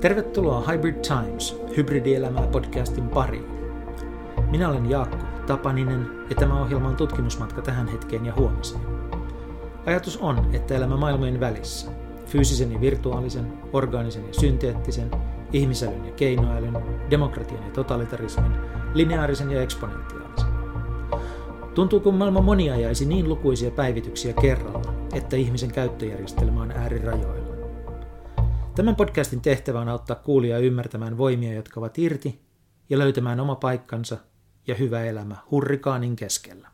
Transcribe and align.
Tervetuloa 0.00 0.64
Hybrid 0.72 0.94
Times, 0.94 1.60
hybridielämää 1.76 2.46
podcastin 2.46 3.08
pariin. 3.08 3.44
Minä 4.50 4.68
olen 4.68 4.90
Jaakko 4.90 5.26
Tapaninen 5.46 6.06
ja 6.30 6.36
tämä 6.36 6.60
ohjelma 6.60 6.88
on 6.88 6.96
tutkimusmatka 6.96 7.62
tähän 7.62 7.88
hetkeen 7.88 8.26
ja 8.26 8.34
huomiseen. 8.36 8.82
Ajatus 9.86 10.16
on, 10.16 10.50
että 10.52 10.74
elämä 10.74 10.96
maailmojen 10.96 11.40
välissä, 11.40 11.90
fyysisen 12.26 12.72
ja 12.72 12.80
virtuaalisen, 12.80 13.52
orgaanisen 13.72 14.26
ja 14.26 14.34
synteettisen, 14.34 15.10
ihmisälyn 15.52 16.06
ja 16.06 16.12
keinoälyn, 16.12 16.78
demokratian 17.10 17.64
ja 17.64 17.70
totalitarismin, 17.70 18.52
lineaarisen 18.94 19.50
ja 19.50 19.62
eksponentiaalisen. 19.62 20.48
Tuntuu, 21.74 22.00
kun 22.00 22.14
maailma 22.14 22.40
moniajaisi 22.40 23.06
niin 23.06 23.28
lukuisia 23.28 23.70
päivityksiä 23.70 24.32
kerralla, 24.32 24.94
että 25.14 25.36
ihmisen 25.36 25.72
käyttöjärjestelmä 25.72 26.62
on 26.62 26.70
äärirajoilla. 26.70 27.39
Tämän 28.80 28.96
podcastin 28.96 29.40
tehtävä 29.40 29.80
on 29.80 29.88
auttaa 29.88 30.16
kuulijaa 30.16 30.58
ymmärtämään 30.58 31.18
voimia, 31.18 31.54
jotka 31.54 31.80
ovat 31.80 31.98
irti, 31.98 32.40
ja 32.90 32.98
löytämään 32.98 33.40
oma 33.40 33.54
paikkansa 33.54 34.18
ja 34.66 34.74
hyvä 34.74 35.04
elämä 35.04 35.36
hurrikaanin 35.50 36.16
keskellä. 36.16 36.68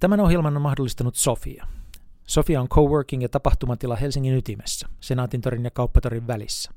Tämän 0.00 0.20
ohjelman 0.20 0.56
on 0.56 0.62
mahdollistanut 0.62 1.14
Sofia. 1.14 1.66
Sofia 2.26 2.60
on 2.60 2.68
coworking 2.68 3.22
ja 3.22 3.28
tapahtumatila 3.28 3.96
Helsingin 3.96 4.34
ytimessä, 4.36 4.88
Senaatintorin 5.00 5.64
ja 5.64 5.70
Kauppatorin 5.70 6.26
välissä. 6.26 6.70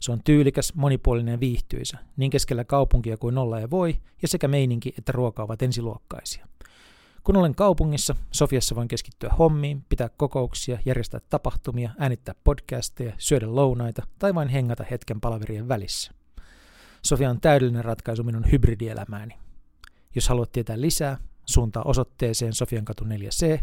Se 0.00 0.12
on 0.12 0.20
tyylikäs, 0.24 0.74
monipuolinen 0.74 1.32
ja 1.32 1.40
viihtyisä, 1.40 1.98
niin 2.16 2.30
keskellä 2.30 2.64
kaupunkia 2.64 3.16
kuin 3.16 3.38
olla 3.38 3.60
ja 3.60 3.70
voi, 3.70 3.96
ja 4.22 4.28
sekä 4.28 4.48
meininki 4.48 4.94
että 4.98 5.12
ruoka 5.12 5.42
ovat 5.42 5.62
ensiluokkaisia. 5.62 6.46
Kun 7.26 7.36
olen 7.36 7.54
kaupungissa, 7.54 8.16
Sofiassa 8.30 8.74
voin 8.74 8.88
keskittyä 8.88 9.30
hommiin, 9.38 9.84
pitää 9.88 10.08
kokouksia, 10.16 10.78
järjestää 10.84 11.20
tapahtumia, 11.30 11.90
äänittää 11.98 12.34
podcasteja, 12.44 13.12
syödä 13.18 13.54
lounaita 13.54 14.06
tai 14.18 14.34
vain 14.34 14.48
hengata 14.48 14.84
hetken 14.90 15.20
palaverien 15.20 15.68
välissä. 15.68 16.12
Sofia 17.02 17.30
on 17.30 17.40
täydellinen 17.40 17.84
ratkaisu 17.84 18.22
minun 18.22 18.50
hybridielämääni. 18.52 19.34
Jos 20.14 20.28
haluat 20.28 20.52
tietää 20.52 20.80
lisää, 20.80 21.18
suuntaa 21.46 21.82
osoitteeseen 21.82 22.52
Sofiankatu 22.52 23.04
4C 23.04 23.60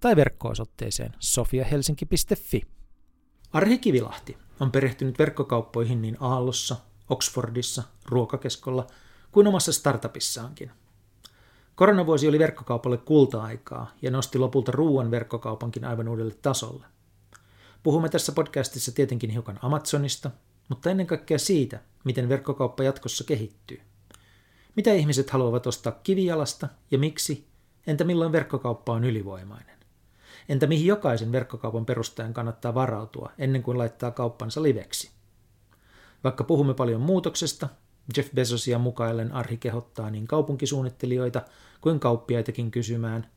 tai 0.00 0.16
verkko-osoitteeseen 0.16 1.12
sofiahelsinki.fi. 1.18 2.62
Arhi 3.52 3.78
Kivilahti 3.78 4.38
on 4.60 4.70
perehtynyt 4.72 5.18
verkkokauppoihin 5.18 6.02
niin 6.02 6.16
Aallossa, 6.20 6.76
Oxfordissa, 7.08 7.82
Ruokakeskolla 8.04 8.86
kuin 9.32 9.46
omassa 9.46 9.72
startupissaankin– 9.72 10.70
Koronavuosi 11.76 12.28
oli 12.28 12.38
verkkokaupalle 12.38 12.96
kulta-aikaa 12.96 13.90
ja 14.02 14.10
nosti 14.10 14.38
lopulta 14.38 14.72
ruoan 14.72 15.10
verkkokaupankin 15.10 15.84
aivan 15.84 16.08
uudelle 16.08 16.34
tasolle. 16.42 16.86
Puhumme 17.82 18.08
tässä 18.08 18.32
podcastissa 18.32 18.92
tietenkin 18.92 19.30
hiukan 19.30 19.58
Amazonista, 19.62 20.30
mutta 20.68 20.90
ennen 20.90 21.06
kaikkea 21.06 21.38
siitä, 21.38 21.80
miten 22.04 22.28
verkkokauppa 22.28 22.82
jatkossa 22.82 23.24
kehittyy. 23.24 23.80
Mitä 24.76 24.92
ihmiset 24.92 25.30
haluavat 25.30 25.66
ostaa 25.66 25.92
kivijalasta 26.02 26.68
ja 26.90 26.98
miksi, 26.98 27.46
entä 27.86 28.04
milloin 28.04 28.32
verkkokauppa 28.32 28.92
on 28.92 29.04
ylivoimainen? 29.04 29.76
Entä 30.48 30.66
mihin 30.66 30.86
jokaisen 30.86 31.32
verkkokaupan 31.32 31.86
perustajan 31.86 32.34
kannattaa 32.34 32.74
varautua 32.74 33.32
ennen 33.38 33.62
kuin 33.62 33.78
laittaa 33.78 34.10
kauppansa 34.10 34.62
liveksi? 34.62 35.10
Vaikka 36.24 36.44
puhumme 36.44 36.74
paljon 36.74 37.00
muutoksesta, 37.00 37.68
Jeff 38.16 38.32
Bezosia 38.34 38.78
mukaillen 38.78 39.32
Arhi 39.32 39.56
kehottaa 39.56 40.10
niin 40.10 40.26
kaupunkisuunnittelijoita 40.26 41.42
kuin 41.80 42.00
kauppiaitakin 42.00 42.70
kysymään, 42.70 43.30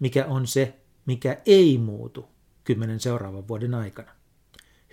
mikä 0.00 0.26
on 0.26 0.46
se, 0.46 0.80
mikä 1.06 1.42
ei 1.46 1.78
muutu 1.78 2.28
kymmenen 2.64 3.00
seuraavan 3.00 3.48
vuoden 3.48 3.74
aikana. 3.74 4.12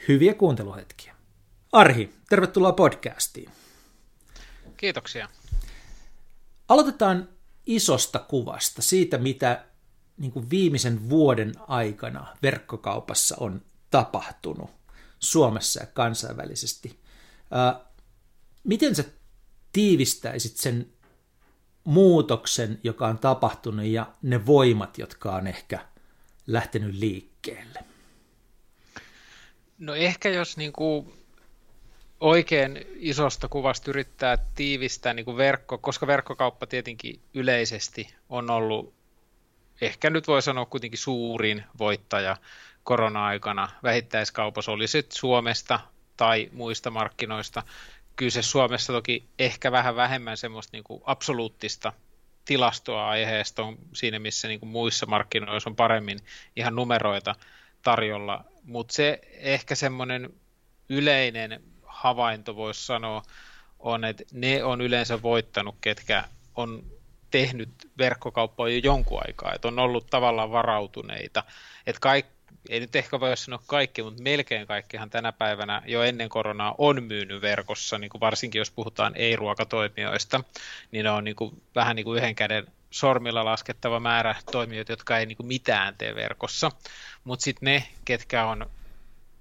Hyviä 0.07 0.33
kuunteluhetkiä. 0.33 1.15
Arhi, 1.71 2.13
tervetuloa 2.29 2.73
podcastiin. 2.73 3.49
Kiitoksia. 4.77 5.29
Aloitetaan 6.69 7.29
isosta 7.65 8.19
kuvasta, 8.19 8.81
siitä 8.81 9.17
mitä 9.17 9.65
niin 10.17 10.31
kuin 10.31 10.49
viimeisen 10.49 11.09
vuoden 11.09 11.51
aikana 11.67 12.37
verkkokaupassa 12.43 13.35
on 13.39 13.61
tapahtunut 13.91 14.69
Suomessa 15.19 15.79
ja 15.79 15.85
kansainvälisesti. 15.85 16.99
miten 18.63 18.95
sä 18.95 19.03
tiivistäisit 19.73 20.57
sen 20.57 20.87
muutoksen, 21.83 22.79
joka 22.83 23.07
on 23.07 23.19
tapahtunut 23.19 23.85
ja 23.85 24.05
ne 24.21 24.45
voimat, 24.45 24.97
jotka 24.97 25.35
on 25.35 25.47
ehkä 25.47 25.79
lähtenyt 26.47 26.95
liikkeelle? 26.95 27.79
No 29.79 29.95
ehkä 29.95 30.29
jos 30.29 30.57
niin 30.57 30.73
kuin 30.73 31.13
oikein 32.19 32.87
isosta 32.95 33.47
kuvasta 33.47 33.91
yrittää 33.91 34.37
tiivistää 34.55 35.13
niin 35.13 35.25
kuin 35.25 35.37
verkko, 35.37 35.77
koska 35.77 36.07
verkkokauppa 36.07 36.67
tietenkin 36.67 37.21
yleisesti 37.33 38.13
on 38.29 38.49
ollut, 38.49 38.93
ehkä 39.81 40.09
nyt 40.09 40.27
voi 40.27 40.41
sanoa 40.41 40.65
kuitenkin 40.65 40.99
suurin 40.99 41.63
voittaja 41.79 42.37
korona-aikana 42.83 43.69
vähittäiskaupassa, 43.83 44.71
oli 44.71 44.87
se 44.87 45.03
Suomesta 45.09 45.79
tai 46.17 46.49
muista 46.53 46.91
markkinoista, 46.91 47.63
kyllä 48.21 48.31
se 48.31 48.41
Suomessa 48.41 48.93
toki 48.93 49.29
ehkä 49.39 49.71
vähän 49.71 49.95
vähemmän 49.95 50.37
semmoista 50.37 50.77
niin 50.77 50.83
kuin 50.83 51.01
absoluuttista 51.05 51.93
tilastoa 52.45 53.09
aiheesta 53.09 53.63
on 53.63 53.77
siinä, 53.93 54.19
missä 54.19 54.47
niin 54.47 54.59
kuin 54.59 54.69
muissa 54.69 55.05
markkinoissa 55.05 55.69
on 55.69 55.75
paremmin 55.75 56.19
ihan 56.55 56.75
numeroita 56.75 57.35
tarjolla, 57.81 58.43
mutta 58.63 58.93
se 58.93 59.21
ehkä 59.33 59.75
semmoinen 59.75 60.33
yleinen 60.89 61.63
havainto 61.83 62.55
voisi 62.55 62.85
sanoa 62.85 63.23
on, 63.79 64.05
että 64.05 64.23
ne 64.33 64.63
on 64.63 64.81
yleensä 64.81 65.21
voittanut, 65.21 65.75
ketkä 65.81 66.23
on 66.55 66.83
tehnyt 67.31 67.69
verkkokauppaa 67.97 68.69
jo 68.69 68.77
jonkun 68.83 69.21
aikaa, 69.27 69.53
että 69.53 69.67
on 69.67 69.79
ollut 69.79 70.07
tavallaan 70.09 70.51
varautuneita, 70.51 71.43
että 71.87 71.99
kaikki 71.99 72.30
ei 72.69 72.79
nyt 72.79 72.95
ehkä 72.95 73.19
voi 73.19 73.37
sanoa 73.37 73.63
kaikki, 73.67 74.03
mutta 74.03 74.23
melkein 74.23 74.67
kaikkihan 74.67 75.09
tänä 75.09 75.31
päivänä 75.31 75.81
jo 75.85 76.03
ennen 76.03 76.29
koronaa 76.29 76.75
on 76.77 77.03
myynyt 77.03 77.41
verkossa, 77.41 77.97
niin 77.97 78.09
kuin 78.09 78.21
varsinkin 78.21 78.59
jos 78.59 78.71
puhutaan 78.71 79.13
ei-ruokatoimijoista, 79.15 80.43
niin 80.91 81.03
ne 81.03 81.11
on 81.11 81.23
niin 81.23 81.35
kuin, 81.35 81.61
vähän 81.75 81.95
niin 81.95 82.03
kuin 82.03 82.17
yhden 82.17 82.35
käden 82.35 82.67
sormilla 82.91 83.45
laskettava 83.45 83.99
määrä 83.99 84.35
toimijoita, 84.51 84.91
jotka 84.91 85.17
ei 85.17 85.25
niin 85.25 85.37
kuin 85.37 85.47
mitään 85.47 85.95
tee 85.97 86.15
verkossa. 86.15 86.71
Mutta 87.23 87.43
sitten 87.43 87.65
ne, 87.65 87.87
ketkä 88.05 88.45
on 88.45 88.69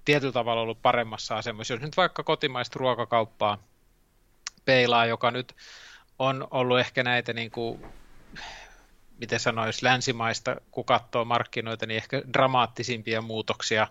tietyllä 0.05 0.33
tavalla 0.33 0.61
ollut 0.61 0.81
paremmassa 0.81 1.37
asemassa, 1.37 1.73
jos 1.73 1.81
nyt 1.81 1.97
vaikka 1.97 2.23
kotimaista 2.23 2.79
ruokakauppaa 2.79 3.57
peilaa, 4.65 5.05
joka 5.05 5.31
nyt 5.31 5.55
on 6.19 6.47
ollut 6.51 6.79
ehkä 6.79 7.03
näitä 7.03 7.33
niin 7.33 7.51
kuin 7.51 7.85
miten 9.21 9.39
sanoisi, 9.39 9.85
länsimaista, 9.85 10.55
kun 10.71 10.85
katsoo 10.85 11.25
markkinoita, 11.25 11.85
niin 11.85 11.97
ehkä 11.97 12.21
dramaattisimpia 12.33 13.21
muutoksia 13.21 13.87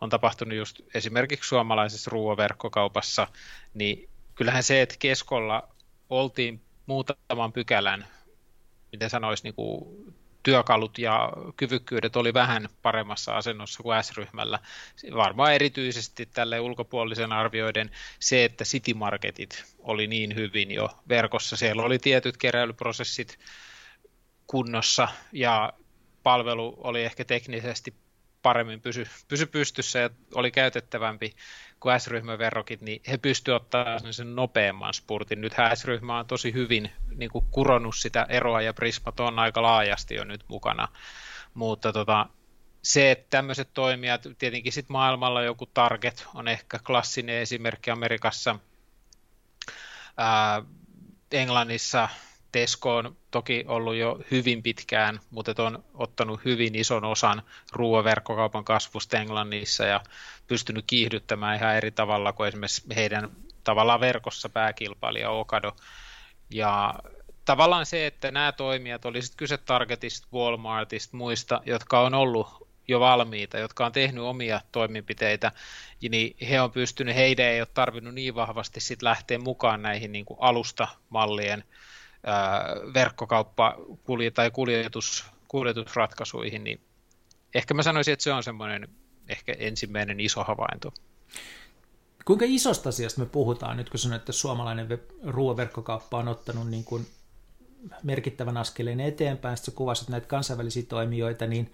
on 0.00 0.10
tapahtunut 0.10 0.58
just 0.58 0.80
esimerkiksi 0.94 1.48
suomalaisessa 1.48 2.10
ruoaverkkokaupassa, 2.10 3.26
niin 3.74 4.08
kyllähän 4.34 4.62
se, 4.62 4.82
että 4.82 4.94
keskolla 4.98 5.68
oltiin 6.10 6.60
muutaman 6.86 7.52
pykälän, 7.52 8.06
miten 8.92 9.10
sanoisi, 9.10 9.44
niin 9.44 9.54
kuin 9.54 9.88
työkalut 10.42 10.98
ja 10.98 11.32
kyvykkyydet 11.56 12.16
oli 12.16 12.34
vähän 12.34 12.68
paremmassa 12.82 13.36
asennossa 13.36 13.82
kuin 13.82 14.04
S-ryhmällä. 14.04 14.58
Varmaan 15.14 15.54
erityisesti 15.54 16.26
tälle 16.26 16.60
ulkopuolisen 16.60 17.32
arvioiden 17.32 17.90
se, 18.20 18.44
että 18.44 18.64
City 18.64 18.94
Marketit 18.94 19.64
oli 19.78 20.06
niin 20.06 20.34
hyvin 20.34 20.70
jo 20.70 20.90
verkossa. 21.08 21.56
Siellä 21.56 21.82
oli 21.82 21.98
tietyt 21.98 22.36
keräilyprosessit 22.36 23.38
kunnossa 24.48 25.08
ja 25.32 25.72
palvelu 26.22 26.74
oli 26.78 27.04
ehkä 27.04 27.24
teknisesti 27.24 27.94
paremmin 28.42 28.80
pysy, 28.80 29.06
pysy 29.28 29.46
pystyssä 29.46 29.98
ja 29.98 30.10
oli 30.34 30.50
käytettävämpi 30.50 31.36
kuin 31.80 32.00
S-ryhmän 32.00 32.38
verrokit, 32.38 32.80
niin 32.80 33.02
he 33.08 33.18
pystyivät 33.18 33.62
ottaa 33.62 33.98
sen 34.10 34.36
nopeamman 34.36 34.94
spurtin. 34.94 35.40
Nyt 35.40 35.52
S-ryhmä 35.74 36.18
on 36.18 36.26
tosi 36.26 36.52
hyvin 36.52 36.92
niin 37.14 37.30
kuin 37.30 37.44
kuronnut 37.50 37.96
sitä 37.96 38.26
eroa 38.28 38.62
ja 38.62 38.74
Prismat 38.74 39.20
on 39.20 39.38
aika 39.38 39.62
laajasti 39.62 40.14
jo 40.14 40.24
nyt 40.24 40.44
mukana. 40.48 40.88
Mutta 41.54 41.92
tota, 41.92 42.26
se, 42.82 43.10
että 43.10 43.26
tämmöiset 43.30 43.68
toimijat, 43.74 44.22
tietenkin 44.38 44.72
sitten 44.72 44.92
maailmalla 44.92 45.42
joku 45.42 45.66
Target 45.66 46.26
on 46.34 46.48
ehkä 46.48 46.78
klassinen 46.78 47.36
esimerkki 47.36 47.90
Amerikassa, 47.90 48.58
ää, 50.16 50.62
Englannissa 51.32 52.08
Tesco 52.52 52.96
on 52.96 53.16
toki 53.30 53.64
ollut 53.68 53.94
jo 53.94 54.20
hyvin 54.30 54.62
pitkään, 54.62 55.20
mutta 55.30 55.62
on 55.64 55.84
ottanut 55.94 56.40
hyvin 56.44 56.74
ison 56.74 57.04
osan 57.04 57.42
ruoaverkkokaupan 57.72 58.64
kasvusta 58.64 59.18
Englannissa 59.18 59.84
ja 59.84 60.00
pystynyt 60.46 60.84
kiihdyttämään 60.86 61.56
ihan 61.56 61.76
eri 61.76 61.90
tavalla 61.90 62.32
kuin 62.32 62.48
esimerkiksi 62.48 62.82
heidän 62.96 63.30
tavallaan 63.64 64.00
verkossa 64.00 64.48
pääkilpailija 64.48 65.30
Okado. 65.30 65.76
Ja 66.50 66.94
tavallaan 67.44 67.86
se, 67.86 68.06
että 68.06 68.30
nämä 68.30 68.52
toimijat, 68.52 69.04
oli 69.04 69.22
sitten 69.22 69.38
kyse 69.38 69.58
Targetista, 69.58 70.28
Walmartista, 70.32 71.16
muista, 71.16 71.60
jotka 71.66 72.00
on 72.00 72.14
ollut 72.14 72.68
jo 72.88 73.00
valmiita, 73.00 73.58
jotka 73.58 73.86
on 73.86 73.92
tehnyt 73.92 74.24
omia 74.24 74.60
toimenpiteitä, 74.72 75.52
niin 76.10 76.36
he 76.48 76.60
on 76.60 76.70
pystynyt, 76.70 77.14
heidän 77.14 77.46
ei 77.46 77.60
ole 77.60 77.68
tarvinnut 77.74 78.14
niin 78.14 78.34
vahvasti 78.34 78.80
sit 78.80 79.02
lähteä 79.02 79.38
mukaan 79.38 79.82
näihin 79.82 80.12
niin 80.12 80.24
kuin 80.24 80.38
alustamallien 80.40 81.64
verkkokauppa 82.94 83.76
tai 84.34 84.50
kuljetus, 84.50 85.24
kuljetusratkaisuihin, 85.48 86.64
niin 86.64 86.80
ehkä 87.54 87.74
mä 87.74 87.82
sanoisin, 87.82 88.12
että 88.12 88.22
se 88.22 88.32
on 88.32 88.42
semmoinen 88.42 88.88
ehkä 89.28 89.54
ensimmäinen 89.58 90.20
iso 90.20 90.44
havainto. 90.44 90.92
Kuinka 92.24 92.44
isosta 92.48 92.88
asiasta 92.88 93.20
me 93.20 93.26
puhutaan 93.26 93.76
nyt, 93.76 93.90
kun 93.90 93.98
sanoit, 93.98 94.22
että 94.22 94.32
suomalainen 94.32 94.88
ruoaverkkokauppa 95.22 96.18
on 96.18 96.28
ottanut 96.28 96.70
niin 96.70 96.84
kuin 96.84 97.06
merkittävän 98.02 98.56
askeleen 98.56 99.00
eteenpäin, 99.00 99.56
sitten 99.56 99.74
kuvasit 99.74 100.08
näitä 100.08 100.26
kansainvälisiä 100.26 100.82
toimijoita, 100.88 101.46
niin 101.46 101.72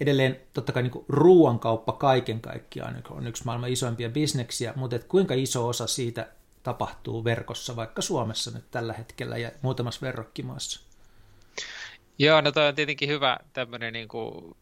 edelleen 0.00 0.40
totta 0.52 0.72
kai 0.72 0.82
niin 0.82 1.04
ruoankauppa 1.08 1.92
kaiken 1.92 2.40
kaikkiaan 2.40 3.02
on 3.10 3.26
yksi 3.26 3.44
maailman 3.44 3.70
isoimpia 3.70 4.10
bisneksiä, 4.10 4.72
mutta 4.76 4.96
et 4.96 5.04
kuinka 5.04 5.34
iso 5.34 5.68
osa 5.68 5.86
siitä 5.86 6.28
tapahtuu 6.66 7.24
verkossa, 7.24 7.76
vaikka 7.76 8.02
Suomessa 8.02 8.50
nyt 8.50 8.70
tällä 8.70 8.92
hetkellä 8.92 9.36
ja 9.36 9.50
muutamassa 9.62 10.06
verrokkimaassa? 10.06 10.80
Joo, 12.18 12.40
no 12.40 12.52
toi 12.52 12.68
on 12.68 12.74
tietenkin 12.74 13.08
hyvä 13.08 13.38
tämmöinen 13.52 13.92
niin 13.92 14.08
kuin 14.08 14.56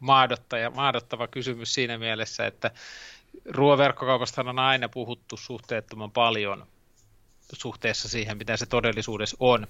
maadottaja, 0.00 0.70
maadottava 0.70 1.28
kysymys 1.28 1.74
siinä 1.74 1.98
mielessä, 1.98 2.46
että 2.46 2.70
ruoaverkkokaupasta 3.50 4.40
on 4.40 4.58
aina 4.58 4.88
puhuttu 4.88 5.36
suhteettoman 5.36 6.10
paljon 6.10 6.66
suhteessa 7.52 8.08
siihen, 8.08 8.38
mitä 8.38 8.56
se 8.56 8.66
todellisuudessa 8.66 9.36
on. 9.40 9.66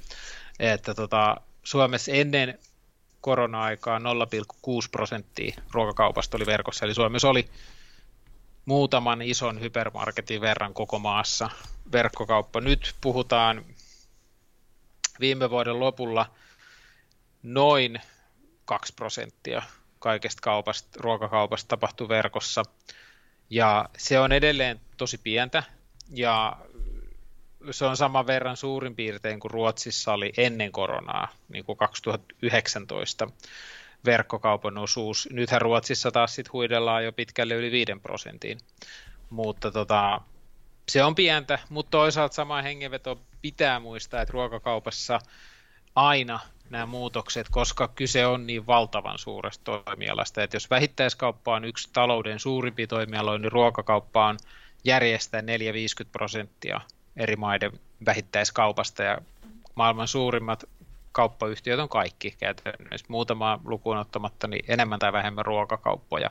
Että 0.59 0.95
tota, 0.95 1.37
Suomessa 1.63 2.13
ennen 2.13 2.59
korona-aikaa 3.21 3.99
0,6 3.99 4.05
prosenttia 4.93 5.63
ruokakaupasta 5.73 6.37
oli 6.37 6.47
verkossa, 6.47 6.85
eli 6.85 6.95
Suomessa 6.95 7.29
oli 7.29 7.49
muutaman 8.65 9.23
ison 9.23 9.61
hypermarketin 9.61 10.41
verran 10.41 10.75
koko 10.75 10.99
maassa 10.99 11.51
verkkokauppa. 11.93 12.61
Nyt 12.61 12.95
puhutaan 13.01 13.65
viime 15.21 15.51
vuoden 15.51 15.81
lopulla 15.81 16.31
noin 17.43 18.01
2 18.65 18.95
prosenttia 18.95 19.63
kaikesta 19.99 20.41
kaupasta, 20.43 20.89
ruokakaupasta 21.01 21.69
tapahtui 21.69 22.09
verkossa. 22.09 22.63
Ja 23.51 23.89
se 23.99 24.19
on 24.19 24.33
edelleen 24.33 24.81
tosi 24.97 25.19
pientä 25.19 25.63
ja 26.11 26.57
se 27.71 27.85
on 27.85 27.97
saman 27.97 28.27
verran 28.27 28.57
suurin 28.57 28.97
piirtein 28.97 29.41
kuin 29.41 29.51
Ruotsissa 29.51 30.13
oli 30.13 30.33
ennen 30.37 30.73
koronaa, 30.73 31.29
niin 31.49 31.65
kuin 31.65 31.79
2019 31.79 33.29
verkkokaupan 34.05 34.79
osuus. 34.79 35.29
Nythän 35.33 35.61
Ruotsissa 35.61 36.11
taas 36.11 36.35
sit 36.35 36.53
huidellaan 36.53 37.05
jo 37.05 37.13
pitkälle 37.13 37.55
yli 37.55 37.71
5 37.71 37.93
prosentin, 38.03 38.59
mutta 39.31 39.71
tota, 39.71 40.21
se 40.89 41.05
on 41.05 41.15
pientä, 41.15 41.59
mutta 41.69 41.91
toisaalta 41.91 42.35
sama 42.35 42.63
hengenveto 42.63 43.19
pitää 43.43 43.81
muistaa, 43.81 44.23
että 44.23 44.33
ruokakaupassa 44.33 45.19
aina 45.95 46.41
nämä 46.71 46.87
muutokset, 46.87 47.47
koska 47.51 47.89
kyse 47.89 48.27
on 48.27 48.47
niin 48.47 48.67
valtavan 48.67 49.19
suuresta 49.19 49.65
toimialasta, 49.85 50.43
että 50.43 50.57
jos 50.57 50.71
vähittäiskauppa 50.71 51.55
on 51.55 51.65
yksi 51.65 51.91
talouden 51.93 52.39
suurimpi 52.39 52.87
toimialo, 52.87 53.39
niin 53.39 53.53
ruokakauppa 53.53 54.27
on 54.27 54.37
järjestää 54.85 55.41
4-50 55.41 55.45
prosenttia 56.13 56.81
eri 57.17 57.37
maiden 57.37 57.73
vähittäiskaupasta 58.07 59.03
ja 59.03 59.19
maailman 59.75 60.09
suurimmat 60.09 60.65
kauppayhtiöt 61.13 61.81
on 61.81 61.89
kaikki 61.89 62.35
käytännössä. 62.39 63.07
Muutama 63.09 63.61
lukuun 63.65 63.97
ottamatta 63.97 64.47
niin 64.47 64.65
enemmän 64.69 64.99
tai 64.99 65.13
vähemmän 65.13 65.47
ruokakauppoja. 65.47 66.31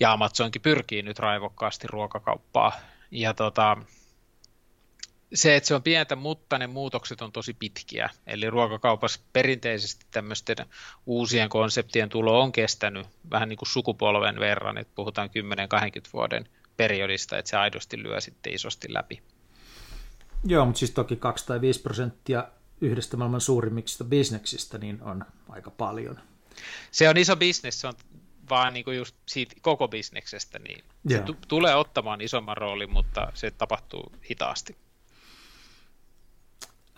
Ja 0.00 0.12
Amazonkin 0.12 0.62
pyrkii 0.62 1.02
nyt 1.02 1.18
raivokkaasti 1.18 1.86
ruokakauppaa. 1.86 2.72
Ja 3.10 3.34
tota, 3.34 3.76
se, 5.34 5.56
että 5.56 5.66
se 5.66 5.74
on 5.74 5.82
pientä, 5.82 6.16
mutta 6.16 6.58
ne 6.58 6.66
muutokset 6.66 7.22
on 7.22 7.32
tosi 7.32 7.54
pitkiä. 7.54 8.10
Eli 8.26 8.50
ruokakaupassa 8.50 9.20
perinteisesti 9.32 10.06
tämmöisten 10.10 10.56
uusien 11.06 11.48
konseptien 11.48 12.08
tulo 12.08 12.40
on 12.40 12.52
kestänyt 12.52 13.06
vähän 13.30 13.48
niin 13.48 13.56
kuin 13.56 13.68
sukupolven 13.68 14.40
verran, 14.40 14.78
että 14.78 14.92
puhutaan 14.94 15.28
10-20 15.28 15.32
vuoden 16.12 16.48
periodista, 16.76 17.38
että 17.38 17.50
se 17.50 17.56
aidosti 17.56 18.02
lyö 18.02 18.20
sitten 18.20 18.54
isosti 18.54 18.94
läpi. 18.94 19.22
Joo, 20.44 20.64
mutta 20.64 20.78
siis 20.78 20.90
toki 20.90 21.16
2 21.16 21.46
tai 21.46 21.60
5 21.60 21.82
prosenttia 21.82 22.44
yhdestä 22.80 23.16
maailman 23.16 23.40
suurimmista 23.40 24.04
bisneksistä 24.04 24.78
niin 24.78 25.02
on 25.02 25.24
aika 25.48 25.70
paljon. 25.70 26.18
Se 26.90 27.08
on 27.08 27.16
iso 27.16 27.36
bisnes, 27.36 27.80
se 27.80 27.86
on 27.86 27.94
vaan 28.50 28.74
niin 28.74 28.84
kuin 28.84 28.96
just 28.96 29.16
siitä 29.28 29.54
koko 29.62 29.88
bisneksestä, 29.88 30.58
niin 30.58 30.84
se 31.08 31.18
t- 31.18 31.48
tulee 31.48 31.74
ottamaan 31.74 32.20
isomman 32.20 32.56
roolin, 32.56 32.92
mutta 32.92 33.32
se 33.34 33.50
tapahtuu 33.50 34.12
hitaasti. 34.30 34.76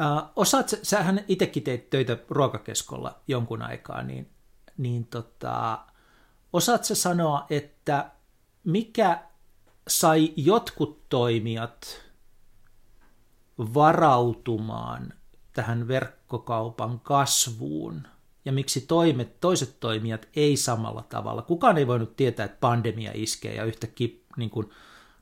Uh, 0.00 0.30
osaat, 0.36 0.74
sähän 0.82 1.24
itsekin 1.28 1.62
teit 1.62 1.90
töitä 1.90 2.16
ruokakeskolla 2.28 3.20
jonkun 3.28 3.62
aikaa, 3.62 4.02
niin, 4.02 4.30
niin 4.76 5.06
tota, 5.06 5.78
osaat 6.52 6.84
sä 6.84 6.94
sanoa, 6.94 7.46
että 7.50 8.10
mikä 8.64 9.22
sai 9.88 10.32
jotkut 10.36 11.08
toimijat 11.08 12.02
varautumaan 13.58 15.14
tähän 15.52 15.88
verkkokaupan 15.88 17.00
kasvuun 17.00 18.06
ja 18.44 18.52
miksi 18.52 18.80
toimet, 18.80 19.40
toiset 19.40 19.80
toimijat 19.80 20.28
ei 20.36 20.56
samalla 20.56 21.02
tavalla. 21.08 21.42
Kukaan 21.42 21.78
ei 21.78 21.86
voinut 21.86 22.16
tietää, 22.16 22.46
että 22.46 22.58
pandemia 22.60 23.10
iskee 23.14 23.54
ja 23.54 23.64
yhtäkkiä 23.64 24.08
niin 24.36 24.50
kuin, 24.50 24.70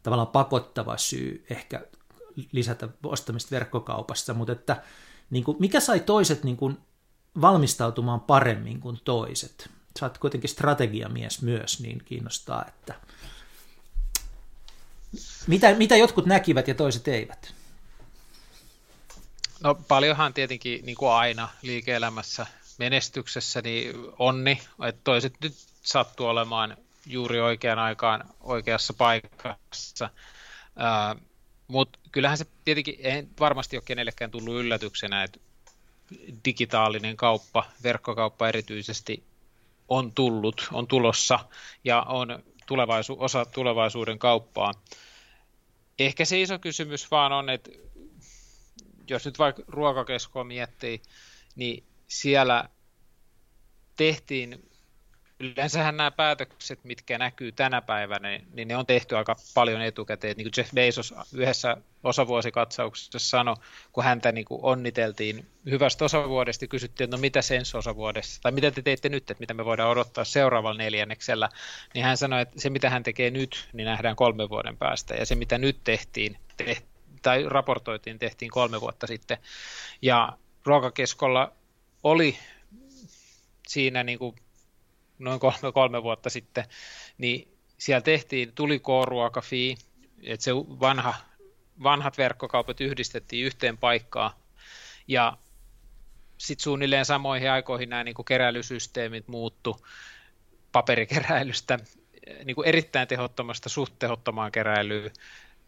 tavallaan 0.03 0.29
pakottava 0.29 0.97
syy 0.97 1.45
ehkä 1.51 1.87
lisätä 2.53 2.89
ostamista 3.03 3.51
verkkokaupassa, 3.51 4.35
mutta 4.35 4.53
että 4.53 4.83
niin 5.31 5.45
kuin, 5.45 5.57
mikä 5.61 5.81
sai 5.81 6.01
toiset 6.01 6.45
niin 6.45 6.57
kuin, 6.57 6.79
valmistautumaan 7.41 8.21
paremmin 8.21 8.81
kuin 8.81 9.01
toiset? 9.05 9.71
Sä 9.99 10.07
oot 10.07 10.19
kuitenkin 10.19 10.51
strategiamies 10.51 11.43
myös, 11.43 11.81
niin 11.81 12.03
kiinnostaa, 12.05 12.65
että 12.69 12.95
mitä, 15.47 15.75
mitä 15.75 15.97
jotkut 15.97 16.27
näkivät 16.27 16.69
ja 16.69 16.75
toiset 16.75 17.09
eivät? 17.09 17.55
No 19.63 19.75
paljonhan 19.75 20.35
tietenkin 20.35 20.87
niin 20.87 20.97
kuin 20.97 21.13
aina 21.13 21.49
liike-elämässä 21.63 22.47
menestyksessä 22.79 23.63
niin 23.63 23.95
onni, 24.19 24.61
että 24.89 25.01
toiset 25.05 25.35
nyt 25.43 25.55
sattuu 25.83 26.27
olemaan 26.27 26.77
juuri 27.07 27.41
oikeaan 27.41 27.79
aikaan 27.79 28.25
oikeassa 28.41 28.95
paikassa. 28.95 30.11
Mutta 31.69 31.99
kyllähän 32.13 32.39
se 32.39 32.47
tietenkin 32.65 32.97
ei 32.99 33.27
varmasti 33.41 33.77
ole 33.77 33.83
kenellekään 33.87 34.31
tullut 34.31 34.55
yllätyksenä, 34.55 35.23
että 35.23 35.39
digitaalinen 36.45 37.17
kauppa, 37.17 37.65
verkkokauppa 37.83 38.49
erityisesti 38.49 39.25
on 39.89 40.13
tullut, 40.13 40.69
on 40.73 40.87
tulossa 40.87 41.39
ja 41.85 42.03
on 42.03 42.43
tulevaisu- 42.67 43.17
osa 43.19 43.45
tulevaisuuden 43.45 44.19
kauppaa. 44.19 44.75
Ehkä 45.99 46.25
se 46.25 46.41
iso 46.41 46.59
kysymys 46.59 47.11
vaan 47.11 47.33
on, 47.33 47.51
että 47.51 47.71
jos 49.11 49.25
nyt 49.25 49.39
vaikka 49.39 49.63
ruokakeskoa 49.69 50.45
miettii, 50.45 51.03
niin 51.57 51.85
siellä 52.09 52.69
tehtiin, 53.97 54.71
yleensähän 55.41 55.97
nämä 55.97 56.11
päätökset, 56.11 56.85
mitkä 56.85 57.19
näkyy 57.19 57.53
tänä 57.53 57.83
päivänä, 57.83 58.41
niin 58.53 58.69
ne 58.69 58.77
on 58.77 58.87
tehty 58.87 59.17
aika 59.17 59.37
paljon 59.55 59.83
etukäteen. 59.83 60.37
Niin 60.37 60.45
kuin 60.45 60.53
Jeff 60.57 60.75
Bezos 60.75 61.15
yhdessä 61.35 61.77
osavuosikatsauksessa 62.05 63.19
sanoi, 63.19 63.57
kun 63.93 64.05
häntä 64.05 64.33
niin 64.33 64.45
kuin 64.45 64.61
onniteltiin 64.63 65.47
hyvästä 65.71 66.05
osavuodesta, 66.05 66.67
kysyttiin, 66.67 67.05
että 67.05 67.17
no 67.17 67.21
mitä 67.21 67.43
sen 67.43 67.63
osavuodessa, 67.75 68.43
tai 68.43 68.53
mitä 68.53 68.71
te 68.71 68.83
teette 68.83 69.09
nyt, 69.09 69.31
että 69.31 69.41
mitä 69.41 69.55
me 69.55 69.65
voidaan 69.65 69.91
odottaa 69.91 70.25
seuraavalla 70.25 70.79
neljänneksellä, 70.79 71.49
niin 71.95 72.05
hän 72.05 72.17
sanoi, 72.17 72.43
että 72.43 72.61
se 72.61 72.71
mitä 72.71 72.91
hän 72.91 73.03
tekee 73.03 73.31
nyt, 73.31 73.69
niin 73.73 73.85
nähdään 73.85 74.17
kolmen 74.17 74.49
vuoden 74.49 74.77
päästä, 74.77 75.15
ja 75.15 75.27
se 75.27 75.35
mitä 75.35 75.59
nyt 75.59 75.81
tehtiin, 75.85 76.37
tehtiin 76.57 76.90
tai 77.23 77.45
raportoitiin, 77.47 78.19
tehtiin 78.19 78.51
kolme 78.51 78.81
vuotta 78.81 79.07
sitten. 79.07 79.39
Ja 80.03 80.39
ruokakeskolla 80.65 81.53
oli 82.03 82.39
siinä 83.69 84.03
niin 84.03 84.19
kuin 84.19 84.37
noin 85.19 85.41
kolme, 85.41 85.73
kolme 85.75 86.03
vuotta 86.03 86.31
sitten, 86.31 86.65
niin 87.19 87.59
siellä 87.79 88.01
tehtiin, 88.01 88.53
tuli 88.53 88.79
K-ruoka 88.79 89.41
fee, 89.41 89.75
että 90.23 90.45
se 90.45 90.55
vanha, 90.57 91.15
vanhat 91.83 92.19
verkkokaupat 92.19 92.81
yhdistettiin 92.81 93.47
yhteen 93.47 93.79
paikkaan, 93.79 94.31
ja 95.09 95.39
sitten 96.39 96.63
suunnilleen 96.63 97.05
samoihin 97.05 97.51
aikoihin 97.51 97.89
nämä 97.89 98.05
niin 98.05 98.15
kuin 98.15 98.27
keräilysysteemit 98.27 99.29
muuttu 99.29 99.87
paperikeräilystä 100.73 101.79
niin 102.45 102.55
kuin 102.55 102.69
erittäin 102.69 103.09
tehottomasta 103.09 103.69
suht 103.69 103.95
tehottomaan 103.99 104.53
keräilyyn, 104.53 105.11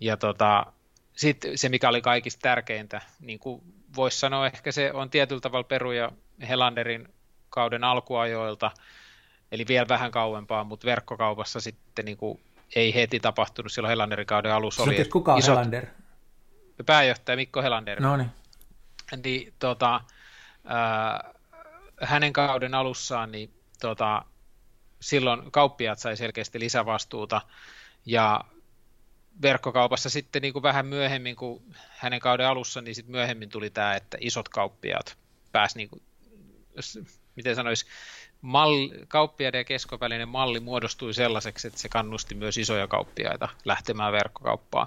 ja 0.00 0.16
tota, 0.16 0.72
sitten 1.16 1.58
se, 1.58 1.68
mikä 1.68 1.88
oli 1.88 2.00
kaikista 2.00 2.42
tärkeintä, 2.42 3.00
niin 3.20 3.38
kuin 3.38 3.62
voisi 3.96 4.18
sanoa, 4.18 4.46
ehkä 4.46 4.72
se 4.72 4.92
on 4.92 5.10
tietyllä 5.10 5.40
tavalla 5.40 5.64
Peru 5.64 5.92
ja 5.92 6.12
Helanderin 6.48 7.08
kauden 7.50 7.84
alkuajoilta, 7.84 8.70
eli 9.52 9.64
vielä 9.68 9.88
vähän 9.88 10.10
kauempaa, 10.10 10.64
mutta 10.64 10.86
verkkokaupassa 10.86 11.60
sitten 11.60 12.04
niin 12.04 12.16
kuin 12.16 12.40
ei 12.76 12.94
heti 12.94 13.20
tapahtunut 13.20 13.72
silloin 13.72 13.90
Helanderin 13.90 14.26
kauden 14.26 14.52
alussa. 14.52 14.82
Oli 14.82 15.04
kuka 15.04 15.32
on 15.32 15.38
isot... 15.38 15.56
Helander? 15.56 15.86
Pääjohtaja 16.86 17.36
Mikko 17.36 17.62
Helander. 17.62 18.00
No 18.00 18.16
niin. 18.16 18.30
Niin, 19.24 19.54
tota, 19.58 20.00
äh, 20.70 21.32
hänen 22.02 22.32
kauden 22.32 22.74
alussaan, 22.74 23.32
niin 23.32 23.54
tota, 23.80 24.24
silloin 25.00 25.50
kauppiaat 25.50 25.98
sai 25.98 26.16
selkeästi 26.16 26.60
lisävastuuta 26.60 27.40
ja 28.06 28.40
verkkokaupassa 29.42 30.10
sitten 30.10 30.42
niin 30.42 30.52
kuin 30.52 30.62
vähän 30.62 30.86
myöhemmin 30.86 31.36
kuin 31.36 31.62
hänen 31.88 32.20
kauden 32.20 32.46
alussa, 32.46 32.80
niin 32.80 32.94
sitten 32.94 33.12
myöhemmin 33.12 33.48
tuli 33.48 33.70
tämä, 33.70 33.94
että 33.94 34.18
isot 34.20 34.48
kauppiaat 34.48 35.16
pääsi, 35.52 35.78
niin 35.78 35.88
kuin, 35.88 36.02
miten 37.36 37.54
sanoisi, 37.54 37.86
malli, 38.42 38.90
kauppiaiden 39.08 39.58
ja 39.58 39.64
keskovälinen 39.64 40.28
malli 40.28 40.60
muodostui 40.60 41.14
sellaiseksi, 41.14 41.68
että 41.68 41.80
se 41.80 41.88
kannusti 41.88 42.34
myös 42.34 42.58
isoja 42.58 42.86
kauppiaita 42.86 43.48
lähtemään 43.64 44.12
verkkokauppaan. 44.12 44.86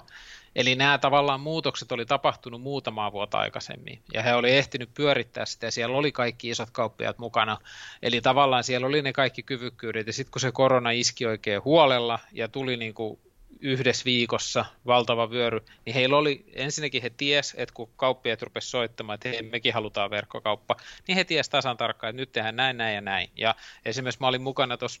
Eli 0.56 0.74
nämä 0.74 0.98
tavallaan 0.98 1.40
muutokset 1.40 1.92
oli 1.92 2.06
tapahtunut 2.06 2.60
muutamaa 2.60 3.12
vuotta 3.12 3.38
aikaisemmin, 3.38 4.02
ja 4.14 4.22
he 4.22 4.34
oli 4.34 4.56
ehtinyt 4.56 4.90
pyörittää 4.94 5.46
sitä, 5.46 5.66
ja 5.66 5.70
siellä 5.70 5.96
oli 5.96 6.12
kaikki 6.12 6.48
isot 6.48 6.70
kauppiaat 6.70 7.18
mukana. 7.18 7.58
Eli 8.02 8.20
tavallaan 8.20 8.64
siellä 8.64 8.86
oli 8.86 9.02
ne 9.02 9.12
kaikki 9.12 9.42
kyvykkyydet, 9.42 10.06
ja 10.06 10.12
sitten 10.12 10.30
kun 10.30 10.40
se 10.40 10.52
korona 10.52 10.90
iski 10.90 11.26
oikein 11.26 11.64
huolella, 11.64 12.18
ja 12.32 12.48
tuli 12.48 12.76
niin 12.76 12.94
kuin 12.94 13.20
yhdessä 13.60 14.04
viikossa 14.04 14.64
valtava 14.86 15.30
vyöry, 15.30 15.60
niin 15.84 15.94
heillä 15.94 16.16
oli, 16.16 16.44
ensinnäkin 16.52 17.02
he 17.02 17.10
ties, 17.10 17.54
että 17.56 17.74
kun 17.74 17.90
kauppiaat 17.96 18.42
rupesivat 18.42 18.70
soittamaan, 18.70 19.14
että 19.14 19.28
hei, 19.28 19.42
mekin 19.42 19.74
halutaan 19.74 20.10
verkkokauppa, 20.10 20.76
niin 21.08 21.16
he 21.16 21.24
ties 21.24 21.48
tasan 21.48 21.76
tarkkaan, 21.76 22.10
että 22.10 22.22
nyt 22.22 22.32
tehdään 22.32 22.56
näin, 22.56 22.76
näin 22.76 22.94
ja 22.94 23.00
näin. 23.00 23.30
Ja 23.36 23.54
esimerkiksi 23.84 24.20
mä 24.20 24.26
olin 24.26 24.42
mukana 24.42 24.76
tuossa 24.76 25.00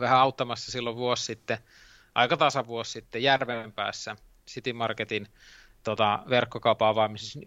vähän 0.00 0.18
auttamassa 0.18 0.72
silloin 0.72 0.96
vuosi 0.96 1.24
sitten, 1.24 1.58
aika 2.14 2.36
tasa 2.36 2.66
vuosi 2.66 2.92
sitten 2.92 3.22
Järvenpäässä 3.22 4.16
City 4.48 4.72
Marketin 4.72 5.28
tota, 5.82 6.22
verkkokaupan 6.30 6.88
avaamisessa. 6.88 7.40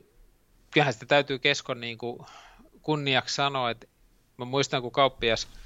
Kyllähän 0.72 0.94
sitä 0.94 1.06
täytyy 1.06 1.39
keskon 1.39 1.82
niin 1.82 1.98
kuin 1.98 2.20
kunniaksi 2.82 3.36
sanoa, 3.36 3.70
että 3.70 3.88
mä 4.38 4.46
muistan, 4.46 4.82
kun 4.82 4.91
kauppias– 4.91 5.48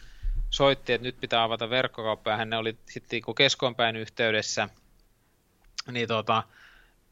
soitti, 0.56 0.94
että 0.94 1.08
nyt 1.08 1.20
pitää 1.22 1.44
avata 1.44 1.70
verkkokauppa, 1.70 2.32
ja 2.32 2.38
hän 2.38 2.54
oli 2.54 2.78
sitten 2.86 3.22
kun 3.22 3.36
keskonpäin 3.36 3.96
yhteydessä, 3.96 4.70
niin 5.92 6.08
tota, 6.08 6.44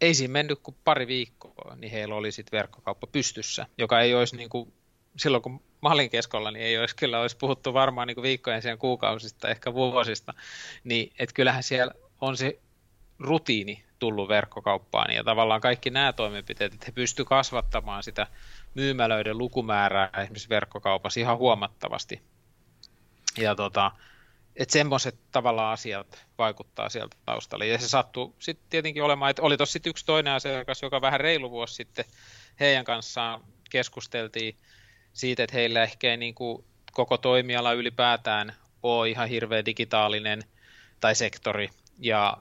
ei 0.01 0.13
siinä 0.13 0.31
mennyt 0.31 0.59
kuin 0.63 0.77
pari 0.83 1.07
viikkoa, 1.07 1.75
niin 1.75 1.91
heillä 1.91 2.15
oli 2.15 2.31
sitten 2.31 2.57
verkkokauppa 2.57 3.07
pystyssä, 3.07 3.65
joka 3.77 4.01
ei 4.01 4.15
olisi 4.15 4.35
niin 4.35 4.49
kuin, 4.49 4.73
silloin 5.17 5.43
kun 5.43 5.61
mä 5.81 5.89
olin 5.89 6.09
keskolla, 6.09 6.51
niin 6.51 6.65
ei 6.65 6.77
olisi 6.77 6.95
kyllä 6.95 7.19
olisi 7.19 7.37
puhuttu 7.37 7.73
varmaan 7.73 8.07
niin 8.07 8.15
kuin 8.15 8.23
viikkojen 8.23 8.61
sen 8.61 8.77
kuukausista, 8.77 9.49
ehkä 9.49 9.73
vuosista, 9.73 10.33
niin 10.83 11.13
että 11.19 11.33
kyllähän 11.33 11.63
siellä 11.63 11.93
on 12.21 12.37
se 12.37 12.59
rutiini 13.19 13.83
tullut 13.99 14.29
verkkokauppaan, 14.29 15.13
ja 15.13 15.23
tavallaan 15.23 15.61
kaikki 15.61 15.89
nämä 15.89 16.13
toimenpiteet, 16.13 16.73
että 16.73 16.85
he 16.85 16.91
pystyvät 16.91 17.29
kasvattamaan 17.29 18.03
sitä 18.03 18.27
myymälöiden 18.73 19.37
lukumäärää 19.37 20.09
esimerkiksi 20.17 20.49
verkkokaupassa 20.49 21.19
ihan 21.19 21.37
huomattavasti 21.37 22.21
ja 23.37 23.55
tota, 23.55 23.91
että 24.55 24.73
semmoiset 24.73 25.15
tavallaan 25.31 25.73
asiat 25.73 26.25
vaikuttaa 26.37 26.89
sieltä 26.89 27.17
taustalla. 27.25 27.65
Ja 27.65 27.77
se 27.77 27.89
sattuu 27.89 28.35
sitten 28.39 28.69
tietenkin 28.69 29.03
olemaan, 29.03 29.29
että 29.29 29.41
oli 29.41 29.57
tuossa 29.57 29.79
yksi 29.85 30.05
toinen 30.05 30.33
asiakas, 30.33 30.81
joka 30.81 31.01
vähän 31.01 31.19
reilu 31.19 31.51
vuosi 31.51 31.73
sitten 31.73 32.05
heidän 32.59 32.85
kanssaan 32.85 33.41
keskusteltiin 33.69 34.57
siitä, 35.13 35.43
että 35.43 35.55
heillä 35.55 35.83
ehkä 35.83 36.11
ei 36.11 36.17
niin 36.17 36.35
kuin 36.35 36.65
koko 36.91 37.17
toimiala 37.17 37.73
ylipäätään 37.73 38.55
ole 38.83 39.09
ihan 39.09 39.29
hirveän 39.29 39.65
digitaalinen 39.65 40.41
tai 40.99 41.15
sektori, 41.15 41.69
ja 41.99 42.37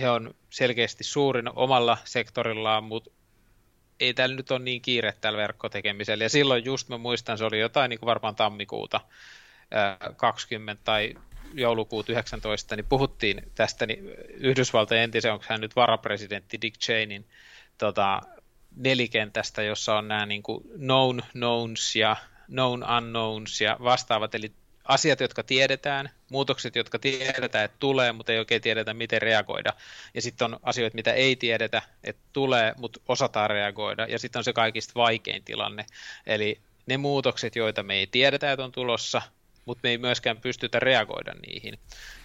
he 0.00 0.10
on 0.10 0.34
selkeästi 0.50 1.04
suurin 1.04 1.50
omalla 1.56 1.98
sektorillaan, 2.04 2.84
mutta 2.84 3.10
ei 4.00 4.14
täällä 4.14 4.36
nyt 4.36 4.50
ole 4.50 4.58
niin 4.58 4.82
kiire 4.82 5.14
tällä 5.20 5.36
verkkotekemisellä. 5.36 6.24
Ja 6.24 6.28
silloin 6.28 6.64
just 6.64 6.88
mä 6.88 6.98
muistan, 6.98 7.38
se 7.38 7.44
oli 7.44 7.60
jotain 7.60 7.88
niin 7.88 7.98
kuin 7.98 8.06
varmaan 8.06 8.36
tammikuuta, 8.36 9.00
20 10.16 10.82
tai 10.84 11.14
joulukuut 11.54 12.08
19, 12.08 12.76
niin 12.76 12.86
puhuttiin 12.88 13.42
tästä 13.54 13.86
niin 13.86 14.10
Yhdysvaltojen 14.34 15.02
entisen, 15.02 15.32
onko 15.32 15.44
hän 15.48 15.60
nyt 15.60 15.76
varapresidentti 15.76 16.60
Dick 16.62 16.80
Cheneyn 16.80 17.24
tota, 17.78 18.20
nelikentästä, 18.76 19.62
jossa 19.62 19.98
on 19.98 20.08
nämä 20.08 20.26
niin 20.26 20.42
kuin 20.42 20.64
known 20.78 21.22
knowns 21.32 21.96
ja 21.96 22.16
known 22.46 22.84
unknowns 22.98 23.60
ja 23.60 23.76
vastaavat, 23.82 24.34
eli 24.34 24.52
asiat, 24.84 25.20
jotka 25.20 25.42
tiedetään, 25.42 26.10
muutokset, 26.30 26.76
jotka 26.76 26.98
tiedetään, 26.98 27.64
että 27.64 27.76
tulee, 27.78 28.12
mutta 28.12 28.32
ei 28.32 28.38
oikein 28.38 28.62
tiedetä, 28.62 28.94
miten 28.94 29.22
reagoida. 29.22 29.72
Ja 30.14 30.22
sitten 30.22 30.44
on 30.44 30.60
asioita, 30.62 30.94
mitä 30.94 31.12
ei 31.12 31.36
tiedetä, 31.36 31.82
että 32.04 32.22
tulee, 32.32 32.74
mutta 32.76 33.00
osataan 33.08 33.50
reagoida. 33.50 34.06
Ja 34.06 34.18
sitten 34.18 34.40
on 34.40 34.44
se 34.44 34.52
kaikista 34.52 34.92
vaikein 34.94 35.44
tilanne. 35.44 35.86
Eli 36.26 36.60
ne 36.86 36.96
muutokset, 36.96 37.56
joita 37.56 37.82
me 37.82 37.94
ei 37.94 38.06
tiedetä, 38.06 38.52
että 38.52 38.64
on 38.64 38.72
tulossa, 38.72 39.22
mutta 39.64 39.80
me 39.82 39.90
ei 39.90 39.98
myöskään 39.98 40.40
pystytä 40.40 40.80
reagoida 40.80 41.32
niihin. 41.46 41.78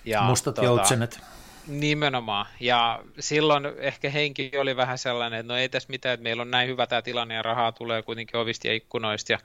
Ja, 0.05 0.21
Mustat 0.21 0.55
tota, 0.55 0.65
joutsenet. 0.65 1.19
Nimenomaan. 1.67 2.45
Ja 2.59 3.03
silloin 3.19 3.65
ehkä 3.77 4.09
henki 4.09 4.51
oli 4.57 4.75
vähän 4.75 4.97
sellainen, 4.97 5.39
että 5.39 5.53
no 5.53 5.57
ei 5.59 5.69
tässä 5.69 5.89
mitään, 5.89 6.13
että 6.13 6.23
meillä 6.23 6.41
on 6.41 6.51
näin 6.51 6.69
hyvä 6.69 6.87
tämä 6.87 7.01
tilanne 7.01 7.35
ja 7.35 7.41
rahaa 7.41 7.71
tulee 7.71 8.01
kuitenkin 8.01 8.39
ovista 8.39 8.67
ja 8.67 8.73
ikkunoista 8.73 9.31
ja 9.31 9.39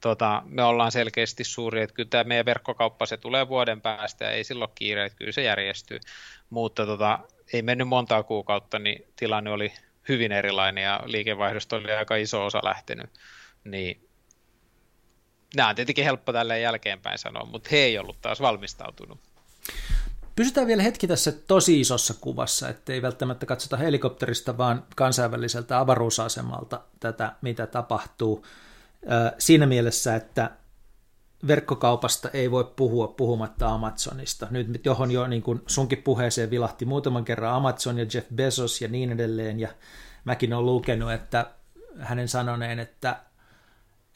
tota, 0.00 0.42
me 0.46 0.62
ollaan 0.62 0.92
selkeästi 0.92 1.44
suuri, 1.44 1.82
että 1.82 1.94
kyllä 1.94 2.08
tämä 2.08 2.24
meidän 2.24 2.46
verkkokauppa 2.46 3.06
se 3.06 3.16
tulee 3.16 3.48
vuoden 3.48 3.80
päästä 3.80 4.24
ja 4.24 4.30
ei 4.30 4.44
silloin 4.44 4.70
kiire, 4.74 5.04
että 5.04 5.18
kyllä 5.18 5.32
se 5.32 5.42
järjestyy. 5.42 6.00
Mutta 6.50 6.86
tota, 6.86 7.18
ei 7.52 7.62
mennyt 7.62 7.88
montaa 7.88 8.22
kuukautta, 8.22 8.78
niin 8.78 9.04
tilanne 9.16 9.50
oli 9.50 9.72
hyvin 10.08 10.32
erilainen 10.32 10.84
ja 10.84 11.00
liikevaihdosta 11.04 11.76
oli 11.76 11.92
aika 11.92 12.16
iso 12.16 12.44
osa 12.44 12.60
lähtenyt. 12.64 13.10
Niin 13.64 14.05
nämä 15.56 15.68
on 15.68 15.74
tietenkin 15.74 16.04
helppo 16.04 16.32
tällä 16.32 16.56
jälkeenpäin 16.56 17.18
sanoa, 17.18 17.44
mutta 17.44 17.68
he 17.72 17.76
ei 17.76 17.98
ollut 17.98 18.20
taas 18.22 18.40
valmistautunut. 18.40 19.18
Pysytään 20.36 20.66
vielä 20.66 20.82
hetki 20.82 21.06
tässä 21.06 21.32
tosi 21.32 21.80
isossa 21.80 22.14
kuvassa, 22.20 22.68
ettei 22.68 23.02
välttämättä 23.02 23.46
katsota 23.46 23.76
helikopterista, 23.76 24.58
vaan 24.58 24.84
kansainväliseltä 24.96 25.78
avaruusasemalta 25.78 26.80
tätä, 27.00 27.32
mitä 27.40 27.66
tapahtuu. 27.66 28.46
Siinä 29.38 29.66
mielessä, 29.66 30.16
että 30.16 30.50
verkkokaupasta 31.46 32.30
ei 32.32 32.50
voi 32.50 32.72
puhua 32.76 33.08
puhumatta 33.08 33.68
Amazonista. 33.68 34.46
Nyt 34.50 34.84
johon 34.84 35.10
jo 35.10 35.26
niin 35.26 35.42
kuin 35.42 35.62
sunkin 35.66 36.02
puheeseen 36.02 36.50
vilahti 36.50 36.84
muutaman 36.84 37.24
kerran 37.24 37.54
Amazon 37.54 37.98
ja 37.98 38.06
Jeff 38.14 38.26
Bezos 38.34 38.80
ja 38.80 38.88
niin 38.88 39.12
edelleen, 39.12 39.60
ja 39.60 39.68
mäkin 40.24 40.54
olen 40.54 40.66
lukenut, 40.66 41.12
että 41.12 41.46
hänen 41.98 42.28
sanoneen, 42.28 42.78
että 42.78 43.20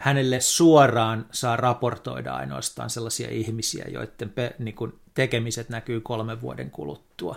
hänelle 0.01 0.41
suoraan 0.41 1.27
saa 1.33 1.57
raportoida 1.57 2.35
ainoastaan 2.35 2.91
sellaisia 2.91 3.31
ihmisiä, 3.31 3.85
joiden 3.89 4.31
pe, 4.31 4.55
niin 4.59 4.75
kuin, 4.75 4.93
tekemiset 5.15 5.69
näkyy 5.69 6.01
kolmen 6.01 6.41
vuoden 6.41 6.71
kuluttua. 6.71 7.37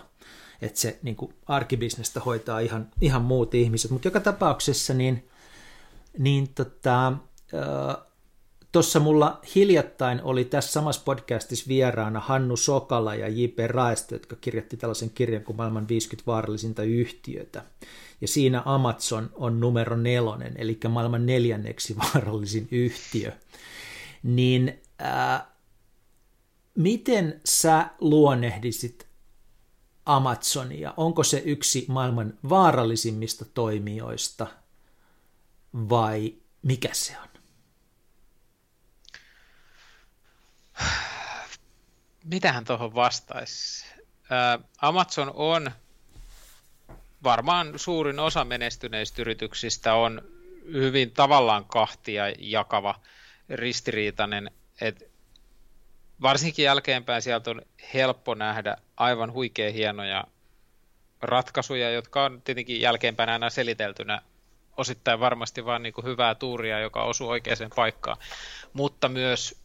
Että 0.62 0.80
se 0.80 1.00
niin 1.02 1.16
kuin, 1.16 1.34
arkibisnestä 1.46 2.20
hoitaa 2.20 2.60
ihan, 2.60 2.90
ihan 3.02 3.22
muut 3.22 3.54
ihmiset. 3.54 3.92
Mutta 3.92 4.08
joka 4.08 4.20
tapauksessa 4.20 4.94
niin, 4.94 5.30
niin 6.18 6.48
tota, 6.56 7.14
tuossa 8.74 9.00
mulla 9.00 9.40
hiljattain 9.56 10.22
oli 10.24 10.46
tässä 10.46 10.72
samassa 10.72 11.02
podcastissa 11.06 11.66
vieraana 11.68 12.20
Hannu 12.20 12.58
Sokala 12.58 13.16
ja 13.16 13.28
J.P. 13.28 13.60
Raesto, 13.68 14.16
jotka 14.16 14.36
kirjoitti 14.36 14.78
tällaisen 14.78 15.10
kirjan 15.10 15.44
kuin 15.44 15.58
maailman 15.58 15.88
50 15.88 16.32
vaarallisinta 16.32 16.84
yhtiötä 16.84 17.64
ja 18.22 18.28
siinä 18.28 18.62
Amazon 18.66 19.30
on 19.34 19.60
numero 19.60 19.98
nelonen, 19.98 20.54
eli 20.58 20.80
maailman 20.90 21.26
neljänneksi 21.26 21.98
vaarallisin 21.98 22.68
yhtiö. 22.72 23.32
Niin 24.24 24.82
ää, 25.00 25.56
miten 26.76 27.42
sä 27.46 27.90
luonnehdisit 28.00 29.08
Amazonia? 30.06 30.94
Onko 30.98 31.24
se 31.24 31.42
yksi 31.46 31.86
maailman 31.88 32.34
vaarallisimmista 32.50 33.46
toimijoista 33.46 34.48
vai 35.74 36.34
mikä 36.62 36.90
se 36.92 37.14
on? 37.24 37.33
Mitähän 42.24 42.66
tuohon 42.66 42.96
vastaisi? 42.96 43.86
Amazon 44.82 45.32
on 45.36 45.72
varmaan 47.24 47.80
suurin 47.80 48.20
osa 48.20 48.46
menestyneistä 48.46 49.22
yrityksistä 49.22 49.94
on 49.94 50.22
hyvin 50.72 51.12
tavallaan 51.12 51.66
kahtia 51.66 52.24
jakava, 52.40 53.00
ristiriitainen, 53.50 54.52
että 54.82 55.06
varsinkin 56.22 56.66
jälkeenpäin 56.66 57.22
sieltä 57.22 57.52
on 57.52 57.62
helppo 57.94 58.36
nähdä 58.36 58.78
aivan 58.98 59.34
huikea 59.34 59.72
hienoja 59.72 60.24
ratkaisuja, 61.22 61.92
jotka 61.92 62.24
on 62.26 62.42
tietenkin 62.42 62.82
jälkeenpäin 62.82 63.30
aina 63.30 63.50
seliteltynä 63.50 64.22
osittain 64.78 65.20
varmasti 65.20 65.66
vain 65.66 65.84
niin 65.84 65.94
kuin 65.94 66.06
hyvää 66.06 66.36
tuuria, 66.36 66.80
joka 66.80 67.04
osuu 67.04 67.30
oikeaan 67.30 67.72
paikkaan, 67.76 68.18
mutta 68.74 69.10
myös 69.10 69.63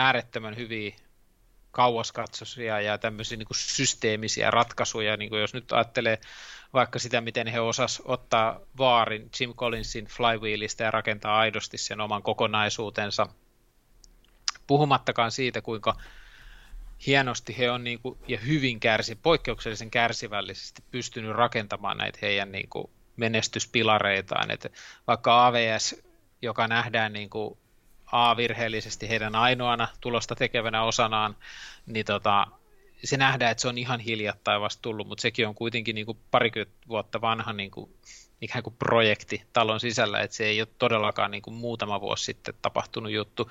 äärettömän 0.00 0.56
hyviä 0.56 0.94
kauaskatsoisia 1.70 2.80
ja 2.80 2.98
tämmöisiä 2.98 3.38
niin 3.38 3.46
kuin 3.46 3.56
systeemisiä 3.56 4.50
ratkaisuja, 4.50 5.16
niin 5.16 5.30
kuin 5.30 5.40
jos 5.40 5.54
nyt 5.54 5.72
ajattelee 5.72 6.18
vaikka 6.72 6.98
sitä, 6.98 7.20
miten 7.20 7.46
he 7.46 7.60
osas 7.60 8.02
ottaa 8.04 8.60
vaarin 8.78 9.30
Jim 9.40 9.54
Collinsin 9.54 10.06
flywheelista 10.06 10.82
ja 10.82 10.90
rakentaa 10.90 11.38
aidosti 11.38 11.78
sen 11.78 12.00
oman 12.00 12.22
kokonaisuutensa, 12.22 13.26
puhumattakaan 14.66 15.32
siitä, 15.32 15.62
kuinka 15.62 15.96
hienosti 17.06 17.58
he 17.58 17.70
on 17.70 17.84
niin 17.84 17.98
kuin, 17.98 18.18
ja 18.28 18.38
hyvin 18.38 18.80
kärsi, 18.80 19.14
poikkeuksellisen 19.14 19.90
kärsivällisesti 19.90 20.82
pystynyt 20.90 21.36
rakentamaan 21.36 21.98
näitä 21.98 22.18
heidän 22.22 22.52
niin 22.52 22.68
kuin, 22.68 22.90
menestyspilareitaan. 23.16 24.50
että 24.50 24.70
vaikka 25.06 25.46
AVS, 25.46 26.02
joka 26.42 26.68
nähdään 26.68 27.12
niin 27.12 27.30
kuin, 27.30 27.58
A-virheellisesti 28.12 29.08
heidän 29.08 29.34
ainoana 29.34 29.88
tulosta 30.00 30.34
tekevänä 30.34 30.82
osanaan, 30.82 31.36
niin 31.86 32.06
tota, 32.06 32.46
se 33.04 33.16
nähdään, 33.16 33.50
että 33.50 33.62
se 33.62 33.68
on 33.68 33.78
ihan 33.78 34.00
hiljattain 34.00 34.60
vasta 34.60 34.82
tullut, 34.82 35.08
mutta 35.08 35.22
sekin 35.22 35.48
on 35.48 35.54
kuitenkin 35.54 35.94
niin 35.94 36.06
kuin 36.06 36.18
parikymmentä 36.30 36.88
vuotta 36.88 37.20
vanha 37.20 37.52
niin 37.52 37.70
kuin, 37.70 37.90
ikään 38.40 38.62
kuin 38.62 38.76
projekti 38.78 39.42
talon 39.52 39.80
sisällä, 39.80 40.20
että 40.20 40.36
se 40.36 40.44
ei 40.44 40.60
ole 40.60 40.68
todellakaan 40.78 41.30
niin 41.30 41.42
kuin 41.42 41.54
muutama 41.54 42.00
vuosi 42.00 42.24
sitten 42.24 42.54
tapahtunut 42.62 43.12
juttu, 43.12 43.50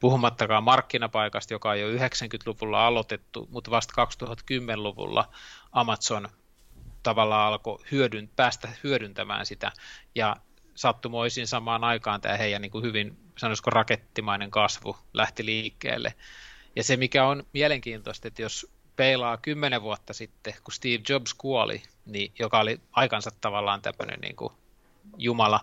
puhumattakaan 0.00 0.64
markkinapaikasta, 0.64 1.54
joka 1.54 1.70
on 1.70 1.80
jo 1.80 1.92
90-luvulla 1.92 2.86
aloitettu, 2.86 3.48
mutta 3.50 3.70
vasta 3.70 4.06
2010-luvulla 4.06 5.28
Amazon 5.72 6.28
tavallaan 7.02 7.48
alkoi 7.48 7.78
hyödyn, 7.90 8.30
päästä 8.36 8.68
hyödyntämään 8.84 9.46
sitä, 9.46 9.72
ja 10.14 10.36
sattumoisin 10.74 11.46
samaan 11.46 11.84
aikaan 11.84 12.20
tämä 12.20 12.36
heidän 12.36 12.62
niin 12.62 12.72
kuin 12.72 12.84
hyvin, 12.84 13.18
sanoisiko 13.40 13.70
rakettimainen 13.70 14.50
kasvu 14.50 14.96
lähti 15.12 15.44
liikkeelle. 15.44 16.14
Ja 16.76 16.84
se, 16.84 16.96
mikä 16.96 17.26
on 17.26 17.44
mielenkiintoista, 17.52 18.28
että 18.28 18.42
jos 18.42 18.72
peilaa 18.96 19.36
kymmenen 19.36 19.82
vuotta 19.82 20.12
sitten, 20.12 20.54
kun 20.64 20.74
Steve 20.74 21.02
Jobs 21.08 21.34
kuoli, 21.34 21.82
niin, 22.06 22.32
joka 22.38 22.60
oli 22.60 22.80
aikansa 22.92 23.30
tavallaan 23.40 23.82
tämmöinen 23.82 24.20
niin 24.20 24.36
kuin 24.36 24.52
jumala 25.16 25.60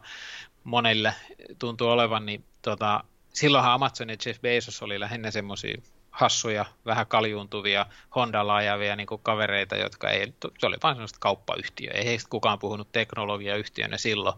monille 0.63 1.13
tuntuu 1.59 1.89
olevan, 1.89 2.25
niin 2.25 2.43
tota, 2.61 3.03
silloinhan 3.33 3.73
Amazon 3.73 4.09
ja 4.09 4.15
Jeff 4.25 4.41
Bezos 4.41 4.81
oli 4.81 4.99
lähinnä 4.99 5.31
semmoisia 5.31 5.77
hassuja, 6.11 6.65
vähän 6.85 7.07
kaljuuntuvia, 7.07 7.85
Hondalla 8.15 8.55
ajavia 8.55 8.95
niin 8.95 9.07
kuin 9.07 9.21
kavereita, 9.21 9.75
jotka 9.75 10.09
ei, 10.09 10.33
se 10.59 10.65
oli 10.65 10.75
vain 10.83 10.95
sellaista 10.95 11.19
kauppayhtiö, 11.19 11.91
ei 11.91 12.05
heistä 12.05 12.29
kukaan 12.29 12.59
puhunut 12.59 12.91
teknologiayhtiönä 12.91 13.97
silloin, 13.97 14.35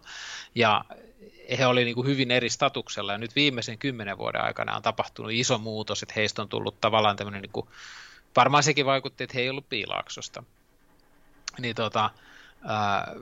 ja 0.56 0.86
he 1.58 1.66
oli 1.66 1.86
niin 1.86 1.96
kuin 1.96 2.08
hyvin 2.08 2.32
eri 2.32 2.50
statuksella, 2.50 3.12
ja 3.12 3.18
nyt 3.18 3.36
viimeisen 3.36 3.78
kymmenen 3.78 4.18
vuoden 4.18 4.42
aikana 4.42 4.76
on 4.76 4.82
tapahtunut 4.82 5.32
iso 5.32 5.58
muutos, 5.58 6.04
että 6.04 6.14
heistä 6.16 6.42
on 6.42 6.50
tullut 6.50 6.82
tavallaan 6.82 7.16
tämmöinen 7.16 7.42
niin 7.42 7.52
kuin 7.52 7.68
varmaan 8.36 8.64
sekin 8.64 8.86
vaikutti, 8.86 9.24
että 9.24 9.34
he 9.34 9.42
ei 9.42 9.50
ollut 9.50 9.70
piilaaksosta. 9.70 10.44
Niin 11.60 11.76
tota, 11.76 12.10
äh, 12.70 13.16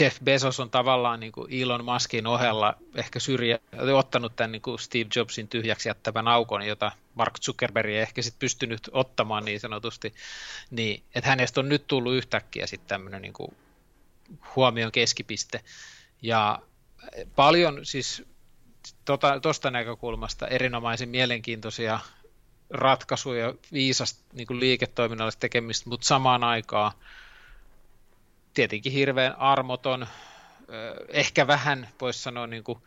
Jeff 0.00 0.20
Bezos 0.24 0.60
on 0.60 0.70
tavallaan 0.70 1.20
niin 1.20 1.32
kuin 1.32 1.62
Elon 1.62 1.84
Muskin 1.84 2.26
ohella 2.26 2.74
ehkä 2.94 3.20
syrjä, 3.20 3.58
ottanut 3.94 4.36
tämän 4.36 4.52
niin 4.52 4.62
kuin 4.62 4.78
Steve 4.78 5.06
Jobsin 5.16 5.48
tyhjäksi 5.48 5.88
jättävän 5.88 6.28
aukon, 6.28 6.66
jota 6.66 6.92
Mark 7.14 7.40
Zuckerberg 7.40 7.90
ei 7.90 7.98
ehkä 7.98 8.22
sit 8.22 8.38
pystynyt 8.38 8.90
ottamaan 8.92 9.44
niin 9.44 9.60
sanotusti, 9.60 10.14
niin 10.70 11.02
että 11.14 11.30
hänestä 11.30 11.60
on 11.60 11.68
nyt 11.68 11.86
tullut 11.86 12.14
yhtäkkiä 12.14 12.66
sitten 12.66 12.88
tämmöinen 12.88 13.22
niin 13.22 13.32
kuin 13.32 13.56
huomion 14.56 14.92
keskipiste. 14.92 15.60
Ja 16.22 16.58
paljon 17.36 17.80
siis 17.82 18.22
tuosta 19.04 19.40
tota, 19.40 19.70
näkökulmasta 19.70 20.46
erinomaisen 20.46 21.08
mielenkiintoisia 21.08 22.00
ratkaisuja, 22.70 23.54
viisasta 23.72 24.24
niin 24.32 24.60
liiketoiminnallista 24.60 25.40
tekemistä, 25.40 25.90
mutta 25.90 26.06
samaan 26.06 26.44
aikaan 26.44 26.92
tietenkin 28.54 28.92
hirveän 28.92 29.38
armoton, 29.38 30.06
ehkä 31.08 31.46
vähän 31.46 31.88
voisi 32.00 32.22
sanoa 32.22 32.46
niin 32.46 32.64
kuin 32.64 32.78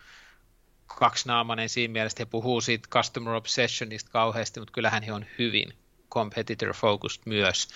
kaksinaamainen 0.87 1.69
siinä 1.69 1.91
mielessä, 1.91 2.13
että 2.13 2.21
he 2.21 2.31
puhuu 2.31 2.61
siitä 2.61 2.89
customer 2.89 3.33
obsessionista 3.33 4.11
kauheasti, 4.11 4.59
mutta 4.59 4.73
kyllähän 4.73 5.03
he 5.03 5.13
on 5.13 5.25
hyvin 5.39 5.73
competitor 6.09 6.73
focused 6.73 7.21
myös. 7.25 7.67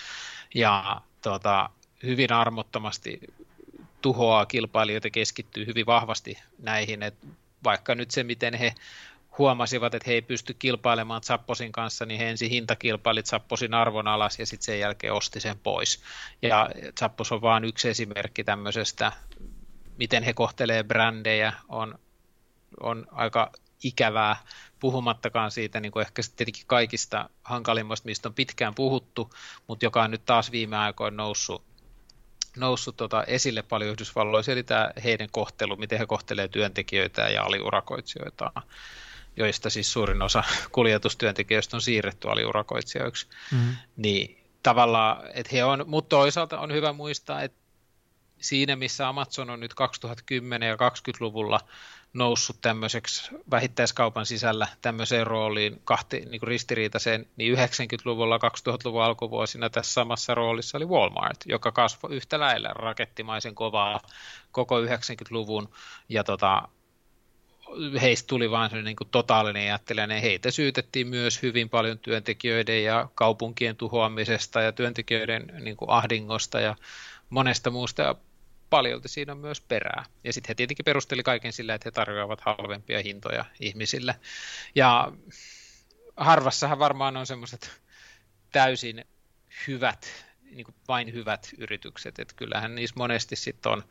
Ja 0.54 1.00
tota, 1.22 1.70
hyvin 2.02 2.32
armottomasti 2.32 3.20
tuhoaa 4.02 4.46
kilpailijoita, 4.46 5.10
keskittyy 5.10 5.66
hyvin 5.66 5.86
vahvasti 5.86 6.38
näihin, 6.58 7.02
että 7.02 7.26
vaikka 7.64 7.94
nyt 7.94 8.10
se, 8.10 8.24
miten 8.24 8.54
he 8.54 8.74
huomasivat, 9.38 9.94
että 9.94 10.10
he 10.10 10.14
ei 10.14 10.22
pysty 10.22 10.54
kilpailemaan 10.54 11.22
Zapposin 11.22 11.72
kanssa, 11.72 12.06
niin 12.06 12.20
he 12.20 12.30
ensin 12.30 12.50
hintakilpailit 12.50 13.26
Zapposin 13.26 13.74
arvon 13.74 14.08
alas 14.08 14.38
ja 14.38 14.46
sitten 14.46 14.64
sen 14.64 14.80
jälkeen 14.80 15.12
osti 15.12 15.40
sen 15.40 15.58
pois. 15.58 16.02
Ja 16.42 16.70
Zappos 17.00 17.32
on 17.32 17.42
vain 17.42 17.64
yksi 17.64 17.88
esimerkki 17.88 18.44
tämmöisestä, 18.44 19.12
miten 19.96 20.22
he 20.22 20.32
kohtelee 20.32 20.84
brändejä, 20.84 21.52
on, 21.68 21.98
on 22.80 23.06
aika 23.12 23.52
ikävää, 23.82 24.36
puhumattakaan 24.80 25.50
siitä 25.50 25.80
niin 25.80 25.92
kuin 25.92 26.00
ehkä 26.06 26.22
tietenkin 26.36 26.66
kaikista 26.66 27.30
hankalimmasta, 27.42 28.06
mistä 28.06 28.28
on 28.28 28.34
pitkään 28.34 28.74
puhuttu, 28.74 29.30
mutta 29.66 29.84
joka 29.84 30.02
on 30.02 30.10
nyt 30.10 30.24
taas 30.24 30.52
viime 30.52 30.76
aikoina 30.76 31.16
noussut, 31.16 31.62
noussut 32.56 32.96
tota 32.96 33.24
esille 33.24 33.62
paljon 33.62 33.90
Yhdysvalloissa, 33.90 34.52
eli 34.52 34.62
tämä 34.62 34.90
heidän 35.04 35.28
kohtelu, 35.30 35.76
miten 35.76 35.98
he 35.98 36.06
kohtelee 36.06 36.48
työntekijöitä 36.48 37.28
ja 37.28 37.42
aliurakoitsijoita 37.42 38.52
joista 39.36 39.70
siis 39.70 39.92
suurin 39.92 40.22
osa 40.22 40.44
kuljetustyöntekijöistä 40.72 41.76
on 41.76 41.80
siirretty 41.80 42.28
aliurakoitsijoiksi, 42.28 43.26
mm-hmm. 43.52 43.76
niin 43.96 44.44
tavallaan, 44.62 45.26
että 45.34 45.50
he 45.52 45.64
on, 45.64 45.84
mutta 45.86 46.16
toisaalta 46.16 46.60
on 46.60 46.72
hyvä 46.72 46.92
muistaa, 46.92 47.42
että 47.42 47.58
siinä 48.40 48.76
missä 48.76 49.08
Amazon 49.08 49.50
on 49.50 49.60
nyt 49.60 49.74
2010 49.74 50.68
ja 50.68 50.74
20-luvulla 50.76 51.60
noussut 52.12 52.56
tämmöiseksi 52.60 53.30
vähittäiskaupan 53.50 54.26
sisällä 54.26 54.68
tämmöiseen 54.82 55.26
rooliin 55.26 55.80
kahti, 55.84 56.20
niin 56.20 56.40
kuin 56.40 56.48
ristiriitaiseen, 56.48 57.26
niin 57.36 57.58
90-luvulla, 57.58 58.38
2000-luvun 58.38 59.02
alkuvuosina 59.02 59.70
tässä 59.70 59.92
samassa 59.92 60.34
roolissa 60.34 60.78
oli 60.78 60.86
Walmart, 60.86 61.36
joka 61.46 61.72
kasvoi 61.72 62.16
yhtä 62.16 62.40
lailla 62.40 62.68
rakettimaisen 62.68 63.54
kovaa 63.54 64.00
koko 64.52 64.80
90-luvun 64.80 65.68
ja 66.08 66.24
tota, 66.24 66.68
heistä 68.00 68.26
tuli 68.26 68.50
vain 68.50 68.70
se 68.70 68.82
niin 68.82 68.96
totaalinen 69.10 69.66
jättiläinen. 69.66 70.22
Heitä 70.22 70.50
syytettiin 70.50 71.08
myös 71.08 71.42
hyvin 71.42 71.68
paljon 71.68 71.98
työntekijöiden 71.98 72.84
ja 72.84 73.08
kaupunkien 73.14 73.76
tuhoamisesta 73.76 74.60
ja 74.60 74.72
työntekijöiden 74.72 75.52
niin 75.60 75.76
kuin 75.76 75.90
ahdingosta 75.90 76.60
ja 76.60 76.76
monesta 77.30 77.70
muusta. 77.70 78.14
Paljolti 78.72 79.08
siinä 79.08 79.32
on 79.32 79.38
myös 79.38 79.60
perää. 79.60 80.04
Ja 80.24 80.32
sitten 80.32 80.48
he 80.48 80.54
tietenkin 80.54 80.84
perusteli 80.84 81.22
kaiken 81.22 81.52
sillä, 81.52 81.74
että 81.74 81.86
he 81.86 81.90
tarjoavat 81.90 82.40
halvempia 82.40 83.02
hintoja 83.02 83.44
ihmisille. 83.60 84.14
Ja 84.74 85.12
harvassahan 86.16 86.78
varmaan 86.78 87.16
on 87.16 87.26
semmoiset 87.26 87.80
täysin 88.52 89.04
hyvät, 89.68 90.26
niin 90.50 90.64
kuin 90.64 90.74
vain 90.88 91.12
hyvät 91.12 91.50
yritykset. 91.58 92.18
Että 92.18 92.34
kyllähän 92.36 92.74
niissä 92.74 92.94
monesti 92.98 93.36
sitten 93.36 93.72
on, 93.72 93.84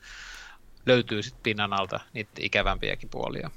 löytyy 0.85 1.23
sitten 1.23 1.43
pinnan 1.43 1.73
alta 1.73 1.99
niitä 2.13 2.31
ikävämpiäkin 2.39 3.09
puolia. 3.09 3.51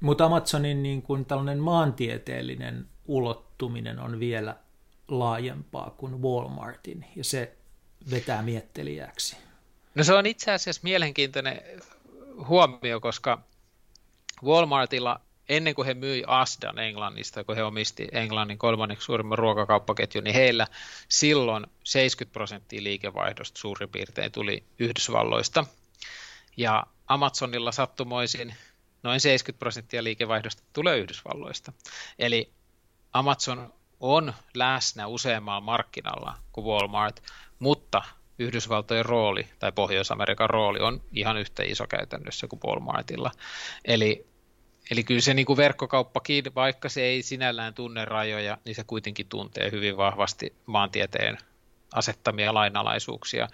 Mutta 0.00 0.24
Amazonin 0.24 0.82
niin 0.82 1.02
kuin 1.02 1.24
tällainen 1.24 1.58
maantieteellinen 1.58 2.88
ulottuminen 3.06 3.98
on 3.98 4.20
vielä 4.20 4.56
laajempaa 5.08 5.90
kuin 5.90 6.22
Walmartin, 6.22 7.06
ja 7.16 7.24
se 7.24 7.57
vetää 8.10 8.42
miettelijäksi. 8.42 9.36
No 9.94 10.04
se 10.04 10.14
on 10.14 10.26
itse 10.26 10.52
asiassa 10.52 10.80
mielenkiintoinen 10.84 11.62
huomio, 12.48 13.00
koska 13.00 13.42
Walmartilla 14.44 15.20
ennen 15.48 15.74
kuin 15.74 15.86
he 15.86 15.94
myi 15.94 16.24
Asdan 16.26 16.78
Englannista, 16.78 17.44
kun 17.44 17.56
he 17.56 17.62
omisti 17.62 18.08
Englannin 18.12 18.58
kolmanneksi 18.58 19.04
suurimman 19.04 19.38
ruokakauppaketjun, 19.38 20.24
niin 20.24 20.34
heillä 20.34 20.66
silloin 21.08 21.66
70 21.84 22.32
prosenttia 22.32 22.82
liikevaihdosta 22.82 23.58
suurin 23.58 23.88
piirtein 23.88 24.32
tuli 24.32 24.64
Yhdysvalloista. 24.78 25.64
Ja 26.56 26.86
Amazonilla 27.06 27.72
sattumoisin 27.72 28.54
noin 29.02 29.20
70 29.20 29.58
prosenttia 29.58 30.04
liikevaihdosta 30.04 30.62
tulee 30.72 30.98
Yhdysvalloista. 30.98 31.72
Eli 32.18 32.50
Amazon 33.12 33.74
on 34.00 34.34
läsnä 34.54 35.06
useammalla 35.06 35.60
markkinalla 35.60 36.34
kuin 36.52 36.66
Walmart, 36.66 37.22
mutta 37.58 38.02
Yhdysvaltojen 38.38 39.04
rooli 39.04 39.48
tai 39.58 39.72
Pohjois-Amerikan 39.72 40.50
rooli 40.50 40.80
on 40.80 41.02
ihan 41.12 41.36
yhtä 41.36 41.62
iso 41.62 41.86
käytännössä 41.86 42.46
kuin 42.46 42.60
Walmartilla. 42.66 43.30
Eli, 43.84 44.26
eli 44.90 45.04
kyllä 45.04 45.20
se 45.20 45.34
niin 45.34 45.46
kuin 45.46 45.56
verkkokauppakin, 45.56 46.44
vaikka 46.54 46.88
se 46.88 47.02
ei 47.02 47.22
sinällään 47.22 47.74
tunne 47.74 48.04
rajoja, 48.04 48.58
niin 48.64 48.74
se 48.74 48.84
kuitenkin 48.84 49.28
tuntee 49.28 49.70
hyvin 49.70 49.96
vahvasti 49.96 50.56
maantieteen 50.66 51.38
asettamia 51.94 52.54
lainalaisuuksia. 52.54 53.48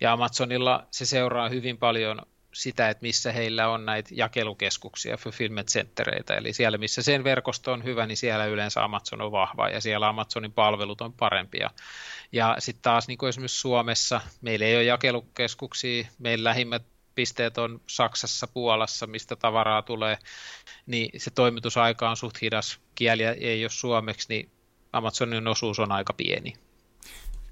Ja 0.00 0.12
Amazonilla 0.12 0.86
se 0.90 1.06
seuraa 1.06 1.48
hyvin 1.48 1.78
paljon 1.78 2.22
sitä, 2.54 2.88
että 2.88 3.02
missä 3.02 3.32
heillä 3.32 3.68
on 3.68 3.86
näitä 3.86 4.10
jakelukeskuksia, 4.12 5.16
fulfillment 5.16 5.68
centereitä, 5.68 6.34
eli 6.34 6.52
siellä 6.52 6.78
missä 6.78 7.02
sen 7.02 7.24
verkosto 7.24 7.72
on 7.72 7.84
hyvä, 7.84 8.06
niin 8.06 8.16
siellä 8.16 8.46
yleensä 8.46 8.84
Amazon 8.84 9.20
on 9.20 9.32
vahva 9.32 9.68
ja 9.68 9.80
siellä 9.80 10.08
Amazonin 10.08 10.52
palvelut 10.52 11.00
on 11.00 11.12
parempia. 11.12 11.70
Ja 12.32 12.56
sitten 12.58 12.82
taas 12.82 13.08
niin 13.08 13.18
kuin 13.18 13.28
esimerkiksi 13.28 13.60
Suomessa, 13.60 14.20
meillä 14.40 14.66
ei 14.66 14.76
ole 14.76 14.84
jakelukeskuksia, 14.84 16.06
meillä 16.18 16.48
lähimmät 16.48 16.82
pisteet 17.14 17.58
on 17.58 17.80
Saksassa, 17.86 18.46
Puolassa, 18.46 19.06
mistä 19.06 19.36
tavaraa 19.36 19.82
tulee, 19.82 20.18
niin 20.86 21.20
se 21.20 21.30
toimitusaika 21.30 22.10
on 22.10 22.16
suht 22.16 22.42
hidas, 22.42 22.80
kieli 22.94 23.22
ei 23.24 23.64
ole 23.64 23.70
suomeksi, 23.70 24.26
niin 24.28 24.50
Amazonin 24.92 25.48
osuus 25.48 25.78
on 25.78 25.92
aika 25.92 26.12
pieni 26.12 26.54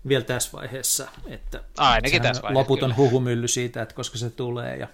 vielä 0.08 0.24
tässä 0.24 0.50
vaiheessa. 0.52 1.08
Että 1.26 1.64
Ainakin 1.76 2.22
tässä 2.22 2.42
vaiheessa. 2.42 2.60
Loputon 2.60 2.90
kyllä. 2.90 2.96
huhumylly 2.96 3.48
siitä, 3.48 3.82
että 3.82 3.94
koska 3.94 4.18
se 4.18 4.30
tulee 4.30 4.76
ja 4.76 4.88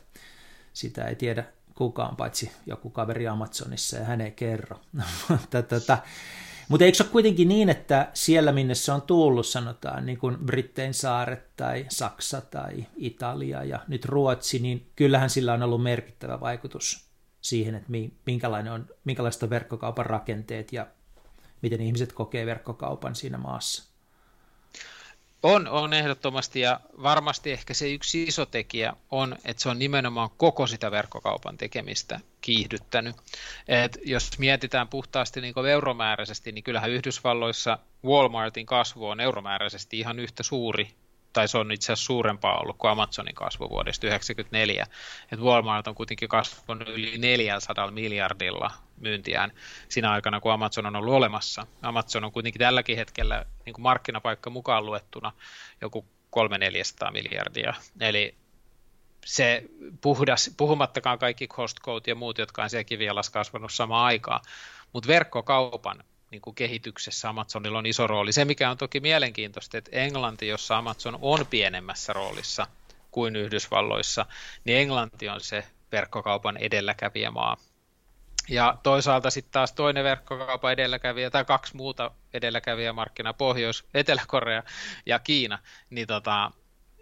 sitä 0.72 1.04
ei 1.04 1.14
tiedä 1.14 1.44
kukaan, 1.74 2.16
paitsi 2.16 2.52
joku 2.66 2.90
kaveri 2.90 3.28
Amazonissa 3.28 3.96
ja 3.96 4.04
hän 4.04 4.20
ei 4.20 4.30
kerro. 4.30 4.80
mutta 6.68 6.84
eikö 6.84 6.96
se 6.96 7.02
ole 7.02 7.10
kuitenkin 7.12 7.48
niin, 7.48 7.68
että 7.68 8.10
siellä 8.14 8.52
minne 8.52 8.74
se 8.74 8.92
on 8.92 9.02
tullut, 9.02 9.46
sanotaan 9.46 10.06
niin 10.06 10.18
kuin 10.18 10.38
Brittein 10.38 10.94
saaret 10.94 11.56
tai 11.56 11.86
Saksa 11.88 12.40
tai 12.40 12.86
Italia 12.96 13.64
ja 13.64 13.80
nyt 13.88 14.04
Ruotsi, 14.04 14.58
niin 14.58 14.90
kyllähän 14.96 15.30
sillä 15.30 15.52
on 15.52 15.62
ollut 15.62 15.82
merkittävä 15.82 16.40
vaikutus 16.40 17.08
siihen, 17.40 17.74
että 17.74 17.90
minkälainen 18.26 18.72
on, 18.72 18.86
minkälaiset 19.04 19.42
on 19.42 19.50
verkkokaupan 19.50 20.06
rakenteet 20.06 20.72
ja 20.72 20.86
miten 21.62 21.80
ihmiset 21.80 22.12
kokee 22.12 22.46
verkkokaupan 22.46 23.14
siinä 23.14 23.38
maassa. 23.38 23.93
On, 25.44 25.68
on 25.68 25.92
ehdottomasti 25.92 26.60
ja 26.60 26.80
varmasti 27.02 27.52
ehkä 27.52 27.74
se 27.74 27.90
yksi 27.90 28.22
iso 28.22 28.46
tekijä 28.46 28.92
on, 29.10 29.36
että 29.44 29.62
se 29.62 29.68
on 29.68 29.78
nimenomaan 29.78 30.30
koko 30.36 30.66
sitä 30.66 30.90
verkkokaupan 30.90 31.56
tekemistä 31.56 32.20
kiihdyttänyt. 32.40 33.16
Et 33.68 33.98
jos 34.04 34.38
mietitään 34.38 34.88
puhtaasti 34.88 35.40
niin 35.40 35.66
euromääräisesti, 35.70 36.52
niin 36.52 36.64
kyllähän 36.64 36.90
Yhdysvalloissa 36.90 37.78
Walmartin 38.04 38.66
kasvu 38.66 39.08
on 39.08 39.20
euromääräisesti 39.20 39.98
ihan 39.98 40.18
yhtä 40.18 40.42
suuri 40.42 40.90
tai 41.34 41.48
se 41.48 41.58
on 41.58 41.72
itse 41.72 41.92
asiassa 41.92 42.06
suurempaa 42.06 42.60
ollut 42.60 42.78
kuin 42.78 42.90
Amazonin 42.90 43.34
kasvu 43.34 43.70
vuodesta 43.70 44.00
1994. 44.00 44.86
Et 45.32 45.40
Walmart 45.40 45.86
on 45.86 45.94
kuitenkin 45.94 46.28
kasvanut 46.28 46.88
yli 46.88 47.18
400 47.18 47.90
miljardilla 47.90 48.70
myyntiään 48.96 49.52
siinä 49.88 50.10
aikana, 50.10 50.40
kun 50.40 50.52
Amazon 50.52 50.86
on 50.86 50.96
ollut 50.96 51.14
olemassa. 51.14 51.66
Amazon 51.82 52.24
on 52.24 52.32
kuitenkin 52.32 52.58
tälläkin 52.58 52.96
hetkellä 52.96 53.44
niin 53.66 53.74
kuin 53.74 53.82
markkinapaikka 53.82 54.50
mukaan 54.50 54.86
luettuna 54.86 55.32
joku 55.80 56.06
300-400 56.36 57.12
miljardia. 57.12 57.74
Eli 58.00 58.34
se 59.24 59.64
puhdas, 60.00 60.54
puhumattakaan 60.56 61.18
kaikki 61.18 61.48
Costco 61.48 62.00
ja 62.06 62.14
muut, 62.14 62.38
jotka 62.38 62.62
on 62.62 62.70
siellä 62.70 62.84
kivialas 62.84 63.30
kasvanut 63.30 63.72
samaan 63.72 64.04
aikaan, 64.04 64.40
mutta 64.92 65.08
verkkokaupan 65.08 66.04
niin 66.34 66.42
kuin 66.42 66.54
kehityksessä 66.54 67.28
Amazonilla 67.28 67.78
on 67.78 67.86
iso 67.86 68.06
rooli. 68.06 68.32
Se, 68.32 68.44
mikä 68.44 68.70
on 68.70 68.78
toki 68.78 69.00
mielenkiintoista, 69.00 69.78
että 69.78 69.90
Englanti, 69.92 70.48
jossa 70.48 70.76
Amazon 70.76 71.18
on 71.22 71.46
pienemmässä 71.50 72.12
roolissa 72.12 72.66
kuin 73.10 73.36
Yhdysvalloissa, 73.36 74.26
niin 74.64 74.78
Englanti 74.78 75.28
on 75.28 75.40
se 75.40 75.64
verkkokaupan 75.92 76.56
edelläkävijämaa. 76.56 77.56
Ja 78.48 78.78
toisaalta 78.82 79.30
sitten 79.30 79.52
taas 79.52 79.72
toinen 79.72 80.04
verkkokaupan 80.04 80.72
edelläkävijä 80.72 81.30
tai 81.30 81.44
kaksi 81.44 81.76
muuta 81.76 82.10
edelläkävijämarkkinaa, 82.32 83.32
Pohjois, 83.32 83.84
Etelä-Korea 83.94 84.62
ja 85.06 85.18
Kiina, 85.18 85.58
niin 85.90 86.06
tota, 86.06 86.50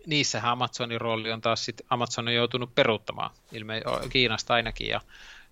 niissähän 0.06 0.52
Amazonin 0.52 1.00
rooli 1.00 1.32
on 1.32 1.40
taas 1.40 1.64
sitten, 1.64 1.86
Amazon 1.90 2.28
on 2.28 2.34
joutunut 2.34 2.74
peruuttamaan, 2.74 3.30
ilme 3.52 3.82
Kiinasta 4.10 4.54
ainakin 4.54 4.88
ja 4.88 5.00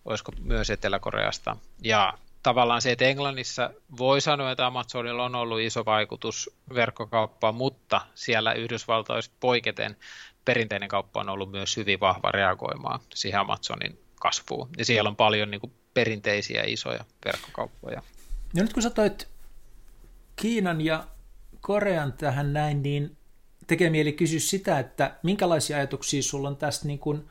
olisiko 0.04 0.32
myös 0.40 0.70
Etelä-Koreasta. 0.70 1.56
Ja 1.82 2.18
tavallaan 2.42 2.82
se, 2.82 2.92
että 2.92 3.04
Englannissa 3.04 3.70
voi 3.98 4.20
sanoa, 4.20 4.50
että 4.50 4.66
Amazonilla 4.66 5.24
on 5.24 5.34
ollut 5.34 5.60
iso 5.60 5.84
vaikutus 5.84 6.50
verkkokauppaan, 6.74 7.54
mutta 7.54 8.00
siellä 8.14 8.52
Yhdysvaltoista 8.52 9.34
poiketen 9.40 9.96
perinteinen 10.44 10.88
kauppa 10.88 11.20
on 11.20 11.28
ollut 11.28 11.50
myös 11.50 11.76
hyvin 11.76 12.00
vahva 12.00 12.32
reagoimaan 12.32 13.00
siihen 13.14 13.40
Amazonin 13.40 14.00
kasvuun. 14.14 14.68
Ja 14.78 14.84
siellä 14.84 15.08
on 15.08 15.16
paljon 15.16 15.50
niin 15.50 15.60
kuin 15.60 15.72
perinteisiä 15.94 16.62
isoja 16.66 17.04
verkkokauppoja. 17.24 18.02
No 18.56 18.62
nyt 18.62 18.72
kun 18.72 18.82
sä 18.82 18.90
toit 18.90 19.28
Kiinan 20.36 20.80
ja 20.80 21.04
Korean 21.60 22.12
tähän 22.12 22.52
näin, 22.52 22.82
niin 22.82 23.16
tekee 23.66 23.90
mieli 23.90 24.12
kysyä 24.12 24.40
sitä, 24.40 24.78
että 24.78 25.14
minkälaisia 25.22 25.76
ajatuksia 25.76 26.22
sulla 26.22 26.48
on 26.48 26.56
tästä 26.56 26.86
niin 26.86 26.98
kuin 26.98 27.28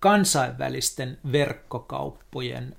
kansainvälisten 0.00 1.18
verkkokauppojen 1.32 2.76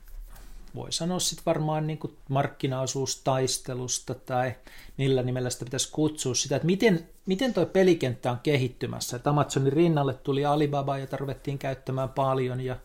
voi 0.76 0.92
sanoa 0.92 1.20
sitten 1.20 1.46
varmaan 1.46 1.88
niin 1.88 2.00
kuin 2.00 2.18
markkinaosuustaistelusta 2.30 4.16
tai 4.16 4.56
millä 4.98 5.24
nimellä 5.24 5.50
sitä 5.50 5.66
pitäisi 5.66 5.92
kutsua 5.92 6.36
sitä, 6.36 6.56
että 6.56 6.66
miten, 6.66 7.10
miten 7.26 7.54
toi 7.54 7.66
pelikenttä 7.66 8.32
on 8.32 8.40
kehittymässä. 8.44 9.16
Että 9.16 9.30
Amazonin 9.30 9.74
rinnalle 9.74 10.14
tuli 10.14 10.46
Alibaba, 10.46 10.98
jota 10.98 11.18
ruvettiin 11.18 11.58
käyttämään 11.58 12.10
paljon 12.10 12.62
ja 12.62 12.76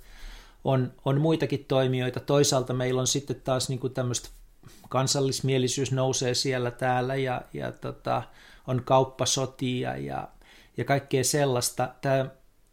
on, 0.64 0.92
on 1.04 1.20
muitakin 1.20 1.64
toimijoita. 1.68 2.20
Toisaalta 2.20 2.72
meillä 2.72 3.00
on 3.00 3.06
sitten 3.06 3.40
taas 3.40 3.68
niin 3.68 3.78
kuin 3.78 3.94
tämmöistä 3.94 4.28
kansallismielisyys 4.88 5.92
nousee 5.92 6.34
siellä 6.34 6.70
täällä 6.70 7.14
ja, 7.14 7.42
ja 7.52 7.72
tota, 7.72 8.22
on 8.66 8.82
kauppasotia 8.84 9.96
ja, 9.96 10.28
ja 10.76 10.84
kaikkea 10.84 11.24
sellaista. 11.24 11.88
Tämä 12.00 12.26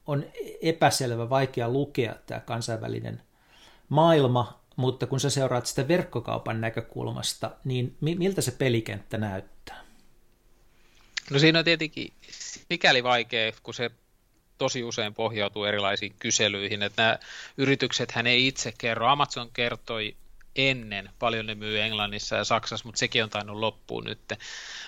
on 0.08 0.26
epäselvä, 0.62 1.30
vaikea 1.30 1.70
lukea 1.70 2.16
tämä 2.26 2.40
kansainvälinen 2.40 3.22
maailma, 3.90 4.60
mutta 4.78 5.08
kun 5.08 5.20
sä 5.20 5.30
seuraat 5.30 5.66
sitä 5.66 5.88
verkkokaupan 5.88 6.62
näkökulmasta, 6.62 7.52
niin 7.64 7.98
miltä 8.02 8.42
se 8.42 8.52
pelikenttä 8.52 9.18
näyttää? 9.18 9.84
No 11.32 11.40
siinä 11.40 11.60
on 11.60 11.66
tietenkin 11.66 12.14
mikäli 12.70 13.04
vaikea, 13.04 13.52
kun 13.64 13.74
se 13.74 13.92
tosi 14.58 14.84
usein 14.84 15.14
pohjautuu 15.14 15.64
erilaisiin 15.66 16.16
kyselyihin, 16.20 16.84
että 16.84 17.02
nämä 17.02 17.18
yritykset 17.58 18.12
hän 18.12 18.28
ei 18.28 18.48
itse 18.48 18.74
kerro. 18.78 19.08
Amazon 19.08 19.50
kertoi 19.52 20.16
ennen, 20.56 21.10
paljon 21.20 21.46
ne 21.46 21.56
myy 21.56 21.80
Englannissa 21.80 22.36
ja 22.36 22.44
Saksassa, 22.44 22.86
mutta 22.86 23.00
sekin 23.00 23.24
on 23.24 23.30
tainnut 23.30 23.58
loppuun 23.58 24.04
nyt. 24.04 24.20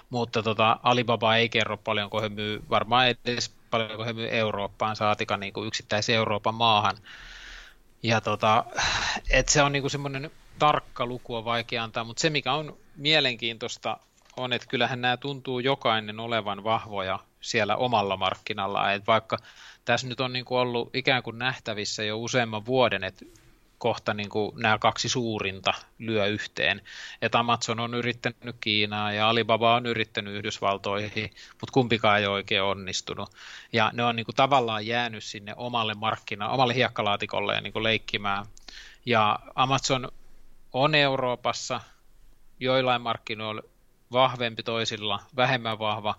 Mutta 0.10 0.44
tota, 0.44 0.80
Alibaba 0.84 1.36
ei 1.36 1.50
kerro 1.50 1.78
paljonko 1.78 2.22
he 2.22 2.30
myy, 2.30 2.64
varmaan 2.70 3.08
edes 3.08 3.52
paljonko 3.70 4.06
he 4.06 4.14
myy 4.14 4.30
Eurooppaan, 4.32 4.96
saatika 4.96 5.38
niin 5.38 5.54
yksittäisen 5.68 6.16
Euroopan 6.16 6.56
maahan. 6.56 6.98
Ja 8.04 8.22
tota, 8.22 8.66
et 9.30 9.50
se 9.50 9.62
on 9.62 9.72
niinku 9.72 9.90
semmoinen 9.90 10.32
tarkka 10.60 11.06
luku 11.06 11.36
on 11.36 11.46
vaikea 11.46 11.84
antaa, 11.84 12.04
mutta 12.04 12.22
se 12.22 12.30
mikä 12.30 12.54
on 12.54 12.78
mielenkiintoista 12.96 13.98
on, 14.38 14.54
että 14.54 14.68
kyllähän 14.68 15.02
nämä 15.02 15.18
tuntuu 15.18 15.60
jokainen 15.60 16.20
olevan 16.20 16.64
vahvoja 16.64 17.20
siellä 17.42 17.76
omalla 17.76 18.18
markkinalla, 18.18 18.92
että 18.92 19.08
vaikka 19.08 19.38
tässä 19.86 20.08
nyt 20.08 20.20
on 20.20 20.34
niinku 20.34 20.56
ollut 20.56 20.96
ikään 20.96 21.24
kuin 21.24 21.40
nähtävissä 21.40 22.04
jo 22.04 22.20
useamman 22.20 22.66
vuoden, 22.66 23.04
että 23.04 23.26
kohta 23.80 24.14
niin 24.14 24.30
kuin 24.30 24.52
nämä 24.56 24.78
kaksi 24.78 25.10
suurinta 25.10 25.74
lyö 26.00 26.26
yhteen. 26.26 26.82
Että 27.22 27.40
Amazon 27.40 27.80
on 27.80 27.94
yrittänyt 27.94 28.56
Kiinaa 28.62 29.12
ja 29.12 29.30
Alibaba 29.30 29.76
on 29.76 29.86
yrittänyt 29.86 30.34
Yhdysvaltoihin, 30.34 31.32
mutta 31.52 31.72
kumpikaan 31.74 32.20
ei 32.20 32.26
ole 32.26 32.34
oikein 32.34 32.64
onnistunut. 32.64 33.30
Ja 33.74 33.92
ne 33.94 34.04
on 34.04 34.16
niin 34.16 34.26
kuin 34.26 34.36
tavallaan 34.36 34.88
jäänyt 34.88 35.24
sinne 35.24 35.54
omalle 35.58 35.94
markkina, 35.94 36.50
omalle 36.50 36.76
hiekkalaatikolle 36.76 37.62
niin 37.62 37.74
kuin 37.74 37.84
leikkimään. 37.84 38.46
Ja 39.06 39.40
Amazon 39.56 40.12
on 40.74 40.96
Euroopassa 40.96 41.82
joillain 42.60 43.02
markkinoilla 43.02 43.62
vahvempi 44.12 44.64
toisilla, 44.64 45.20
vähemmän 45.36 45.80
vahva. 45.80 46.16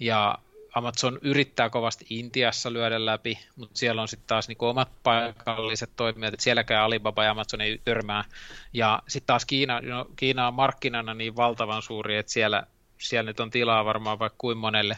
Ja 0.00 0.38
Amazon 0.74 1.18
yrittää 1.22 1.70
kovasti 1.70 2.06
Intiassa 2.10 2.72
lyödä 2.72 3.06
läpi, 3.06 3.38
mutta 3.56 3.78
siellä 3.78 4.02
on 4.02 4.08
sitten 4.08 4.26
taas 4.26 4.48
niinku 4.48 4.66
omat 4.66 4.88
paikalliset 5.02 5.90
toimijat, 5.96 6.34
että 6.34 6.44
sielläkään 6.44 6.84
Alibaba 6.84 7.24
ja 7.24 7.30
Amazon 7.30 7.60
ei 7.60 7.80
törmää. 7.84 8.24
Ja 8.72 9.02
sitten 9.08 9.26
taas 9.26 9.44
Kiina, 9.44 9.80
no, 9.80 10.06
Kiina 10.16 10.48
on 10.48 10.54
markkinana 10.54 11.14
niin 11.14 11.36
valtavan 11.36 11.82
suuri, 11.82 12.16
että 12.16 12.32
siellä, 12.32 12.66
siellä 12.98 13.30
nyt 13.30 13.40
on 13.40 13.50
tilaa 13.50 13.84
varmaan 13.84 14.18
vaikka 14.18 14.36
kuin 14.38 14.58
monelle 14.58 14.96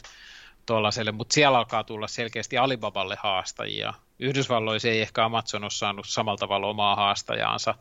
tuollaiselle, 0.66 1.12
mutta 1.12 1.34
siellä 1.34 1.58
alkaa 1.58 1.84
tulla 1.84 2.08
selkeästi 2.08 2.58
Alibaballe 2.58 3.16
haastajia. 3.18 3.94
Yhdysvalloissa 4.18 4.88
ei 4.88 5.00
ehkä 5.00 5.24
Amazon 5.24 5.64
ole 5.64 5.70
saanut 5.70 6.06
samalla 6.08 6.38
tavalla 6.38 6.66
omaa 6.66 6.96
haastajaansa. 6.96 7.74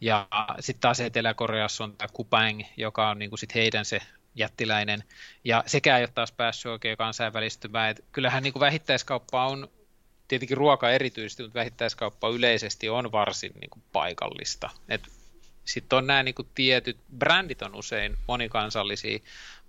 Ja 0.00 0.26
sitten 0.60 0.80
taas 0.80 1.00
Etelä-Koreassa 1.00 1.84
on 1.84 1.96
tämä 1.96 2.08
Kupang, 2.12 2.62
joka 2.76 3.10
on 3.10 3.18
niinku 3.18 3.36
sit 3.36 3.54
heidän 3.54 3.84
se 3.84 4.00
jättiläinen, 4.36 5.04
ja 5.44 5.64
sekään 5.66 5.98
ei 5.98 6.04
ole 6.04 6.12
taas 6.14 6.32
päässyt 6.32 6.72
oikein 6.72 6.96
kansainvälistymään. 6.96 7.90
Et 7.90 8.04
kyllähän 8.12 8.42
niin 8.42 8.52
kuin 8.52 8.60
vähittäiskauppa 8.60 9.46
on, 9.46 9.68
tietenkin 10.28 10.56
ruoka 10.56 10.90
erityisesti, 10.90 11.42
mutta 11.42 11.58
vähittäiskauppa 11.58 12.28
yleisesti 12.28 12.88
on 12.88 13.12
varsin 13.12 13.52
niin 13.60 13.70
kuin 13.70 13.82
paikallista. 13.92 14.70
Sitten 15.64 15.96
on 15.96 16.06
nämä 16.06 16.22
niin 16.22 16.34
kuin 16.34 16.48
tietyt, 16.54 16.98
brändit 17.18 17.62
on 17.62 17.74
usein 17.74 18.16
monikansallisia, 18.28 19.18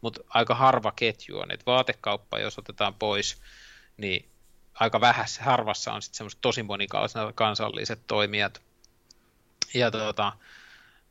mutta 0.02 0.22
aika 0.30 0.56
harva 0.56 0.92
ketju 0.92 1.40
on. 1.40 1.52
Et 1.52 1.66
vaatekauppa, 1.66 2.40
jos 2.40 2.60
otetaan 2.60 2.94
pois, 2.94 3.42
niin 3.98 4.30
aika 4.74 5.02
vähässä, 5.02 5.44
harvassa 5.44 5.94
on 5.94 6.02
sitten 6.02 6.18
semmoiset 6.18 6.42
tosi 6.42 6.64
monikansalliset 6.64 8.00
toimijat. 8.08 8.62
Ja 9.74 9.92
tuota, 9.92 10.34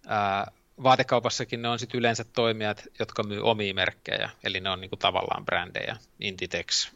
ää, 0.07 0.53
vaatekaupassakin 0.83 1.62
ne 1.62 1.69
on 1.69 1.79
sitten 1.79 1.99
yleensä 1.99 2.25
toimijat, 2.25 2.85
jotka 2.99 3.23
myy 3.23 3.41
omia 3.43 3.75
merkkejä, 3.75 4.31
eli 4.45 4.61
ne 4.61 4.71
on 4.71 4.81
niinku 4.81 4.97
tavallaan 4.97 5.45
brändejä, 5.45 5.97
Inditex, 6.21 6.93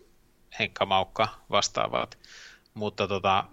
Henkka 0.59 0.87
Maukka 0.87 1.29
vastaavat, 1.51 2.19
mutta 2.75 3.09
tota, 3.09 3.45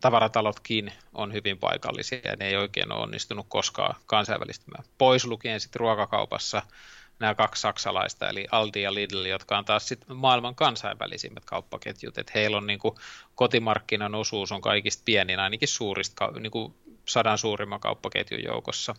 tavaratalotkin 0.00 0.92
on 1.14 1.32
hyvin 1.32 1.58
paikallisia 1.58 2.20
ja 2.24 2.36
ne 2.36 2.46
ei 2.46 2.56
oikein 2.56 2.92
ole 2.92 3.02
onnistunut 3.02 3.46
koskaan 3.48 3.96
kansainvälistymään. 4.06 4.84
Pois 4.98 5.24
lukien 5.24 5.60
sitten 5.60 5.80
ruokakaupassa 5.80 6.62
nämä 7.18 7.34
kaksi 7.34 7.60
saksalaista, 7.60 8.28
eli 8.28 8.46
Aldi 8.50 8.82
ja 8.82 8.94
Lidl, 8.94 9.24
jotka 9.24 9.58
on 9.58 9.64
taas 9.64 9.88
sitten 9.88 10.16
maailman 10.16 10.54
kansainvälisimmät 10.54 11.44
kauppaketjut. 11.44 12.18
että 12.18 12.32
heillä 12.34 12.56
on 12.56 12.66
niin 12.66 12.78
kuin, 12.78 12.94
kotimarkkinan 13.34 14.14
osuus 14.14 14.52
on 14.52 14.60
kaikista 14.60 15.02
pienin, 15.04 15.40
ainakin 15.40 15.68
suurista, 15.68 16.30
niin 16.40 16.50
kuin 16.50 16.74
sadan 17.08 17.38
suurimman 17.38 17.80
kauppaketjun 17.80 18.44
joukossa. 18.44 18.94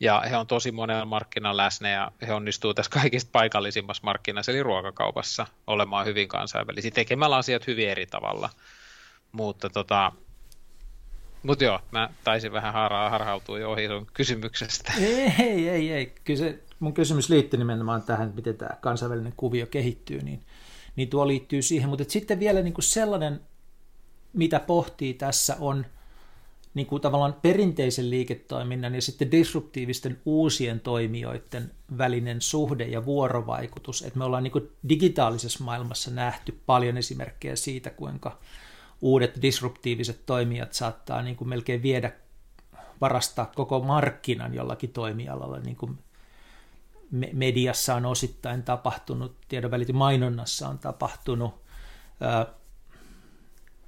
Ja 0.00 0.22
he 0.30 0.36
on 0.36 0.46
tosi 0.46 0.72
monella 0.72 1.04
markkinalla 1.04 1.62
läsnä 1.62 1.90
ja 1.90 2.12
he 2.26 2.32
onnistuu 2.32 2.74
tässä 2.74 2.90
kaikista 2.90 3.30
paikallisimmassa 3.32 4.00
markkinassa, 4.04 4.52
eli 4.52 4.62
ruokakaupassa, 4.62 5.46
olemaan 5.66 6.06
hyvin 6.06 6.28
kansainvälisiä, 6.28 6.90
tekemällä 6.90 7.36
asiat 7.36 7.66
hyvin 7.66 7.88
eri 7.88 8.06
tavalla. 8.06 8.50
Mutta 9.32 9.70
tota, 9.70 10.12
mut 11.42 11.60
joo, 11.60 11.80
mä 11.90 12.10
taisin 12.24 12.52
vähän 12.52 12.72
haraa 12.72 13.10
harhautua 13.10 13.58
jo 13.58 13.70
ohi 13.70 13.88
sun 13.88 14.06
kysymyksestä. 14.14 14.92
Ei, 15.00 15.32
ei, 15.38 15.68
ei. 15.68 15.92
ei. 15.92 16.14
Kyllä 16.24 16.38
se, 16.38 16.58
mun 16.80 16.94
kysymys 16.94 17.28
liittyy 17.28 17.58
nimenomaan 17.58 18.02
tähän, 18.02 18.32
miten 18.34 18.56
tämä 18.56 18.76
kansainvälinen 18.80 19.34
kuvio 19.36 19.66
kehittyy, 19.66 20.22
niin, 20.22 20.42
niin 20.96 21.08
tuo 21.08 21.28
liittyy 21.28 21.62
siihen. 21.62 21.88
Mutta 21.88 22.04
sitten 22.08 22.40
vielä 22.40 22.62
niin 22.62 22.74
kuin 22.74 22.84
sellainen, 22.84 23.40
mitä 24.32 24.60
pohtii 24.60 25.14
tässä 25.14 25.56
on 25.60 25.86
niin 26.74 26.86
kuin 26.86 27.02
tavallaan 27.02 27.36
perinteisen 27.42 28.10
liiketoiminnan 28.10 28.94
ja 28.94 29.02
sitten 29.02 29.30
disruptiivisten 29.30 30.20
uusien 30.24 30.80
toimijoiden 30.80 31.70
välinen 31.98 32.40
suhde 32.40 32.84
ja 32.84 33.04
vuorovaikutus. 33.04 34.02
Että 34.02 34.18
me 34.18 34.24
ollaan 34.24 34.42
niin 34.42 34.52
kuin 34.52 34.70
digitaalisessa 34.88 35.64
maailmassa 35.64 36.10
nähty 36.10 36.60
paljon 36.66 36.96
esimerkkejä 36.96 37.56
siitä, 37.56 37.90
kuinka 37.90 38.38
uudet 39.00 39.42
disruptiiviset 39.42 40.26
toimijat 40.26 40.72
saattaa 40.72 41.22
niin 41.22 41.36
kuin 41.36 41.48
melkein 41.48 41.82
viedä, 41.82 42.12
varastaa 43.00 43.52
koko 43.54 43.80
markkinan 43.80 44.54
jollakin 44.54 44.92
toimialalla, 44.92 45.58
niin 45.58 45.76
kuin 45.76 45.98
mediassa 47.32 47.94
on 47.94 48.06
osittain 48.06 48.62
tapahtunut, 48.62 49.36
tiedonvälity 49.48 49.92
mainonnassa 49.92 50.68
on 50.68 50.78
tapahtunut, 50.78 51.54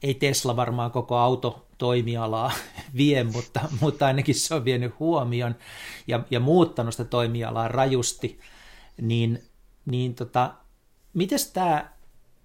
ei 0.03 0.14
Tesla 0.14 0.57
varmaan 0.57 0.90
koko 0.90 1.18
autotoimialaa 1.83 2.53
vie, 2.97 3.25
mutta, 3.25 3.61
mutta 3.81 4.07
ainakin 4.07 4.35
se 4.35 4.55
on 4.55 4.64
vienyt 4.64 4.99
huomion 4.99 5.55
ja, 6.07 6.25
ja 6.31 6.40
muuttanut 6.40 6.95
sitä 6.95 7.05
toimialaa 7.05 7.68
rajusti, 7.68 8.40
niin, 9.01 9.42
niin 9.87 10.14
tota, 10.14 10.55
miten 11.14 11.38
tämä 11.53 11.90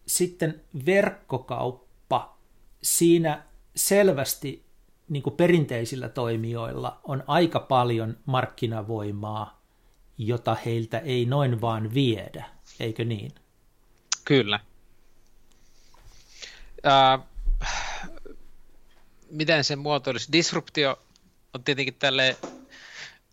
sitten 0.07 0.61
verkkokauppa 0.85 2.37
siinä 2.83 3.43
selvästi 3.75 4.65
niin 5.09 5.23
kuin 5.23 5.35
perinteisillä 5.35 6.09
toimijoilla 6.09 6.99
on 7.03 7.23
aika 7.27 7.59
paljon 7.59 8.17
markkinavoimaa, 8.25 9.61
jota 10.17 10.55
heiltä 10.65 10.99
ei 10.99 11.25
noin 11.25 11.61
vaan 11.61 11.93
viedä, 11.93 12.45
eikö 12.79 13.05
niin? 13.05 13.31
Kyllä. 14.25 14.59
Äh, 16.85 17.19
miten 19.31 19.63
se 19.63 19.75
muotoilisi? 19.75 20.31
Disruptio 20.31 20.99
on 21.53 21.63
tietenkin 21.63 21.93
tälle 21.93 22.37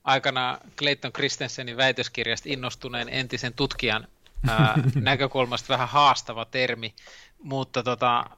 aikana 0.04 0.58
Clayton 0.76 1.12
Christensenin 1.12 1.76
väitöskirjasta 1.76 2.48
innostuneen 2.48 3.08
entisen 3.08 3.52
tutkijan 3.52 4.08
ää, 4.48 4.74
näkökulmasta 4.94 5.68
vähän 5.68 5.88
haastava 5.88 6.44
termi, 6.44 6.94
mutta 7.42 7.82
tota, 7.82 8.30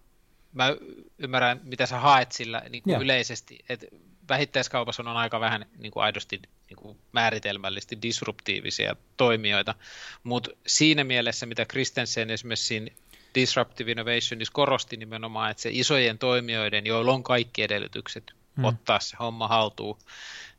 mä 0.53 0.77
ymmärrän, 1.19 1.61
mitä 1.65 1.87
sä 1.87 2.01
haet 2.01 2.33
sillä 2.33 2.63
niin 2.69 2.83
kuin 2.83 3.03
yleisesti, 3.03 3.65
että 3.69 3.87
vähittäiskaupassa 4.29 5.03
on 5.03 5.09
aika 5.09 5.41
vähän 5.41 5.67
niin 5.79 5.93
kuin 5.93 6.05
aidosti 6.05 6.41
niin 6.69 6.77
kuin 6.77 6.99
määritelmällisesti 7.13 7.99
disruptiivisia 8.03 8.97
toimijoita, 9.17 9.75
mutta 10.23 10.51
siinä 10.67 11.05
mielessä, 11.05 11.47
mitä 11.47 11.65
Christensen 11.65 12.31
esimerkiksi 12.31 12.67
siinä 12.67 12.91
Disruptive 13.37 13.91
Innovationissa 13.91 14.53
korosti 14.53 14.97
nimenomaan, 14.97 15.51
että 15.51 15.63
se 15.63 15.71
isojen 15.73 16.19
toimijoiden, 16.19 16.87
joilla 16.87 17.13
on 17.13 17.23
kaikki 17.23 17.63
edellytykset 17.63 18.33
hmm. 18.57 18.65
ottaa 18.65 19.01
se 19.01 19.17
homma 19.21 19.49
haltuun, 19.49 19.99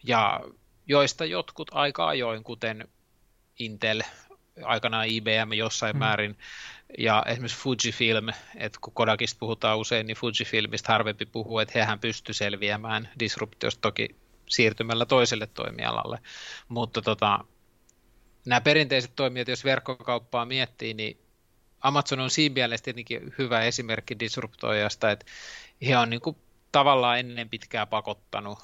ja 0.04 0.40
joista 0.88 1.26
jotkut 1.26 1.68
aika 1.72 2.08
ajoin, 2.08 2.44
kuten 2.44 2.88
Intel, 3.60 4.02
aikanaan 4.64 5.08
IBM 5.08 5.54
jossain 5.54 5.94
hmm. 5.94 6.00
määrin, 6.00 6.38
ja 6.98 7.24
esimerkiksi 7.28 7.58
Fujifilm, 7.58 8.30
että 8.56 8.80
kun 8.82 8.94
Kodakista 8.94 9.40
puhutaan 9.40 9.78
usein, 9.78 10.08
niin 10.08 10.18
Fujifilmistä 10.18 10.94
harvempi 10.94 11.26
puhuu, 11.26 11.60
että 11.60 11.80
hehän 11.80 12.00
pysty 12.00 12.34
selviämään 12.34 13.10
disruptiosta 13.20 13.82
toki 13.82 14.16
siirtymällä 14.50 15.06
toiselle 15.06 15.48
toimialalle, 15.48 16.20
mutta 16.68 17.02
tota, 17.02 17.40
nämä 18.46 18.62
perinteiset 18.62 19.12
toimijat, 19.16 19.48
jos 19.48 19.64
verkkokauppaa 19.64 20.46
miettii, 20.46 20.94
niin 20.94 21.27
Amazon 21.82 22.20
on 22.20 22.30
siinä 22.30 22.54
mielessä 22.54 22.84
tietenkin 22.84 23.34
hyvä 23.38 23.62
esimerkki 23.62 24.20
disruptoijasta, 24.20 25.12
että 25.12 25.26
he 25.88 25.98
on 25.98 26.10
niin 26.10 26.22
kuin 26.22 26.38
tavallaan 26.72 27.20
ennen 27.20 27.50
pitkää 27.50 27.86
pakottanut 27.86 28.60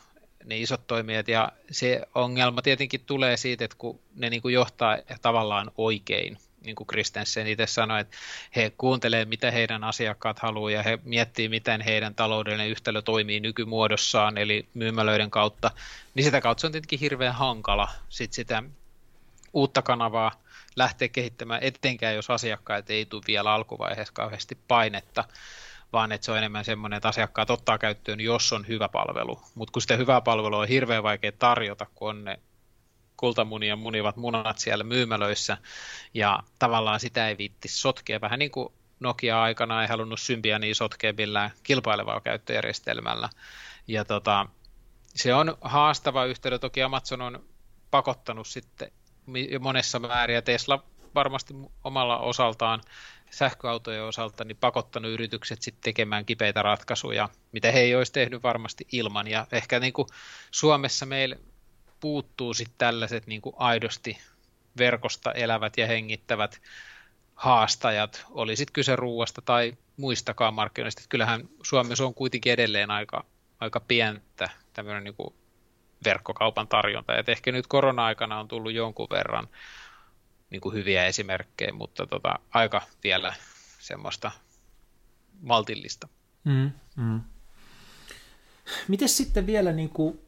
ne 0.45 0.57
isot 0.57 0.87
toimijat, 0.87 1.27
ja 1.27 1.51
se 1.71 2.01
ongelma 2.15 2.61
tietenkin 2.61 3.05
tulee 3.05 3.37
siitä, 3.37 3.65
että 3.65 3.77
kun 3.77 3.99
ne 4.15 4.29
niin 4.29 4.41
kuin 4.41 4.53
johtaa 4.53 4.97
tavallaan 5.21 5.71
oikein, 5.77 6.37
niin 6.65 6.75
kuin 6.75 6.87
Kristensen 6.87 7.47
itse 7.47 7.67
sanoi, 7.67 8.01
että 8.01 8.17
he 8.55 8.71
kuuntelee, 8.77 9.25
mitä 9.25 9.51
heidän 9.51 9.83
asiakkaat 9.83 10.39
haluaa, 10.39 10.71
ja 10.71 10.83
he 10.83 10.99
miettii, 11.03 11.49
miten 11.49 11.81
heidän 11.81 12.15
taloudellinen 12.15 12.69
yhtälö 12.69 13.01
toimii 13.01 13.39
nykymuodossaan, 13.39 14.37
eli 14.37 14.67
myymälöiden 14.73 15.31
kautta, 15.31 15.71
niin 16.15 16.23
sitä 16.23 16.41
kautta 16.41 16.61
se 16.61 16.67
on 16.67 16.71
tietenkin 16.71 16.99
hirveän 16.99 17.35
hankala 17.35 17.89
sit 18.09 18.33
sitä 18.33 18.63
uutta 19.53 19.81
kanavaa 19.81 20.42
lähteä 20.75 21.07
kehittämään, 21.07 21.63
etenkään 21.63 22.15
jos 22.15 22.29
asiakkaat 22.29 22.89
ei 22.89 23.05
tule 23.05 23.21
vielä 23.27 23.53
alkuvaiheessa 23.53 24.13
kauheasti 24.13 24.57
painetta, 24.67 25.23
vaan 25.93 26.11
että 26.11 26.25
se 26.25 26.31
on 26.31 26.37
enemmän 26.37 26.65
semmoinen, 26.65 26.97
että 26.97 27.09
asiakkaat 27.09 27.49
ottaa 27.49 27.77
käyttöön, 27.77 28.19
jos 28.19 28.53
on 28.53 28.67
hyvä 28.67 28.89
palvelu. 28.89 29.41
Mutta 29.55 29.71
kun 29.71 29.81
sitä 29.81 29.95
hyvää 29.95 30.21
palvelua 30.21 30.59
on 30.59 30.67
hirveän 30.67 31.03
vaikea 31.03 31.31
tarjota, 31.31 31.85
kun 31.95 32.09
on 32.09 32.23
ne 32.23 32.39
kultamunia 33.17 33.75
munivat 33.75 34.15
munat 34.15 34.59
siellä 34.59 34.83
myymälöissä, 34.83 35.57
ja 36.13 36.39
tavallaan 36.59 36.99
sitä 36.99 37.27
ei 37.27 37.37
viitti 37.37 37.67
sotkea. 37.67 38.21
Vähän 38.21 38.39
niin 38.39 38.51
kuin 38.51 38.73
Nokia 38.99 39.41
aikana 39.41 39.81
ei 39.81 39.87
halunnut 39.87 40.19
niin 40.59 40.75
sotkea 40.75 41.13
millään 41.17 41.51
kilpailevaa 41.63 42.21
käyttöjärjestelmällä. 42.21 43.29
Ja 43.87 44.05
tota, 44.05 44.45
se 45.15 45.33
on 45.33 45.57
haastava 45.61 46.25
yhtälö. 46.25 46.59
Toki 46.59 46.83
Amazon 46.83 47.21
on 47.21 47.43
pakottanut 47.91 48.47
sitten 48.47 48.91
monessa 49.59 49.99
määrin, 49.99 50.35
ja 50.35 50.41
Tesla 50.41 50.83
varmasti 51.15 51.53
omalla 51.83 52.19
osaltaan 52.19 52.81
sähköautojen 53.29 54.03
osalta 54.03 54.43
niin 54.43 54.57
pakottanut 54.57 55.11
yritykset 55.11 55.61
sitten 55.61 55.83
tekemään 55.83 56.25
kipeitä 56.25 56.61
ratkaisuja, 56.61 57.29
mitä 57.51 57.71
he 57.71 57.79
ei 57.79 57.95
olisi 57.95 58.13
tehnyt 58.13 58.43
varmasti 58.43 58.87
ilman. 58.91 59.27
Ja 59.27 59.47
ehkä 59.51 59.79
niin 59.79 59.93
kuin 59.93 60.07
Suomessa 60.51 61.05
meillä 61.05 61.35
puuttuu 61.99 62.53
sitten 62.53 62.77
tällaiset 62.77 63.27
niin 63.27 63.41
kuin 63.41 63.55
aidosti 63.57 64.17
verkosta 64.77 65.31
elävät 65.31 65.77
ja 65.77 65.87
hengittävät 65.87 66.61
haastajat, 67.35 68.25
oli 68.29 68.55
sitten 68.55 68.73
kyse 68.73 68.95
ruuasta 68.95 69.41
tai 69.41 69.73
muistakaan 69.97 70.53
markkinoista. 70.53 71.01
Kyllähän 71.09 71.49
Suomessa 71.63 72.05
on 72.05 72.13
kuitenkin 72.13 72.53
edelleen 72.53 72.91
aika, 72.91 73.25
aika 73.59 73.79
pientä 73.79 74.49
tämmöinen 74.73 75.03
niin 75.03 75.15
kuin 75.15 75.33
verkkokaupan 76.03 76.67
tarjonta. 76.67 77.17
Et 77.17 77.29
ehkä 77.29 77.51
nyt 77.51 77.67
korona-aikana 77.67 78.39
on 78.39 78.47
tullut 78.47 78.73
jonkun 78.73 79.07
verran 79.11 79.47
niin 80.49 80.61
kuin 80.61 80.75
hyviä 80.75 81.05
esimerkkejä, 81.05 81.73
mutta 81.73 82.07
tota, 82.07 82.39
aika 82.51 82.81
vielä 83.03 83.33
semmoista 83.79 84.31
maltillista. 85.41 86.07
Mm, 86.43 86.71
mm. 86.95 87.21
Miten 88.87 89.09
sitten 89.09 89.45
vielä, 89.45 89.71
niin 89.71 89.89
kuin, 89.89 90.19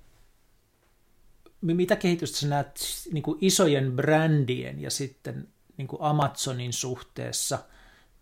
mitä 1.62 1.96
kehitystä 1.96 2.38
sä 2.38 2.48
näet 2.48 2.80
niin 3.12 3.24
kuin 3.24 3.38
isojen 3.42 3.92
brändien 3.92 4.82
ja 4.82 4.92
sitten 4.92 5.48
niin 5.78 5.88
kuin 5.88 6.02
Amazonin 6.02 6.74
suhteessa 6.74 7.60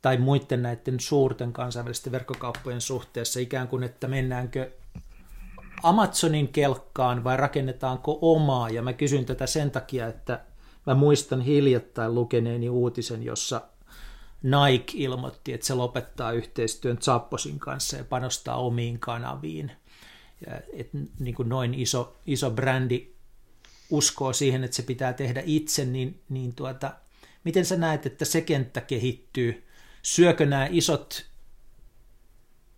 tai 0.02 0.18
muiden 0.18 0.62
näiden 0.62 1.00
suurten 1.00 1.54
kansainvälisten 1.54 2.12
verkkokauppojen 2.12 2.82
suhteessa, 2.82 3.40
ikään 3.40 3.68
kuin, 3.68 3.84
että 3.84 4.08
mennäänkö 4.08 4.72
Amazonin 5.84 6.48
kelkkaan 6.48 7.24
vai 7.24 7.38
rakennetaanko 7.38 8.20
omaa? 8.22 8.70
Ja 8.70 8.82
mä 8.82 8.94
kysyn 8.94 9.26
tätä 9.26 9.48
sen 9.48 9.72
takia, 9.72 10.08
että 10.08 10.46
mä 10.86 10.94
muistan 10.94 11.42
hiljattain 11.42 12.16
lukeneeni 12.16 12.70
uutisen, 12.70 13.24
jossa 13.24 13.62
Nike 14.44 14.94
ilmoitti, 14.96 15.54
että 15.54 15.66
se 15.66 15.74
lopettaa 15.74 16.32
yhteistyön 16.32 16.98
Zapposin 16.98 17.60
kanssa 17.60 17.98
ja 17.98 18.04
panostaa 18.04 18.56
omiin 18.56 19.00
kanaviin. 19.00 19.72
Ja, 20.48 20.62
et, 20.74 20.90
niin 21.20 21.36
kuin 21.36 21.50
noin 21.50 21.74
iso, 21.74 22.16
iso 22.26 22.52
brändi 22.52 23.14
uskoo 23.90 24.34
siihen, 24.34 24.64
että 24.64 24.76
se 24.76 24.84
pitää 24.84 25.14
tehdä 25.14 25.44
itse, 25.46 25.86
niin, 25.86 26.22
niin 26.30 26.56
tuota, 26.56 26.94
miten 27.44 27.66
sä 27.66 27.78
näet, 27.78 28.06
että 28.06 28.26
se 28.26 28.42
kenttä 28.42 28.82
kehittyy? 28.82 29.68
Syökö 30.02 30.46
nämä 30.46 30.68
isot, 30.72 31.26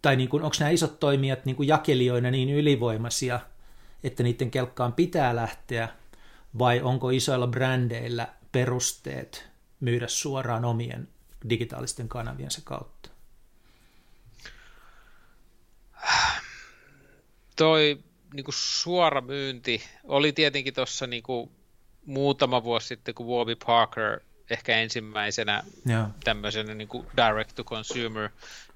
tai 0.05 0.15
niin 0.15 0.29
onko 0.33 0.55
nämä 0.59 0.69
isot 0.69 0.99
toimijat 0.99 1.45
niin 1.45 1.55
kuin 1.55 1.67
jakelijoina 1.67 2.31
niin 2.31 2.49
ylivoimaisia, 2.49 3.39
että 4.03 4.23
niiden 4.23 4.51
kelkkaan 4.51 4.93
pitää 4.93 5.35
lähteä, 5.35 5.89
vai 6.59 6.81
onko 6.81 7.09
isoilla 7.09 7.47
brändeillä 7.47 8.27
perusteet 8.51 9.49
myydä 9.79 10.07
suoraan 10.07 10.65
omien 10.65 11.07
digitaalisten 11.49 12.09
kanaviensa 12.09 12.61
kautta? 12.63 13.09
Toi 17.55 17.99
niin 18.33 18.45
kuin 18.45 18.55
suora 18.57 19.21
myynti 19.21 19.81
oli 20.03 20.31
tietenkin 20.31 20.73
tuossa 20.73 21.07
niin 21.07 21.23
muutama 22.05 22.63
vuosi 22.63 22.87
sitten, 22.87 23.15
kun 23.15 23.27
Warby 23.27 23.55
Parker 23.65 24.19
ehkä 24.49 24.77
ensimmäisenä 24.77 25.63
yeah. 25.89 26.07
tämmöisenä 26.23 26.73
niin 26.73 26.87
kuin 26.87 27.07
direct 27.17 27.55
to 27.55 27.63
consumer 27.63 28.29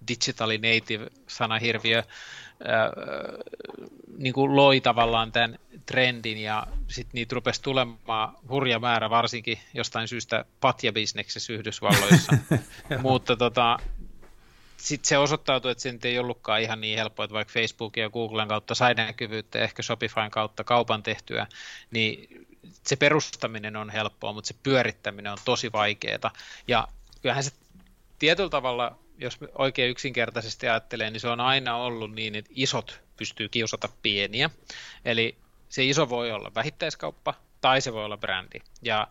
digitally 0.08 0.58
native 0.58 1.08
sanahirviö 1.28 2.00
äh, 2.00 2.06
niin 4.18 4.34
kuin 4.34 4.56
loi 4.56 4.82
tavallaan 4.82 5.32
tämän 5.32 5.60
trendin 5.86 6.38
ja 6.38 6.68
sitten 6.88 7.12
niitä 7.14 7.36
rupesi 7.36 7.62
tulemaan 7.62 8.36
hurja 8.50 8.80
määrä 8.80 9.10
varsinkin 9.10 9.60
jostain 9.74 10.08
syystä 10.08 10.46
patjabisneksessä 10.62 11.54
Yhdysvalloissa, 11.54 12.38
mutta 13.02 13.36
tota, 13.36 13.78
sitten 14.78 15.08
se 15.08 15.18
osoittautui, 15.18 15.72
että 15.72 15.82
se 15.82 15.98
ei 16.04 16.20
ollutkaan 16.20 16.62
ihan 16.62 16.82
niin 16.82 16.98
helppoa, 16.98 17.26
että 17.26 17.34
vaikka 17.34 17.54
Facebookin 17.54 18.02
ja 18.02 18.10
Googlen 18.10 18.48
kautta 18.48 18.76
sai 18.76 18.94
näkyvyyttä 18.94 19.58
ja 19.58 19.64
ehkä 19.64 19.84
Shopifyn 19.84 20.32
kautta 20.32 20.64
kaupan 20.64 21.04
tehtyä, 21.04 21.48
niin 21.92 22.48
se 22.88 22.96
perustaminen 22.96 23.76
on 23.76 23.90
helppoa, 23.90 24.34
mutta 24.34 24.48
se 24.48 24.56
pyörittäminen 24.64 25.32
on 25.32 25.38
tosi 25.46 25.72
vaikeaa. 25.72 26.32
Ja 26.68 26.88
kyllähän 27.22 27.44
se 27.44 27.52
tietyllä 28.20 28.50
tavalla, 28.50 29.00
jos 29.18 29.38
oikein 29.56 29.92
yksinkertaisesti 29.92 30.68
ajattelee, 30.68 31.12
niin 31.12 31.20
se 31.20 31.28
on 31.28 31.40
aina 31.40 31.76
ollut 31.76 32.12
niin, 32.12 32.36
että 32.36 32.52
isot 32.56 33.02
pystyy 33.18 33.50
kiusata 33.50 33.90
pieniä. 34.02 34.50
Eli 35.06 35.38
se 35.70 35.86
iso 35.86 36.10
voi 36.10 36.32
olla 36.32 36.52
vähittäiskauppa 36.56 37.34
tai 37.62 37.82
se 37.82 37.94
voi 37.94 38.06
olla 38.06 38.18
brändi. 38.18 38.60
Ja 38.82 39.08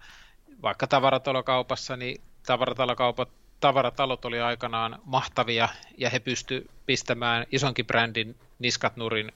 vaikka 0.62 0.86
tavaratalokaupassa, 0.86 1.96
niin 1.96 2.20
tavaratalokaupat 2.46 3.28
tavaratalot 3.60 4.24
oli 4.24 4.40
aikanaan 4.40 4.98
mahtavia 5.04 5.68
ja 5.98 6.10
he 6.10 6.18
pysty 6.20 6.70
pistämään 6.86 7.46
isonkin 7.52 7.86
brändin 7.86 8.36
niskat 8.58 8.96
nurin, 8.96 9.32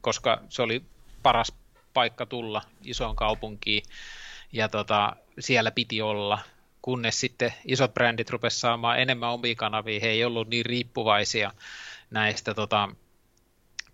koska 0.00 0.40
se 0.48 0.62
oli 0.62 0.82
paras 1.22 1.52
paikka 1.94 2.26
tulla 2.26 2.62
isoon 2.84 3.16
kaupunkiin. 3.16 3.82
Ja 4.52 4.68
tota, 4.68 5.16
siellä 5.38 5.70
piti 5.70 6.02
olla, 6.02 6.38
kunnes 6.82 7.20
sitten 7.20 7.54
isot 7.64 7.94
brändit 7.94 8.30
rupesivat 8.30 8.60
saamaan 8.60 9.00
enemmän 9.00 9.30
omia 9.30 9.54
kanavia, 9.54 10.00
he 10.00 10.08
ei 10.08 10.24
ollut 10.24 10.48
niin 10.48 10.66
riippuvaisia 10.66 11.52
näistä 12.10 12.54
tota, 12.54 12.88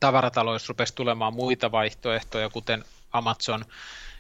tavarataloissa 0.01 0.71
rupesi 0.71 0.95
tulemaan 0.95 1.35
muita 1.35 1.73
vaihtoehtoja, 1.73 2.49
kuten 2.49 2.85
Amazon, 3.13 3.65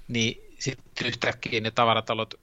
niin 0.08 0.42
sitten 0.58 1.06
yhtäkkiä 1.06 1.60
ne 1.60 1.70
tavaratalot 1.70 2.34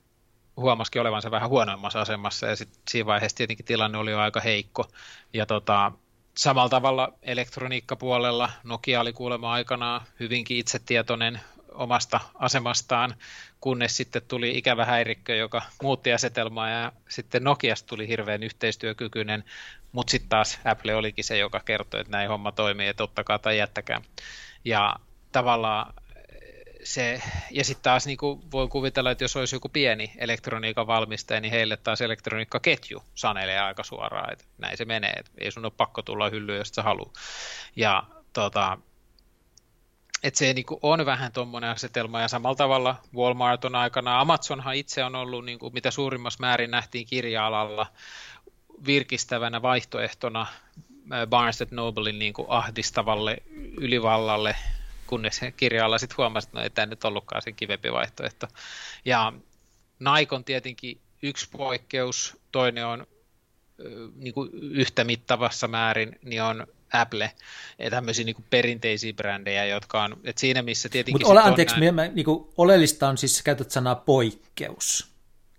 huomasikin 0.58 1.02
olevansa 1.02 1.32
vähän 1.32 1.50
huonoimmassa 1.50 2.02
asemassa. 2.02 2.48
Ja 2.48 2.56
sitten 2.56 2.82
siinä 2.90 3.06
vaiheessa 3.06 3.38
tietenkin 3.38 3.66
tilanne 3.66 3.98
oli 3.98 4.12
jo 4.12 4.20
aika 4.20 4.40
heikko. 4.40 4.86
Ja 5.34 5.46
tota, 5.46 5.92
samalla 6.38 6.70
tavalla 6.70 7.14
elektroniikkapuolella 7.22 8.50
Nokia 8.64 9.02
oli 9.02 9.14
kuulemma 9.14 9.52
aikanaan 9.52 10.02
hyvinkin 10.20 10.58
itsetietoinen 10.58 11.40
omasta 11.72 12.20
asemastaan, 12.36 13.16
kunnes 13.62 13.98
sitten 13.98 14.22
tuli 14.28 14.58
ikävä 14.58 14.86
häirikkö, 14.86 15.36
joka 15.36 15.62
muutti 15.84 16.14
asetelmaa 16.14 16.70
ja 16.70 16.92
sitten 17.10 17.44
Nokiasta 17.44 17.88
tuli 17.88 18.08
hirveän 18.08 18.44
yhteistyökykyinen, 18.44 19.44
mutta 19.92 20.12
sitten 20.12 20.30
taas 20.30 20.60
Apple 20.66 20.96
olikin 20.96 21.24
se, 21.24 21.38
joka 21.38 21.60
kertoi, 21.60 22.02
että 22.02 22.12
näin 22.12 22.30
homma 22.30 22.52
toimii, 22.52 22.88
että 22.88 23.04
ottakaa 23.04 23.40
tai 23.40 23.58
jättäkää. 23.58 24.02
Ja 24.66 24.96
tavallaan 25.32 25.94
se, 26.94 27.22
ja 27.52 27.64
sitten 27.64 27.84
taas 27.84 28.06
niin 28.06 28.18
kuin 28.18 28.52
voi 28.52 28.68
kuvitella, 28.68 29.12
että 29.12 29.24
jos 29.24 29.36
olisi 29.36 29.56
joku 29.56 29.70
pieni 29.70 30.12
elektroniikan 30.18 30.88
valmistaja, 30.88 31.42
niin 31.42 31.52
heille 31.52 31.78
taas 31.78 32.02
elektroniikkaketju 32.02 33.04
sanelee 33.16 33.60
aika 33.60 33.84
suoraan, 33.84 34.34
että 34.34 34.46
näin 34.58 34.78
se 34.78 34.86
menee, 34.86 35.12
että 35.12 35.32
ei 35.38 35.52
sun 35.52 35.66
ole 35.66 35.74
pakko 35.78 36.02
tulla 36.02 36.30
hyllyyn, 36.30 36.58
jos 36.58 36.70
sä 36.70 36.84
haluaa. 36.84 37.14
Ja 37.76 38.04
tota, 38.34 38.78
että 40.24 40.38
se 40.38 40.54
niin 40.54 40.66
kuin 40.66 40.80
on 40.84 41.06
vähän 41.06 41.32
tuommoinen 41.32 41.70
asetelma, 41.70 42.22
ja 42.22 42.28
samalla 42.28 42.56
tavalla 42.56 42.96
Walmart 43.16 43.66
on 43.66 43.76
aikana, 43.76 44.20
Amazonhan 44.20 44.76
itse 44.76 45.04
on 45.04 45.16
ollut, 45.16 45.46
niin 45.46 45.60
kuin, 45.60 45.74
mitä 45.74 45.92
suurimmassa 45.92 46.40
määrin 46.42 46.72
nähtiin 46.72 47.08
kirja-alalla, 47.08 47.88
virkistävänä 48.86 49.62
vaihtoehtona 49.62 50.48
Barnes 51.30 51.64
Noblein 51.72 52.20
niin 52.20 52.34
kuin 52.34 52.50
ahdistavalle 52.50 53.38
ylivallalle 53.78 54.56
kunnes 55.08 55.42
kirjalla 55.58 55.98
sitten 55.98 56.18
huomasi, 56.18 56.48
että 56.48 56.58
no 56.58 56.64
ei 56.64 56.70
tämä 56.70 56.86
nyt 56.86 57.06
ollutkaan 57.06 57.42
sen 57.42 57.56
kivempi 57.56 57.92
vaihtoehto. 57.92 58.48
Ja 59.06 59.34
Nike 60.00 60.36
on 60.36 60.44
tietenkin 60.44 61.02
yksi 61.22 61.50
poikkeus, 61.52 62.38
toinen 62.52 62.86
on 62.86 63.08
niin 64.16 64.34
kuin 64.34 64.50
yhtä 64.54 65.04
mittavassa 65.04 65.68
määrin, 65.68 66.20
niin 66.24 66.42
on 66.42 66.68
Apple, 66.94 67.32
ja 67.80 67.90
tämmöisiä 67.90 68.26
niin 68.26 68.36
kuin 68.36 68.46
perinteisiä 68.50 69.14
brändejä, 69.14 69.66
jotka 69.66 70.04
on, 70.04 70.18
että 70.24 70.40
siinä 70.40 70.62
missä 70.62 70.90
tietenkin... 70.90 71.14
Mutta 71.14 71.32
ole, 71.32 71.42
anteeksi, 71.42 71.80
näin... 71.80 71.96
mä, 71.96 72.08
niin 72.08 72.26
kuin, 72.26 72.50
oleellista 72.58 73.08
on 73.08 73.18
siis, 73.18 73.42
käytät 73.42 73.72
sanaa 73.72 73.96
poikkeus, 73.96 75.12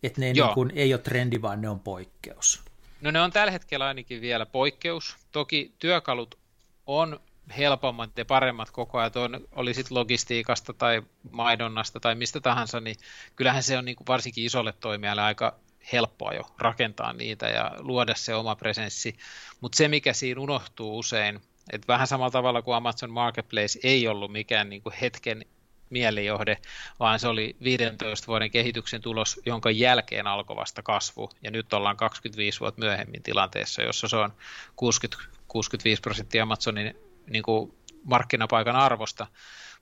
että 0.02 0.20
ne 0.20 0.32
niin 0.32 0.54
kuin, 0.54 0.72
ei 0.74 0.94
ole 0.94 1.00
trendi, 1.00 1.42
vaan 1.42 1.60
ne 1.60 1.68
on 1.68 1.80
poikkeus. 1.80 2.62
No 3.00 3.10
ne 3.10 3.20
on 3.20 3.32
tällä 3.32 3.50
hetkellä 3.50 3.86
ainakin 3.86 4.20
vielä 4.20 4.46
poikkeus. 4.46 5.16
Toki 5.32 5.72
työkalut 5.78 6.38
on 6.86 7.20
helpommat 7.56 8.18
ja 8.18 8.24
paremmat 8.24 8.70
koko 8.70 8.98
ajan, 8.98 9.12
on, 9.14 9.40
oli 9.52 9.74
sitten 9.74 9.96
logistiikasta 9.96 10.72
tai 10.72 11.02
maidonnasta 11.30 12.00
tai 12.00 12.14
mistä 12.14 12.40
tahansa, 12.40 12.80
niin 12.80 12.96
kyllähän 13.36 13.62
se 13.62 13.78
on 13.78 13.84
niin 13.84 13.96
kuin 13.96 14.06
varsinkin 14.06 14.44
isolle 14.44 14.72
toimijalle 14.72 15.22
aika 15.22 15.58
helppoa 15.92 16.32
jo 16.32 16.42
rakentaa 16.58 17.12
niitä 17.12 17.46
ja 17.46 17.70
luoda 17.78 18.14
se 18.14 18.34
oma 18.34 18.56
presenssi. 18.56 19.16
Mutta 19.60 19.76
se, 19.76 19.88
mikä 19.88 20.12
siinä 20.12 20.40
unohtuu 20.40 20.98
usein, 20.98 21.40
että 21.72 21.88
vähän 21.88 22.06
samalla 22.06 22.30
tavalla 22.30 22.62
kuin 22.62 22.76
Amazon 22.76 23.10
Marketplace 23.10 23.78
ei 23.82 24.08
ollut 24.08 24.32
mikään 24.32 24.68
niin 24.68 24.82
kuin 24.82 24.94
hetken 25.00 25.44
mielijohde, 25.90 26.58
vaan 27.00 27.20
se 27.20 27.28
oli 27.28 27.56
15 27.64 28.26
vuoden 28.26 28.50
kehityksen 28.50 29.02
tulos, 29.02 29.40
jonka 29.46 29.70
jälkeen 29.70 30.26
alkoi 30.26 30.56
vasta 30.56 30.82
kasvu. 30.82 31.30
Ja 31.42 31.50
nyt 31.50 31.72
ollaan 31.72 31.96
25 31.96 32.60
vuotta 32.60 32.80
myöhemmin 32.80 33.22
tilanteessa, 33.22 33.82
jossa 33.82 34.08
se 34.08 34.16
on 34.16 34.32
60, 34.76 35.24
65 35.48 36.02
prosenttia 36.02 36.42
Amazonin 36.42 37.07
niin 37.30 37.42
kuin 37.42 37.74
markkinapaikan 38.04 38.76
arvosta, 38.76 39.26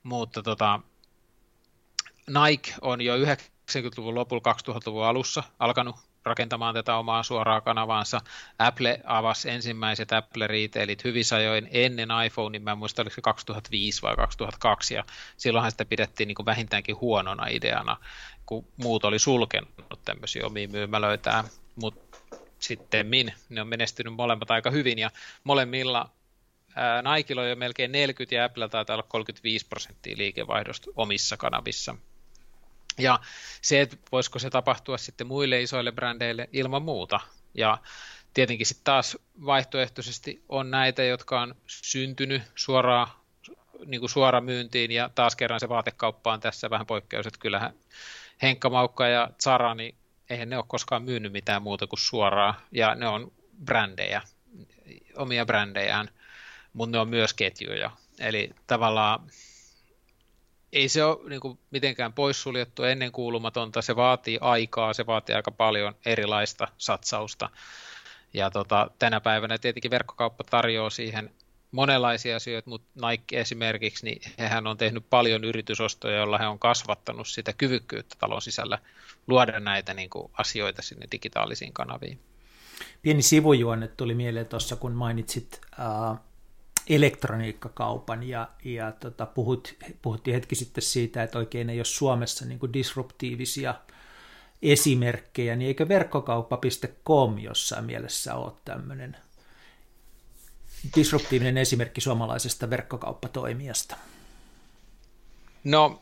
mutta 0.03 0.43
tota, 0.43 0.79
Nike 2.27 2.73
on 2.81 3.01
jo 3.01 3.17
90-luvun 3.17 4.15
lopulla 4.15 4.53
2000-luvun 4.53 5.05
alussa 5.05 5.43
alkanut 5.59 5.95
rakentamaan 6.27 6.73
tätä 6.73 6.95
omaa 6.95 7.23
suoraa 7.23 7.61
kanavaansa. 7.61 8.21
Apple 8.59 8.99
avasi 9.05 9.49
ensimmäiset 9.49 10.11
Apple 10.11 10.47
Retailit 10.47 11.03
hyvissä 11.03 11.35
ajoin 11.35 11.67
ennen 11.71 12.09
iPhone, 12.25 12.59
mä 12.59 12.71
en 12.71 12.77
muista 12.77 13.01
oliko 13.01 13.15
se 13.15 13.21
2005 13.21 14.01
vai 14.01 14.15
2002, 14.15 14.93
ja 14.93 15.03
silloinhan 15.37 15.71
sitä 15.71 15.85
pidettiin 15.85 16.27
niin 16.27 16.35
kuin 16.35 16.45
vähintäänkin 16.45 17.01
huonona 17.01 17.47
ideana, 17.47 17.97
kun 18.45 18.67
muut 18.77 19.05
oli 19.05 19.19
sulkenut 19.19 19.99
tämmöisiä 20.05 20.45
omia 20.45 20.67
myymälöitään, 20.67 21.45
mutta 21.81 22.17
sitten 22.59 23.07
min, 23.07 23.33
ne 23.49 23.61
on 23.61 23.67
menestynyt 23.67 24.13
molemmat 24.13 24.51
aika 24.51 24.71
hyvin, 24.71 24.99
ja 24.99 25.11
molemmilla 25.43 26.09
Nikella 27.15 27.41
on 27.41 27.49
jo 27.49 27.55
melkein 27.55 27.91
40 27.91 28.35
ja 28.35 28.45
Apple 28.45 28.69
taitaa 28.69 28.93
olla 28.93 29.05
35 29.09 29.67
prosenttia 29.67 30.17
liikevaihdosta 30.17 30.91
omissa 30.95 31.37
kanavissa. 31.37 31.95
Ja 32.97 33.19
se, 33.61 33.81
että 33.81 33.97
voisiko 34.11 34.39
se 34.39 34.49
tapahtua 34.49 34.97
sitten 34.97 35.27
muille 35.27 35.61
isoille 35.61 35.91
brändeille 35.91 36.49
ilman 36.53 36.81
muuta. 36.81 37.19
Ja 37.53 37.77
tietenkin 38.33 38.65
sitten 38.65 38.83
taas 38.83 39.17
vaihtoehtoisesti 39.45 40.43
on 40.49 40.71
näitä, 40.71 41.03
jotka 41.03 41.41
on 41.41 41.55
syntynyt 41.67 42.41
suoraan 42.55 43.07
niin 43.85 43.99
kuin 43.99 44.09
suora 44.09 44.41
myyntiin 44.41 44.91
ja 44.91 45.09
taas 45.15 45.35
kerran 45.35 45.59
se 45.59 45.69
vaatekauppa 45.69 46.33
on 46.33 46.39
tässä 46.39 46.69
vähän 46.69 46.87
poikkeus, 46.87 47.27
että 47.27 47.39
kyllähän 47.39 47.73
Henkka 48.41 48.69
Maukka 48.69 49.07
ja 49.07 49.29
Zara, 49.43 49.75
niin 49.75 49.95
eihän 50.29 50.49
ne 50.49 50.57
ole 50.57 50.65
koskaan 50.67 51.03
myynyt 51.03 51.31
mitään 51.31 51.61
muuta 51.61 51.87
kuin 51.87 51.99
suoraan 51.99 52.53
ja 52.71 52.95
ne 52.95 53.07
on 53.07 53.31
brändejä, 53.65 54.21
omia 55.15 55.45
brändejään 55.45 56.09
mutta 56.77 56.97
ne 56.97 57.01
on 57.01 57.09
myös 57.09 57.33
ketjuja. 57.33 57.91
Eli 58.19 58.51
tavallaan 58.67 59.19
ei 60.73 60.89
se 60.89 61.03
ole 61.03 61.29
niin 61.29 61.41
kuin, 61.41 61.59
mitenkään 61.71 62.13
poissuljettu 62.13 62.83
ennen 62.83 63.11
kuulumatonta, 63.11 63.81
se 63.81 63.95
vaatii 63.95 64.37
aikaa, 64.41 64.93
se 64.93 65.05
vaatii 65.05 65.35
aika 65.35 65.51
paljon 65.51 65.95
erilaista 66.05 66.67
satsausta, 66.77 67.49
Ja 68.33 68.51
tota, 68.51 68.91
tänä 68.99 69.21
päivänä 69.21 69.57
tietenkin 69.57 69.91
verkkokauppa 69.91 70.43
tarjoaa 70.43 70.89
siihen 70.89 71.31
monenlaisia 71.71 72.35
asioita, 72.35 72.69
mutta 72.69 73.07
Nike 73.09 73.39
esimerkiksi, 73.39 74.05
niin 74.05 74.21
hehän 74.39 74.67
on 74.67 74.77
tehnyt 74.77 75.09
paljon 75.09 75.43
yritysostoja, 75.43 76.17
joilla 76.17 76.37
he 76.37 76.47
on 76.47 76.59
kasvattanut 76.59 77.27
sitä 77.27 77.53
kyvykkyyttä 77.53 78.15
talon 78.19 78.41
sisällä 78.41 78.79
luoda 79.27 79.59
näitä 79.59 79.93
niin 79.93 80.09
kuin, 80.09 80.31
asioita 80.33 80.81
sinne 80.81 81.07
digitaalisiin 81.11 81.73
kanaviin. 81.73 82.19
Pieni 83.01 83.21
sivujuonne 83.21 83.87
tuli 83.87 84.15
mieleen 84.15 84.47
tuossa, 84.47 84.75
kun 84.75 84.91
mainitsit 84.91 85.61
äh, 85.79 86.19
elektroniikkakaupan 86.89 88.23
ja, 88.23 88.49
ja 88.63 88.91
tota, 88.91 89.25
puhut, 89.25 89.75
puhuttiin 90.01 90.33
hetki 90.33 90.55
sitten 90.55 90.81
siitä, 90.81 91.23
että 91.23 91.37
oikein 91.37 91.69
ei 91.69 91.79
ole 91.79 91.85
Suomessa 91.85 92.45
niin 92.45 92.59
kuin 92.59 92.73
disruptiivisia 92.73 93.75
esimerkkejä, 94.61 95.55
niin 95.55 95.67
eikö 95.67 95.87
verkkokauppa.com 95.87 97.37
jossain 97.37 97.85
mielessä 97.85 98.35
ole 98.35 98.53
tämmöinen 98.65 99.17
disruptiivinen 100.95 101.57
esimerkki 101.57 102.01
suomalaisesta 102.01 102.69
verkkokauppatoimijasta? 102.69 103.97
No, 105.63 106.01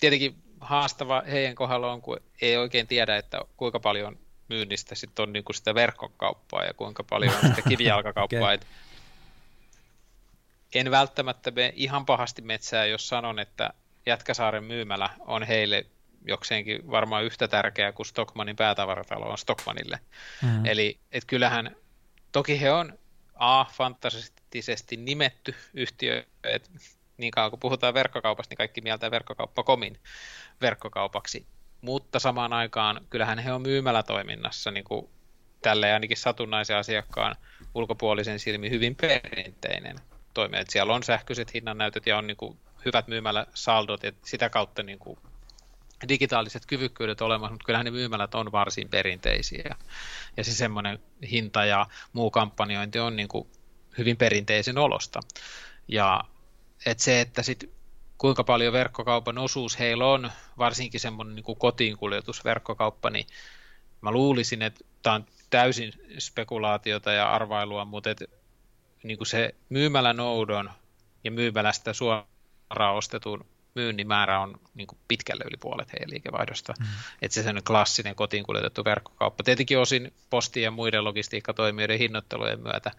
tietenkin 0.00 0.34
haastava 0.60 1.22
heidän 1.30 1.54
kohdalla 1.54 1.92
on, 1.92 2.02
kun 2.02 2.20
ei 2.40 2.56
oikein 2.56 2.86
tiedä, 2.86 3.16
että 3.16 3.40
kuinka 3.56 3.80
paljon 3.80 4.18
myynnistä 4.48 4.94
sitten 4.94 5.22
on 5.22 5.32
niin 5.32 5.44
kuin 5.44 5.56
sitä 5.56 5.74
verkkokauppaa 5.74 6.64
ja 6.64 6.74
kuinka 6.74 7.04
paljon 7.04 7.34
on 7.34 7.50
sitä 7.50 7.68
kivijalkakauppaa. 7.70 8.54
okay. 8.54 8.58
En 10.74 10.90
välttämättä 10.90 11.50
me 11.50 11.72
ihan 11.76 12.06
pahasti 12.06 12.42
metsää, 12.42 12.86
jos 12.86 13.08
sanon, 13.08 13.38
että 13.38 13.70
Jätkäsaaren 14.06 14.64
myymälä 14.64 15.10
on 15.18 15.42
heille 15.42 15.86
jokseenkin 16.24 16.90
varmaan 16.90 17.24
yhtä 17.24 17.48
tärkeä 17.48 17.92
kuin 17.92 18.06
Stockmanin 18.06 18.56
päätavaratalo 18.56 19.30
on 19.30 19.38
Stockmanille. 19.38 19.98
Mm-hmm. 20.42 20.66
Eli 20.66 20.98
et 21.12 21.24
kyllähän, 21.26 21.76
toki 22.32 22.60
he 22.60 22.72
on 22.72 22.98
A, 23.34 23.64
fantastisesti 23.64 24.96
nimetty 24.96 25.54
yhtiö, 25.74 26.24
että 26.44 26.70
niin 27.16 27.30
kauan 27.30 27.50
kun 27.50 27.60
puhutaan 27.60 27.94
verkkokaupasta, 27.94 28.52
niin 28.52 28.56
kaikki 28.56 28.80
mieltää 28.80 29.10
verkkokauppa.comin 29.10 29.98
verkkokaupaksi. 30.60 31.46
Mutta 31.80 32.18
samaan 32.18 32.52
aikaan 32.52 33.00
kyllähän 33.10 33.38
he 33.38 33.52
on 33.52 33.62
myymälätoiminnassa 33.62 34.70
niin 34.70 34.84
kuin 34.84 35.10
tälle 35.62 35.92
ainakin 35.92 36.16
satunnaisen 36.16 36.76
asiakkaan 36.76 37.36
ulkopuolisen 37.74 38.38
silmi 38.38 38.70
hyvin 38.70 38.96
perinteinen 38.96 39.96
toimija. 40.34 40.60
Että 40.60 40.72
siellä 40.72 40.94
on 40.94 41.02
sähköiset 41.02 41.54
hinnannäytöt 41.54 42.06
ja 42.06 42.18
on 42.18 42.26
niin 42.26 42.36
kuin 42.36 42.58
hyvät 42.84 43.08
myymäläsaldot 43.08 44.02
ja 44.02 44.12
sitä 44.24 44.48
kautta 44.48 44.82
niin 44.82 44.98
kuin 44.98 45.18
digitaaliset 46.08 46.66
kyvykkyydet 46.66 47.20
olemassa, 47.20 47.52
mutta 47.52 47.66
kyllähän 47.66 47.84
ne 47.84 47.90
myymälät 47.90 48.34
on 48.34 48.52
varsin 48.52 48.88
perinteisiä. 48.88 49.76
Ja 50.36 50.44
se 50.44 50.54
semmoinen 50.54 50.98
hinta 51.30 51.64
ja 51.64 51.86
muu 52.12 52.30
kampanjointi 52.30 52.98
on 52.98 53.16
niin 53.16 53.28
kuin 53.28 53.48
hyvin 53.98 54.16
perinteisen 54.16 54.78
olosta. 54.78 55.20
Ja 55.88 56.24
et 56.86 56.98
se, 56.98 57.20
että 57.20 57.42
sit 57.42 57.70
kuinka 58.18 58.44
paljon 58.44 58.72
verkkokaupan 58.72 59.38
osuus 59.38 59.78
heillä 59.78 60.06
on, 60.06 60.30
varsinkin 60.58 61.00
semmoinen 61.00 61.34
niin 61.34 61.58
kotiinkuljetusverkkokauppa, 61.58 63.10
niin 63.10 63.26
mä 64.00 64.10
luulisin, 64.10 64.62
että 64.62 64.84
tämä 65.02 65.14
on 65.14 65.26
täysin 65.50 65.92
spekulaatiota 66.18 67.12
ja 67.12 67.32
arvailua, 67.32 67.84
mutta 67.84 68.10
et, 68.10 68.39
niin 69.02 69.18
kuin 69.18 69.26
se 69.26 69.54
myymälänoudon 69.68 70.70
ja 71.24 71.30
myymälästä 71.30 71.92
suoraan 71.92 72.94
ostetun 72.94 73.46
myynnin 73.74 74.08
määrä 74.08 74.40
on 74.40 74.60
niin 74.74 74.86
kuin 74.86 74.98
pitkälle 75.08 75.44
yli 75.46 75.56
puolet 75.56 75.92
heidän 75.92 76.10
liikevaihdosta. 76.10 76.74
Mm. 76.78 76.86
Että 77.22 77.42
se 77.42 77.48
on 77.48 77.62
klassinen 77.66 78.14
kotiin 78.14 78.44
kuljetettu 78.44 78.84
verkkokauppa. 78.84 79.44
Tietenkin 79.44 79.78
osin 79.78 80.12
postin 80.30 80.62
ja 80.62 80.70
muiden 80.70 81.04
logistiikkatoimijoiden 81.04 81.98
hinnoittelujen 81.98 82.60
myötä 82.60 82.90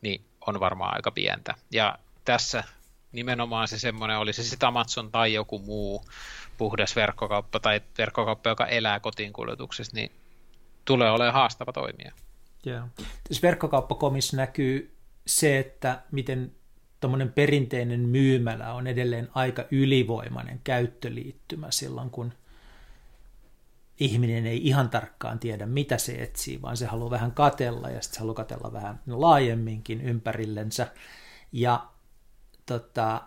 niin 0.00 0.24
on 0.46 0.60
varmaan 0.60 0.94
aika 0.94 1.10
pientä. 1.10 1.54
Ja 1.70 1.98
tässä 2.24 2.64
nimenomaan 3.12 3.68
se 3.68 3.78
semmoinen, 3.78 4.18
oli 4.18 4.32
se 4.32 4.42
sitten 4.42 4.66
Amazon 4.66 5.10
tai 5.10 5.32
joku 5.32 5.58
muu 5.58 6.04
puhdas 6.58 6.96
verkkokauppa 6.96 7.60
tai 7.60 7.80
verkkokauppa, 7.98 8.50
joka 8.50 8.66
elää 8.66 9.00
kotiin 9.00 9.32
kuljetuksessa, 9.32 9.96
niin 9.96 10.12
tulee 10.84 11.10
olemaan 11.10 11.34
haastava 11.34 11.72
toimija. 11.72 12.12
Yeah. 12.66 12.88
Tässä 13.28 13.42
verkkokauppakomissa 13.42 14.36
näkyy 14.36 14.96
se, 15.26 15.58
että 15.58 16.02
miten 16.10 16.52
tuommoinen 17.00 17.32
perinteinen 17.32 18.00
myymälä 18.00 18.72
on 18.72 18.86
edelleen 18.86 19.28
aika 19.34 19.64
ylivoimainen 19.70 20.60
käyttöliittymä 20.64 21.70
silloin, 21.70 22.10
kun 22.10 22.32
ihminen 24.00 24.46
ei 24.46 24.66
ihan 24.66 24.90
tarkkaan 24.90 25.38
tiedä, 25.38 25.66
mitä 25.66 25.98
se 25.98 26.12
etsii, 26.12 26.62
vaan 26.62 26.76
se 26.76 26.86
haluaa 26.86 27.10
vähän 27.10 27.32
katella 27.32 27.90
ja 27.90 28.02
sitten 28.02 28.14
se 28.14 28.20
haluaa 28.20 28.34
katella 28.34 28.72
vähän 28.72 29.00
laajemminkin 29.06 30.00
ympärillensä. 30.00 30.86
Ja 31.52 31.86
tota, 32.66 33.22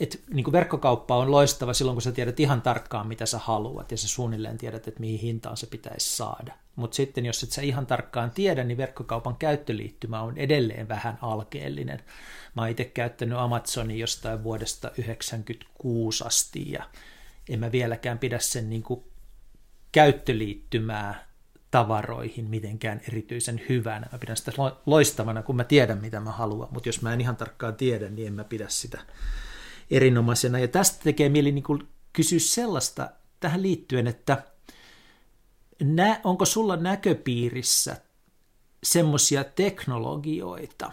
et, 0.00 0.22
niin 0.30 0.44
kuin 0.44 0.52
verkkokauppa 0.52 1.16
on 1.16 1.30
loistava 1.30 1.74
silloin, 1.74 1.94
kun 1.94 2.02
sä 2.02 2.12
tiedät 2.12 2.40
ihan 2.40 2.62
tarkkaan, 2.62 3.06
mitä 3.06 3.26
sä 3.26 3.38
haluat, 3.38 3.90
ja 3.90 3.96
sä 3.96 4.08
suunnilleen 4.08 4.58
tiedät, 4.58 4.88
että 4.88 5.00
mihin 5.00 5.20
hintaan 5.20 5.56
se 5.56 5.66
pitäisi 5.66 6.16
saada. 6.16 6.54
Mutta 6.76 6.94
sitten, 6.94 7.26
jos 7.26 7.42
et 7.42 7.52
sä 7.52 7.62
ihan 7.62 7.86
tarkkaan 7.86 8.30
tiedä, 8.30 8.64
niin 8.64 8.78
verkkokaupan 8.78 9.36
käyttöliittymä 9.36 10.20
on 10.20 10.38
edelleen 10.38 10.88
vähän 10.88 11.18
alkeellinen. 11.22 12.02
Mä 12.56 12.62
oon 12.62 12.70
itse 12.70 12.84
käyttänyt 12.84 13.38
Amazonin 13.38 13.98
jostain 13.98 14.44
vuodesta 14.44 14.88
1996 14.88 16.24
asti, 16.26 16.72
ja 16.72 16.84
en 17.48 17.58
mä 17.58 17.72
vieläkään 17.72 18.18
pidä 18.18 18.38
sen 18.38 18.70
niin 18.70 18.82
kuin 18.82 19.04
käyttöliittymää 19.92 21.26
tavaroihin 21.70 22.50
mitenkään 22.50 23.00
erityisen 23.08 23.62
hyvänä. 23.68 24.08
Mä 24.12 24.18
pidän 24.18 24.36
sitä 24.36 24.52
loistavana, 24.86 25.42
kun 25.42 25.56
mä 25.56 25.64
tiedän, 25.64 25.98
mitä 25.98 26.20
mä 26.20 26.30
haluan, 26.30 26.68
mutta 26.70 26.88
jos 26.88 27.02
mä 27.02 27.12
en 27.12 27.20
ihan 27.20 27.36
tarkkaan 27.36 27.74
tiedä, 27.74 28.08
niin 28.08 28.26
en 28.26 28.32
mä 28.32 28.44
pidä 28.44 28.68
sitä 28.68 29.00
erinomaisena. 29.90 30.58
Ja 30.58 30.68
tästä 30.68 31.04
tekee 31.04 31.28
mieli 31.28 31.52
niin 31.52 31.64
kuin 31.64 31.88
kysyä 32.12 32.38
sellaista 32.38 33.10
tähän 33.40 33.62
liittyen, 33.62 34.06
että 34.06 34.42
nä, 35.82 36.20
onko 36.24 36.44
sulla 36.44 36.76
näköpiirissä 36.76 37.96
semmoisia 38.84 39.44
teknologioita, 39.44 40.92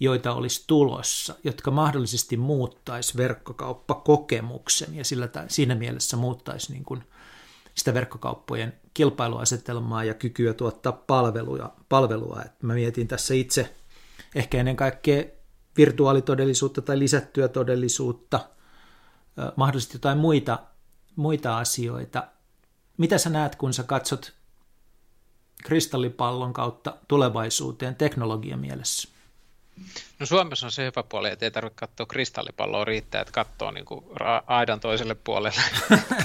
joita 0.00 0.34
olisi 0.34 0.64
tulossa, 0.66 1.34
jotka 1.44 1.70
mahdollisesti 1.70 2.36
muuttaisi 2.36 3.16
verkkokauppakokemuksen 3.16 4.94
ja 4.94 5.04
sillä, 5.04 5.28
siinä 5.48 5.74
mielessä 5.74 6.16
muuttaisi 6.16 6.72
niin 6.72 6.84
kuin 6.84 7.04
sitä 7.74 7.94
verkkokauppojen 7.94 8.72
kilpailuasetelmaa 8.94 10.04
ja 10.04 10.14
kykyä 10.14 10.54
tuottaa 10.54 10.92
palveluja, 10.92 11.72
palvelua. 11.88 12.42
Et 12.44 12.62
mä 12.62 12.74
mietin 12.74 13.08
tässä 13.08 13.34
itse 13.34 13.74
ehkä 14.34 14.58
ennen 14.58 14.76
kaikkea 14.76 15.24
virtuaalitodellisuutta 15.78 16.82
tai 16.82 16.98
lisättyä 16.98 17.48
todellisuutta, 17.48 18.48
mahdollisesti 19.56 19.94
jotain 19.94 20.18
muita, 20.18 20.58
muita 21.16 21.58
asioita. 21.58 22.28
Mitä 22.96 23.18
sä 23.18 23.30
näet, 23.30 23.56
kun 23.56 23.72
sä 23.72 23.82
katsot 23.82 24.32
kristallipallon 25.64 26.52
kautta 26.52 26.96
tulevaisuuteen 27.08 27.94
teknologian 27.94 28.60
mielessä? 28.60 29.17
No 30.18 30.26
Suomessa 30.26 30.66
on 30.66 30.72
se 30.72 30.84
hyvä 30.84 31.02
puoli, 31.02 31.28
että 31.28 31.46
ei 31.46 31.50
tarvitse 31.50 31.76
katsoa 31.76 32.06
kristallipalloa, 32.06 32.84
riittää, 32.84 33.20
että 33.20 33.32
katsoo 33.32 33.70
niin 33.70 33.84
kuin 33.84 34.04
aidan 34.46 34.80
toiselle 34.80 35.14
puolelle. 35.14 35.62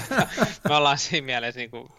Me 0.68 0.76
ollaan 0.76 0.98
siinä 0.98 1.24
mielessä 1.24 1.60
niin 1.60 1.70
kuin 1.70 1.92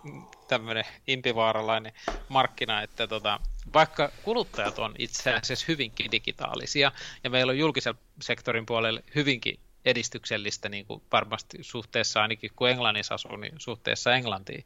tämmöinen 0.47 0.84
impivaaralainen 1.08 1.93
markkina, 2.30 2.82
että 2.82 3.08
tota, 3.08 3.39
vaikka 3.74 4.12
kuluttajat 4.24 4.80
on 4.80 4.95
itse 4.97 5.34
asiassa 5.34 5.66
hyvinkin 5.68 6.12
digitaalisia, 6.12 6.91
ja 7.24 7.30
meillä 7.30 7.49
on 7.49 7.58
julkisen 7.58 7.95
sektorin 8.22 8.66
puolelle 8.66 9.03
hyvinkin 9.16 9.60
edistyksellistä 9.86 10.70
niin 10.70 10.86
kuin 10.86 11.03
varmasti 11.12 11.58
suhteessa 11.62 12.22
ainakin 12.22 12.51
kun 12.56 12.70
Englannissa 12.70 13.16
asuu, 13.16 13.36
niin 13.36 13.53
suhteessa 13.58 14.16
Englantiin 14.16 14.66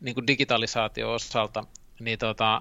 niin 0.00 0.14
kuin 0.14 0.26
digitalisaatio 0.26 1.12
osalta, 1.12 1.64
niin 2.00 2.18
tota, 2.18 2.60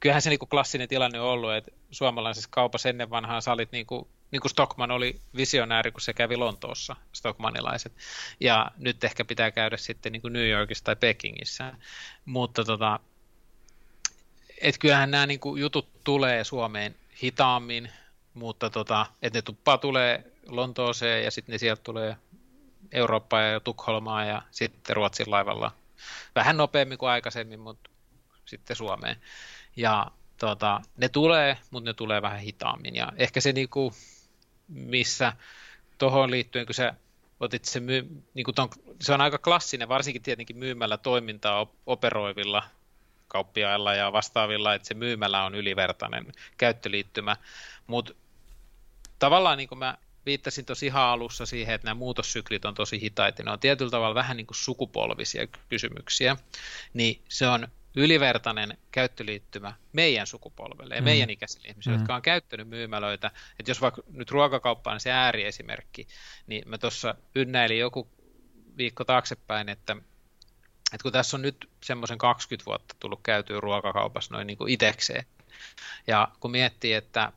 kyllähän 0.00 0.22
se 0.22 0.30
niin 0.30 0.38
kuin 0.38 0.48
klassinen 0.48 0.88
tilanne 0.88 1.20
on 1.20 1.28
ollut, 1.28 1.54
että 1.54 1.70
suomalaisessa 1.90 2.48
kaupassa 2.52 2.88
ennen 2.88 3.10
vanhaa 3.10 3.40
salit 3.40 3.72
niin 3.72 3.86
kuin, 3.86 4.08
niin 4.30 4.40
kuin 4.40 4.50
Stockman 4.50 4.90
oli 4.90 5.20
visionääri, 5.36 5.92
kun 5.92 6.00
se 6.00 6.12
kävi 6.12 6.36
Lontoossa, 6.36 6.96
Stockmanilaiset. 7.12 7.92
Ja 8.40 8.70
nyt 8.76 9.04
ehkä 9.04 9.24
pitää 9.24 9.50
käydä 9.50 9.76
sitten 9.76 10.12
niin 10.12 10.22
kuin 10.22 10.32
New 10.32 10.48
Yorkissa 10.48 10.84
tai 10.84 10.96
Pekingissä. 10.96 11.74
Mutta 12.24 12.64
tota, 12.64 13.00
et 14.60 14.78
kyllähän 14.78 15.10
nämä 15.10 15.26
niin 15.26 15.40
kuin 15.40 15.60
jutut 15.60 15.88
tulee 16.04 16.44
Suomeen 16.44 16.94
hitaammin, 17.22 17.90
mutta 18.34 18.70
tota, 18.70 19.06
että 19.22 19.38
ne 19.38 19.42
tuppaa 19.42 19.78
tulee 19.78 20.32
Lontooseen 20.46 21.24
ja 21.24 21.30
sitten 21.30 21.52
ne 21.52 21.58
sieltä 21.58 21.82
tulee 21.82 22.16
Eurooppaan 22.92 23.52
ja 23.52 23.60
Tukholmaa 23.60 24.24
ja 24.24 24.42
sitten 24.50 24.96
Ruotsin 24.96 25.30
laivalla 25.30 25.72
vähän 26.34 26.56
nopeammin 26.56 26.98
kuin 26.98 27.10
aikaisemmin, 27.10 27.60
mutta 27.60 27.90
sitten 28.44 28.76
Suomeen. 28.76 29.16
Ja 29.76 30.06
tota, 30.38 30.80
ne 30.96 31.08
tulee, 31.08 31.56
mutta 31.70 31.90
ne 31.90 31.94
tulee 31.94 32.22
vähän 32.22 32.40
hitaammin. 32.40 32.96
Ja 32.96 33.12
ehkä 33.16 33.40
se, 33.40 33.52
niinku, 33.52 33.92
missä 34.68 35.32
tuohon 35.98 36.30
liittyen, 36.30 36.66
kun 36.66 36.74
sä 36.74 36.94
otit 37.40 37.64
se, 37.64 37.80
myy, 37.80 38.22
niinku 38.34 38.52
ton, 38.52 38.68
se 39.00 39.12
on 39.12 39.20
aika 39.20 39.38
klassinen, 39.38 39.88
varsinkin 39.88 40.22
tietenkin 40.22 40.56
myymällä 40.56 40.96
toimintaa 40.96 41.66
operoivilla 41.86 42.62
kauppiailla 43.28 43.94
ja 43.94 44.12
vastaavilla, 44.12 44.74
että 44.74 44.88
se 44.88 44.94
myymällä 44.94 45.44
on 45.44 45.54
ylivertainen 45.54 46.32
käyttöliittymä, 46.56 47.36
mutta 47.86 48.12
tavallaan 49.18 49.58
niin 49.58 49.68
kuin 49.68 49.78
mä 49.78 49.98
viittasin 50.26 50.64
tosi 50.64 50.86
ihan 50.86 51.02
alussa 51.02 51.46
siihen, 51.46 51.74
että 51.74 51.86
nämä 51.86 51.94
muutossyklit 51.94 52.64
on 52.64 52.74
tosi 52.74 53.00
hitaita, 53.00 53.42
ne 53.42 53.50
on 53.50 53.60
tietyllä 53.60 53.90
tavalla 53.90 54.14
vähän 54.14 54.36
niin 54.36 54.46
kuin 54.46 54.56
sukupolvisia 54.56 55.46
kysymyksiä, 55.68 56.36
niin 56.94 57.20
se 57.28 57.48
on 57.48 57.68
ylivertainen 57.96 58.78
käyttöliittymä 58.90 59.74
meidän 59.92 60.26
sukupolvelle 60.26 60.94
ja 60.94 61.00
mm. 61.00 61.04
meidän 61.04 61.30
ikäisille 61.30 61.68
ihmisille, 61.68 61.96
mm. 61.96 62.00
jotka 62.00 62.14
on 62.14 62.22
käyttänyt 62.22 62.68
myymälöitä. 62.68 63.30
Että 63.58 63.70
jos 63.70 63.80
vaikka 63.80 64.02
nyt 64.12 64.30
ruokakauppa 64.30 64.92
on 64.92 65.00
se 65.00 65.12
ääriesimerkki, 65.12 66.08
niin 66.46 66.68
mä 66.68 66.78
tuossa 66.78 67.14
ynnäilin 67.34 67.78
joku 67.78 68.08
viikko 68.76 69.04
taaksepäin, 69.04 69.68
että, 69.68 69.96
että 70.92 71.02
kun 71.02 71.12
tässä 71.12 71.36
on 71.36 71.42
nyt 71.42 71.70
semmoisen 71.84 72.18
20 72.18 72.66
vuotta 72.66 72.94
tullut 73.00 73.20
käytyä 73.22 73.60
ruokakaupassa 73.60 74.34
noin 74.34 74.46
niin 74.46 74.58
kuin 74.58 74.72
itekseen, 74.72 75.24
ja 76.06 76.28
kun 76.40 76.50
miettii, 76.50 76.92
että 76.92 77.32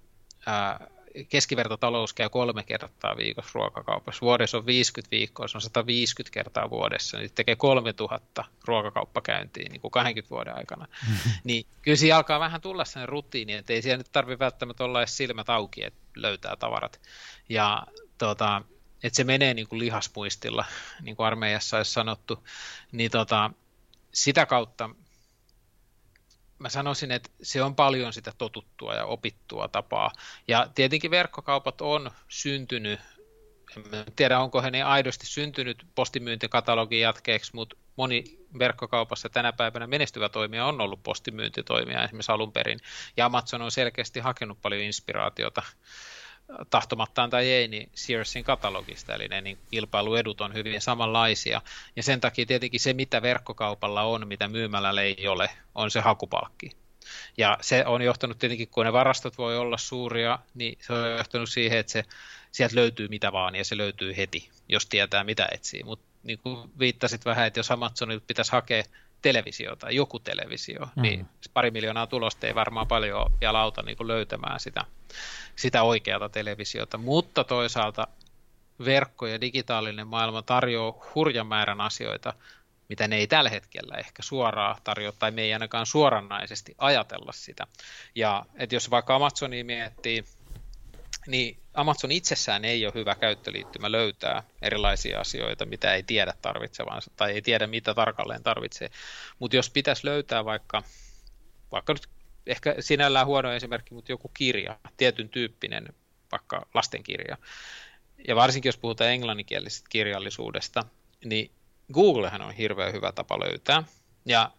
ää, 0.46 0.88
keskivertotalous 1.30 2.14
käy 2.14 2.30
kolme 2.30 2.64
kertaa 2.64 3.18
viikossa 3.18 3.52
ruokakaupassa. 3.54 4.22
Vuodessa 4.22 4.58
on 4.58 4.66
50 4.66 5.12
viikkoa, 5.12 5.48
se 5.48 5.58
on 5.58 5.62
150 5.62 6.34
kertaa 6.34 6.70
vuodessa, 6.70 7.18
niin 7.18 7.32
tekee 7.36 7.56
3000 7.56 8.46
ruokakauppakäyntiä 8.66 9.70
niin 9.70 9.82
kuin 9.82 9.92
20 9.92 10.30
vuoden 10.30 10.56
aikana. 10.56 10.88
Niin 11.44 11.66
kyllä 11.82 11.98
siinä 11.98 12.18
alkaa 12.18 12.40
vähän 12.40 12.62
tulla 12.62 12.86
sellainen 12.86 13.10
rutiini, 13.10 13.54
että 13.54 13.74
ei 13.74 13.82
siellä 13.82 13.98
nyt 13.98 14.12
tarvitse 14.12 14.40
välttämättä 14.40 14.84
olla 14.84 15.00
edes 15.00 15.18
silmät 15.18 15.50
auki, 15.50 15.84
että 15.84 16.00
löytää 16.16 16.56
tavarat. 16.56 17.02
Ja 17.50 17.84
tota, 18.18 18.62
että 19.04 19.18
se 19.18 19.24
menee 19.24 19.54
niin 19.54 19.68
kuin 19.68 19.80
lihaspuistilla, 19.80 20.66
niin 21.02 21.16
kuin 21.16 21.28
armeijassa 21.28 21.78
olisi 21.78 21.92
sanottu, 21.92 22.48
niin 22.92 23.12
tota, 23.12 23.52
sitä 24.14 24.46
kautta 24.46 24.90
mä 26.60 26.70
sanoisin, 26.70 27.12
että 27.12 27.30
se 27.42 27.64
on 27.64 27.76
paljon 27.76 28.14
sitä 28.14 28.32
totuttua 28.38 28.96
ja 28.96 29.06
opittua 29.06 29.68
tapaa. 29.68 30.12
Ja 30.48 30.68
tietenkin 30.76 31.12
verkkokaupat 31.12 31.82
on 31.82 32.12
syntynyt, 32.28 33.00
en 33.76 34.06
tiedä 34.16 34.40
onko 34.40 34.62
he 34.62 34.72
ne 34.72 34.84
aidosti 34.84 35.26
syntynyt 35.26 35.86
postimyyntikatalogin 35.96 37.02
jatkeeksi, 37.02 37.52
mutta 37.56 37.76
moni 37.96 38.24
verkkokaupassa 38.60 39.30
tänä 39.30 39.54
päivänä 39.54 39.88
menestyvä 39.88 40.30
toimija 40.30 40.66
on 40.66 40.82
ollut 40.82 41.04
postimyyntitoimija 41.04 42.04
esimerkiksi 42.04 42.32
alun 42.32 42.52
perin. 42.52 42.80
Ja 43.18 43.26
Amazon 43.26 43.62
on 43.62 43.72
selkeästi 43.72 44.20
hakenut 44.20 44.62
paljon 44.62 44.82
inspiraatiota 44.82 45.62
tahtomattaan 46.70 47.30
tai 47.30 47.52
ei, 47.52 47.68
niin 47.68 47.90
Searsin 47.94 48.44
katalogista, 48.44 49.16
eli 49.16 49.28
ne 49.28 49.42
niin 49.42 49.58
kilpailuedut 49.72 50.42
on 50.42 50.54
hyvin 50.54 50.82
samanlaisia. 50.82 51.62
Ja 51.96 52.04
sen 52.04 52.22
takia 52.22 52.46
tietenkin 52.46 52.80
se, 52.80 52.94
mitä 52.94 53.22
verkkokaupalla 53.22 54.02
on, 54.02 54.28
mitä 54.28 54.48
myymällä 54.48 55.02
ei 55.02 55.28
ole, 55.28 55.50
on 55.76 55.92
se 55.92 56.00
hakupalkki. 56.00 56.72
Ja 57.38 57.58
se 57.62 57.86
on 57.86 58.02
johtanut 58.02 58.40
tietenkin, 58.40 58.68
kun 58.68 58.86
ne 58.86 58.94
varastot 58.94 59.38
voi 59.38 59.58
olla 59.58 59.78
suuria, 59.78 60.40
niin 60.54 60.78
se 60.82 60.94
on 60.94 61.12
johtanut 61.12 61.50
siihen, 61.50 61.80
että 61.80 61.92
se, 61.92 62.04
sieltä 62.52 62.76
löytyy 62.76 63.08
mitä 63.08 63.32
vaan, 63.32 63.56
ja 63.56 63.66
se 63.66 63.78
löytyy 63.78 64.18
heti, 64.18 64.50
jos 64.70 64.86
tietää 64.86 65.24
mitä 65.24 65.48
etsii. 65.52 65.84
Mutta 65.84 66.06
niin 66.24 66.40
kuin 66.40 66.70
viittasit 66.80 67.26
vähän, 67.26 67.48
että 67.48 67.60
jos 67.60 67.72
Amazonilta 67.72 68.26
pitäisi 68.28 68.52
hakea 68.52 68.84
televisio 69.22 69.76
tai 69.76 69.96
joku 69.96 70.20
televisio, 70.20 70.80
mm. 70.96 71.02
niin 71.02 71.28
pari 71.54 71.72
miljoonaa 71.72 72.08
tulosta 72.08 72.48
ei 72.48 72.56
varmaan 72.56 72.88
paljon 72.88 73.32
vielä 73.42 73.60
auta 73.60 73.82
niin 73.82 74.08
löytämään 74.08 74.60
sitä, 74.60 74.86
sitä 75.56 75.84
oikeata 75.84 76.30
televisiota, 76.30 76.98
mutta 76.98 77.44
toisaalta 77.44 78.08
verkko 78.86 79.28
ja 79.28 79.42
digitaalinen 79.42 80.08
maailma 80.08 80.42
tarjoaa 80.42 81.06
hurjan 81.16 81.48
määrän 81.48 81.82
asioita, 81.82 82.34
mitä 82.90 83.08
ne 83.08 83.16
ei 83.16 83.28
tällä 83.28 83.50
hetkellä 83.50 83.96
ehkä 83.98 84.24
suoraan 84.24 84.76
tarjoa, 84.84 85.12
tai 85.12 85.32
me 85.32 85.42
ei 85.42 85.54
ainakaan 85.54 85.86
suoranaisesti 85.86 86.76
ajatella 86.78 87.32
sitä. 87.32 87.68
Ja 88.16 88.46
että 88.56 88.76
jos 88.76 88.92
vaikka 88.92 89.16
Amazoni 89.16 89.64
miettii, 89.64 90.24
niin 91.28 91.58
Amazon 91.80 92.12
itsessään 92.12 92.66
ei 92.66 92.86
ole 92.86 92.94
hyvä 92.96 93.16
käyttöliittymä 93.16 93.92
löytää 93.92 94.44
erilaisia 94.62 95.20
asioita, 95.20 95.66
mitä 95.66 95.94
ei 95.94 96.04
tiedä 96.04 96.34
tarvitsevansa 96.42 97.12
tai 97.16 97.32
ei 97.32 97.42
tiedä, 97.42 97.68
mitä 97.68 97.94
tarkalleen 97.94 98.44
tarvitsee. 98.44 98.90
Mutta 99.40 99.56
jos 99.56 99.70
pitäisi 99.70 100.06
löytää 100.06 100.46
vaikka, 100.46 100.84
vaikka 101.72 101.94
nyt 101.94 102.10
ehkä 102.48 102.76
sinällään 102.80 103.28
huono 103.28 103.54
esimerkki, 103.54 103.94
mutta 103.94 104.12
joku 104.12 104.32
kirja, 104.34 104.80
tietyn 104.98 105.30
tyyppinen, 105.30 105.88
vaikka 106.32 106.66
lastenkirja, 106.74 107.38
ja 108.28 108.36
varsinkin 108.36 108.70
jos 108.70 108.78
puhutaan 108.78 109.10
englanninkielisestä 109.10 109.88
kirjallisuudesta, 109.90 110.86
niin 111.26 111.52
Googlehan 111.94 112.42
on 112.42 112.54
hirveän 112.54 112.94
hyvä 112.94 113.12
tapa 113.12 113.40
löytää. 113.40 113.84
Ja 114.26 114.52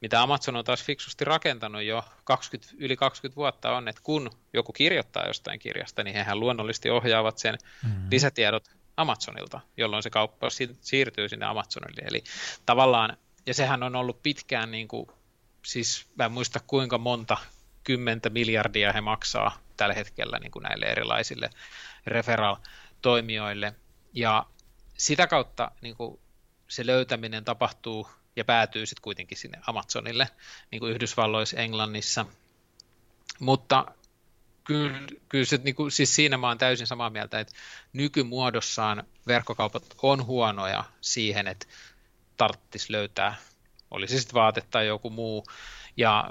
mitä 0.00 0.22
Amazon 0.22 0.56
on 0.56 0.64
taas 0.64 0.84
fiksusti 0.84 1.24
rakentanut 1.24 1.82
jo 1.82 2.04
20, 2.24 2.74
yli 2.78 2.96
20 2.96 3.36
vuotta 3.36 3.76
on, 3.76 3.88
että 3.88 4.02
kun 4.04 4.30
joku 4.52 4.72
kirjoittaa 4.72 5.26
jostain 5.26 5.58
kirjasta, 5.58 6.04
niin 6.04 6.16
hehän 6.16 6.40
luonnollisesti 6.40 6.90
ohjaavat 6.90 7.38
sen 7.38 7.58
mm-hmm. 7.84 8.08
lisätiedot 8.10 8.64
Amazonilta, 8.96 9.60
jolloin 9.76 10.02
se 10.02 10.10
kauppa 10.10 10.48
siirtyy 10.80 11.28
sinne 11.28 11.46
Amazonille. 11.46 12.02
Eli 12.04 12.24
tavallaan, 12.66 13.16
ja 13.46 13.54
sehän 13.54 13.82
on 13.82 13.96
ollut 13.96 14.22
pitkään, 14.22 14.70
niin 14.70 14.88
kuin, 14.88 15.06
siis 15.64 16.06
mä 16.16 16.24
en 16.24 16.32
muista 16.32 16.60
kuinka 16.66 16.98
monta 16.98 17.36
kymmentä 17.84 18.30
miljardia 18.30 18.92
he 18.92 19.00
maksaa 19.00 19.58
tällä 19.76 19.94
hetkellä 19.94 20.38
niin 20.38 20.50
kuin 20.50 20.62
näille 20.62 20.86
erilaisille 20.86 21.50
referral-toimijoille. 22.06 23.74
Ja 24.12 24.46
sitä 24.98 25.26
kautta 25.26 25.70
niin 25.82 25.96
kuin 25.96 26.20
se 26.68 26.86
löytäminen 26.86 27.44
tapahtuu 27.44 28.08
ja 28.38 28.44
päätyy 28.44 28.86
sitten 28.86 29.02
kuitenkin 29.02 29.38
sinne 29.38 29.60
Amazonille, 29.66 30.28
niin 30.70 30.80
kuin 30.80 30.92
Yhdysvalloissa, 30.92 31.56
Englannissa. 31.56 32.26
Mutta 33.40 33.86
kyllä, 34.64 34.98
kyllä 35.28 35.44
se, 35.44 35.60
niin 35.64 35.74
kuin, 35.74 35.90
siis 35.90 36.14
siinä 36.14 36.36
mä 36.36 36.46
olen 36.46 36.58
täysin 36.58 36.86
samaa 36.86 37.10
mieltä, 37.10 37.40
että 37.40 37.54
nykymuodossaan 37.92 39.04
verkkokaupat 39.26 39.84
on 40.02 40.26
huonoja 40.26 40.84
siihen, 41.00 41.46
että 41.46 41.66
tarttisi 42.36 42.92
löytää, 42.92 43.34
olisi 43.90 44.18
sitten 44.18 44.34
vaate 44.34 44.62
tai 44.70 44.86
joku 44.86 45.10
muu. 45.10 45.44
Ja 45.96 46.30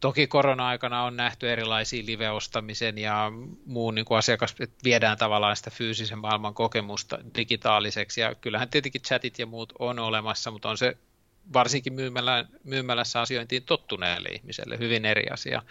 Toki 0.00 0.26
korona-aikana 0.26 1.04
on 1.04 1.16
nähty 1.16 1.52
erilaisia 1.52 2.06
live-ostamisen 2.06 2.98
ja 2.98 3.32
muun 3.66 3.94
niin 3.94 4.04
kuin 4.04 4.18
asiakas, 4.18 4.54
että 4.60 4.84
viedään 4.84 5.18
tavallaan 5.18 5.56
sitä 5.56 5.70
fyysisen 5.70 6.18
maailman 6.18 6.54
kokemusta 6.54 7.18
digitaaliseksi. 7.36 8.20
Ja 8.20 8.34
kyllähän 8.34 8.68
tietenkin 8.68 9.02
chatit 9.02 9.38
ja 9.38 9.46
muut 9.46 9.72
on 9.78 9.98
olemassa, 9.98 10.50
mutta 10.50 10.68
on 10.68 10.78
se 10.78 10.96
varsinkin 11.52 11.92
myymällä, 11.92 12.44
myymälässä 12.64 13.20
asiointiin 13.20 13.62
tottuneelle 13.62 14.28
ihmiselle 14.28 14.78
hyvin 14.78 15.04
eri 15.04 15.26
asia. 15.30 15.62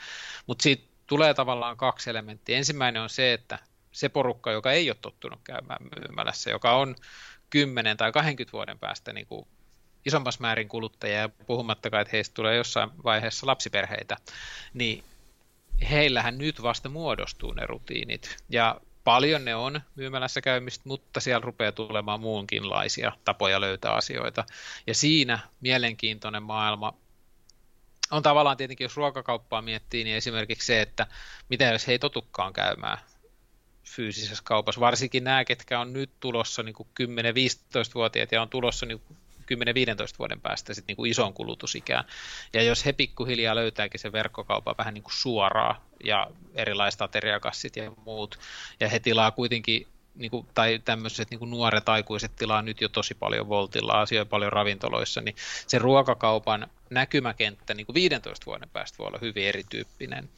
Mutta 0.47 0.63
siitä 0.63 0.84
tulee 1.07 1.34
tavallaan 1.34 1.78
kaksi 1.78 2.09
elementtiä. 2.09 2.57
Ensimmäinen 2.57 3.01
on 3.01 3.09
se, 3.09 3.34
että 3.34 3.59
se 3.91 4.09
porukka, 4.09 4.51
joka 4.51 4.71
ei 4.71 4.89
ole 4.89 4.97
tottunut 5.01 5.39
käymään 5.43 5.80
myymälässä, 5.95 6.49
joka 6.49 6.75
on 6.75 6.95
10 7.49 7.97
tai 7.97 8.11
20 8.11 8.51
vuoden 8.53 8.80
päästä 8.80 9.13
niin 9.13 9.28
kuin 9.28 9.47
isommassa 10.05 10.41
määrin 10.41 10.67
kuluttajia, 10.67 11.17
ja 11.17 11.30
puhumattakaan, 11.30 12.01
että 12.01 12.11
heistä 12.11 12.34
tulee 12.34 12.55
jossain 12.55 12.89
vaiheessa 13.03 13.47
lapsiperheitä, 13.47 14.17
niin 14.73 15.03
heillähän 15.89 16.38
nyt 16.38 16.61
vasta 16.61 16.89
muodostuu 16.89 17.53
ne 17.53 17.65
rutiinit. 17.65 18.38
Ja 18.49 18.82
paljon 19.08 19.45
ne 19.45 19.55
on 19.55 19.82
myymälässä 19.95 20.41
käymistä, 20.41 20.84
mutta 20.86 21.20
siellä 21.20 21.41
rupeaa 21.41 21.72
tulemaan 21.72 22.20
muunkinlaisia 22.20 23.12
tapoja 23.26 23.62
löytää 23.62 23.93
asioita. 23.93 24.45
Ja 24.88 24.95
siinä 24.95 25.39
mielenkiintoinen 25.62 26.43
maailma 26.43 26.93
on 28.12 28.24
tavallaan 28.24 28.58
tietenkin, 28.58 28.86
jos 28.86 28.97
ruokakauppaa 28.97 29.62
miettii, 29.62 30.03
niin 30.03 30.16
esimerkiksi 30.16 30.66
se, 30.66 30.82
että 30.82 31.08
mitä 31.49 31.66
jos 31.66 31.88
he 31.88 31.91
ei 31.91 31.99
totukkaan 31.99 32.53
käymään 32.53 32.97
fyysisessä 33.84 34.43
kaupassa, 34.43 34.82
varsinkin 34.82 35.24
nämä, 35.24 35.45
ketkä 35.45 35.80
on 35.80 35.93
nyt 35.93 36.10
tulossa 36.20 36.64
niin 36.64 36.76
10-15-vuotiaat 36.76 38.32
ja 38.32 38.41
on 38.41 38.49
tulossa 38.49 38.86
niin 38.86 39.01
10-15 39.51 40.17
vuoden 40.19 40.41
päästä 40.41 40.73
sit 40.73 40.87
niin 40.87 40.95
kuin 40.95 41.11
ison 41.11 41.33
kulutusikään. 41.33 42.03
Ja 42.53 42.63
jos 42.63 42.85
he 42.85 42.93
pikkuhiljaa 42.93 43.55
löytääkin 43.55 43.99
sen 43.99 44.11
verkkokaupan 44.11 44.75
vähän 44.77 44.93
niin 44.93 45.03
kuin 45.03 45.13
suoraa 45.13 45.85
ja 46.03 46.27
erilaiset 46.55 47.01
ateriakassit 47.01 47.75
ja 47.75 47.91
muut, 48.05 48.39
ja 48.79 48.89
he 48.89 48.99
tilaa 48.99 49.31
kuitenkin 49.31 49.87
niin 50.17 50.31
kuin, 50.31 50.47
tai 50.53 50.81
tämmöiset 50.85 51.29
niin 51.29 51.39
kuin 51.39 51.51
nuoret 51.51 51.89
aikuiset 51.89 52.35
tilaa 52.35 52.61
nyt 52.61 52.81
jo 52.81 52.89
tosi 52.89 53.13
paljon 53.13 53.49
Voltilla, 53.49 54.01
asioi 54.01 54.25
paljon 54.25 54.53
ravintoloissa, 54.53 55.21
niin 55.21 55.35
se 55.67 55.79
ruokakaupan 55.79 56.67
näkymäkenttä 56.89 57.73
niin 57.73 57.85
kuin 57.85 57.93
15 57.93 58.45
vuoden 58.45 58.69
päästä 58.69 58.97
voi 58.97 59.07
olla 59.07 59.17
hyvin 59.21 59.47
erityyppinen. 59.47 60.29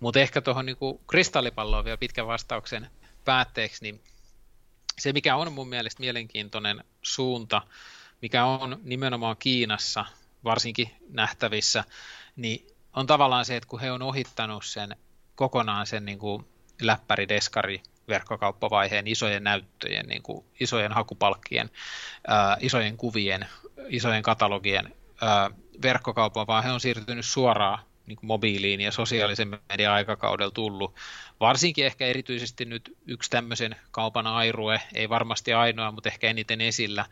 Mutta 0.00 0.20
ehkä 0.20 0.40
tuohon 0.40 0.66
niin 0.66 0.76
kristallipalloon 1.06 1.84
vielä 1.84 1.96
pitkän 1.96 2.26
vastauksen 2.26 2.90
päätteeksi, 3.24 3.84
niin 3.84 4.00
se 4.98 5.12
mikä 5.12 5.36
on 5.36 5.52
mun 5.52 5.68
mielestä 5.68 6.00
mielenkiintoinen 6.00 6.84
suunta, 7.02 7.62
mikä 8.22 8.44
on 8.44 8.80
nimenomaan 8.82 9.36
Kiinassa 9.38 10.04
varsinkin 10.44 10.90
nähtävissä, 11.08 11.84
niin 12.36 12.66
on 12.92 13.06
tavallaan 13.06 13.44
se, 13.44 13.56
että 13.56 13.68
kun 13.68 13.80
he 13.80 13.92
on 13.92 14.02
ohittanut 14.02 14.64
sen 14.64 14.96
kokonaan 15.34 15.86
sen 15.86 16.04
niin 16.04 16.18
kuin 16.18 16.46
läppäri, 16.80 17.28
deskari, 17.28 17.82
verkkokauppavaiheen 18.08 19.06
isojen 19.06 19.44
näyttöjen, 19.44 20.06
niin 20.06 20.22
kuin 20.22 20.44
isojen 20.60 20.92
hakupalkkien, 20.92 21.70
ää, 22.28 22.56
isojen 22.60 22.96
kuvien, 22.96 23.46
isojen 23.88 24.22
katalogien 24.22 24.94
ää, 25.20 25.50
verkkokaupan, 25.82 26.46
vaan 26.46 26.64
he 26.64 26.72
on 26.72 26.80
siirtynyt 26.80 27.24
suoraan 27.24 27.78
niin 28.06 28.16
kuin 28.16 28.26
mobiiliin 28.26 28.80
ja 28.80 28.92
sosiaalisen 28.92 29.58
median 29.68 29.92
aikakaudella 29.92 30.50
tullut. 30.50 30.94
Varsinkin 31.40 31.86
ehkä 31.86 32.06
erityisesti 32.06 32.64
nyt 32.64 32.96
yksi 33.06 33.30
tämmöisen 33.30 33.76
kaupan 33.90 34.26
airue, 34.26 34.80
ei 34.94 35.08
varmasti 35.08 35.52
ainoa, 35.52 35.92
mutta 35.92 36.08
ehkä 36.08 36.30
eniten 36.30 36.60
esillä, 36.60 37.04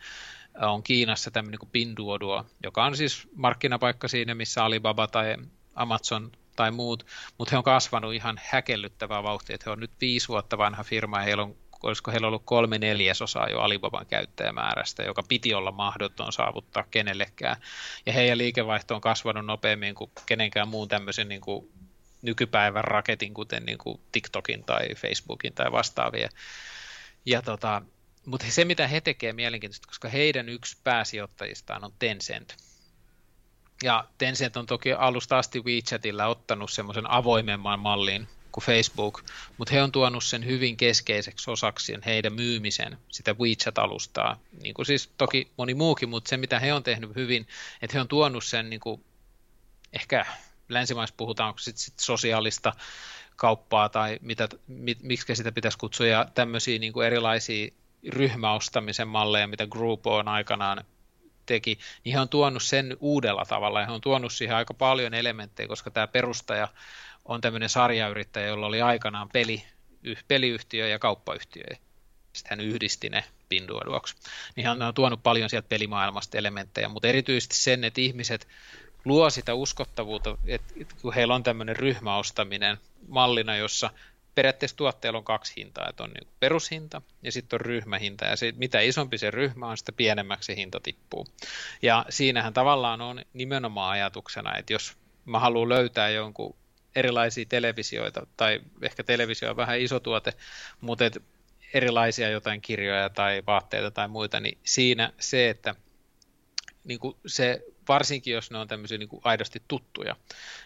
on 0.61 0.83
Kiinassa 0.83 1.31
tämmöinen 1.31 1.59
kuin 1.59 1.71
Pinduoduo, 1.71 2.47
joka 2.63 2.85
on 2.85 2.97
siis 2.97 3.29
markkinapaikka 3.37 4.09
siinä, 4.09 4.35
missä 4.35 4.65
Alibaba 4.65 5.07
tai 5.07 5.37
Amazon 5.75 6.33
tai 6.57 6.71
muut, 6.71 7.07
mutta 7.39 7.51
he 7.51 7.59
on 7.59 7.65
kasvanut 7.65 8.15
ihan 8.15 8.41
häkellyttävää 8.45 9.23
vauhtia, 9.23 9.55
että 9.55 9.65
he 9.67 9.73
on 9.73 9.81
nyt 9.81 9.91
viisi 10.01 10.29
vuotta 10.29 10.59
vanha 10.59 10.85
firma 10.85 11.19
ja 11.19 11.25
heillä 11.25 11.43
on 11.43 11.57
olisiko 11.83 12.11
heillä 12.11 12.27
ollut 12.27 12.43
kolme 12.45 12.79
neljäsosaa 12.79 13.49
jo 13.49 13.61
Alibaban 13.61 14.07
käyttäjämäärästä, 14.07 15.03
joka 15.03 15.23
piti 15.29 15.55
olla 15.55 15.73
mahdoton 15.73 16.33
saavuttaa 16.33 16.85
kenellekään. 16.91 17.57
Ja 18.07 18.13
heidän 18.13 18.39
liikevaihto 18.39 18.95
on 18.95 19.01
kasvanut 19.01 19.47
nopeammin 19.47 19.95
kuin 19.95 20.11
kenenkään 20.27 20.69
muun 20.69 20.89
tämmöisen 20.89 21.29
niin 21.29 21.41
kuin 21.41 21.73
nykypäivän 22.25 22.85
raketin, 22.85 23.35
kuten 23.35 23.65
niin 23.65 23.79
kuin 23.79 24.01
TikTokin 24.13 24.65
tai 24.65 24.95
Facebookin 24.95 25.53
tai 25.53 25.73
vastaavia. 25.73 26.29
Ja 27.27 27.43
tota, 27.43 27.83
mutta 28.27 28.47
se, 28.49 28.65
mitä 28.65 28.89
he 28.89 29.01
tekevät 29.01 29.37
mielenkiintoista, 29.37 29.87
koska 29.87 30.09
heidän 30.09 30.49
yksi 30.49 30.77
pääsijoittajistaan 30.85 31.85
on 31.85 31.93
Tencent. 31.99 32.57
Ja 33.83 34.05
Tencent 34.19 34.57
on 34.57 34.67
toki 34.67 34.93
alusta 34.93 35.39
asti 35.39 35.61
WeChatilla 35.61 36.27
ottanut 36.27 36.71
semmoisen 36.71 37.11
avoimemman 37.11 37.79
mallin 37.79 38.29
kuin 38.53 38.65
Facebook, 38.65 39.25
mutta 39.59 39.75
he 39.75 39.83
on 39.83 39.93
tuonut 39.93 40.25
sen 40.25 40.47
hyvin 40.47 40.77
keskeiseksi 40.77 41.51
osaksi 41.51 41.95
heidän 42.07 42.33
myymisen, 42.33 42.99
sitä 43.13 43.33
WeChat-alustaa. 43.33 44.41
Niin 44.63 44.75
kuin 44.75 44.87
siis 44.87 45.11
toki 45.19 45.51
moni 45.57 45.75
muukin, 45.75 46.09
mutta 46.09 46.29
se 46.29 46.37
mitä 46.37 46.59
he 46.59 46.73
on 46.73 46.83
tehnyt 46.83 47.15
hyvin, 47.15 47.47
että 47.83 47.97
he 47.97 48.01
on 48.01 48.09
tuonut 48.09 48.45
sen 48.45 48.71
niin 48.71 48.81
kuin, 48.81 49.05
ehkä 49.93 50.27
länsimaissa 50.69 51.15
puhutaan 51.17 51.55
sit, 51.59 51.77
sit 51.77 51.99
sosiaalista 51.99 52.73
kauppaa 53.37 53.89
tai 53.89 54.19
mitä, 54.23 54.49
mit, 54.67 55.03
miksi 55.03 55.37
sitä 55.37 55.53
pitäisi 55.53 55.79
kutsua, 55.79 56.07
ja 56.07 56.27
tämmöisiä 56.35 56.79
niin 56.79 56.93
kuin 56.93 57.07
erilaisia 57.07 57.75
ryhmäostamisen 58.09 59.09
malleja, 59.09 59.47
mitä 59.47 59.67
Groupon 59.67 60.29
aikanaan 60.29 60.85
teki, 61.47 61.79
niin 62.05 62.15
he 62.15 62.21
on 62.21 62.29
tuonut 62.29 62.63
sen 62.63 62.97
uudella 63.01 63.45
tavalla 63.45 63.81
ja 63.81 63.87
he 63.87 63.93
on 63.93 64.01
tuonut 64.01 64.33
siihen 64.33 64.57
aika 64.57 64.75
paljon 64.75 65.15
elementtejä, 65.15 65.69
koska 65.69 65.91
tämä 65.91 66.07
perustaja 66.07 66.69
on 67.25 67.41
tämmöinen 67.41 67.69
sarjayrittäjä, 67.69 68.47
jolla 68.47 68.67
oli 68.67 68.83
aikanaan 68.83 69.29
peli, 69.29 69.65
peliyhtiö 70.29 70.89
ja 70.89 70.99
kauppayhtiö. 70.99 71.65
Sitten 72.33 72.59
hän 72.59 72.67
yhdisti 72.67 73.09
ne 73.09 73.25
Pinduoduoksi. 73.49 74.17
Niin 74.57 74.67
hän 74.67 74.83
on 74.83 74.95
tuonut 74.95 75.23
paljon 75.23 75.51
sieltä 75.51 75.69
pelimaailmasta 75.69 76.39
elementtejä, 76.39 76.89
mutta 76.89 77.09
erityisesti 77.09 77.57
sen, 77.57 77.85
että 77.85 78.01
ihmiset 78.01 78.49
luo 79.05 79.31
sitä 79.31 79.55
uskottavuutta, 79.55 80.39
että 80.47 80.75
kun 81.03 81.15
heillä 81.15 81.35
on 81.35 81.43
tämmöinen 81.43 81.77
ryhmäostaminen 81.77 82.79
mallina, 83.09 83.57
jossa 83.57 83.91
periaatteessa 84.35 84.77
tuotteella 84.77 85.19
on 85.19 85.25
kaksi 85.25 85.53
hintaa, 85.57 85.89
että 85.89 86.03
on 86.03 86.11
niin 86.11 86.29
perushinta 86.41 87.03
ja 87.23 87.33
sitten 87.33 87.57
on 87.57 87.61
ryhmähinta, 87.61 88.25
ja 88.25 88.37
se, 88.37 88.53
mitä 88.57 88.81
isompi 88.81 89.19
se 89.19 89.31
ryhmä 89.31 89.67
on, 89.67 89.79
sitä 89.79 89.93
pienemmäksi 89.93 90.47
se 90.47 90.57
hinta 90.57 90.81
tippuu. 90.81 91.27
Ja 91.83 92.07
siinähän 92.09 92.53
tavallaan 92.53 93.01
on 93.01 93.25
nimenomaan 93.33 93.91
ajatuksena, 93.91 94.57
että 94.57 94.73
jos 94.73 94.97
mä 95.25 95.39
haluan 95.39 95.69
löytää 95.69 96.11
jonkun 96.11 96.57
erilaisia 96.97 97.45
televisioita, 97.49 98.27
tai 98.37 98.61
ehkä 98.83 99.05
televisio 99.05 99.51
on 99.51 99.57
vähän 99.57 99.81
iso 99.81 100.01
tuote, 100.01 100.33
mutta 100.81 101.07
et 101.07 101.23
erilaisia 101.75 102.29
jotain 102.29 102.61
kirjoja 102.61 103.11
tai 103.11 103.43
vaatteita 103.47 103.91
tai 103.91 104.09
muita, 104.09 104.41
niin 104.41 104.59
siinä 104.65 105.13
se, 105.19 105.51
että 105.51 105.75
niin 106.85 107.01
se, 107.27 107.65
varsinkin 107.89 108.35
jos 108.35 108.51
ne 108.51 108.59
on 108.59 108.69
tämmöisiä 108.69 108.99
niin 108.99 109.09
kuin 109.09 109.21
aidosti 109.25 109.63
tuttuja, 109.69 110.17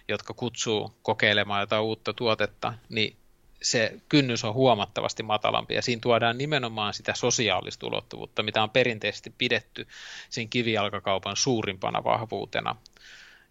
jotka 0.09 0.35
kutsuu 0.35 0.95
kokeilemaan 1.03 1.61
jotain 1.61 1.83
uutta 1.83 2.13
tuotetta, 2.13 2.75
niin 2.89 3.17
se 3.63 4.01
kynnys 4.09 4.45
on 4.45 4.55
huomattavasti 4.55 5.23
matalampi 5.23 5.75
ja 5.75 5.83
siinä 5.83 6.01
tuodaan 6.01 6.39
nimenomaan 6.39 6.95
sitä 6.95 7.15
sosiaalista 7.15 7.87
ulottuvuutta, 7.87 8.43
mitä 8.43 8.63
on 8.63 8.71
perinteisesti 8.71 9.35
pidetty 9.39 9.89
sen 10.31 10.49
kivijalkakaupan 10.49 11.37
suurimpana 11.37 12.05
vahvuutena. 12.05 12.77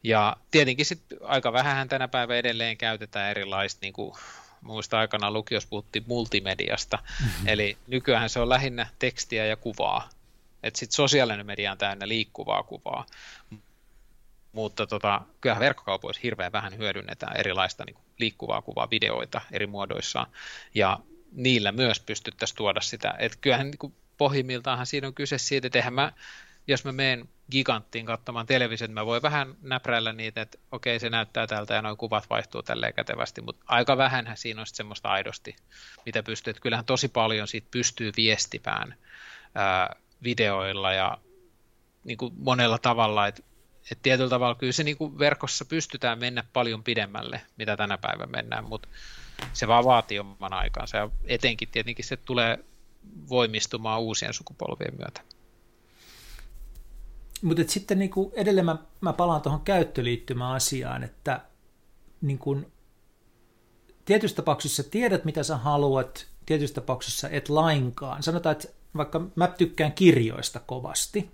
Ja 0.03 0.36
tietenkin 0.51 0.86
sit 0.86 1.01
aika 1.22 1.53
vähän 1.53 1.89
tänä 1.89 2.07
päivänä 2.07 2.39
edelleen 2.39 2.78
käytetään 2.78 3.32
erilaista, 3.32 3.80
niin 3.82 3.93
kuin 3.93 4.13
muista 4.61 4.99
aikana 4.99 5.32
lukios 5.32 5.65
puhuttiin 5.65 6.05
multimediasta, 6.07 6.99
mm-hmm. 7.22 7.47
eli 7.47 7.78
nykyään 7.88 8.30
se 8.30 8.39
on 8.39 8.49
lähinnä 8.49 8.88
tekstiä 8.99 9.45
ja 9.45 9.55
kuvaa. 9.55 10.09
Että 10.64 10.80
sitten 10.80 10.95
sosiaalinen 10.95 11.45
media 11.45 11.72
on 11.72 11.78
täynnä 11.78 12.08
liikkuvaa 12.08 12.64
kuvaa. 12.64 13.05
Mutta 14.51 14.88
tota, 14.88 15.22
kyllähän 15.41 15.62
verkkokaupoissa 15.62 16.20
hirveän 16.24 16.51
vähän 16.51 16.78
hyödynnetään 16.78 17.38
erilaista 17.38 17.84
niin 17.86 17.95
kuin 17.95 18.05
liikkuvaa 18.20 18.62
kuvaa, 18.62 18.89
videoita 18.89 19.41
eri 19.51 19.68
muodoissaan, 19.68 20.28
ja 20.76 20.99
niillä 21.32 21.72
myös 21.72 21.99
pystyttäisiin 21.99 22.58
tuoda 22.58 22.82
sitä. 22.82 23.16
Että 23.20 23.38
kyllähän 23.41 23.68
niin 23.68 23.78
kuin 23.78 23.95
pohjimmiltaanhan 24.18 24.86
siinä 24.86 25.08
on 25.08 25.14
kyse 25.14 25.38
siitä, 25.38 25.68
että 25.68 25.80
eihän 25.80 25.93
mä 25.93 26.12
jos 26.68 26.86
mä 26.86 26.91
menen 26.91 27.30
giganttiin 27.51 28.05
katsomaan 28.05 28.45
televisiota, 28.45 28.93
mä 28.93 29.05
voin 29.05 29.22
vähän 29.22 29.55
näpräillä 29.62 30.14
niitä, 30.14 30.41
että 30.41 30.58
okei 30.72 30.99
se 30.99 31.10
näyttää 31.10 31.47
tältä 31.47 31.74
ja 31.74 31.82
noin 31.82 31.97
kuvat 31.97 32.30
vaihtuu 32.30 32.64
tälleen 32.64 32.93
kätevästi, 32.93 33.41
mutta 33.41 33.66
aika 33.68 33.97
vähän 33.97 34.32
siinä 34.36 34.62
on 34.62 34.68
semmoista 34.68 35.10
aidosti, 35.10 35.55
mitä 36.05 36.24
pystyy. 36.24 36.51
Että 36.51 36.62
kyllähän 36.62 36.86
tosi 36.86 37.08
paljon 37.08 37.47
siitä 37.47 37.68
pystyy 37.72 38.12
viestimään 38.18 38.95
ää, 39.55 39.95
videoilla 40.24 40.93
ja 40.93 41.18
niin 42.03 42.18
kuin 42.18 42.34
monella 42.38 42.78
tavalla, 42.78 43.28
että 43.28 43.43
et 43.91 43.99
tietyllä 44.01 44.30
tavalla 44.30 44.55
kyllä 44.55 44.72
se 44.74 44.84
niin 44.84 44.97
kuin 44.97 45.20
verkossa 45.20 45.65
pystytään 45.65 46.20
mennä 46.20 46.43
paljon 46.53 46.84
pidemmälle, 46.84 47.41
mitä 47.57 47.78
tänä 47.78 47.97
päivänä 47.97 48.32
mennään, 48.32 48.63
mutta 48.63 48.89
se 49.53 49.68
vaan 49.68 49.86
vaatii 49.86 50.20
oman 50.20 50.53
aikansa 50.53 50.97
ja 50.97 51.09
etenkin 51.26 51.68
tietenkin 51.70 52.05
se 52.05 52.18
tulee 52.18 52.59
voimistumaan 53.30 54.01
uusien 54.01 54.34
sukupolvien 54.34 54.97
myötä. 54.97 55.22
Mutta 57.41 57.63
sitten 57.68 57.99
niin 57.99 58.11
kuin 58.11 58.32
edelleen 58.36 58.65
mä, 58.65 58.78
mä 59.01 59.13
palaan 59.13 59.41
tuohon 59.41 59.61
käyttöliittymäasiaan, 59.61 61.03
että 61.03 61.41
niin 62.22 62.38
kuin, 62.38 62.72
tietyissä 64.05 64.36
tapauksissa 64.36 64.84
tiedät, 64.84 65.26
mitä 65.26 65.43
sä 65.43 65.57
haluat, 65.57 66.28
tietyissä 66.45 66.76
tapauksissa 66.76 67.30
et 67.30 67.49
lainkaan. 67.49 68.24
Sanotaan, 68.24 68.51
että 68.51 68.68
vaikka 68.97 69.21
mä 69.35 69.47
tykkään 69.47 69.91
kirjoista 69.91 70.59
kovasti, 70.59 71.31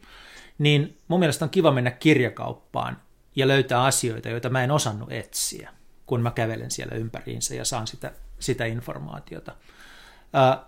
niin 0.57 0.97
mun 1.07 1.19
mielestä 1.19 1.45
on 1.45 1.49
kiva 1.49 1.71
mennä 1.71 1.91
kirjakauppaan 1.91 3.01
ja 3.35 3.47
löytää 3.47 3.83
asioita, 3.83 4.29
joita 4.29 4.49
mä 4.49 4.63
en 4.63 4.71
osannut 4.71 5.11
etsiä, 5.11 5.69
kun 6.05 6.21
mä 6.21 6.31
kävelen 6.31 6.71
siellä 6.71 6.95
ympäriinsä 6.95 7.55
ja 7.55 7.65
saan 7.65 7.87
sitä, 7.87 8.11
sitä 8.39 8.65
informaatiota. 8.65 9.55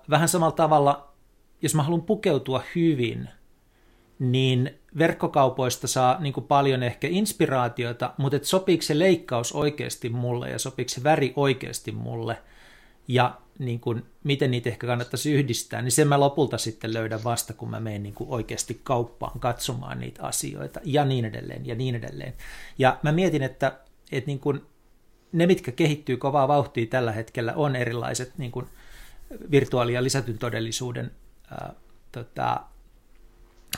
Vähän 0.09 0.27
samalla 0.27 0.55
tavalla, 0.55 1.13
jos 1.61 1.75
mä 1.75 1.83
haluan 1.83 2.01
pukeutua 2.01 2.63
hyvin– 2.75 3.29
niin 4.19 4.79
verkkokaupoista 4.97 5.87
saa 5.87 6.19
niin 6.19 6.33
kuin 6.33 6.45
paljon 6.45 6.83
ehkä 6.83 7.07
inspiraatiota, 7.11 8.13
mutta 8.17 8.37
sopiiko 8.41 8.81
se 8.81 8.99
leikkaus 8.99 9.51
oikeasti 9.53 10.09
mulle 10.09 10.49
ja 10.49 10.59
sopiiko 10.59 10.89
se 10.89 11.03
väri 11.03 11.33
oikeasti 11.35 11.91
mulle 11.91 12.37
ja 13.07 13.41
niin 13.59 13.79
kuin, 13.79 14.05
miten 14.23 14.51
niitä 14.51 14.69
ehkä 14.69 14.87
kannattaisi 14.87 15.33
yhdistää, 15.33 15.81
niin 15.81 15.91
sen 15.91 16.07
mä 16.07 16.19
lopulta 16.19 16.57
sitten 16.57 16.93
löydän 16.93 17.23
vasta, 17.23 17.53
kun 17.53 17.69
mä 17.69 17.79
menen 17.79 18.03
niin 18.03 18.15
oikeasti 18.19 18.81
kauppaan 18.83 19.39
katsomaan 19.39 19.99
niitä 19.99 20.23
asioita 20.23 20.79
ja 20.83 21.05
niin 21.05 21.25
edelleen 21.25 21.65
ja 21.65 21.75
niin 21.75 21.95
edelleen. 21.95 22.33
Ja 22.77 22.99
mä 23.03 23.11
mietin, 23.11 23.43
että, 23.43 23.79
että 24.11 24.27
niin 24.27 24.39
kuin 24.39 24.61
ne, 25.31 25.47
mitkä 25.47 25.71
kehittyy 25.71 26.17
kovaa 26.17 26.47
vauhtia 26.47 26.85
tällä 26.85 27.11
hetkellä, 27.11 27.53
on 27.55 27.75
erilaiset 27.75 28.37
niin 28.37 28.51
kuin 28.51 28.65
virtuaali- 29.51 29.93
ja 29.93 30.03
lisätyn 30.03 30.37
todellisuuden 30.37 31.11
ää, 31.51 31.73
tota, 32.11 32.61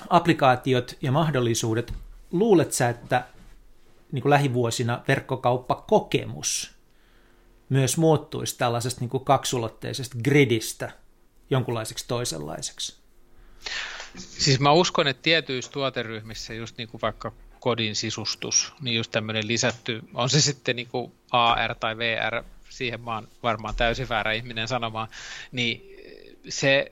applikaatiot 0.10 0.98
ja 1.02 1.12
mahdollisuudet, 1.12 1.94
luulet 2.32 2.74
sä, 2.74 2.90
että 2.90 3.26
niin 4.12 4.22
kuin 4.22 4.30
lähivuosina 4.30 5.04
verkkokauppakokemus 5.08 6.77
myös 7.70 7.98
muuttuisi 7.98 8.58
tällaisesta 8.58 9.02
niin 9.02 9.10
kuin 9.10 9.26
kaksulotteisesta 9.26 10.18
gridistä 10.24 10.92
jonkunlaiseksi 11.50 12.06
toisenlaiseksi? 12.08 12.96
Siis 14.18 14.60
mä 14.60 14.72
uskon, 14.72 15.08
että 15.08 15.22
tietyissä 15.22 15.72
tuoteryhmissä 15.72 16.54
just 16.54 16.78
niin 16.78 16.90
kuin 16.90 17.02
vaikka 17.02 17.32
kodin 17.60 17.96
sisustus, 17.96 18.74
niin 18.82 18.98
just 18.98 19.12
tämmöinen 19.12 19.48
lisätty, 19.48 20.02
on 20.14 20.30
se 20.30 20.42
sitten 20.42 20.76
niin 20.76 20.88
kuin 20.88 21.12
AR 21.32 21.76
tai 21.76 21.98
VR, 21.98 22.44
siihen 22.70 23.02
mä 23.02 23.16
oon 23.16 23.28
varmaan 23.44 23.76
täysin 23.76 24.10
väärä 24.10 24.34
ihminen 24.34 24.68
sanomaan, 24.68 25.08
niin 25.52 25.82
se 26.50 26.92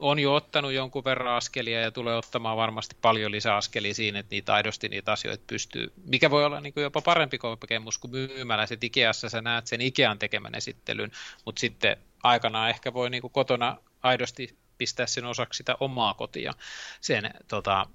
on 0.00 0.18
jo 0.18 0.34
ottanut 0.34 0.72
jonkun 0.72 1.04
verran 1.04 1.36
askelia 1.36 1.80
ja 1.80 1.90
tulee 1.90 2.16
ottamaan 2.16 2.56
varmasti 2.56 2.96
paljon 3.02 3.32
lisäaskelia 3.32 3.94
siinä, 3.94 4.18
että 4.18 4.34
niitä 4.34 4.54
aidosti 4.54 4.88
niitä 4.88 5.12
asioita 5.12 5.44
pystyy, 5.46 5.92
mikä 6.04 6.30
voi 6.30 6.44
olla 6.44 6.60
niin 6.60 6.74
kuin 6.74 6.82
jopa 6.82 7.00
parempi 7.00 7.38
kokemus 7.38 7.98
kuin 7.98 8.10
myymällä. 8.10 8.66
Se 8.66 8.78
Ikeassa 8.82 9.28
sä 9.28 9.42
näet 9.42 9.66
sen 9.66 9.80
Ikean 9.80 10.18
tekemän 10.18 10.54
esittelyn, 10.54 11.10
mutta 11.44 11.60
sitten 11.60 11.96
aikanaan 12.22 12.70
ehkä 12.70 12.94
voi 12.94 13.10
niin 13.10 13.20
kuin 13.20 13.32
kotona 13.32 13.76
aidosti 14.02 14.56
pistää 14.78 15.06
sen 15.06 15.24
osaksi 15.24 15.56
sitä 15.56 15.76
omaa 15.80 16.14
kotia 16.14 16.54
sen 17.00 17.30
tota, 17.48 17.86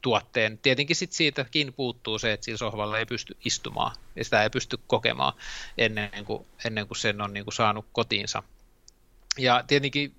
tuotteen. 0.00 0.58
Tietenkin 0.58 0.96
sit 0.96 1.12
siitäkin 1.12 1.72
puuttuu 1.72 2.18
se, 2.18 2.32
että 2.32 2.44
sillä 2.44 2.58
sohvalla 2.58 2.98
ei 2.98 3.06
pysty 3.06 3.36
istumaan 3.44 3.96
ja 4.16 4.24
sitä 4.24 4.42
ei 4.42 4.50
pysty 4.50 4.78
kokemaan 4.86 5.32
ennen 5.78 6.24
kuin, 6.24 6.46
ennen 6.64 6.86
kuin 6.86 6.98
sen 6.98 7.20
on 7.20 7.32
niin 7.32 7.44
kuin 7.44 7.54
saanut 7.54 7.86
kotiinsa. 7.92 8.42
Ja 9.38 9.64
tietenkin 9.66 10.14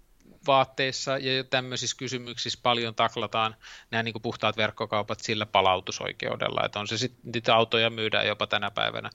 vaatteissa 0.47 1.17
ja 1.17 1.43
tämmöisissä 1.43 1.97
kysymyksissä 1.97 2.59
paljon 2.63 2.95
taklataan 2.95 3.55
nämä 3.91 4.03
niin 4.03 4.13
kuin 4.13 4.21
puhtaat 4.21 4.57
verkkokaupat 4.57 5.19
sillä 5.19 5.45
palautusoikeudella, 5.45 6.65
että 6.65 6.79
on 6.79 6.87
se 6.87 6.97
sitten, 6.97 7.31
niitä 7.33 7.55
autoja 7.55 7.89
myydään 7.89 8.27
jopa 8.27 8.47
tänä 8.47 8.71
päivänä 8.71 9.09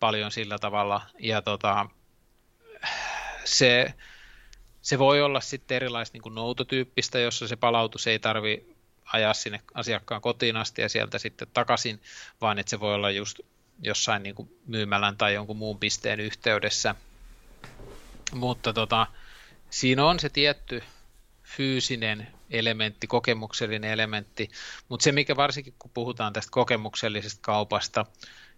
paljon 0.00 0.30
sillä 0.30 0.58
tavalla, 0.58 1.00
ja 1.18 1.42
tota, 1.42 1.86
se, 3.44 3.94
se 4.82 4.98
voi 4.98 5.22
olla 5.22 5.40
sitten 5.40 5.76
erilaista 5.76 6.14
niin 6.14 6.22
kuin 6.22 6.34
noutotyyppistä, 6.34 7.18
jossa 7.18 7.48
se 7.48 7.56
palautus 7.56 8.06
ei 8.06 8.18
tarvi 8.18 8.74
ajaa 9.12 9.34
sinne 9.34 9.60
asiakkaan 9.74 10.20
kotiin 10.20 10.56
asti 10.56 10.82
ja 10.82 10.88
sieltä 10.88 11.18
sitten 11.18 11.48
takaisin, 11.54 12.02
vaan 12.40 12.58
että 12.58 12.70
se 12.70 12.80
voi 12.80 12.94
olla 12.94 13.10
just 13.10 13.40
jossain 13.82 14.22
niin 14.22 14.34
kuin 14.34 14.48
myymälän 14.66 15.16
tai 15.16 15.34
jonkun 15.34 15.56
muun 15.56 15.78
pisteen 15.78 16.20
yhteydessä. 16.20 16.94
Mutta 18.32 18.72
tota, 18.72 19.06
siinä 19.74 20.04
on 20.04 20.20
se 20.20 20.28
tietty 20.28 20.82
fyysinen 21.42 22.26
elementti, 22.50 23.06
kokemuksellinen 23.06 23.90
elementti, 23.90 24.50
mutta 24.88 25.04
se 25.04 25.12
mikä 25.12 25.36
varsinkin 25.36 25.74
kun 25.78 25.90
puhutaan 25.94 26.32
tästä 26.32 26.50
kokemuksellisesta 26.50 27.38
kaupasta, 27.42 28.06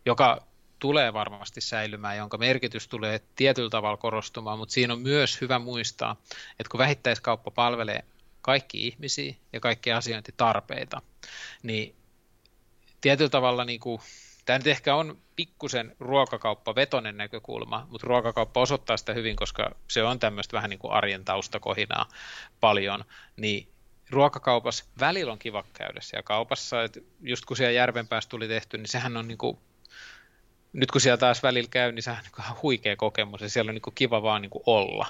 joka 0.07 0.47
tulee 0.79 1.13
varmasti 1.13 1.61
säilymään, 1.61 2.17
jonka 2.17 2.39
merkitys 2.39 2.89
tulee 2.89 3.21
tietyllä 3.37 3.71
tavalla 3.71 3.97
korostumaan, 3.97 4.59
mutta 4.59 4.73
siinä 4.73 4.93
on 4.93 5.01
myös 5.01 5.41
hyvä 5.41 5.59
muistaa, 5.59 6.17
että 6.51 6.71
kun 6.71 6.79
vähittäiskauppa 6.79 7.51
palvelee 7.51 8.05
kaikki 8.43 8.87
ihmisiä 8.87 9.35
ja 9.53 9.61
kaikki 9.61 9.93
asiointitarpeita, 9.93 11.03
niin 11.63 11.95
tietyllä 13.01 13.31
tavalla 13.31 13.65
niin 13.65 13.81
kuin, 13.81 14.01
tämä 14.47 14.59
nyt 14.59 14.67
ehkä 14.67 14.95
on 14.95 15.19
pikkusen 15.37 15.97
ruokakauppa-vetonen 16.01 17.17
näkökulma, 17.17 17.87
mutta 17.91 18.07
ruokakauppa 18.07 18.61
osoittaa 18.61 18.97
sitä 18.97 19.15
hyvin, 19.15 19.37
koska 19.37 19.71
se 19.89 20.03
on 20.03 20.19
tämmöistä 20.19 20.57
vähän 20.57 20.71
niin 20.71 20.79
kuin 20.79 20.93
arjen 20.93 21.25
taustakohinaa 21.25 22.09
paljon, 22.61 23.05
niin 23.37 23.69
ruokakaupassa 24.11 24.85
välillä 25.01 25.33
on 25.33 25.39
kiva 25.39 25.65
käydä 25.73 26.01
siellä 26.01 26.23
kaupassa, 26.23 26.83
että 26.83 27.01
just 27.21 27.45
kun 27.45 27.57
siellä 27.57 27.73
Järvenpäässä 27.73 28.31
tuli 28.31 28.49
tehty, 28.49 28.79
niin 28.79 28.89
sehän 28.89 29.17
on 29.17 29.29
niin 29.29 29.39
kuin 29.39 29.59
nyt 30.73 30.91
kun 30.91 31.01
siellä 31.01 31.17
taas 31.17 31.43
välillä 31.43 31.69
käy, 31.71 31.93
niin 31.93 32.03
se 32.03 32.11
on 32.11 32.17
niin 32.17 32.57
huikea 32.63 32.97
kokemus 32.97 33.41
ja 33.41 33.49
siellä 33.49 33.69
on 33.69 33.75
niin 33.75 33.95
kiva 33.95 34.23
vaan 34.23 34.43
niin 34.43 34.51
olla. 34.67 35.07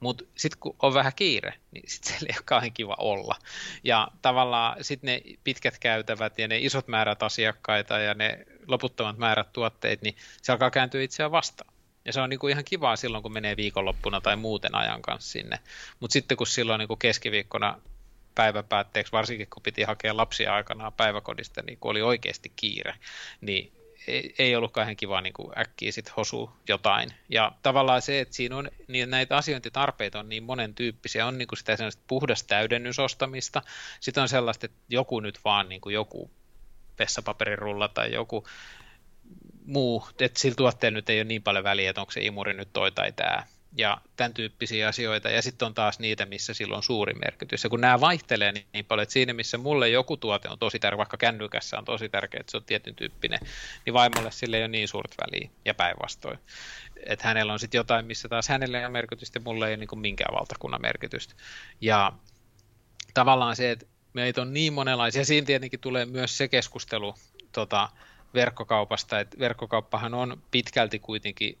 Mutta 0.00 0.24
sitten 0.36 0.60
kun 0.60 0.76
on 0.82 0.94
vähän 0.94 1.12
kiire, 1.16 1.54
niin 1.70 1.90
sitten 1.90 2.12
siellä 2.12 2.26
ei 2.28 2.36
ole 2.38 2.44
kauhean 2.44 2.72
kiva 2.72 2.96
olla. 2.98 3.36
Ja 3.84 4.08
tavallaan 4.22 4.84
sitten 4.84 5.08
ne 5.08 5.22
pitkät 5.44 5.78
käytävät 5.78 6.38
ja 6.38 6.48
ne 6.48 6.58
isot 6.58 6.88
määrät 6.88 7.22
asiakkaita 7.22 7.98
ja 7.98 8.14
ne 8.14 8.46
loputtomat 8.68 9.18
määrät 9.18 9.52
tuotteita, 9.52 10.04
niin 10.04 10.16
se 10.42 10.52
alkaa 10.52 10.70
kääntyä 10.70 11.02
itseään 11.02 11.30
vastaan. 11.30 11.74
Ja 12.04 12.12
se 12.12 12.20
on 12.20 12.30
niin 12.30 12.40
kuin 12.40 12.50
ihan 12.50 12.64
kivaa 12.64 12.96
silloin, 12.96 13.22
kun 13.22 13.32
menee 13.32 13.56
viikonloppuna 13.56 14.20
tai 14.20 14.36
muuten 14.36 14.74
ajan 14.74 15.02
kanssa 15.02 15.32
sinne. 15.32 15.58
Mutta 16.00 16.12
sitten 16.12 16.36
kun 16.36 16.46
silloin 16.46 16.78
niin 16.78 16.88
kuin 16.88 16.98
keskiviikkona 16.98 17.80
päiväpäätteeksi, 18.34 19.12
varsinkin 19.12 19.48
kun 19.50 19.62
piti 19.62 19.82
hakea 19.82 20.16
lapsia 20.16 20.54
aikanaan 20.54 20.92
päiväkodista, 20.92 21.62
niin 21.62 21.78
kun 21.78 21.90
oli 21.90 22.02
oikeasti 22.02 22.52
kiire, 22.56 22.94
niin 23.40 23.72
ei, 24.38 24.56
ollut 24.56 24.72
kauhean 24.72 24.96
kiva 24.96 25.20
niin 25.20 25.32
kuin 25.32 25.58
äkkiä 25.58 25.92
sit 25.92 26.16
hosu 26.16 26.50
jotain. 26.68 27.10
Ja 27.28 27.52
tavallaan 27.62 28.02
se, 28.02 28.20
että 28.20 28.34
siinä 28.34 28.56
on 28.56 28.70
niin 28.88 29.10
näitä 29.10 29.36
asiointitarpeita 29.36 30.20
on 30.20 30.28
niin 30.28 30.42
monen 30.42 30.74
tyyppisiä, 30.74 31.26
on 31.26 31.38
niin 31.38 31.48
kuin 31.48 31.58
sitä 31.58 31.76
puhdasta 32.06 32.48
täydennysostamista, 32.48 33.62
sitten 34.00 34.22
on 34.22 34.28
sellaista, 34.28 34.66
että 34.66 34.78
joku 34.88 35.20
nyt 35.20 35.40
vaan 35.44 35.68
niin 35.68 35.80
kuin 35.80 35.94
joku 35.94 36.30
vessapaperirulla 36.98 37.88
tai 37.88 38.12
joku 38.12 38.46
muu, 39.66 40.08
että 40.20 40.40
sillä 40.40 40.56
tuotteella 40.56 40.96
nyt 40.96 41.10
ei 41.10 41.18
ole 41.18 41.24
niin 41.24 41.42
paljon 41.42 41.64
väliä, 41.64 41.90
että 41.90 42.00
onko 42.00 42.10
se 42.12 42.20
imuri 42.20 42.54
nyt 42.54 42.68
toi 42.72 42.92
tai 42.92 43.12
tämä 43.12 43.46
ja 43.76 44.00
tämän 44.16 44.34
tyyppisiä 44.34 44.88
asioita, 44.88 45.30
ja 45.30 45.42
sitten 45.42 45.66
on 45.66 45.74
taas 45.74 45.98
niitä, 45.98 46.26
missä 46.26 46.54
sillä 46.54 46.76
on 46.76 46.82
suuri 46.82 47.14
merkitys. 47.14 47.64
Ja 47.64 47.70
kun 47.70 47.80
nämä 47.80 48.00
vaihtelee 48.00 48.52
niin, 48.52 48.66
niin 48.72 48.84
paljon, 48.84 49.02
että 49.02 49.12
siinä 49.12 49.32
missä 49.32 49.58
mulle 49.58 49.88
joku 49.88 50.16
tuote 50.16 50.48
on 50.48 50.58
tosi 50.58 50.78
tärkeä, 50.78 50.98
vaikka 50.98 51.16
kännykässä 51.16 51.78
on 51.78 51.84
tosi 51.84 52.08
tärkeä, 52.08 52.40
että 52.40 52.50
se 52.50 52.56
on 52.56 52.64
tietyn 52.64 52.94
tyyppinen, 52.94 53.40
niin 53.86 53.94
vaimolle 53.94 54.30
sille 54.30 54.56
ei 54.56 54.62
ole 54.62 54.68
niin 54.68 54.88
suurta 54.88 55.14
väliä, 55.26 55.50
ja 55.64 55.74
päinvastoin. 55.74 56.38
Että 57.06 57.28
hänellä 57.28 57.52
on 57.52 57.58
sitten 57.58 57.78
jotain, 57.78 58.06
missä 58.06 58.28
taas 58.28 58.48
hänelle 58.48 58.86
on 58.86 58.92
merkitystä, 58.92 59.36
ja 59.36 59.42
mulle 59.44 59.66
ei 59.68 59.74
ole 59.74 59.86
niin 59.86 60.00
minkään 60.00 60.34
valtakunnan 60.34 60.82
merkitystä. 60.82 61.34
Ja 61.80 62.12
tavallaan 63.14 63.56
se, 63.56 63.70
että 63.70 63.86
meitä 64.14 64.42
on 64.42 64.54
niin 64.54 64.72
monenlaisia, 64.72 65.24
siinä 65.24 65.46
tietenkin 65.46 65.80
tulee 65.80 66.06
myös 66.06 66.38
se 66.38 66.48
keskustelu 66.48 67.14
tota, 67.52 67.88
verkkokaupasta, 68.34 69.20
että 69.20 69.38
verkkokauppahan 69.38 70.14
on 70.14 70.42
pitkälti 70.50 70.98
kuitenkin 70.98 71.58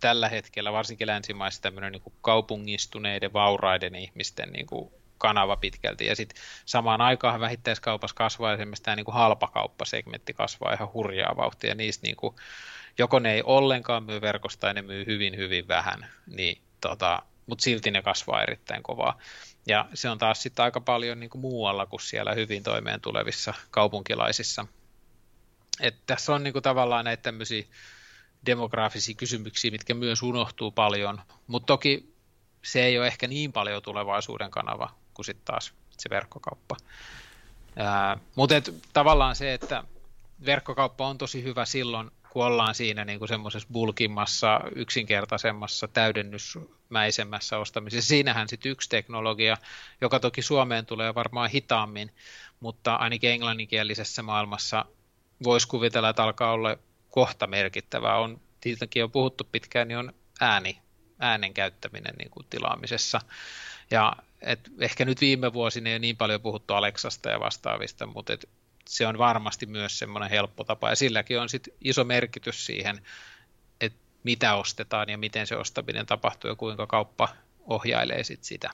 tällä 0.00 0.28
hetkellä, 0.28 0.72
varsinkin 0.72 1.06
länsimaissa, 1.06 1.62
tämmöinen 1.62 1.92
niin 1.92 2.02
kuin 2.02 2.14
kaupungistuneiden, 2.22 3.32
vauraiden 3.32 3.94
ihmisten 3.94 4.52
niin 4.52 4.66
kuin 4.66 4.90
kanava 5.18 5.56
pitkälti. 5.56 6.06
Ja 6.06 6.16
sitten 6.16 6.42
samaan 6.64 7.00
aikaan 7.00 7.40
vähittäiskaupassa 7.40 8.16
kasvaa 8.16 8.52
esimerkiksi 8.52 8.82
tämä 8.82 8.96
niin 8.96 9.04
kuin 9.04 9.14
halpakauppasegmentti 9.14 10.34
kasvaa 10.34 10.72
ihan 10.72 10.92
hurjaa 10.92 11.36
vauhtia. 11.36 11.70
Ja 11.70 11.74
niistä 11.74 12.06
niin 12.06 12.16
kuin, 12.16 12.36
joko 12.98 13.18
ne 13.18 13.32
ei 13.32 13.42
ollenkaan 13.44 14.04
myy 14.04 14.20
verkosta 14.20 14.60
tai 14.60 14.74
ne 14.74 14.82
myy 14.82 15.06
hyvin, 15.06 15.36
hyvin 15.36 15.68
vähän, 15.68 16.06
niin 16.26 16.62
tota, 16.80 17.22
mutta 17.46 17.62
silti 17.62 17.90
ne 17.90 18.02
kasvaa 18.02 18.42
erittäin 18.42 18.82
kovaa. 18.82 19.18
Ja 19.66 19.88
se 19.94 20.10
on 20.10 20.18
taas 20.18 20.42
sitten 20.42 20.64
aika 20.64 20.80
paljon 20.80 21.20
niin 21.20 21.30
kuin 21.30 21.40
muualla 21.40 21.86
kuin 21.86 22.00
siellä 22.00 22.34
hyvin 22.34 22.62
toimeen 22.62 23.00
tulevissa 23.00 23.54
kaupunkilaisissa. 23.70 24.66
Et 25.80 25.96
tässä 26.06 26.34
on 26.34 26.42
niin 26.42 26.52
kuin 26.52 26.62
tavallaan 26.62 27.04
näitä 27.04 27.22
tämmöisiä 27.22 27.64
demografisia 28.46 29.14
kysymyksiä, 29.14 29.70
mitkä 29.70 29.94
myös 29.94 30.22
unohtuu 30.22 30.70
paljon, 30.70 31.20
mutta 31.46 31.66
toki 31.66 32.14
se 32.62 32.84
ei 32.84 32.98
ole 32.98 33.06
ehkä 33.06 33.26
niin 33.26 33.52
paljon 33.52 33.82
tulevaisuuden 33.82 34.50
kanava 34.50 34.94
kuin 35.14 35.26
sitten 35.26 35.44
taas 35.44 35.72
se 35.98 36.10
verkkokauppa. 36.10 36.76
mutta 38.34 38.54
tavallaan 38.92 39.36
se, 39.36 39.54
että 39.54 39.84
verkkokauppa 40.46 41.08
on 41.08 41.18
tosi 41.18 41.42
hyvä 41.42 41.64
silloin, 41.64 42.10
kun 42.34 42.44
ollaan 42.44 42.74
siinä 42.74 43.04
niin 43.04 43.18
kuin 43.18 43.28
semmoisessa 43.28 43.68
bulkimmassa, 43.72 44.60
yksinkertaisemmassa, 44.74 45.88
täydennysmäisemmässä 45.88 47.58
ostamisessa. 47.58 48.08
Siinähän 48.08 48.48
sitten 48.48 48.72
yksi 48.72 48.88
teknologia, 48.88 49.56
joka 50.00 50.20
toki 50.20 50.42
Suomeen 50.42 50.86
tulee 50.86 51.14
varmaan 51.14 51.50
hitaammin, 51.50 52.10
mutta 52.60 52.94
ainakin 52.94 53.30
englanninkielisessä 53.30 54.22
maailmassa 54.22 54.84
voisi 55.44 55.68
kuvitella, 55.68 56.08
että 56.08 56.22
alkaa 56.22 56.52
olla 56.52 56.76
kohta 57.10 57.46
merkittävää 57.46 58.16
on, 58.18 58.40
siitäkin 58.62 59.04
on 59.04 59.10
puhuttu 59.10 59.48
pitkään, 59.52 59.88
niin 59.88 59.98
on 59.98 60.12
ääni, 60.40 60.78
äänen 61.18 61.54
käyttäminen 61.54 62.14
niin 62.18 62.30
kuin 62.30 62.46
tilaamisessa. 62.50 63.20
Ja 63.90 64.12
et 64.40 64.60
ehkä 64.80 65.04
nyt 65.04 65.20
viime 65.20 65.52
vuosina 65.52 65.88
ei 65.88 65.94
ole 65.94 65.98
niin 65.98 66.16
paljon 66.16 66.40
puhuttu 66.40 66.74
Alexasta 66.74 67.28
ja 67.28 67.40
vastaavista, 67.40 68.06
mutta 68.06 68.32
et 68.32 68.48
se 68.88 69.06
on 69.06 69.18
varmasti 69.18 69.66
myös 69.66 69.98
semmoinen 69.98 70.30
helppo 70.30 70.64
tapa, 70.64 70.90
ja 70.90 70.96
silläkin 70.96 71.40
on 71.40 71.48
sit 71.48 71.68
iso 71.80 72.04
merkitys 72.04 72.66
siihen, 72.66 73.00
että 73.80 73.98
mitä 74.24 74.54
ostetaan 74.54 75.08
ja 75.08 75.18
miten 75.18 75.46
se 75.46 75.56
ostaminen 75.56 76.06
tapahtuu 76.06 76.50
ja 76.50 76.54
kuinka 76.54 76.86
kauppa 76.86 77.28
ohjailee 77.66 78.24
sit 78.24 78.44
sitä. 78.44 78.70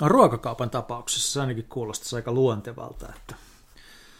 No, 0.00 0.08
ruokakaupan 0.08 0.70
tapauksessa 0.70 1.32
se 1.32 1.40
ainakin 1.40 1.66
kuulostaa 1.68 2.16
aika 2.16 2.32
luontevalta, 2.32 3.08
että 3.16 3.34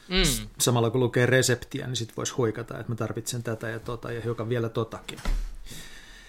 Mm. 0.08 0.48
Samalla 0.58 0.90
kun 0.90 1.00
lukee 1.00 1.26
reseptiä, 1.26 1.86
niin 1.86 1.96
sitten 1.96 2.16
voisi 2.16 2.32
huikata, 2.32 2.78
että 2.78 2.92
mä 2.92 2.96
tarvitsen 2.96 3.42
tätä 3.42 3.68
ja 3.68 3.78
tota 3.78 4.12
ja 4.12 4.20
hiukan 4.20 4.48
vielä 4.48 4.68
totakin. 4.68 5.18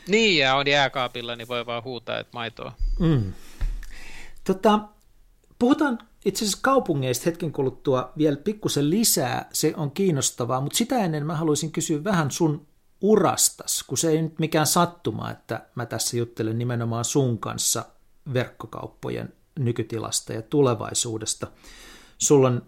Niin, 0.08 0.38
ja 0.38 0.56
on 0.56 0.68
jääkaapilla, 0.68 1.36
niin 1.36 1.48
voi 1.48 1.66
vaan 1.66 1.84
huutaa, 1.84 2.20
että 2.20 2.32
maitoa. 2.34 2.72
Mm. 3.00 3.34
Tota, 4.44 4.80
puhutaan 5.60 6.00
itse 6.28 6.46
asiassa 6.46 6.60
kaupungeista 6.62 7.26
hetken 7.26 7.52
kuluttua 7.52 8.12
vielä 8.18 8.38
pikkusen 8.38 8.90
lisää, 8.90 9.50
se 9.54 9.74
on 9.78 9.92
kiinnostavaa, 9.92 10.62
mutta 10.62 10.78
sitä 10.78 10.98
ennen 10.98 11.26
mä 11.26 11.36
haluaisin 11.36 11.72
kysyä 11.72 12.04
vähän 12.04 12.32
sun 12.32 12.68
urastas, 13.02 13.84
kun 13.88 13.98
se 13.98 14.10
ei 14.10 14.22
nyt 14.22 14.40
mikään 14.40 14.68
sattuma, 14.68 15.32
että 15.32 15.66
mä 15.76 15.86
tässä 15.86 16.18
juttelen 16.18 16.60
nimenomaan 16.60 17.06
sun 17.06 17.40
kanssa 17.40 17.86
verkkokauppojen 18.34 19.34
nykytilasta 19.60 20.34
ja 20.34 20.42
tulevaisuudesta. 20.42 21.48
Sulla 22.18 22.48
on 22.48 22.62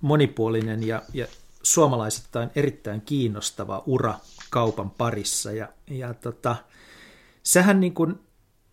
monipuolinen 0.00 0.86
ja, 0.86 1.02
ja 1.12 1.26
suomalaisittain 1.62 2.50
erittäin 2.54 3.00
kiinnostava 3.00 3.82
ura 3.86 4.14
kaupan 4.50 4.90
parissa. 4.90 5.52
Ja, 5.52 5.68
ja 5.90 6.14
tota, 6.14 6.56
sähän 7.42 7.80
niin 7.80 7.94
kuin 7.94 8.20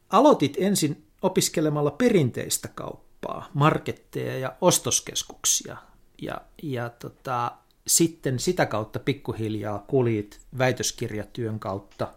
aloitit 0.09 0.57
ensin 0.59 1.05
opiskelemalla 1.21 1.91
perinteistä 1.91 2.67
kauppaa, 2.67 3.08
marketteja 3.53 4.37
ja 4.37 4.55
ostoskeskuksia. 4.61 5.77
Ja, 6.21 6.41
ja 6.63 6.89
tota, 6.89 7.51
sitten 7.87 8.39
sitä 8.39 8.65
kautta 8.65 8.99
pikkuhiljaa 8.99 9.83
kulit 9.87 10.39
väitöskirjatyön 10.57 11.59
kautta 11.59 12.07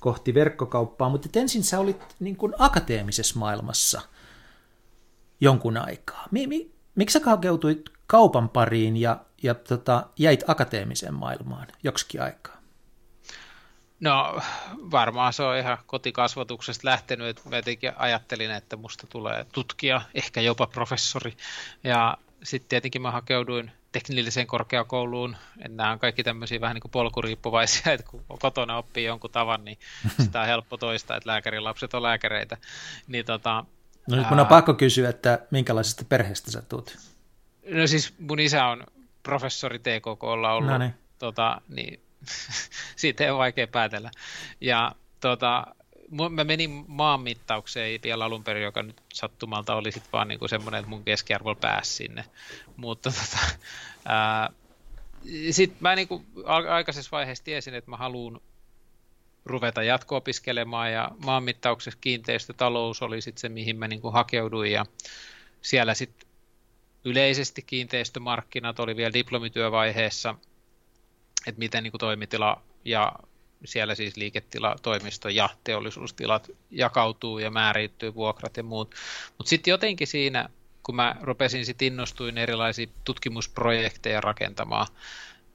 kohti 0.00 0.34
verkkokauppaa, 0.34 1.08
mutta 1.08 1.40
ensin 1.40 1.64
sä 1.64 1.80
olit 1.80 2.16
niin 2.20 2.36
kuin 2.36 2.52
akateemisessa 2.58 3.38
maailmassa 3.38 4.00
jonkun 5.40 5.76
aikaa. 5.76 6.28
Mi, 6.30 6.46
mi, 6.46 6.70
miksi 6.94 7.18
sä 7.18 7.24
hakeutuit 7.26 7.90
kaupan 8.06 8.48
pariin 8.48 8.96
ja, 8.96 9.24
ja 9.42 9.54
tota, 9.54 10.06
jäit 10.18 10.44
akateemiseen 10.46 11.14
maailmaan 11.14 11.66
joksikin 11.82 12.22
aikaa? 12.22 12.59
No 14.00 14.40
varmaan 14.90 15.32
se 15.32 15.42
on 15.42 15.56
ihan 15.56 15.78
kotikasvatuksesta 15.86 16.88
lähtenyt, 16.88 17.26
että 17.26 17.48
mä 17.48 17.56
jotenkin 17.56 17.92
ajattelin, 17.96 18.50
että 18.50 18.76
musta 18.76 19.06
tulee 19.06 19.46
tutkija, 19.52 20.02
ehkä 20.14 20.40
jopa 20.40 20.66
professori. 20.66 21.36
Ja 21.84 22.16
sitten 22.42 22.68
tietenkin 22.68 23.02
mä 23.02 23.10
hakeuduin 23.10 23.70
teknilliseen 23.92 24.46
korkeakouluun. 24.46 25.36
Nämä 25.68 25.90
on 25.90 25.98
kaikki 25.98 26.24
tämmöisiä 26.24 26.60
vähän 26.60 26.74
niin 26.74 26.82
kuin 26.82 26.92
polkuriippuvaisia, 26.92 27.92
että 27.92 28.06
kun 28.10 28.24
kotona 28.40 28.76
oppii 28.76 29.04
jonkun 29.04 29.30
tavan, 29.30 29.64
niin 29.64 29.78
sitä 30.22 30.40
on 30.40 30.46
helppo 30.46 30.76
toistaa, 30.76 31.16
että 31.16 31.30
lääkärin 31.30 31.64
lapset 31.64 31.94
on 31.94 32.02
lääkäreitä. 32.02 32.56
Niin 33.08 33.24
tota, 33.24 33.64
no 34.10 34.16
nyt 34.16 34.30
mun 34.30 34.40
on 34.40 34.46
pakko 34.46 34.74
kysyä, 34.74 35.08
että 35.08 35.38
minkälaisesta 35.50 36.04
perheestä 36.08 36.50
sä 36.50 36.62
tuut? 36.62 36.98
No 37.70 37.86
siis 37.86 38.14
mun 38.18 38.40
isä 38.40 38.66
on 38.66 38.84
professori 39.22 39.78
TKKlla 39.78 40.52
ollut. 40.52 40.70
No 40.70 40.78
niin. 40.78 40.94
Tota, 41.18 41.60
niin 41.68 42.00
siitä 42.96 43.24
ei 43.24 43.30
ole 43.30 43.38
vaikea 43.38 43.66
päätellä. 43.66 44.10
Ja 44.60 44.92
tota, 45.20 45.66
mä 46.30 46.44
menin 46.44 46.84
maanmittaukseen 46.88 48.00
vielä 48.02 48.24
alun 48.24 48.44
perin, 48.44 48.62
joka 48.62 48.82
nyt 48.82 49.00
sattumalta 49.12 49.74
oli 49.74 49.92
sitten 49.92 50.12
vaan 50.12 50.28
niinku 50.28 50.48
semmoinen, 50.48 50.78
että 50.78 50.88
mun 50.88 51.04
keskiarvo 51.04 51.54
pääsi 51.54 51.92
sinne. 51.92 52.24
Mutta 52.76 53.10
tota, 53.20 53.38
sitten 55.50 55.78
mä 55.80 55.96
niinku 55.96 56.24
aikaisessa 56.68 57.10
vaiheessa 57.12 57.44
tiesin, 57.44 57.74
että 57.74 57.90
mä 57.90 57.96
haluan 57.96 58.40
ruveta 59.44 59.82
jatko-opiskelemaan 59.82 60.92
ja 60.92 61.10
maanmittauksessa 61.24 61.98
kiinteistötalous 62.00 63.02
oli 63.02 63.20
sitten 63.20 63.40
se, 63.40 63.48
mihin 63.48 63.76
mä 63.76 63.88
niinku 63.88 64.10
hakeuduin 64.10 64.72
ja 64.72 64.86
siellä 65.62 65.94
sitten 65.94 66.28
yleisesti 67.04 67.62
kiinteistömarkkinat 67.62 68.80
oli 68.80 68.96
vielä 68.96 69.12
diplomityövaiheessa– 69.12 70.34
että 71.46 71.58
miten 71.58 71.82
niin 71.82 71.92
kuin 71.92 71.98
toimitila 71.98 72.62
ja 72.84 73.12
siellä 73.64 73.94
siis 73.94 74.16
liiketila, 74.16 74.76
toimisto 74.82 75.28
ja 75.28 75.48
teollisuustilat 75.64 76.50
jakautuu 76.70 77.38
ja 77.38 77.50
määrittyy 77.50 78.14
vuokrat 78.14 78.56
ja 78.56 78.62
muut. 78.62 78.94
Mutta 79.38 79.50
sitten 79.50 79.70
jotenkin 79.70 80.06
siinä, 80.06 80.48
kun 80.82 80.96
mä 80.96 81.16
rupesin 81.20 81.66
sitten 81.66 81.86
innostuin 81.86 82.38
erilaisia 82.38 82.86
tutkimusprojekteja 83.04 84.20
rakentamaan 84.20 84.86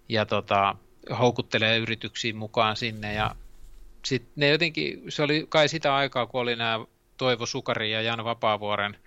ja 0.10 0.26
tota, 0.26 0.76
houkuttelee 1.20 1.78
yrityksiin 1.78 2.36
mukaan 2.36 2.76
sinne 2.76 3.14
ja 3.14 3.36
sitten 4.06 4.34
ne 4.36 4.50
jotenkin, 4.50 5.04
se 5.10 5.24
oli 5.24 5.46
kai 5.50 5.70
sitä 5.70 5.96
aikaa, 5.96 6.26
kun 6.26 6.42
oli 6.42 6.56
nämä 6.56 6.86
Toivo 7.18 7.46
Sukari 7.46 7.92
ja 7.92 8.02
Jan 8.02 8.24
Vapaavuoren 8.24 8.98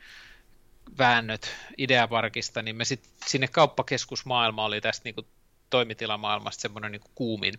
väännöt 0.99 1.57
Ideaparkista, 1.79 2.63
niin 2.63 2.77
me 2.77 2.85
sitten 2.85 3.13
sinne 3.27 3.49
kauppakeskusmaailma 3.49 4.65
oli 4.65 4.81
tästä 4.81 5.05
niinku 5.05 5.23
toimitilamaailmasta 5.71 6.61
semmoinen 6.61 6.93
niin 6.93 7.03
kuumin. 7.15 7.55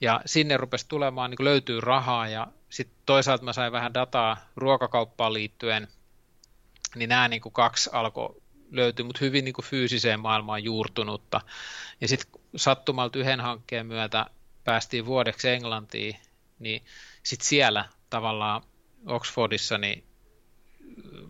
Ja 0.00 0.20
sinne 0.26 0.56
rupesi 0.56 0.88
tulemaan, 0.88 1.30
niin 1.30 1.44
löytyy 1.44 1.80
rahaa 1.80 2.28
ja 2.28 2.46
sitten 2.68 2.98
toisaalta 3.06 3.44
mä 3.44 3.52
sain 3.52 3.72
vähän 3.72 3.94
dataa 3.94 4.36
ruokakauppaan 4.56 5.32
liittyen, 5.32 5.88
niin 6.94 7.08
nämä 7.08 7.28
niin 7.28 7.42
kuin 7.42 7.52
kaksi 7.52 7.90
alkoi 7.92 8.42
löytyä, 8.70 9.06
mutta 9.06 9.24
hyvin 9.24 9.44
niin 9.44 9.54
kuin 9.54 9.64
fyysiseen 9.64 10.20
maailmaan 10.20 10.64
juurtunutta. 10.64 11.40
Ja 12.00 12.08
sitten 12.08 12.40
sattumalta 12.56 13.18
yhden 13.18 13.40
hankkeen 13.40 13.86
myötä 13.86 14.26
päästiin 14.64 15.06
vuodeksi 15.06 15.48
Englantiin, 15.48 16.16
niin 16.58 16.84
sitten 17.22 17.48
siellä 17.48 17.84
tavallaan 18.10 18.62
Oxfordissa 19.06 19.78
niin 19.78 20.04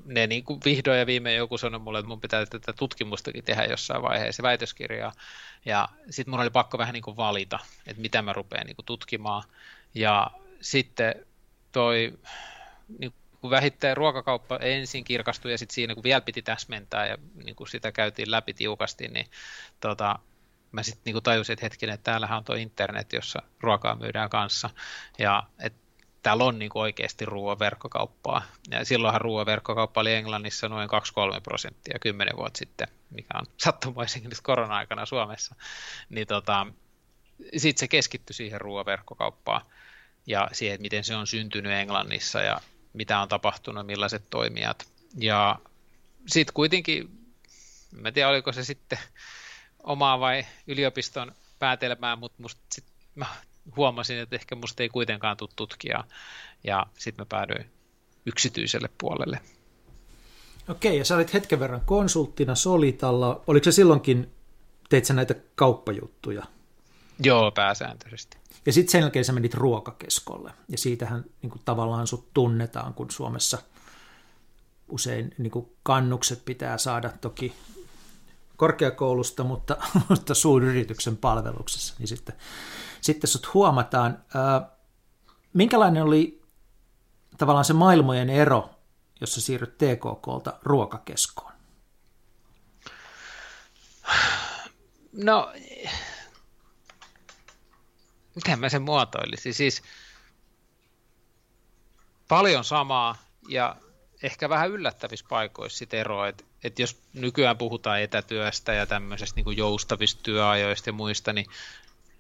ne 0.07 0.27
niin 0.27 0.45
kuin 0.45 0.61
vihdoin 0.65 0.99
ja 0.99 1.07
viimein 1.07 1.37
joku 1.37 1.59
sanoi 1.59 1.81
mulle, 1.81 1.99
että 1.99 2.09
mun 2.09 2.21
pitää 2.21 2.47
tätä 2.47 2.73
tutkimustakin 2.73 3.45
tehdä 3.45 3.65
jossain 3.65 4.03
vaiheessa, 4.03 4.43
väitöskirjaa. 4.43 5.13
Ja 5.65 5.89
sitten 6.11 6.31
mun 6.31 6.41
oli 6.41 6.51
pakko 6.51 6.79
vähän 6.79 6.93
niin 6.93 7.03
kuin 7.03 7.17
valita, 7.17 7.59
että 7.87 8.03
mitä 8.03 8.23
mä 8.23 8.33
rupean 8.33 8.67
niin 8.67 8.77
kuin 8.77 8.87
tutkimaan. 8.87 9.43
Ja 9.95 10.31
sitten 10.61 11.27
toi 11.73 12.19
niin 12.99 13.13
kuin 13.41 13.51
vähittäin 13.51 13.97
ruokakauppa 13.97 14.57
ensin 14.57 15.05
kirkastui 15.05 15.51
ja 15.51 15.59
sitten 15.59 15.75
siinä 15.75 15.95
kun 15.95 16.03
vielä 16.03 16.21
piti 16.21 16.43
täsmentää 16.43 17.07
ja 17.07 17.19
niin 17.45 17.57
kuin 17.57 17.69
sitä 17.69 17.93
käytiin 17.93 18.31
läpi 18.31 18.55
tiukasti, 18.55 19.09
niin 19.09 19.27
tota, 19.81 20.19
mä 20.73 20.83
sitten 20.83 21.15
niin 21.15 21.23
tajusin, 21.23 21.53
että 21.53 21.67
hetkinen, 21.67 21.95
että 21.95 22.05
täällähän 22.05 22.39
on 22.39 22.45
tuo 22.45 22.55
internet, 22.55 23.13
jossa 23.13 23.43
ruokaa 23.61 23.95
myydään 23.95 24.31
kanssa. 24.31 24.71
Ja 25.19 25.43
että 25.59 25.86
täällä 26.27 26.45
on 26.45 26.59
niin 26.59 26.71
oikeasti 26.75 27.25
ruoaverkkokauppaa. 27.25 28.43
Ja 28.71 28.85
silloinhan 28.85 29.21
ruoaverkkokauppa 29.21 30.01
oli 30.01 30.15
Englannissa 30.15 30.69
noin 30.69 30.89
2-3 31.37 31.41
prosenttia 31.41 31.99
10 31.99 32.37
vuotta 32.37 32.59
sitten, 32.59 32.89
mikä 33.11 33.39
on 33.39 33.47
sattumoisinkin 33.57 34.31
nyt 34.31 34.41
korona-aikana 34.43 35.07
Suomessa. 35.07 35.55
Niin 36.09 36.27
tota, 36.27 36.67
sitten 37.57 37.81
se 37.81 37.89
keskittyi 37.89 38.35
siihen 38.35 38.61
ruoaverkkokauppaan 38.61 39.63
ja 40.27 40.49
siihen, 40.53 40.81
miten 40.83 41.05
se 41.05 41.15
on 41.15 41.27
syntynyt 41.27 41.73
Englannissa 41.73 42.41
ja 42.41 42.61
mitä 42.93 43.21
on 43.21 43.29
tapahtunut, 43.29 43.87
millaiset 43.87 44.31
toimijat. 44.31 44.87
Ja 45.19 45.59
sitten 46.27 46.55
kuitenkin, 46.55 47.09
en 48.05 48.15
tiedä 48.15 48.29
oliko 48.29 48.53
se 48.53 48.65
sitten 48.65 48.99
omaa 49.83 50.21
vai 50.21 50.47
yliopiston 50.67 51.33
päätelmää, 51.59 52.17
mutta 52.17 52.43
musta 52.43 52.61
sit 52.73 52.85
mä 53.15 53.27
huomasin, 53.77 54.19
että 54.19 54.37
ehkä 54.37 54.55
musta 54.55 54.83
ei 54.83 54.89
kuitenkaan 54.89 55.37
tule 55.37 55.51
tutkijaa, 55.57 56.05
ja 56.65 56.87
sitten 56.99 57.23
mä 57.23 57.27
päädyin 57.29 57.71
yksityiselle 58.27 58.89
puolelle. 58.99 59.41
Okei, 60.69 60.99
ja 60.99 61.05
sä 61.05 61.17
olit 61.17 61.35
hetken 61.35 61.61
verran 61.61 61.81
konsulttina 61.87 62.55
Solitalla. 62.55 63.43
Oliko 63.47 63.65
se 63.65 63.73
silloinkin, 63.73 64.31
teit 64.89 65.05
sä 65.05 65.15
näitä 65.15 65.35
kauppajuttuja? 65.55 66.43
Joo, 67.23 67.51
pääsääntöisesti. 67.51 68.37
Ja 68.67 68.73
sitten 68.73 68.93
sen 68.93 69.01
jälkeen 69.01 69.25
sä 69.25 69.33
menit 69.33 69.55
ruokakeskolle, 69.55 70.53
ja 70.69 70.79
siitähän 70.79 71.25
niin 71.43 71.51
kuin, 71.51 71.63
tavallaan 71.65 72.07
sut 72.07 72.33
tunnetaan, 72.35 72.95
kun 72.95 73.11
Suomessa 73.11 73.59
usein 74.89 75.35
niin 75.39 75.51
kuin, 75.51 75.67
kannukset 75.83 76.45
pitää 76.45 76.79
saada 76.79 77.11
toki 77.21 77.55
korkeakoulusta, 78.57 79.45
mutta, 79.45 79.77
mutta 80.09 80.35
suuryrityksen 80.35 81.17
palveluksessa, 81.17 81.95
niin 81.99 82.09
sitten 82.09 82.37
sitten 83.07 83.29
sut 83.29 83.55
huomataan. 83.55 84.25
Minkälainen 85.53 86.03
oli 86.03 86.43
tavallaan 87.39 87.65
se 87.65 87.73
maailmojen 87.73 88.31
ero, 88.31 88.71
jossa 89.21 89.41
siirryt 89.41 89.79
TKKlta 89.79 90.59
ruokakeskoon? 90.63 91.53
No, 95.13 95.53
miten 98.35 98.59
mä 98.59 98.69
sen 98.69 98.83
muotoilisin? 98.83 99.55
Siis 99.55 99.83
paljon 102.29 102.65
samaa 102.65 103.17
ja 103.49 103.77
ehkä 104.23 104.49
vähän 104.49 104.71
yllättävissä 104.71 105.27
paikoissa 105.29 105.79
sit 105.79 105.95
eroa, 105.95 106.29
että 106.29 106.45
et 106.65 106.79
jos 106.79 106.99
nykyään 107.13 107.59
puhutaan 107.59 108.01
etätyöstä 108.01 108.73
ja 108.73 108.87
tämmöisestä 108.87 109.41
niin 109.41 109.57
joustavista 109.57 110.23
työajoista 110.23 110.89
ja 110.89 110.93
muista, 110.93 111.33
niin 111.33 111.47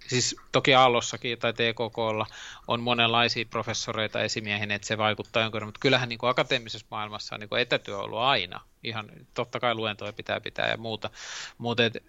siis 0.09 0.37
toki 0.53 0.75
Aallossakin 0.75 1.39
tai 1.39 1.53
TKKlla 1.53 2.27
on 2.69 2.81
monenlaisia 2.81 3.45
professoreita 3.51 4.23
esimiehiä, 4.23 4.75
että 4.75 4.89
se 4.89 4.99
vaikuttaa 4.99 5.43
jonkun 5.43 5.65
mutta 5.65 5.81
kyllähän 5.81 6.09
niin 6.09 6.19
kuin 6.19 6.31
akateemisessa 6.31 6.87
maailmassa 6.91 7.35
on 7.35 7.41
niin 7.41 7.49
kuin 7.49 7.63
etätyö 7.63 7.99
ollut 7.99 8.19
aina. 8.19 8.61
Ihan 8.85 9.11
totta 9.35 9.61
kai 9.61 9.75
luentoja 9.75 10.13
pitää 10.13 10.41
pitää 10.41 10.69
ja 10.69 10.77
muuta, 10.77 11.11
mutta 11.59 11.85
et, 11.85 12.03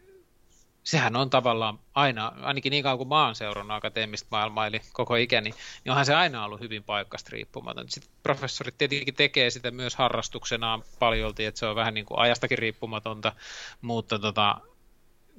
sehän 0.88 1.16
on 1.16 1.30
tavallaan 1.30 1.80
aina, 1.94 2.34
ainakin 2.42 2.70
niin 2.70 2.84
kauan 2.84 2.98
kuin 2.98 3.10
mä 3.10 3.26
oon 3.26 3.36
seurannut 3.36 3.78
akateemista 3.78 4.28
maailmaa, 4.32 4.68
eli 4.68 4.82
koko 4.94 5.16
ikäni, 5.16 5.50
niin 5.50 5.92
onhan 5.92 6.06
se 6.06 6.16
aina 6.16 6.46
ollut 6.46 6.60
hyvin 6.60 6.84
paikkasta 6.84 7.30
riippumaton. 7.32 7.90
Sitten 7.90 8.14
professorit 8.24 8.78
tietenkin 8.78 9.14
tekee 9.14 9.50
sitä 9.50 9.72
myös 9.72 9.96
harrastuksenaan 9.96 10.84
paljolti, 11.00 11.46
että 11.46 11.60
se 11.60 11.66
on 11.66 11.76
vähän 11.76 11.94
niin 11.94 12.06
kuin 12.06 12.20
ajastakin 12.20 12.58
riippumatonta, 12.58 13.34
mutta 13.82 14.20
tota, 14.20 14.58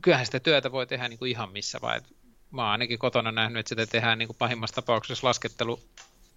kyllähän 0.03 0.27
sitä 0.27 0.41
työtä 0.41 0.73
voi 0.73 0.87
tehdä 0.87 1.09
niin 1.09 1.19
kuin 1.19 1.31
ihan 1.31 1.53
missä 1.53 1.79
vai 1.83 2.01
mä 2.51 2.63
oon 2.63 2.71
ainakin 2.71 2.99
kotona 2.99 3.33
nähnyt, 3.33 3.61
että 3.61 3.69
sitä 3.69 3.87
tehdään 3.87 4.19
niin 4.19 4.29
kuin 4.29 4.37
pahimmassa 4.37 4.75
tapauksessa 4.75 5.27
laskettelu 5.27 5.81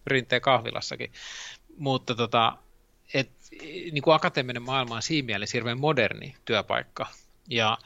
rinteen 0.08 0.42
kahvilassakin. 0.42 1.12
Mutta 1.78 2.16
tota, 2.16 2.58
et, 3.14 3.30
niin 3.92 4.02
kuin 4.02 4.16
akateeminen 4.16 4.64
maailma 4.64 4.96
on 4.96 5.02
siinä 5.02 5.26
mielessä 5.26 5.58
hirveän 5.58 5.80
moderni 5.80 6.36
työpaikka. 6.46 7.08
Ja 7.50 7.78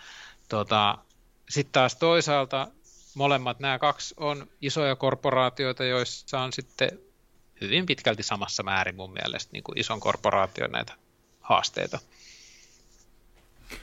tota, 0.50 0.98
sitten 1.50 1.72
taas 1.72 1.96
toisaalta 1.96 2.68
molemmat 3.16 3.60
nämä 3.60 3.80
kaksi 3.80 4.14
on 4.18 4.48
isoja 4.62 4.96
korporaatioita, 4.96 5.84
joissa 5.84 6.40
on 6.40 6.54
sitten 6.54 7.00
hyvin 7.62 7.86
pitkälti 7.86 8.24
samassa 8.24 8.64
määrin 8.64 8.96
mun 8.96 9.14
mielestä 9.14 9.50
niin 9.54 9.64
kuin 9.64 9.78
ison 9.78 10.00
korporaation 10.00 10.72
näitä 10.72 10.94
haasteita. 11.42 12.00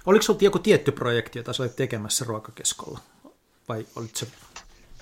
Oliko 0.06 0.22
sinulla 0.22 0.42
joku 0.44 0.58
tietty 0.58 0.92
projekti, 0.92 1.38
jota 1.38 1.52
olit 1.60 1.76
tekemässä 1.76 2.24
ruokakeskolla? 2.24 2.98
Vai 3.68 3.86
olit 3.96 4.16
se... 4.16 4.26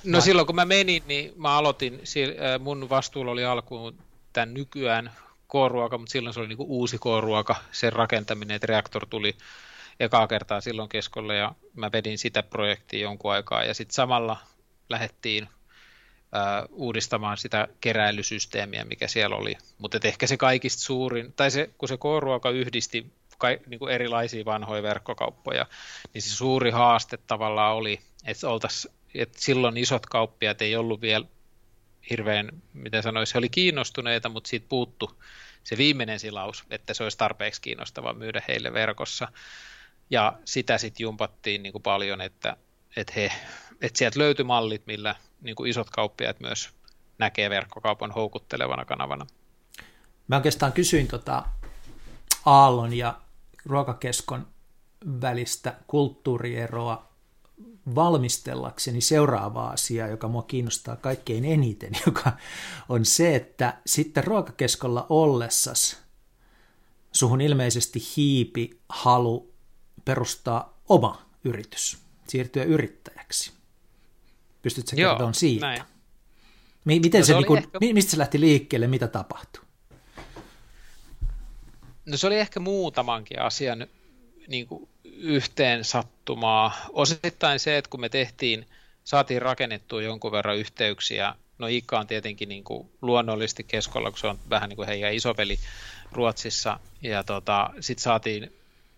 No 0.04 0.12
vai... 0.12 0.22
silloin 0.22 0.46
kun 0.46 0.56
mä 0.56 0.64
menin, 0.64 1.02
niin 1.06 1.32
mä 1.36 1.56
aloitin, 1.56 1.94
äh, 1.94 2.60
mun 2.60 2.90
vastuulla 2.90 3.32
oli 3.32 3.44
alkuun 3.44 3.98
tämän 4.32 4.54
nykyään 4.54 5.12
K-ruoka, 5.48 5.98
mutta 5.98 6.12
silloin 6.12 6.34
se 6.34 6.40
oli 6.40 6.48
niin 6.48 6.58
uusi 6.60 6.98
K-ruoka, 6.98 7.56
sen 7.72 7.92
rakentaminen, 7.92 8.54
että 8.54 8.66
reaktor 8.66 9.06
tuli 9.06 9.36
ekaa 10.00 10.26
kertaa 10.26 10.60
silloin 10.60 10.88
keskolle 10.88 11.36
ja 11.36 11.54
mä 11.74 11.92
vedin 11.92 12.18
sitä 12.18 12.42
projektia 12.42 13.00
jonkun 13.00 13.32
aikaa 13.32 13.64
ja 13.64 13.74
sitten 13.74 13.94
samalla 13.94 14.36
lähdettiin 14.88 15.48
uudistamaan 16.70 17.36
sitä 17.36 17.68
keräilysysteemiä, 17.80 18.84
mikä 18.84 19.08
siellä 19.08 19.36
oli. 19.36 19.56
Mutta 19.78 19.98
ehkä 20.04 20.26
se 20.26 20.36
kaikista 20.36 20.82
suurin, 20.82 21.32
tai 21.32 21.50
se, 21.50 21.70
kun 21.78 21.88
se 21.88 21.96
K-ruoka 21.96 22.50
yhdisti 22.50 23.12
ka, 23.38 23.48
niin 23.66 23.78
kuin 23.78 23.92
erilaisia 23.92 24.44
vanhoja 24.44 24.82
verkkokauppoja, 24.82 25.66
niin 26.14 26.22
se 26.22 26.28
suuri 26.28 26.70
haaste 26.70 27.16
tavallaan 27.16 27.74
oli, 27.74 28.00
että, 28.24 28.48
oltais, 28.48 28.88
että 29.14 29.40
silloin 29.40 29.76
isot 29.76 30.06
kauppiat 30.06 30.62
ei 30.62 30.76
ollut 30.76 31.00
vielä 31.00 31.24
hirveän, 32.10 32.50
miten 32.72 33.02
sanoisi, 33.02 33.38
oli 33.38 33.48
kiinnostuneita, 33.48 34.28
mutta 34.28 34.48
siitä 34.48 34.66
puuttu 34.68 35.22
se 35.64 35.76
viimeinen 35.76 36.20
silaus, 36.20 36.64
että 36.70 36.94
se 36.94 37.02
olisi 37.02 37.18
tarpeeksi 37.18 37.60
kiinnostava 37.60 38.12
myydä 38.12 38.42
heille 38.48 38.72
verkossa. 38.72 39.28
Ja 40.10 40.38
sitä 40.44 40.78
sitten 40.78 41.04
jumpattiin 41.04 41.62
niin 41.62 41.72
kuin 41.72 41.82
paljon, 41.82 42.20
että, 42.20 42.56
että, 42.96 43.12
he, 43.16 43.32
että 43.80 43.98
sieltä 43.98 44.18
löytyi 44.18 44.44
mallit, 44.44 44.86
millä 44.86 45.14
niin 45.40 45.56
kuin 45.56 45.70
isot 45.70 45.90
kauppiaat 45.90 46.40
myös 46.40 46.70
näkee 47.18 47.50
verkkokaupan 47.50 48.10
houkuttelevana 48.10 48.84
kanavana. 48.84 49.26
Mä 50.28 50.36
oikeastaan 50.36 50.72
kysyin 50.72 51.08
tota 51.08 51.44
Aallon 52.46 52.92
ja 52.92 53.20
ruokakeskon 53.64 54.46
välistä 55.20 55.74
kulttuurieroa 55.86 57.09
valmistellakseni 57.94 59.00
seuraavaa 59.00 59.70
asiaa, 59.70 60.08
joka 60.08 60.28
mua 60.28 60.42
kiinnostaa 60.42 60.96
kaikkein 60.96 61.44
eniten, 61.44 61.92
joka 62.06 62.32
on 62.88 63.04
se, 63.04 63.36
että 63.36 63.78
sitten 63.86 64.24
ruokakeskolla 64.24 65.06
ollessas 65.08 65.96
suhun 67.12 67.40
ilmeisesti 67.40 68.02
hiipi 68.16 68.80
halu 68.88 69.54
perustaa 70.04 70.80
oma 70.88 71.22
yritys, 71.44 71.98
siirtyä 72.28 72.64
yrittäjäksi. 72.64 73.52
Pystytkö 74.62 74.96
kertomaan 74.96 75.34
siitä? 75.34 75.66
Näin. 75.66 75.82
Miten 76.84 77.20
no, 77.20 77.24
se, 77.24 77.32
se 77.32 77.34
niinku, 77.34 77.54
ehkä... 77.54 77.78
mistä 77.92 78.10
se 78.10 78.18
lähti 78.18 78.40
liikkeelle, 78.40 78.86
mitä 78.86 79.08
tapahtui? 79.08 79.64
No 82.06 82.16
se 82.16 82.26
oli 82.26 82.38
ehkä 82.38 82.60
muutamankin 82.60 83.40
asian 83.40 83.86
niin 84.48 84.66
kuin 84.66 84.88
yhteen 85.04 85.84
sattumaa. 85.84 86.76
Osittain 86.92 87.58
se, 87.58 87.78
että 87.78 87.90
kun 87.90 88.00
me 88.00 88.08
tehtiin, 88.08 88.66
saatiin 89.04 89.42
rakennettua 89.42 90.02
jonkun 90.02 90.32
verran 90.32 90.56
yhteyksiä, 90.56 91.34
no 91.58 91.66
Ika 91.66 91.98
on 91.98 92.06
tietenkin 92.06 92.48
niin 92.48 92.64
kuin 92.64 92.90
luonnollisesti 93.02 93.64
keskolla, 93.64 94.10
kun 94.10 94.18
se 94.18 94.26
on 94.26 94.38
vähän 94.50 94.68
niin 94.68 94.76
kuin 94.76 94.88
heidän 94.88 95.14
isoveli 95.14 95.58
Ruotsissa, 96.12 96.80
ja 97.02 97.24
tota, 97.24 97.70
sitten 97.80 98.02
saatiin 98.02 98.52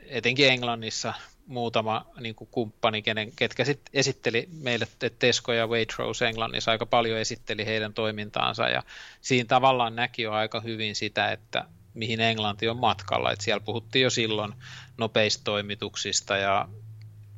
etenkin 0.07 0.49
Englannissa 0.49 1.15
muutama 1.47 2.07
niin 2.21 2.35
kuin 2.35 2.49
kumppani, 2.51 3.03
kenen, 3.03 3.33
ketkä 3.37 3.65
sit 3.65 3.81
esitteli 3.93 4.49
meille, 4.61 4.87
että 5.03 5.19
Tesco 5.19 5.53
ja 5.53 5.67
Waitrose 5.67 6.29
Englannissa 6.29 6.71
aika 6.71 6.87
paljon 6.87 7.19
esitteli 7.19 7.67
heidän 7.67 7.95
toimintaansa, 7.95 8.69
ja 8.69 8.83
siinä 9.21 9.47
tavallaan 9.47 9.97
näki 9.97 10.23
jo 10.23 10.33
aika 10.33 10.61
hyvin 10.61 10.97
sitä, 10.97 11.33
että 11.33 11.65
mihin 11.95 12.21
Englanti 12.21 12.69
on 12.69 12.77
matkalla. 12.77 13.33
että 13.33 13.45
siellä 13.45 13.65
puhuttiin 13.65 14.03
jo 14.03 14.11
silloin 14.11 14.55
nopeista 14.99 15.45
toimituksista 15.45 16.37
ja 16.37 16.69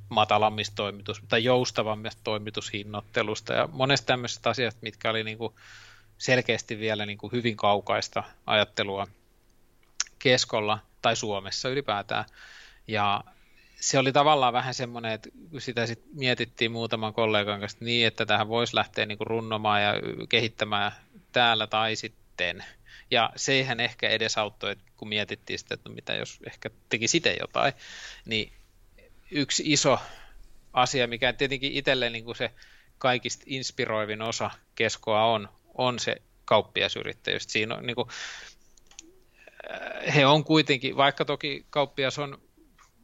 matalammista 0.09 0.75
toimitus- 0.77 1.23
tai 1.29 1.45
joustavammista 1.45 2.21
toimitushinnoittelusta 2.25 3.53
ja 3.53 3.69
monesta 3.73 4.07
tämmöisistä 4.07 4.51
asiasta, 4.51 4.81
mitkä 4.83 5.11
oli 5.11 5.25
niin 5.25 5.39
kuin 5.39 5.55
selkeästi 6.19 6.79
vielä 6.79 7.07
niin 7.07 7.19
kuin 7.19 7.33
hyvin 7.33 7.57
kaukaista 7.57 8.25
ajattelua 8.47 9.07
keskolla 10.19 10.79
tai 11.03 11.17
Suomessa 11.17 11.69
ylipäätään. 11.69 12.25
Ja 12.89 13.25
se 13.81 13.99
oli 13.99 14.13
tavallaan 14.13 14.53
vähän 14.53 14.75
semmoinen, 14.75 15.13
että 15.13 15.29
sitä 15.59 15.87
sit 15.87 16.03
mietittiin 16.13 16.73
muutaman 16.73 17.15
kollegan 17.15 17.61
kanssa 17.61 17.85
niin, 17.85 18.07
että 18.07 18.27
tähän 18.27 18.49
voisi 18.49 18.75
lähteä 18.75 19.07
niin 19.07 19.19
kuin 19.19 19.27
runnomaan 19.27 19.83
ja 19.83 19.95
kehittämään 20.29 20.93
täällä 21.33 21.67
tai 21.67 21.97
sitten 21.97 22.65
ja 23.11 23.31
sehän 23.37 23.81
ehkä 23.81 24.09
edesauttoi, 24.09 24.77
kun 24.97 25.09
mietittiin 25.09 25.59
sitä, 25.59 25.75
että 25.75 25.89
no 25.89 25.95
mitä 25.95 26.15
jos 26.15 26.39
ehkä 26.47 26.71
teki 26.89 27.09
sitten 27.09 27.37
jotain, 27.41 27.73
niin 28.25 28.53
yksi 29.31 29.63
iso 29.67 29.99
asia, 30.73 31.09
mikä 31.09 31.33
tietenkin 31.33 31.73
itselleen 31.73 32.13
niin 32.13 32.25
kuin 32.25 32.37
se 32.37 32.51
kaikista 32.99 33.45
inspiroivin 33.47 34.23
osa 34.23 34.51
keskoa 34.75 35.25
on, 35.25 35.49
on 35.75 35.99
se 35.99 36.17
kauppiasyrittäjyys. 36.45 37.45
Siinä 37.49 37.75
on, 37.75 37.87
niin 37.87 37.97
kuin, 37.97 38.09
he 40.15 40.27
on 40.27 40.45
kuitenkin, 40.45 40.97
vaikka 40.97 41.25
toki 41.25 41.67
kauppias 41.71 42.19
on 42.19 42.39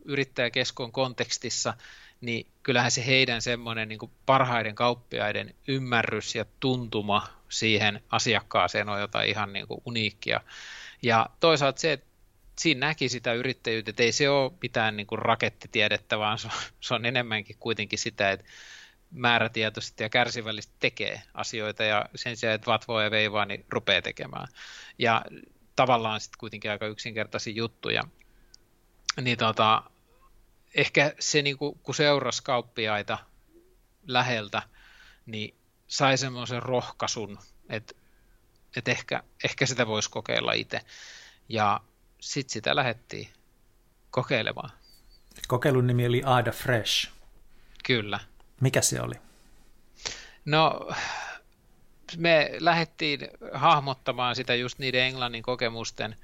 yrittäjäkeskon 0.04 0.92
kontekstissa, 0.92 1.74
niin 2.20 2.46
kyllähän 2.62 2.90
se 2.90 3.06
heidän 3.06 3.42
semmoinen 3.42 3.88
niin 3.88 3.98
kuin 3.98 4.12
parhaiden 4.26 4.74
kauppiaiden 4.74 5.54
ymmärrys 5.68 6.34
ja 6.34 6.44
tuntuma 6.60 7.39
siihen 7.50 8.02
asiakkaaseen 8.10 8.88
on 8.88 9.00
jotain 9.00 9.28
ihan 9.28 9.52
niin 9.52 9.66
kuin 9.66 9.82
uniikkia. 9.84 10.40
Ja 11.02 11.26
toisaalta 11.40 11.80
se, 11.80 11.92
että 11.92 12.06
siinä 12.58 12.86
näki 12.86 13.08
sitä 13.08 13.32
yrittäjyyttä, 13.32 13.90
että 13.90 14.02
ei 14.02 14.12
se 14.12 14.28
ole 14.28 14.52
mitään 14.62 14.96
niin 14.96 15.06
kuin 15.06 15.18
rakettitiedettä, 15.18 16.18
vaan 16.18 16.38
se 16.80 16.94
on, 16.94 17.04
enemmänkin 17.04 17.56
kuitenkin 17.60 17.98
sitä, 17.98 18.30
että 18.30 18.46
määrätietoisesti 19.10 20.02
ja 20.02 20.08
kärsivällisesti 20.08 20.76
tekee 20.80 21.22
asioita 21.34 21.84
ja 21.84 22.06
sen 22.14 22.36
sijaan, 22.36 22.54
että 22.54 22.66
vatvoo 22.66 23.00
ja 23.00 23.10
veivaa, 23.10 23.44
niin 23.44 23.64
rupeaa 23.68 24.02
tekemään. 24.02 24.48
Ja 24.98 25.22
tavallaan 25.76 26.20
sitten 26.20 26.38
kuitenkin 26.38 26.70
aika 26.70 26.86
yksinkertaisia 26.86 27.54
juttuja. 27.54 28.02
Niin 29.20 29.38
tota, 29.38 29.82
ehkä 30.74 31.14
se, 31.18 31.42
niin 31.42 31.58
kuin, 31.58 31.78
kun 31.82 31.94
seurasi 31.94 32.42
kauppiaita 32.42 33.18
läheltä, 34.06 34.62
niin 35.26 35.59
sai 35.90 36.18
semmoisen 36.18 36.62
rohkaisun, 36.62 37.38
että, 37.68 37.94
että 38.76 38.90
ehkä, 38.90 39.22
ehkä 39.44 39.66
sitä 39.66 39.86
voisi 39.86 40.10
kokeilla 40.10 40.52
itse. 40.52 40.80
Ja 41.48 41.80
sitten 42.20 42.52
sitä 42.52 42.76
lähdettiin 42.76 43.28
kokeilemaan. 44.10 44.70
Kokeilun 45.48 45.86
nimi 45.86 46.06
oli 46.06 46.22
Ada 46.24 46.52
Fresh. 46.52 47.10
Kyllä. 47.84 48.20
Mikä 48.60 48.80
se 48.80 49.00
oli? 49.00 49.14
No, 50.44 50.88
me 52.16 52.50
lähdettiin 52.58 53.28
hahmottamaan 53.52 54.36
sitä 54.36 54.54
just 54.54 54.78
niiden 54.78 55.02
Englannin 55.02 55.42
kokemusten 55.42 56.16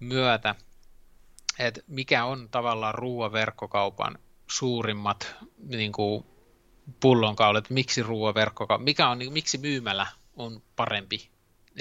myötä, 0.00 0.54
että 1.58 1.80
mikä 1.86 2.24
on 2.24 2.48
tavallaan 2.50 2.94
ruoaverkkokaupan 2.94 4.18
suurimmat 4.46 5.34
niin 5.58 5.92
kuin 5.92 6.26
pullonkaulat, 7.00 7.70
miksi 7.70 8.02
ruoaverkkokauppa, 8.02 8.84
mikä 8.84 9.08
on, 9.08 9.18
niin 9.18 9.32
miksi 9.32 9.58
myymälä 9.58 10.06
on 10.36 10.62
parempi, 10.76 11.28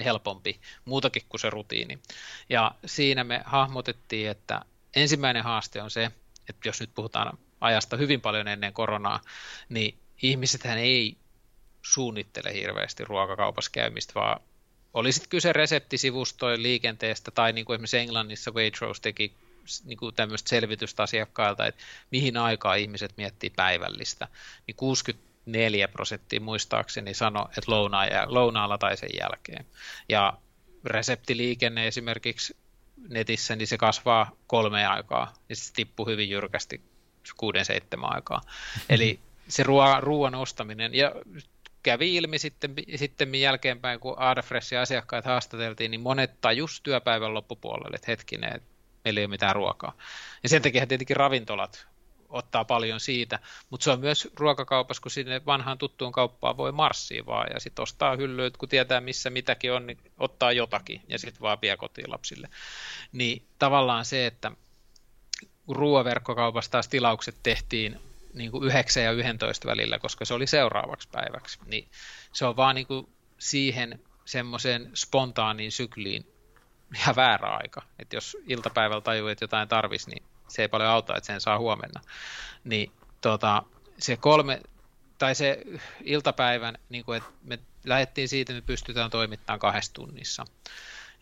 helpompi, 0.03 0.59
muutakin 0.85 1.21
kuin 1.29 1.41
se 1.41 1.49
rutiini. 1.49 1.99
Ja 2.49 2.71
siinä 2.85 3.23
me 3.23 3.41
hahmotettiin, 3.45 4.29
että 4.29 4.65
ensimmäinen 4.95 5.43
haaste 5.43 5.81
on 5.81 5.91
se, 5.91 6.11
että 6.49 6.69
jos 6.69 6.79
nyt 6.79 6.89
puhutaan 6.95 7.37
ajasta 7.61 7.97
hyvin 7.97 8.21
paljon 8.21 8.47
ennen 8.47 8.73
koronaa, 8.73 9.19
niin 9.69 9.99
ihmisethän 10.21 10.77
ei 10.77 11.17
suunnittele 11.81 12.53
hirveästi 12.53 13.05
ruokakaupassa 13.05 13.71
käymistä, 13.71 14.13
vaan 14.15 14.41
olisit 14.93 15.27
kyse 15.27 15.53
reseptisivustojen 15.53 16.63
liikenteestä 16.63 17.31
tai 17.31 17.53
niin 17.53 17.65
kuin 17.65 17.75
esimerkiksi 17.75 17.97
Englannissa 17.97 18.51
Waitrose 18.51 19.01
teki 19.01 19.33
niin 19.85 19.97
kuin 19.97 20.15
tämmöistä 20.15 20.49
selvitystä 20.49 21.03
asiakkailta, 21.03 21.65
että 21.65 21.83
mihin 22.11 22.37
aikaa 22.37 22.75
ihmiset 22.75 23.13
miettii 23.17 23.49
päivällistä, 23.49 24.27
niin 24.67 24.75
64 24.75 25.87
prosenttia 25.87 26.41
muistaakseni 26.41 27.13
sanoi, 27.13 27.45
että 27.45 27.71
lounaa 27.71 28.05
ja, 28.05 28.25
lounaalla 28.27 28.77
tai 28.77 28.97
sen 28.97 29.09
jälkeen. 29.19 29.65
Ja 30.09 30.37
reseptiliikenne 30.85 31.87
esimerkiksi 31.87 32.57
netissä, 33.09 33.55
niin 33.55 33.67
se 33.67 33.77
kasvaa 33.77 34.31
kolme 34.47 34.85
aikaa, 34.85 35.33
ja 35.49 35.55
se 35.55 35.73
tippuu 35.73 36.05
hyvin 36.05 36.29
jyrkästi 36.29 36.81
kuuden 37.37 37.65
seitsemän 37.65 38.13
aikaa. 38.13 38.41
Eli 38.89 39.19
se 39.47 39.63
ruoan 39.99 40.35
ostaminen, 40.35 40.95
ja 40.95 41.11
kävi 41.83 42.15
ilmi 42.15 42.39
sitten, 42.39 42.73
sitten 42.95 43.35
jälkeenpäin, 43.35 43.99
kun 43.99 44.19
Adafreshin 44.19 44.79
asiakkaat 44.79 45.25
haastateltiin, 45.25 45.91
niin 45.91 46.01
monet 46.01 46.41
tajus 46.41 46.81
työpäivän 46.81 47.33
loppupuolelle, 47.33 47.95
että 47.95 48.11
hetkinen, 48.11 48.55
että 48.55 48.69
meillä 49.03 49.19
ei 49.19 49.25
ole 49.25 49.29
mitään 49.29 49.55
ruokaa. 49.55 49.97
Ja 50.43 50.49
sen 50.49 50.61
takia 50.61 50.87
tietenkin 50.87 51.17
ravintolat 51.17 51.87
ottaa 52.29 52.65
paljon 52.65 52.99
siitä, 52.99 53.39
mutta 53.69 53.83
se 53.83 53.91
on 53.91 53.99
myös 53.99 54.27
ruokakaupassa, 54.35 55.01
kun 55.01 55.11
sinne 55.11 55.45
vanhaan 55.45 55.77
tuttuun 55.77 56.11
kauppaan 56.11 56.57
voi 56.57 56.71
marssia 56.71 57.25
vaan 57.25 57.47
ja 57.53 57.59
sitten 57.59 57.83
ostaa 57.83 58.15
hyllyt, 58.15 58.57
kun 58.57 58.69
tietää 58.69 59.01
missä 59.01 59.29
mitäkin 59.29 59.73
on, 59.73 59.87
niin 59.87 59.97
ottaa 60.17 60.51
jotakin 60.51 61.01
ja 61.07 61.19
sitten 61.19 61.41
vaan 61.41 61.61
vie 61.61 61.77
kotiin 61.77 62.11
lapsille. 62.11 62.49
Niin 63.11 63.45
tavallaan 63.59 64.05
se, 64.05 64.25
että 64.25 64.51
ruoaverkkokaupassa 65.67 66.71
taas 66.71 66.87
tilaukset 66.87 67.35
tehtiin 67.43 67.99
niin 68.33 68.51
kuin 68.51 68.63
9 68.63 69.03
ja 69.03 69.11
11 69.11 69.67
välillä, 69.67 69.99
koska 69.99 70.25
se 70.25 70.33
oli 70.33 70.47
seuraavaksi 70.47 71.09
päiväksi, 71.11 71.59
niin 71.65 71.87
se 72.33 72.45
on 72.45 72.55
vaan 72.55 72.75
niin 72.75 72.87
kuin 72.87 73.09
siihen 73.37 73.99
semmoiseen 74.25 74.91
spontaaniin 74.93 75.71
sykliin 75.71 76.25
ihan 76.95 77.15
väärä 77.15 77.49
aika. 77.49 77.81
Että 77.99 78.15
jos 78.15 78.37
iltapäivällä 78.47 79.01
tajuu, 79.01 79.27
että 79.27 79.43
jotain 79.43 79.67
tarvisi, 79.67 80.09
niin 80.09 80.23
se 80.47 80.61
ei 80.61 80.67
paljon 80.67 80.89
auta, 80.89 81.17
että 81.17 81.27
sen 81.27 81.41
saa 81.41 81.59
huomenna. 81.59 82.01
Niin 82.63 82.91
tota, 83.21 83.63
se 83.99 84.17
kolme, 84.17 84.61
tai 85.17 85.35
se 85.35 85.61
iltapäivän, 86.03 86.77
niin 86.89 87.05
kuin, 87.05 87.17
että 87.17 87.29
me 87.43 87.59
lähdettiin 87.85 88.29
siitä, 88.29 88.53
että 88.53 88.61
me 88.61 88.65
pystytään 88.65 89.11
toimittamaan 89.11 89.59
kahdessa 89.59 89.93
tunnissa. 89.93 90.45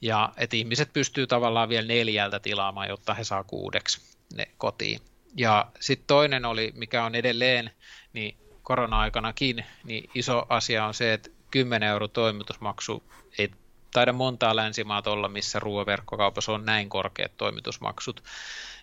Ja 0.02 0.34
että 0.38 0.56
ihmiset 0.56 0.94
pystyy 0.94 1.28
tavallaan 1.28 1.70
vielä 1.70 1.88
neljältä 1.88 2.40
tilaamaan, 2.40 2.90
jotta 2.90 3.14
he 3.14 3.24
saa 3.24 3.44
kuudeksi 3.44 4.02
ne 4.36 4.48
kotiin. 4.58 5.02
Ja 5.36 5.72
sitten 5.80 6.08
toinen 6.08 6.46
oli, 6.46 6.74
mikä 6.76 7.04
on 7.04 7.16
edelleen, 7.16 7.72
niin 8.14 8.38
korona-aikanakin, 8.64 9.66
niin 9.84 10.10
iso 10.16 10.46
asia 10.50 10.86
on 10.86 10.94
se, 10.94 11.14
että 11.14 11.30
10 11.52 11.90
euro 11.90 12.08
toimitusmaksu 12.08 13.04
ei 13.38 13.52
taida 13.92 14.14
montaa 14.14 14.56
länsimaata 14.56 15.12
olla, 15.12 15.28
missä 15.28 15.60
ruoaverkkokaupassa 15.60 16.52
on 16.52 16.66
näin 16.66 16.90
korkeat 16.90 17.38
toimitusmaksut. 17.38 18.24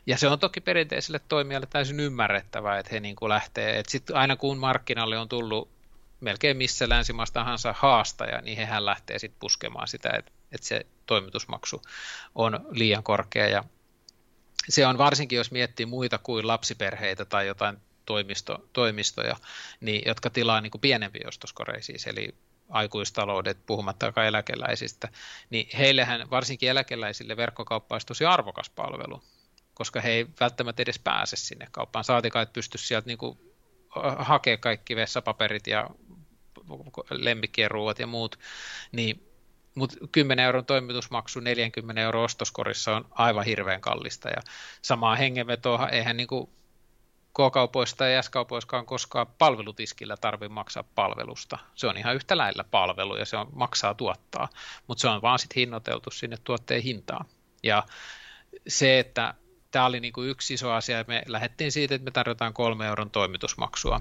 Ja 0.07 0.19
se 0.19 0.29
on 0.29 0.39
toki 0.39 0.61
perinteiselle 0.61 1.21
toimijalle 1.29 1.67
täysin 1.71 2.01
ymmärrettävää, 2.01 2.79
että 2.79 2.91
he 2.93 3.01
niin 3.01 3.17
kuin 3.17 3.29
lähtee, 3.29 3.79
että 3.79 3.91
sit 3.91 4.11
aina 4.11 4.37
kun 4.37 4.59
markkinalle 4.59 5.19
on 5.19 5.29
tullut 5.29 5.69
melkein 6.21 6.57
missä 6.57 6.89
länsimaasta 6.89 7.41
tahansa 7.41 7.75
haastaja, 7.79 8.41
niin 8.41 8.57
hehän 8.57 8.87
lähtee 8.87 9.19
sitten 9.19 9.41
puskemaan 9.41 9.89
sitä, 9.89 10.11
että, 10.19 10.33
että 10.53 10.67
se 10.67 10.87
toimitusmaksu 11.07 11.83
on 12.35 12.67
liian 12.71 13.03
korkea. 13.03 13.49
Ja 13.49 13.65
se 14.69 14.87
on 14.87 14.99
varsinkin, 14.99 15.37
jos 15.37 15.51
miettii 15.51 15.87
muita 15.87 16.19
kuin 16.19 16.47
lapsiperheitä 16.47 17.25
tai 17.25 17.47
jotain 17.47 17.77
toimisto, 18.07 18.69
toimistoja, 18.73 19.37
niin, 19.81 20.03
jotka 20.07 20.31
tilaa 20.31 20.61
niin 20.61 20.71
kuin 20.71 20.81
pienempiä 20.81 21.29
ostoskoreja 21.29 21.81
eli 22.07 22.35
aikuistaloudet, 22.69 23.67
puhumattakaan 23.67 24.27
eläkeläisistä, 24.27 25.09
niin 25.51 25.77
heillehän 25.79 26.31
varsinkin 26.31 26.69
eläkeläisille 26.69 27.37
verkkokauppa 27.37 27.95
olisi 27.95 28.07
tosi 28.07 28.25
arvokas 28.25 28.71
palvelu, 28.71 29.23
koska 29.75 30.01
he 30.01 30.11
ei 30.11 30.27
välttämättä 30.41 30.83
edes 30.83 30.99
pääse 30.99 31.37
sinne 31.37 31.67
kauppaan. 31.71 32.05
Saatikaan, 32.05 32.43
että 32.43 32.53
pystyisi 32.53 32.87
sieltä 32.87 33.07
niin 33.07 33.39
hakea 34.19 34.57
kaikki 34.57 34.97
vessapaperit 34.97 35.67
ja 35.67 35.91
lemmikkien 37.11 37.71
ruoat 37.71 37.99
ja 37.99 38.07
muut, 38.07 38.39
niin 38.93 39.31
mutta 39.75 39.97
10 40.13 40.45
euron 40.45 40.67
toimitusmaksu 40.67 41.41
40 41.41 42.03
euro 42.03 42.23
ostoskorissa 42.23 42.97
on 42.97 43.05
aivan 43.11 43.45
hirveän 43.45 43.81
kallista 43.81 44.29
ja 44.29 44.43
samaa 44.83 45.17
hengenvetoa 45.17 45.89
eihän 45.89 46.17
niin 46.17 46.27
kuin 46.27 46.51
K-kaupoista 47.35 48.07
ja 48.07 48.23
S-kaupoiskaan 48.23 48.87
koskaan 48.87 49.27
palvelutiskillä 49.39 50.17
tarvitse 50.17 50.55
maksaa 50.55 50.85
palvelusta. 50.95 51.59
Se 51.75 51.87
on 51.87 51.97
ihan 51.97 52.15
yhtä 52.15 52.37
lailla 52.37 52.65
palvelu 52.71 53.17
ja 53.17 53.25
se 53.25 53.37
on, 53.37 53.49
maksaa 53.53 53.95
tuottaa, 53.95 54.49
mutta 54.87 55.01
se 55.01 55.09
on 55.09 55.23
vaan 55.23 55.39
sitten 55.39 55.61
hinnoiteltu 55.61 56.11
sinne 56.11 56.37
tuotteen 56.45 56.83
hintaan. 56.83 57.27
Ja 57.63 57.83
se, 58.69 58.99
että 58.99 59.35
tämä 59.71 59.87
oli 59.87 60.01
niinku 60.01 60.23
yksi 60.23 60.55
iso 60.55 60.73
asia, 60.73 61.05
me 61.09 61.23
lähdettiin 61.27 61.73
siitä, 61.73 61.95
että 61.95 62.05
me 62.05 62.11
tarjotaan 62.11 62.55
kolme 62.55 62.87
euron 62.87 63.11
toimitusmaksua. 63.11 64.01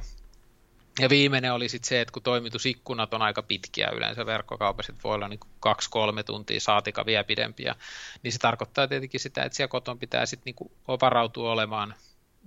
Ja 0.99 1.09
viimeinen 1.09 1.53
oli 1.53 1.69
sitten 1.69 1.89
se, 1.89 2.01
että 2.01 2.11
kun 2.11 2.23
toimitusikkunat 2.23 3.13
on 3.13 3.21
aika 3.21 3.43
pitkiä 3.43 3.89
yleensä 3.89 4.25
verkkokaupassa, 4.25 4.93
voi 5.03 5.15
olla 5.15 5.27
niinku 5.27 5.47
kaksi-kolme 5.59 6.23
tuntia, 6.23 6.59
saatika 6.59 7.05
vielä 7.05 7.23
pidempiä, 7.23 7.75
niin 8.23 8.31
se 8.31 8.39
tarkoittaa 8.39 8.87
tietenkin 8.87 9.19
sitä, 9.19 9.43
että 9.43 9.55
siellä 9.55 9.69
koton 9.69 9.99
pitää 9.99 10.25
sitten 10.25 10.45
niinku 10.45 10.71
varautua 11.01 11.51
olemaan 11.51 11.95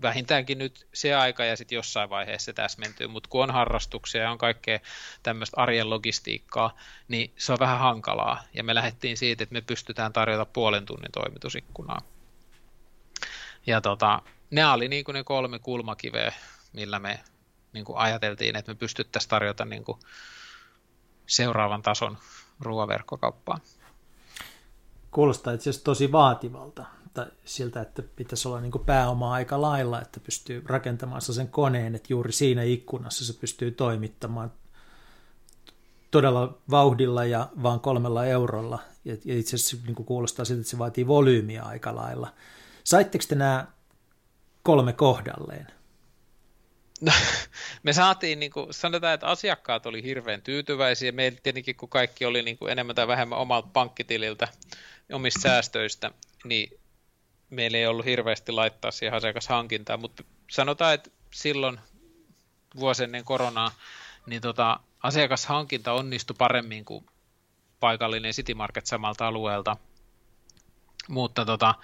vähintäänkin 0.02 0.58
nyt 0.58 0.86
se 0.94 1.14
aika 1.14 1.44
ja 1.44 1.56
sitten 1.56 1.76
jossain 1.76 2.10
vaiheessa 2.10 2.44
se 2.44 2.52
täsmentyy, 2.52 3.06
mutta 3.06 3.28
kun 3.28 3.42
on 3.42 3.50
harrastuksia 3.50 4.22
ja 4.22 4.30
on 4.30 4.38
kaikkea 4.38 4.80
tämmöistä 5.22 5.60
arjen 5.60 5.90
logistiikkaa, 5.90 6.76
niin 7.08 7.32
se 7.36 7.52
on 7.52 7.58
vähän 7.58 7.78
hankalaa. 7.78 8.42
Ja 8.54 8.64
me 8.64 8.74
lähdettiin 8.74 9.16
siitä, 9.16 9.42
että 9.42 9.52
me 9.52 9.60
pystytään 9.60 10.12
tarjota 10.12 10.44
puolen 10.44 10.86
tunnin 10.86 11.12
toimitusikkunaa. 11.12 12.00
Ja 13.66 13.80
tota, 13.80 14.22
ne 14.50 14.66
oli 14.66 14.88
niin 14.88 15.04
kuin 15.04 15.14
ne 15.14 15.24
kolme 15.24 15.58
kulmakiveä, 15.58 16.32
millä 16.72 16.98
me 16.98 17.20
niin 17.72 17.84
kuin 17.84 17.98
ajateltiin, 17.98 18.56
että 18.56 18.72
me 18.72 18.76
pystyttäisiin 18.76 19.30
tarjota 19.30 19.64
niin 19.64 19.84
kuin 19.84 19.98
seuraavan 21.26 21.82
tason 21.82 22.18
ruoaverkkokauppaa. 22.60 23.58
Kuulostaa 25.10 25.52
itse 25.52 25.70
asiassa 25.70 25.84
tosi 25.84 26.12
vaativalta 26.12 26.84
tai 27.16 27.26
siltä, 27.44 27.80
että 27.80 28.02
pitäisi 28.16 28.48
olla 28.48 28.60
niin 28.60 28.72
pääomaa 28.86 29.32
aika 29.32 29.60
lailla, 29.60 30.02
että 30.02 30.20
pystyy 30.20 30.62
rakentamaan 30.66 31.22
sen 31.22 31.48
koneen, 31.48 31.94
että 31.94 32.12
juuri 32.12 32.32
siinä 32.32 32.62
ikkunassa 32.62 33.24
se 33.26 33.32
pystyy 33.32 33.70
toimittamaan 33.70 34.52
todella 36.10 36.58
vauhdilla 36.70 37.24
ja 37.24 37.48
vaan 37.62 37.80
kolmella 37.80 38.26
eurolla. 38.26 38.78
Ja 39.04 39.16
itse 39.24 39.56
asiassa 39.56 39.76
niin 39.86 39.94
kuulostaa 39.94 40.44
siltä, 40.44 40.60
että 40.60 40.70
se 40.70 40.78
vaatii 40.78 41.06
volyymiä 41.06 41.62
aika 41.62 41.96
lailla. 41.96 42.34
Saitteko 42.84 43.24
te 43.28 43.34
nämä 43.34 43.66
kolme 44.62 44.92
kohdalleen? 44.92 45.66
No, 47.00 47.12
me 47.82 47.92
saatiin, 47.92 48.40
niin 48.40 48.52
kuin, 48.52 48.74
sanotaan, 48.74 49.14
että 49.14 49.26
asiakkaat 49.26 49.86
oli 49.86 50.02
hirveän 50.02 50.42
tyytyväisiä. 50.42 51.12
Meillä 51.12 51.38
tietenkin, 51.42 51.76
kun 51.76 51.88
kaikki 51.88 52.24
oli 52.24 52.42
niin 52.42 52.58
kuin 52.58 52.72
enemmän 52.72 52.96
tai 52.96 53.08
vähemmän 53.08 53.38
omalta 53.38 53.68
pankkitililtä, 53.72 54.48
omista 55.12 55.40
säästöistä, 55.40 56.10
niin 56.44 56.80
meillä 57.50 57.78
ei 57.78 57.86
ollut 57.86 58.06
hirveästi 58.06 58.52
laittaa 58.52 58.90
siihen 58.90 59.14
asiakashankintaan, 59.14 60.00
mutta 60.00 60.24
sanotaan, 60.50 60.94
että 60.94 61.10
silloin 61.34 61.80
vuosi 62.76 63.04
ennen 63.04 63.24
koronaa, 63.24 63.70
niin 64.26 64.42
tota, 64.42 64.80
asiakashankinta 65.02 65.92
onnistui 65.92 66.36
paremmin 66.38 66.84
kuin 66.84 67.06
paikallinen 67.80 68.32
City 68.32 68.54
Market 68.54 68.86
samalta 68.86 69.26
alueelta, 69.26 69.76
mutta 71.08 71.44
tota, 71.44 71.74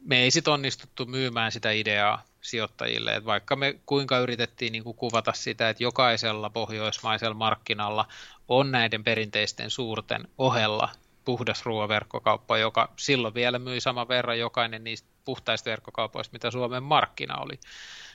me 0.00 0.22
ei 0.22 0.30
sitten 0.30 0.54
onnistuttu 0.54 1.06
myymään 1.06 1.52
sitä 1.52 1.70
ideaa 1.70 2.22
sijoittajille, 2.40 3.14
että 3.14 3.26
vaikka 3.26 3.56
me 3.56 3.80
kuinka 3.86 4.18
yritettiin 4.18 4.72
niin 4.72 4.84
kuin 4.84 4.96
kuvata 4.96 5.32
sitä, 5.32 5.68
että 5.68 5.82
jokaisella 5.82 6.50
pohjoismaisella 6.50 7.34
markkinalla 7.34 8.08
on 8.48 8.70
näiden 8.70 9.04
perinteisten 9.04 9.70
suurten 9.70 10.28
ohella 10.38 10.88
puhdas 11.24 11.64
ruoaverkkokauppa, 11.64 12.58
joka 12.58 12.92
silloin 12.96 13.34
vielä 13.34 13.58
myi 13.58 13.80
saman 13.80 14.08
verran 14.08 14.38
jokainen 14.38 14.84
niistä 14.84 15.08
puhtaista 15.24 15.70
verkkokaupoista, 15.70 16.32
mitä 16.32 16.50
Suomen 16.50 16.82
markkina 16.82 17.36
oli. 17.36 17.60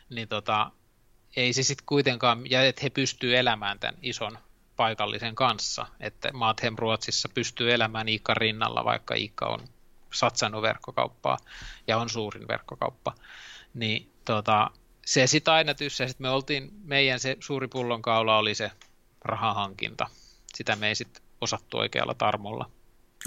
Niin 0.10 0.28
tota, 0.28 0.72
ei 1.36 1.54
se 1.54 1.64
sitten 1.64 1.86
kuitenkaan, 1.86 2.50
ja 2.50 2.66
että 2.66 2.82
he 2.84 2.90
pystyvät 2.90 3.36
elämään 3.36 3.80
tämän 3.80 3.98
ison 4.02 4.38
paikallisen 4.76 5.36
kanssa, 5.36 5.88
että 6.00 6.30
Mathem 6.34 6.76
Ruotsissa 6.78 7.30
pystyy 7.30 7.74
elämään 7.74 8.10
Iikka 8.10 8.34
rinnalla, 8.34 8.86
vaikka 8.86 9.16
Iikka 9.16 9.46
on 9.46 9.60
satsannut 10.14 10.62
verkkokauppaa 10.62 11.38
ja 11.88 11.98
on 11.98 12.10
suurin 12.10 12.48
verkkokauppa, 12.48 13.16
niin 13.74 14.12
tota, 14.26 14.72
se 15.06 15.28
sitten 15.28 15.54
aina 15.54 15.74
tyssä, 15.74 16.08
sitten 16.08 16.26
me 16.26 16.30
oltiin, 16.30 16.72
meidän 16.84 17.20
se 17.20 17.38
suuri 17.40 17.68
pullonkaula 17.68 18.38
oli 18.38 18.56
se 18.56 18.72
rahahankinta, 19.22 20.08
sitä 20.56 20.76
me 20.76 20.88
ei 20.88 20.96
sitten 20.96 21.24
osattu 21.42 21.78
oikealla 21.78 22.14
tarmolla. 22.14 22.70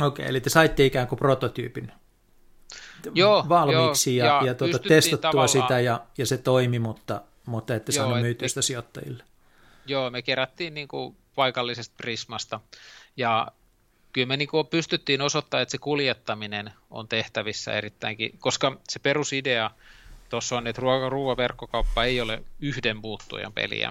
Okei, 0.00 0.26
eli 0.26 0.40
te 0.40 0.50
saitte 0.50 0.84
ikään 0.84 1.08
kuin 1.08 1.18
prototyypin 1.18 1.92
joo, 3.14 3.46
valmiiksi 3.48 4.16
joo, 4.16 4.28
ja, 4.28 4.40
ja, 4.40 4.46
ja 4.46 4.54
tuota, 4.54 4.78
testattua 4.78 5.30
tavallaan... 5.30 5.48
sitä 5.48 5.80
ja, 5.80 6.00
ja 6.18 6.26
se 6.26 6.38
toimi, 6.38 6.78
mutta, 6.78 7.22
mutta 7.46 7.74
ette 7.74 7.92
saanut 7.92 8.20
myytyä 8.20 8.48
sitä 8.48 8.62
sijoittajille. 8.62 9.24
Joo, 9.86 10.10
me 10.10 10.22
kerättiin 10.22 10.74
niin 10.74 10.88
kuin 10.88 11.16
paikallisesta 11.34 11.94
Prismasta 11.96 12.60
ja 13.16 13.48
kyllä 14.12 14.26
me 14.26 14.36
niin 14.36 14.48
kuin 14.48 14.66
pystyttiin 14.66 15.22
osoittamaan, 15.22 15.62
että 15.62 15.72
se 15.72 15.78
kuljettaminen 15.78 16.72
on 16.90 17.08
tehtävissä 17.08 17.72
erittäinkin, 17.72 18.38
koska 18.38 18.76
se 18.88 18.98
perusidea 18.98 19.70
tuossa 20.28 20.56
on, 20.56 20.66
että 20.66 20.82
ruoaverkkokauppa 21.08 22.04
ei 22.04 22.20
ole 22.20 22.42
yhden 22.60 22.96
muuttujan 22.96 23.52
peliä. 23.52 23.90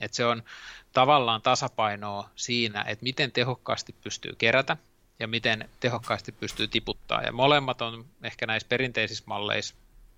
Että 0.00 0.16
se 0.16 0.26
on 0.26 0.42
tavallaan 0.92 1.42
tasapainoa 1.42 2.30
siinä, 2.36 2.84
että 2.88 3.02
miten 3.02 3.32
tehokkaasti 3.32 3.94
pystyy 4.04 4.34
kerätä 4.38 4.76
ja 5.20 5.28
miten 5.28 5.68
tehokkaasti 5.80 6.32
pystyy 6.32 6.68
tiputtaa. 6.68 7.22
Ja 7.22 7.32
molemmat 7.32 7.82
on 7.82 8.06
ehkä 8.22 8.46
näissä 8.46 8.68
perinteisissä 8.68 9.24
malleissa 9.26 9.74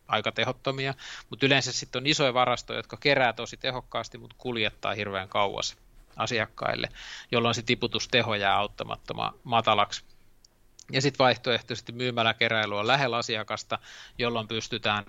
aika 0.08 0.32
tehottomia, 0.32 0.94
mutta 1.30 1.46
yleensä 1.46 1.72
sitten 1.72 2.02
on 2.02 2.06
isoja 2.06 2.34
varastoja, 2.34 2.78
jotka 2.78 2.96
kerää 2.96 3.32
tosi 3.32 3.56
tehokkaasti, 3.56 4.18
mutta 4.18 4.36
kuljettaa 4.38 4.94
hirveän 4.94 5.28
kauas 5.28 5.76
asiakkaille, 6.16 6.88
jolloin 7.32 7.54
se 7.54 7.62
tiputusteho 7.62 8.34
jää 8.34 8.56
auttamattoman 8.56 9.32
matalaksi. 9.44 10.04
Ja 10.92 11.02
sitten 11.02 11.24
vaihtoehtoisesti 11.24 11.92
myymäläkeräily 11.92 12.78
on 12.78 12.86
lähellä 12.86 13.16
asiakasta, 13.16 13.78
jolloin 14.18 14.48
pystytään, 14.48 15.04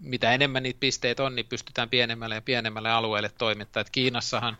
mitä 0.00 0.32
enemmän 0.32 0.62
niitä 0.62 0.80
pisteitä 0.80 1.24
on, 1.24 1.34
niin 1.34 1.46
pystytään 1.46 1.90
pienemmälle 1.90 2.34
ja 2.34 2.42
pienemmälle 2.42 2.90
alueelle 2.90 3.30
toimittaa. 3.38 3.80
Et 3.80 3.90
Kiinassahan 3.90 4.58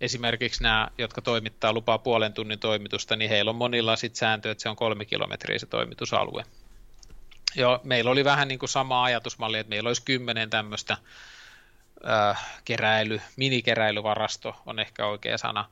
esimerkiksi 0.00 0.62
nämä, 0.62 0.88
jotka 0.98 1.20
toimittaa 1.20 1.72
lupaa 1.72 1.98
puolen 1.98 2.32
tunnin 2.32 2.58
toimitusta, 2.58 3.16
niin 3.16 3.30
heillä 3.30 3.50
on 3.50 3.56
monilla 3.56 3.96
sitten 3.96 4.18
sääntö, 4.18 4.50
että 4.50 4.62
se 4.62 4.68
on 4.68 4.76
kolme 4.76 5.04
kilometriä 5.04 5.58
se 5.58 5.66
toimitusalue. 5.66 6.44
Joo, 7.56 7.80
meillä 7.84 8.10
oli 8.10 8.24
vähän 8.24 8.48
niin 8.48 8.58
kuin 8.58 8.68
sama 8.68 9.04
ajatusmalli, 9.04 9.58
että 9.58 9.70
meillä 9.70 9.88
olisi 9.88 10.02
kymmenen 10.04 10.50
tämmöistä 10.50 10.96
äh, 12.08 12.60
keräily, 12.64 13.20
minikeräilyvarasto 13.36 14.56
on 14.66 14.78
ehkä 14.78 15.06
oikea 15.06 15.38
sana, 15.38 15.70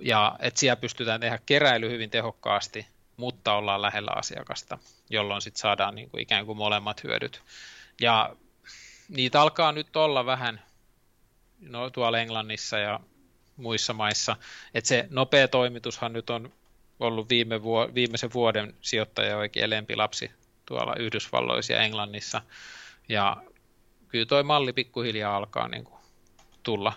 ja 0.00 0.36
että 0.38 0.60
siellä 0.60 0.76
pystytään 0.76 1.20
tehdä 1.20 1.38
keräily 1.46 1.90
hyvin 1.90 2.10
tehokkaasti, 2.10 2.86
mutta 3.16 3.54
ollaan 3.54 3.82
lähellä 3.82 4.10
asiakasta, 4.14 4.78
jolloin 5.10 5.42
sitten 5.42 5.60
saadaan 5.60 5.94
niin 5.94 6.10
kuin 6.10 6.22
ikään 6.22 6.46
kuin 6.46 6.58
molemmat 6.58 7.04
hyödyt. 7.04 7.42
Ja 8.00 8.36
niitä 9.08 9.40
alkaa 9.40 9.72
nyt 9.72 9.96
olla 9.96 10.26
vähän 10.26 10.62
no, 11.60 11.90
tuolla 11.90 12.18
Englannissa 12.18 12.78
ja 12.78 13.00
muissa 13.56 13.92
maissa. 13.92 14.36
Että 14.74 14.88
se 14.88 15.08
nopea 15.10 15.48
toimitushan 15.48 16.12
nyt 16.12 16.30
on 16.30 16.52
ollut 17.00 17.28
viime 17.28 17.62
vuo, 17.62 17.88
viimeisen 17.94 18.32
vuoden 18.34 18.74
sijoittaja 18.80 19.36
oikein 19.36 19.70
lempilapsi 19.70 20.30
tuolla 20.66 20.94
Yhdysvalloissa 20.98 21.72
ja 21.72 21.82
Englannissa. 21.82 22.42
Ja 23.08 23.36
kyllä 24.08 24.26
toi 24.26 24.42
malli 24.42 24.72
pikkuhiljaa 24.72 25.36
alkaa 25.36 25.68
niin 25.68 25.84
kuin 25.84 26.00
tulla. 26.62 26.92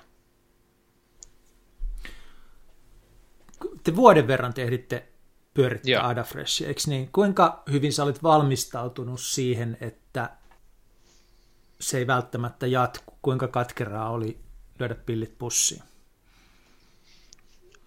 Te 3.84 3.95
vuoden 3.95 4.27
verran 4.27 4.53
te 4.53 4.64
ehditte 4.64 5.07
pyörittää 5.53 6.07
Adafreshia, 6.07 6.68
eikö 6.68 6.81
niin? 6.88 7.10
Kuinka 7.11 7.64
hyvin 7.72 7.94
sä 7.94 8.03
olit 8.03 8.23
valmistautunut 8.23 9.22
siihen, 9.22 9.77
että 9.81 10.30
se 11.80 11.98
ei 11.98 12.07
välttämättä 12.07 12.68
jatku? 12.68 13.18
Kuinka 13.22 13.48
katkeraa 13.48 14.10
oli 14.10 14.40
lyödä 14.80 14.95
pillit 14.95 15.38
pussiin? 15.38 15.84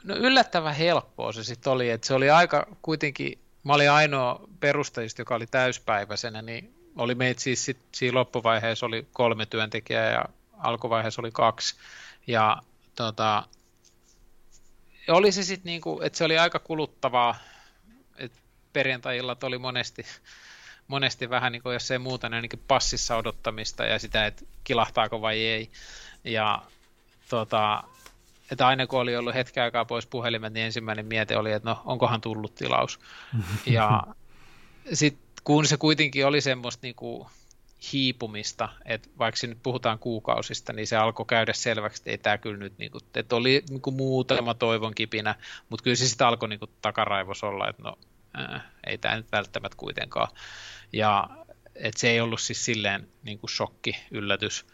No 0.04 0.16
yllättävän 0.16 0.74
helppoa 0.74 1.32
se 1.32 1.44
sitten 1.44 1.72
oli, 1.72 1.90
että 1.90 2.06
se 2.06 2.14
oli 2.14 2.30
aika 2.30 2.66
kuitenkin, 2.82 3.38
mä 3.64 3.74
olin 3.74 3.90
ainoa 3.90 4.40
perustajista, 4.60 5.20
joka 5.20 5.34
oli 5.34 5.46
täyspäiväisenä, 5.46 6.42
niin 6.42 6.74
oli 6.96 7.14
meitä 7.14 7.40
siis 7.40 7.64
sit, 7.64 7.78
siinä 7.92 8.18
loppuvaiheessa 8.18 8.86
oli 8.86 9.06
kolme 9.12 9.46
työntekijää 9.46 10.10
ja 10.10 10.24
alkuvaiheessa 10.58 11.22
oli 11.22 11.30
kaksi. 11.30 11.74
Ja 12.26 12.62
tota, 12.96 13.42
oli 15.08 15.32
se 15.32 15.42
sitten 15.42 15.70
niinku, 15.70 16.00
että 16.02 16.16
se 16.18 16.24
oli 16.24 16.38
aika 16.38 16.58
kuluttavaa, 16.58 17.34
että 18.16 18.38
perjantai-illat 18.72 19.44
oli 19.44 19.58
monesti, 19.58 20.06
monesti 20.88 21.30
vähän 21.30 21.52
niin 21.52 21.62
kuin, 21.62 21.72
jos 21.72 21.90
ei 21.90 21.98
muuta, 21.98 22.28
niin 22.28 22.34
ainakin 22.34 22.62
passissa 22.68 23.16
odottamista 23.16 23.84
ja 23.84 23.98
sitä, 23.98 24.26
että 24.26 24.44
kilahtaako 24.64 25.20
vai 25.20 25.38
ei. 25.38 25.70
Ja 26.24 26.62
tota, 27.28 27.84
että 28.50 28.66
aina 28.66 28.86
kun 28.86 29.00
oli 29.00 29.16
ollut 29.16 29.34
hetken 29.34 29.62
aikaa 29.62 29.84
pois 29.84 30.06
puhelimet, 30.06 30.52
niin 30.52 30.66
ensimmäinen 30.66 31.06
miete 31.06 31.36
oli, 31.36 31.52
että 31.52 31.68
no 31.68 31.82
onkohan 31.84 32.20
tullut 32.20 32.54
tilaus. 32.54 33.00
ja 33.66 34.02
sitten 34.92 35.32
kun 35.44 35.66
se 35.66 35.76
kuitenkin 35.76 36.26
oli 36.26 36.40
semmoista 36.40 36.86
niin 36.86 36.94
kuin 36.94 37.26
hiipumista, 37.92 38.68
että 38.84 39.08
vaikka 39.18 39.46
nyt 39.46 39.58
puhutaan 39.62 39.98
kuukausista, 39.98 40.72
niin 40.72 40.86
se 40.86 40.96
alkoi 40.96 41.26
käydä 41.26 41.52
selväksi, 41.52 42.00
että 42.00 42.10
ei 42.10 42.18
tämä 42.18 42.38
kyllä 42.38 42.56
nyt, 42.56 42.78
niin 42.78 42.90
kuin, 42.90 43.02
että 43.14 43.36
oli 43.36 43.62
niin 43.70 43.80
kuin 43.80 43.96
muutama 43.96 44.54
toivon 44.54 44.94
kipinä, 44.94 45.34
mutta 45.68 45.84
kyllä 45.84 45.96
se 45.96 46.08
sitten 46.08 46.26
alkoi 46.26 46.48
niin 46.48 46.58
kuin 46.58 46.70
takaraivos 46.82 47.44
olla, 47.44 47.68
että 47.68 47.82
no 47.82 47.98
äh, 48.38 48.62
ei 48.86 48.98
tämä 48.98 49.16
nyt 49.16 49.32
välttämättä 49.32 49.76
kuitenkaan. 49.76 50.28
Ja 50.92 51.28
että 51.74 52.00
se 52.00 52.10
ei 52.10 52.20
ollut 52.20 52.40
siis 52.40 52.64
silleen 52.64 53.08
niin 53.22 53.38
kuin 53.38 53.50
shokki, 53.50 53.96
yllätys. 54.10 54.66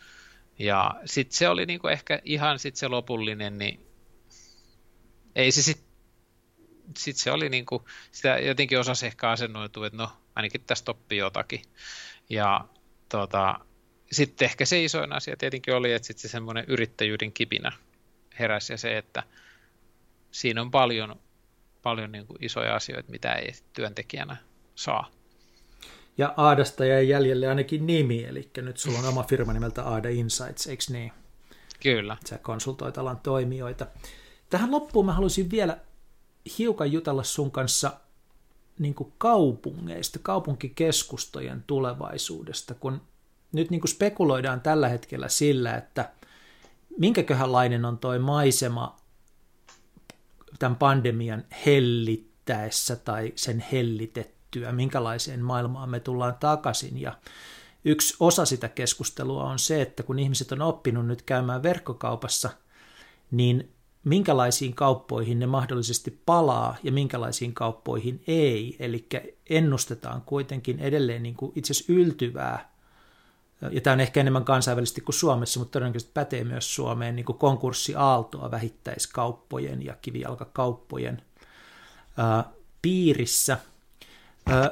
Ja 0.58 1.00
sitten 1.04 1.36
se 1.36 1.48
oli 1.48 1.66
niin 1.66 1.80
kuin 1.80 1.92
ehkä 1.92 2.20
ihan 2.24 2.58
sitten 2.58 2.78
se 2.78 2.88
lopullinen, 2.88 3.58
niin 3.58 3.86
ei 5.34 5.52
se 5.52 5.62
sitten 5.62 5.88
sit 6.96 7.16
se 7.16 7.32
oli 7.32 7.48
niin 7.48 7.66
kuin, 7.66 7.84
sitä 8.12 8.38
jotenkin 8.38 8.78
osasi 8.78 9.06
ehkä 9.06 9.30
asennoitua, 9.30 9.86
että 9.86 9.96
no 9.96 10.10
ainakin 10.34 10.60
tästä 10.66 10.90
oppii 10.90 11.18
jotakin. 11.18 11.62
Ja 12.30 12.64
tota, 13.08 13.60
sitten 14.12 14.46
ehkä 14.46 14.64
se 14.64 14.84
isoin 14.84 15.12
asia 15.12 15.36
tietenkin 15.36 15.74
oli, 15.74 15.92
että 15.92 16.06
sitten 16.06 16.22
se 16.22 16.28
semmoinen 16.28 16.64
yrittäjyyden 16.68 17.32
kipinä 17.32 17.72
heräsi 18.38 18.72
ja 18.72 18.76
se, 18.76 18.98
että 18.98 19.22
siinä 20.30 20.60
on 20.62 20.70
paljon, 20.70 21.20
paljon 21.82 22.12
niin 22.12 22.26
kuin 22.26 22.44
isoja 22.44 22.76
asioita, 22.76 23.10
mitä 23.10 23.32
ei 23.32 23.52
työntekijänä 23.72 24.36
saa. 24.74 25.10
Ja 26.18 26.34
Aadasta 26.36 26.84
jäi 26.84 27.08
jäljelle 27.08 27.48
ainakin 27.48 27.86
nimi, 27.86 28.24
eli 28.24 28.50
nyt 28.56 28.76
sulla 28.76 28.98
on 28.98 29.04
oma 29.04 29.22
firma 29.22 29.52
nimeltä 29.52 29.84
Aada 29.84 30.08
Insights, 30.08 30.66
eikö 30.66 30.84
niin? 30.88 31.12
Kyllä. 31.82 32.16
Sä 32.28 32.38
konsultoit 32.38 32.98
alan 32.98 33.20
toimijoita. 33.22 33.86
Tähän 34.50 34.70
loppuun 34.70 35.06
mä 35.06 35.12
haluaisin 35.12 35.50
vielä 35.50 35.78
hiukan 36.58 36.92
jutella 36.92 37.22
sun 37.22 37.50
kanssa 37.50 37.92
niin 38.78 38.94
kuin 38.94 39.12
kaupungeista, 39.18 40.18
kaupunkikeskustojen 40.22 41.64
tulevaisuudesta, 41.66 42.74
kun 42.74 43.00
nyt 43.52 43.70
niin 43.70 43.80
kuin 43.80 43.90
spekuloidaan 43.90 44.60
tällä 44.60 44.88
hetkellä 44.88 45.28
sillä, 45.28 45.76
että 45.76 46.10
minkäköhänlainen 46.98 47.84
on 47.84 47.98
toi 47.98 48.18
maisema 48.18 48.96
tämän 50.58 50.76
pandemian 50.76 51.44
hellittäessä 51.66 52.96
tai 52.96 53.32
sen 53.36 53.60
hellitettyä, 54.56 54.72
minkälaiseen 54.72 55.40
maailmaan 55.40 55.90
me 55.90 56.00
tullaan 56.00 56.34
takaisin. 56.40 57.00
Ja 57.00 57.16
yksi 57.84 58.16
osa 58.20 58.44
sitä 58.44 58.68
keskustelua 58.68 59.44
on 59.44 59.58
se, 59.58 59.82
että 59.82 60.02
kun 60.02 60.18
ihmiset 60.18 60.52
on 60.52 60.62
oppinut 60.62 61.06
nyt 61.06 61.22
käymään 61.22 61.62
verkkokaupassa, 61.62 62.50
niin 63.30 63.70
minkälaisiin 64.04 64.74
kauppoihin 64.74 65.38
ne 65.38 65.46
mahdollisesti 65.46 66.20
palaa 66.26 66.76
ja 66.82 66.92
minkälaisiin 66.92 67.54
kauppoihin 67.54 68.22
ei. 68.26 68.76
Eli 68.78 69.06
ennustetaan 69.50 70.22
kuitenkin 70.22 70.78
edelleen 70.80 71.22
niin 71.22 71.36
kuin 71.36 71.52
itse 71.54 71.72
asiassa 71.72 71.92
yltyvää, 71.92 72.68
ja 73.70 73.80
tämä 73.80 73.94
on 73.94 74.00
ehkä 74.00 74.20
enemmän 74.20 74.44
kansainvälisesti 74.44 75.00
kuin 75.00 75.14
Suomessa, 75.14 75.60
mutta 75.60 75.72
todennäköisesti 75.72 76.12
pätee 76.14 76.44
myös 76.44 76.74
Suomeen, 76.74 77.16
niin 77.16 77.26
kuin 77.26 77.38
konkurssiaaltoa 77.38 78.50
vähittäiskauppojen 78.50 79.84
ja 79.84 79.96
kivijalkakauppojen 80.02 81.22
ää, 82.16 82.44
piirissä. 82.82 83.58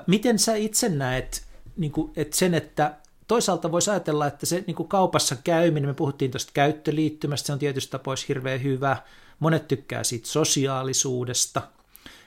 Miten 0.06 0.38
sä 0.38 0.54
itse 0.54 0.88
näet 0.88 1.46
niin 1.76 1.92
kuin, 1.92 2.12
että 2.16 2.36
sen, 2.36 2.54
että 2.54 2.94
toisaalta 3.28 3.72
voisi 3.72 3.90
ajatella, 3.90 4.26
että 4.26 4.46
se 4.46 4.64
niin 4.66 4.74
kuin 4.74 4.88
kaupassa 4.88 5.36
käyminen, 5.44 5.90
me 5.90 5.94
puhuttiin 5.94 6.30
tuosta 6.30 6.52
käyttöliittymästä, 6.54 7.46
se 7.46 7.52
on 7.52 7.58
tietysti 7.58 7.90
tapoissa 7.90 8.26
hirveän 8.28 8.62
hyvä, 8.62 8.96
monet 9.38 9.68
tykkää 9.68 10.04
siitä 10.04 10.28
sosiaalisuudesta, 10.28 11.62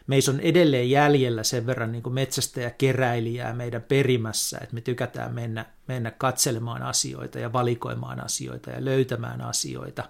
meissä 0.07 0.31
on 0.31 0.39
edelleen 0.39 0.89
jäljellä 0.89 1.43
sen 1.43 1.65
verran 1.65 1.91
niin 1.91 2.13
metsästä 2.13 2.61
ja 2.61 2.69
keräilijää 2.69 3.53
meidän 3.53 3.81
perimässä, 3.81 4.57
että 4.61 4.75
me 4.75 4.81
tykätään 4.81 5.33
mennä, 5.33 5.65
mennä 5.87 6.11
katselemaan 6.11 6.81
asioita 6.81 7.39
ja 7.39 7.53
valikoimaan 7.53 8.25
asioita 8.25 8.69
ja 8.69 8.85
löytämään 8.85 9.41
asioita. 9.41 10.03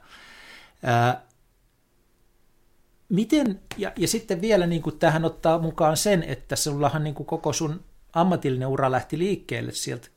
Miten, 3.09 3.61
ja, 3.77 3.91
ja 3.97 4.07
sitten 4.07 4.41
vielä 4.41 4.67
niin 4.67 4.81
kuin 4.81 4.99
tähän 4.99 5.25
ottaa 5.25 5.59
mukaan 5.59 5.97
sen, 5.97 6.23
että 6.23 6.55
sullahan 6.55 7.03
niin 7.03 7.15
kuin 7.15 7.27
koko 7.27 7.53
sun 7.53 7.83
ammatillinen 8.13 8.67
ura 8.67 8.91
lähti 8.91 9.17
liikkeelle 9.17 9.71
sieltä 9.71 10.07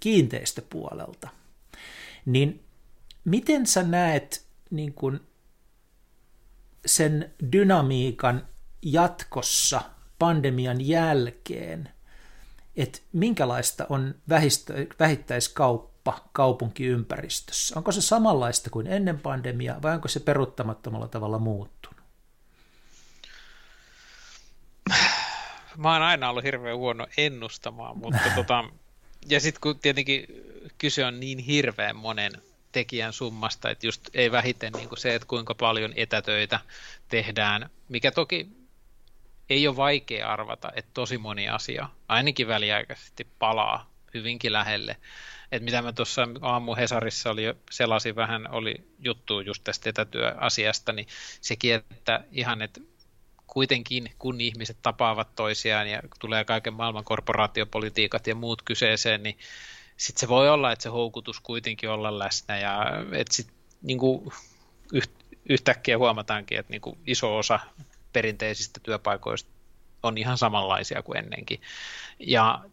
kiinteistöpuolelta, 0.00 1.28
niin 2.26 2.64
miten 3.24 3.66
sä 3.66 3.82
näet 3.82 4.46
niin 4.70 4.92
kuin 4.94 5.20
sen 6.86 7.30
dynamiikan 7.52 8.48
jatkossa 8.82 9.82
pandemian 10.18 10.86
jälkeen, 10.86 11.88
että 12.76 12.98
minkälaista 13.12 13.86
on 13.88 14.14
vähittäiskauppa 14.98 16.28
kaupunkiympäristössä? 16.32 17.78
Onko 17.78 17.92
se 17.92 18.00
samanlaista 18.00 18.70
kuin 18.70 18.86
ennen 18.86 19.20
pandemiaa 19.20 19.82
vai 19.82 19.94
onko 19.94 20.08
se 20.08 20.20
peruuttamattomalla 20.20 21.08
tavalla 21.08 21.38
muuttunut? 21.38 21.93
Mä 25.76 25.92
oon 25.92 26.02
aina 26.02 26.30
ollut 26.30 26.44
hirveän 26.44 26.76
huono 26.76 27.06
ennustamaan, 27.16 27.98
mutta 27.98 28.30
tota, 28.36 28.64
ja 29.28 29.40
sitten 29.40 29.60
kun 29.60 29.78
tietenkin 29.78 30.26
kyse 30.78 31.04
on 31.04 31.20
niin 31.20 31.38
hirveän 31.38 31.96
monen 31.96 32.32
tekijän 32.72 33.12
summasta, 33.12 33.70
että 33.70 33.86
just 33.86 34.08
ei 34.14 34.32
vähiten 34.32 34.72
niin 34.72 34.88
kuin 34.88 34.98
se, 34.98 35.14
että 35.14 35.28
kuinka 35.28 35.54
paljon 35.54 35.92
etätöitä 35.96 36.60
tehdään, 37.08 37.70
mikä 37.88 38.10
toki 38.10 38.48
ei 39.50 39.68
ole 39.68 39.76
vaikea 39.76 40.32
arvata, 40.32 40.72
että 40.76 40.90
tosi 40.94 41.18
moni 41.18 41.48
asia 41.48 41.88
ainakin 42.08 42.48
väliaikaisesti 42.48 43.26
palaa 43.38 43.90
hyvinkin 44.14 44.52
lähelle. 44.52 44.96
että 45.52 45.64
mitä 45.64 45.82
mä 45.82 45.92
tuossa 45.92 46.28
aamu 46.40 46.74
Hesarissa 46.74 47.30
oli 47.30 47.42
selasin 47.70 48.16
vähän, 48.16 48.50
oli 48.50 48.74
juttu 48.98 49.40
just 49.40 49.64
tästä 49.64 49.90
etätyöasiasta, 49.90 50.92
niin 50.92 51.06
sekin, 51.40 51.74
että 51.74 52.24
ihan, 52.32 52.62
että 52.62 52.80
kuitenkin 53.46 54.12
kun 54.18 54.40
ihmiset 54.40 54.76
tapaavat 54.82 55.34
toisiaan 55.36 55.90
ja 55.90 56.00
tulee 56.20 56.44
kaiken 56.44 56.74
maailman 56.74 57.04
korporaatiopolitiikat 57.04 58.26
ja 58.26 58.34
muut 58.34 58.62
kyseeseen, 58.62 59.22
niin 59.22 59.38
sitten 59.96 60.20
se 60.20 60.28
voi 60.28 60.50
olla, 60.50 60.72
että 60.72 60.82
se 60.82 60.88
houkutus 60.88 61.40
kuitenkin 61.40 61.90
olla 61.90 62.18
läsnä 62.18 62.58
ja 62.58 62.84
että 63.12 63.34
sit, 63.34 63.48
niin 63.82 63.98
kuin 63.98 64.32
yhtäkkiä 65.48 65.98
huomataankin, 65.98 66.58
että 66.58 66.70
niin 66.70 66.80
kuin 66.80 66.98
iso 67.06 67.36
osa 67.36 67.60
perinteisistä 68.12 68.80
työpaikoista 68.82 69.50
on 70.02 70.18
ihan 70.18 70.38
samanlaisia 70.38 71.02
kuin 71.02 71.18
ennenkin. 71.18 71.60
Ja 72.18 72.64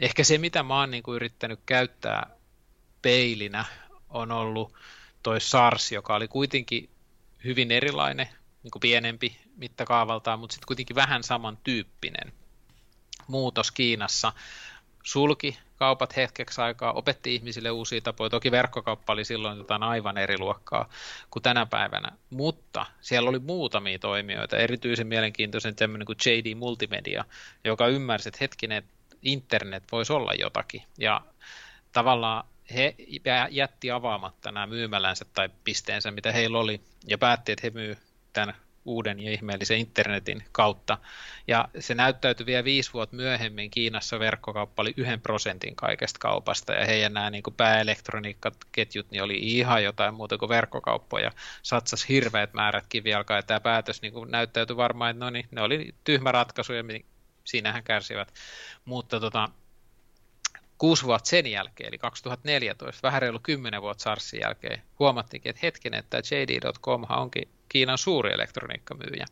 ehkä 0.00 0.24
se, 0.24 0.38
mitä 0.38 0.62
mä 0.62 0.80
oon 0.80 0.90
niin 0.90 1.02
kuin 1.02 1.16
yrittänyt 1.16 1.60
käyttää 1.66 2.30
peilinä, 3.02 3.64
on 4.08 4.32
ollut 4.32 4.72
toi 5.22 5.40
SARS, 5.40 5.92
joka 5.92 6.14
oli 6.14 6.28
kuitenkin 6.28 6.90
hyvin 7.44 7.72
erilainen, 7.72 8.28
niin 8.66 8.70
kuin 8.70 8.80
pienempi 8.80 9.38
mittakaavaltaan, 9.56 10.38
mutta 10.38 10.54
sitten 10.54 10.66
kuitenkin 10.66 10.96
vähän 10.96 11.22
samantyyppinen 11.22 12.32
muutos 13.28 13.70
Kiinassa 13.70 14.32
sulki 15.02 15.58
kaupat 15.76 16.16
hetkeksi 16.16 16.60
aikaa, 16.60 16.92
opetti 16.92 17.34
ihmisille 17.34 17.70
uusia 17.70 18.00
tapoja. 18.00 18.30
Toki 18.30 18.50
verkkokauppa 18.50 19.12
oli 19.12 19.24
silloin 19.24 19.58
jotain 19.58 19.82
aivan 19.82 20.18
eri 20.18 20.38
luokkaa 20.38 20.88
kuin 21.30 21.42
tänä 21.42 21.66
päivänä, 21.66 22.12
mutta 22.30 22.86
siellä 23.00 23.30
oli 23.30 23.38
muutamia 23.38 23.98
toimijoita, 23.98 24.56
erityisen 24.56 25.06
mielenkiintoisen 25.06 25.76
tämmöinen 25.76 26.06
kuin 26.06 26.18
JD 26.26 26.54
Multimedia, 26.54 27.24
joka 27.64 27.86
ymmärsi, 27.86 28.28
että 28.28 28.38
hetkinen, 28.40 28.82
internet 29.22 29.84
voisi 29.92 30.12
olla 30.12 30.34
jotakin. 30.34 30.82
Ja 30.98 31.20
tavallaan 31.92 32.44
he 32.74 32.94
jätti 33.50 33.90
avaamatta 33.90 34.52
nämä 34.52 34.66
myymälänsä 34.66 35.24
tai 35.24 35.48
pisteensä, 35.64 36.10
mitä 36.10 36.32
heillä 36.32 36.58
oli, 36.58 36.80
ja 37.06 37.18
päätti, 37.18 37.52
että 37.52 37.66
he 37.66 37.70
myy 37.70 37.96
tämän 38.36 38.54
uuden 38.84 39.20
ja 39.20 39.30
ihmeellisen 39.30 39.78
internetin 39.78 40.44
kautta. 40.52 40.98
Ja 41.46 41.68
se 41.78 41.94
näyttäytyi 41.94 42.46
vielä 42.46 42.64
viisi 42.64 42.92
vuotta 42.92 43.16
myöhemmin. 43.16 43.70
Kiinassa 43.70 44.18
verkkokauppa 44.18 44.82
oli 44.82 44.94
yhden 44.96 45.20
prosentin 45.20 45.76
kaikesta 45.76 46.18
kaupasta, 46.18 46.72
ja 46.72 46.86
heidän 46.86 47.12
nämä 47.12 47.30
niin 47.30 47.42
pääelektroniikkaketjut 47.56 49.10
niin 49.10 49.22
oli 49.22 49.38
ihan 49.38 49.84
jotain 49.84 50.14
muuta 50.14 50.38
kuin 50.38 50.48
verkkokauppoja. 50.48 51.32
Satsas 51.62 52.08
hirveät 52.08 52.54
määrät 52.54 52.84
kivijalkaa, 52.88 53.36
ja 53.36 53.42
tämä 53.42 53.60
päätös 53.60 54.02
niin 54.02 54.12
näyttäytyi 54.28 54.76
varmaan, 54.76 55.10
että 55.10 55.24
no 55.24 55.30
niin, 55.30 55.48
ne 55.50 55.62
oli 55.62 55.94
tyhmä 56.04 56.32
ratkaisu, 56.32 56.72
ja 56.72 56.84
siinähän 57.44 57.84
kärsivät. 57.84 58.34
Mutta 58.84 59.20
tota, 59.20 59.48
kuusi 60.78 61.04
vuotta 61.04 61.28
sen 61.28 61.46
jälkeen, 61.46 61.88
eli 61.88 61.98
2014, 61.98 63.02
vähän 63.02 63.22
reilu 63.22 63.40
kymmenen 63.42 63.82
vuotta 63.82 64.02
SARSin 64.02 64.40
jälkeen, 64.40 64.82
huomattiinkin, 64.98 65.50
että 65.50 65.60
hetken, 65.62 65.94
että 65.94 66.18
JD.com 66.18 67.04
onkin 67.08 67.55
Kiinan 67.68 67.98
suuri 67.98 68.32
elektroniikkamyyjä. 68.32 69.26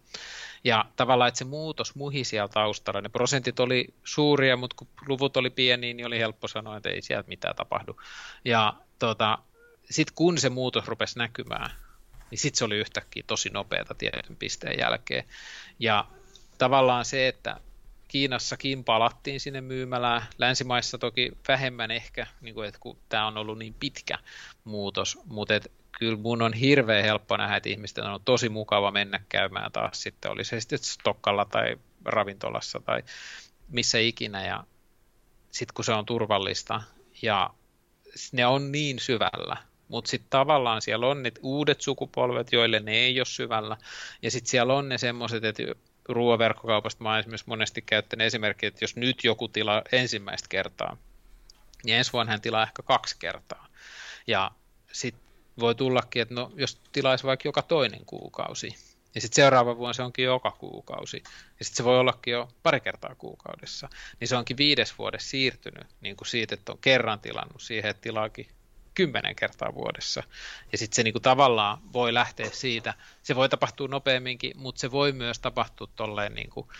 Ja 0.64 0.84
tavallaan, 0.96 1.28
että 1.28 1.38
se 1.38 1.44
muutos 1.44 1.94
muhi 1.94 2.24
siellä 2.24 2.48
taustalla, 2.48 3.00
ne 3.00 3.08
prosentit 3.08 3.60
oli 3.60 3.94
suuria, 4.04 4.56
mutta 4.56 4.76
kun 4.78 4.88
luvut 5.06 5.36
oli 5.36 5.50
pieniä, 5.50 5.94
niin 5.94 6.06
oli 6.06 6.18
helppo 6.18 6.48
sanoa, 6.48 6.76
että 6.76 6.88
ei 6.88 7.02
sieltä 7.02 7.28
mitään 7.28 7.56
tapahdu. 7.56 8.00
Ja 8.44 8.74
tota, 8.98 9.38
sitten 9.90 10.14
kun 10.14 10.38
se 10.38 10.48
muutos 10.48 10.86
rupesi 10.86 11.18
näkymään, 11.18 11.70
niin 12.30 12.38
sitten 12.38 12.58
se 12.58 12.64
oli 12.64 12.76
yhtäkkiä 12.76 13.22
tosi 13.26 13.50
nopeata 13.50 13.94
tietyn 13.94 14.36
pisteen 14.36 14.78
jälkeen. 14.78 15.24
Ja 15.78 16.06
tavallaan 16.58 17.04
se, 17.04 17.28
että 17.28 17.60
Kiinassakin 18.08 18.84
palattiin 18.84 19.40
sinne 19.40 19.60
myymälään, 19.60 20.22
länsimaissa 20.38 20.98
toki 20.98 21.32
vähemmän 21.48 21.90
ehkä, 21.90 22.26
niin 22.40 22.54
kuin, 22.54 22.68
että 22.68 22.80
kun 22.80 22.98
tämä 23.08 23.26
on 23.26 23.36
ollut 23.36 23.58
niin 23.58 23.74
pitkä 23.80 24.18
muutos, 24.64 25.18
mutta 25.26 25.54
kyllä 25.98 26.18
mun 26.18 26.42
on 26.42 26.52
hirveän 26.52 27.04
helppo 27.04 27.36
nähdä, 27.36 27.56
että 27.56 27.68
ihmisten 27.68 28.04
on 28.04 28.20
tosi 28.24 28.48
mukava 28.48 28.90
mennä 28.90 29.20
käymään 29.28 29.72
taas 29.72 30.02
sitten, 30.02 30.30
oli 30.30 30.44
se 30.44 30.60
sitten 30.60 30.78
Stokkalla 30.78 31.44
tai 31.44 31.76
ravintolassa 32.04 32.80
tai 32.80 33.02
missä 33.68 33.98
ikinä, 33.98 34.46
ja 34.46 34.64
sitten 35.50 35.74
kun 35.74 35.84
se 35.84 35.92
on 35.92 36.06
turvallista, 36.06 36.82
ja 37.22 37.50
ne 38.32 38.46
on 38.46 38.72
niin 38.72 38.98
syvällä, 38.98 39.56
mutta 39.88 40.10
sitten 40.10 40.30
tavallaan 40.30 40.82
siellä 40.82 41.06
on 41.06 41.22
ne 41.22 41.32
uudet 41.42 41.80
sukupolvet, 41.80 42.52
joille 42.52 42.80
ne 42.80 42.92
ei 42.92 43.20
ole 43.20 43.26
syvällä, 43.26 43.76
ja 44.22 44.30
sitten 44.30 44.50
siellä 44.50 44.74
on 44.74 44.88
ne 44.88 44.98
semmoiset, 44.98 45.44
että 45.44 45.62
ruoaverkkokaupasta 46.08 47.02
mä 47.02 47.08
olen 47.08 47.20
esimerkiksi 47.20 47.48
monesti 47.48 47.82
käyttänyt 47.82 48.26
esimerkkiä, 48.26 48.68
että 48.68 48.84
jos 48.84 48.96
nyt 48.96 49.24
joku 49.24 49.48
tilaa 49.48 49.82
ensimmäistä 49.92 50.48
kertaa, 50.48 50.96
niin 51.84 51.96
ensi 51.96 52.12
vuonna 52.12 52.30
hän 52.30 52.40
tilaa 52.40 52.62
ehkä 52.62 52.82
kaksi 52.82 53.16
kertaa. 53.18 53.66
Ja 54.26 54.50
sitten 54.92 55.23
voi 55.60 55.74
tullakin, 55.74 56.22
että 56.22 56.34
no, 56.34 56.52
jos 56.54 56.80
tilaisi 56.92 57.24
vaikka 57.24 57.48
joka 57.48 57.62
toinen 57.62 58.04
kuukausi, 58.06 58.68
ja 59.14 59.20
sitten 59.20 59.36
seuraava 59.36 59.76
vuonna 59.76 59.92
se 59.92 60.02
onkin 60.02 60.24
joka 60.24 60.50
kuukausi, 60.50 61.22
ja 61.58 61.64
sitten 61.64 61.76
se 61.76 61.84
voi 61.84 61.98
ollakin 61.98 62.32
jo 62.32 62.48
pari 62.62 62.80
kertaa 62.80 63.14
kuukaudessa, 63.14 63.88
niin 64.20 64.28
se 64.28 64.36
onkin 64.36 64.56
viides 64.56 64.98
vuodessa 64.98 65.28
siirtynyt 65.28 65.86
niin 66.00 66.16
kuin 66.16 66.28
siitä, 66.28 66.54
että 66.54 66.72
on 66.72 66.78
kerran 66.78 67.20
tilannut 67.20 67.62
siihen, 67.62 67.90
että 67.90 68.02
tilaakin 68.02 68.48
kymmenen 68.94 69.36
kertaa 69.36 69.74
vuodessa. 69.74 70.22
Ja 70.72 70.78
sitten 70.78 70.96
se 70.96 71.02
niinku 71.02 71.20
tavallaan 71.20 71.78
voi 71.92 72.14
lähteä 72.14 72.50
siitä, 72.52 72.94
se 73.22 73.34
voi 73.34 73.48
tapahtua 73.48 73.88
nopeamminkin, 73.88 74.52
mutta 74.56 74.80
se 74.80 74.90
voi 74.90 75.12
myös 75.12 75.38
tapahtua 75.38 75.88
tolleen 75.96 76.34
niinku 76.34 76.72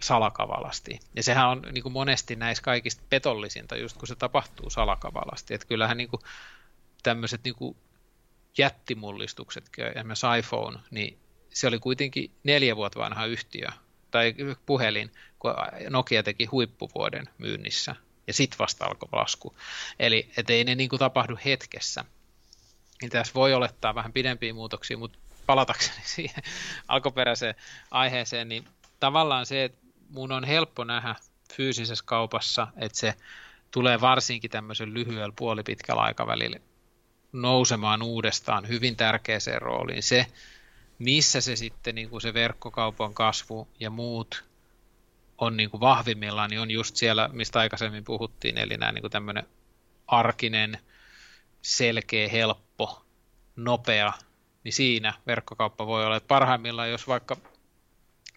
salakavalasti. 0.00 1.00
Ja 1.16 1.22
sehän 1.22 1.48
on 1.48 1.62
niinku 1.72 1.90
monesti 1.90 2.36
näissä 2.36 2.62
kaikista 2.62 3.02
petollisinta, 3.10 3.76
just 3.76 3.96
kun 3.96 4.08
se 4.08 4.14
tapahtuu 4.14 4.70
salakavalasti. 4.70 5.54
Että 5.54 5.66
kyllähän 5.66 5.96
niinku 5.96 6.18
tämmöiset 7.02 7.40
niinku 7.44 7.76
jättimullistukset, 8.58 9.70
esimerkiksi 9.94 10.26
iPhone, 10.38 10.78
niin 10.90 11.18
se 11.54 11.66
oli 11.66 11.78
kuitenkin 11.78 12.30
neljä 12.44 12.76
vuotta 12.76 12.98
vanha 12.98 13.26
yhtiö, 13.26 13.68
tai 14.10 14.34
puhelin, 14.66 15.12
kun 15.38 15.54
Nokia 15.90 16.22
teki 16.22 16.44
huippuvuoden 16.44 17.28
myynnissä 17.38 17.96
ja 18.26 18.32
sitten 18.32 18.58
vasta 18.58 18.84
alkoi 18.84 19.08
lasku. 19.12 19.56
Eli 19.98 20.30
ei 20.48 20.64
ne 20.64 20.74
niin 20.74 20.88
kuin 20.88 21.00
tapahdu 21.00 21.38
hetkessä. 21.44 22.04
Niin 23.02 23.10
tässä 23.10 23.34
voi 23.34 23.54
olettaa 23.54 23.94
vähän 23.94 24.12
pidempiä 24.12 24.54
muutoksia, 24.54 24.98
mutta 24.98 25.18
palatakseni 25.46 26.00
siihen 26.16 26.42
alkuperäiseen 26.88 27.54
aiheeseen, 27.90 28.48
niin 28.48 28.64
tavallaan 29.00 29.46
se, 29.46 29.64
että 29.64 29.78
mun 30.08 30.32
on 30.32 30.44
helppo 30.44 30.84
nähdä 30.84 31.14
fyysisessä 31.56 32.04
kaupassa, 32.06 32.68
että 32.76 32.98
se 32.98 33.14
tulee 33.70 34.00
varsinkin 34.00 34.50
tämmöisen 34.50 34.94
lyhyellä 34.94 35.32
puolipitkällä 35.36 36.02
aikavälillä 36.02 36.58
nousemaan 37.32 38.02
uudestaan 38.02 38.68
hyvin 38.68 38.96
tärkeäseen 38.96 39.62
rooliin. 39.62 40.02
Se, 40.02 40.26
missä 40.98 41.40
se 41.40 41.56
sitten 41.56 41.94
niin 41.94 42.10
kuin 42.10 42.20
se 42.20 42.34
verkkokaupan 42.34 43.14
kasvu 43.14 43.68
ja 43.80 43.90
muut 43.90 44.44
on 45.38 45.56
niin 45.56 45.70
kuin 45.70 45.80
vahvimmillaan, 45.80 46.50
niin 46.50 46.60
on 46.60 46.70
just 46.70 46.96
siellä, 46.96 47.30
mistä 47.32 47.58
aikaisemmin 47.58 48.04
puhuttiin, 48.04 48.58
eli 48.58 48.76
nämä 48.76 48.92
niin 48.92 49.02
kuin 49.02 49.10
tämmöinen 49.10 49.46
arkinen, 50.06 50.78
selkeä, 51.62 52.28
helppo, 52.28 53.04
nopea, 53.56 54.12
niin 54.64 54.72
siinä 54.72 55.14
verkkokauppa 55.26 55.86
voi 55.86 56.06
olla. 56.06 56.16
Että 56.16 56.28
parhaimmillaan, 56.28 56.90
jos 56.90 57.08
vaikka 57.08 57.36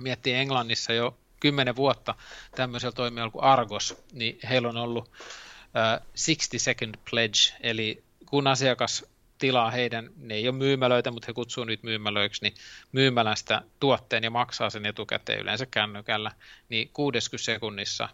miettii 0.02 0.34
Englannissa 0.34 0.94
jo 0.94 1.18
kymmenen 1.40 1.76
vuotta 1.76 2.16
tämmöisellä 2.56 2.96
toimijalla 2.96 3.32
kuin 3.32 3.44
Argos, 3.44 4.04
niin 4.14 4.40
heillä 4.50 4.70
on 4.70 4.78
ollut 4.78 5.06
uh, 5.06 6.06
60 6.26 6.58
second 6.58 6.96
pledge, 7.10 7.58
eli 7.62 8.04
kun 8.26 8.47
asiakas 8.47 9.06
tilaa 9.38 9.72
heidän, 9.72 10.10
ne 10.18 10.34
ei 10.34 10.47
ole 10.47 10.57
myymälöitä, 10.57 11.11
mutta 11.11 11.26
he 11.27 11.34
kutsuu 11.34 11.64
niitä 11.64 11.84
myymälöiksi, 11.84 12.41
niin 12.41 12.53
myymälästä 12.91 13.61
tuotteen 13.80 14.23
ja 14.23 14.31
maksaa 14.31 14.69
sen 14.69 14.85
etukäteen 14.85 15.39
yleensä 15.39 15.65
kännykällä, 15.65 16.31
niin 16.69 16.89
60 16.93 17.45
sekunnissa 17.45 18.10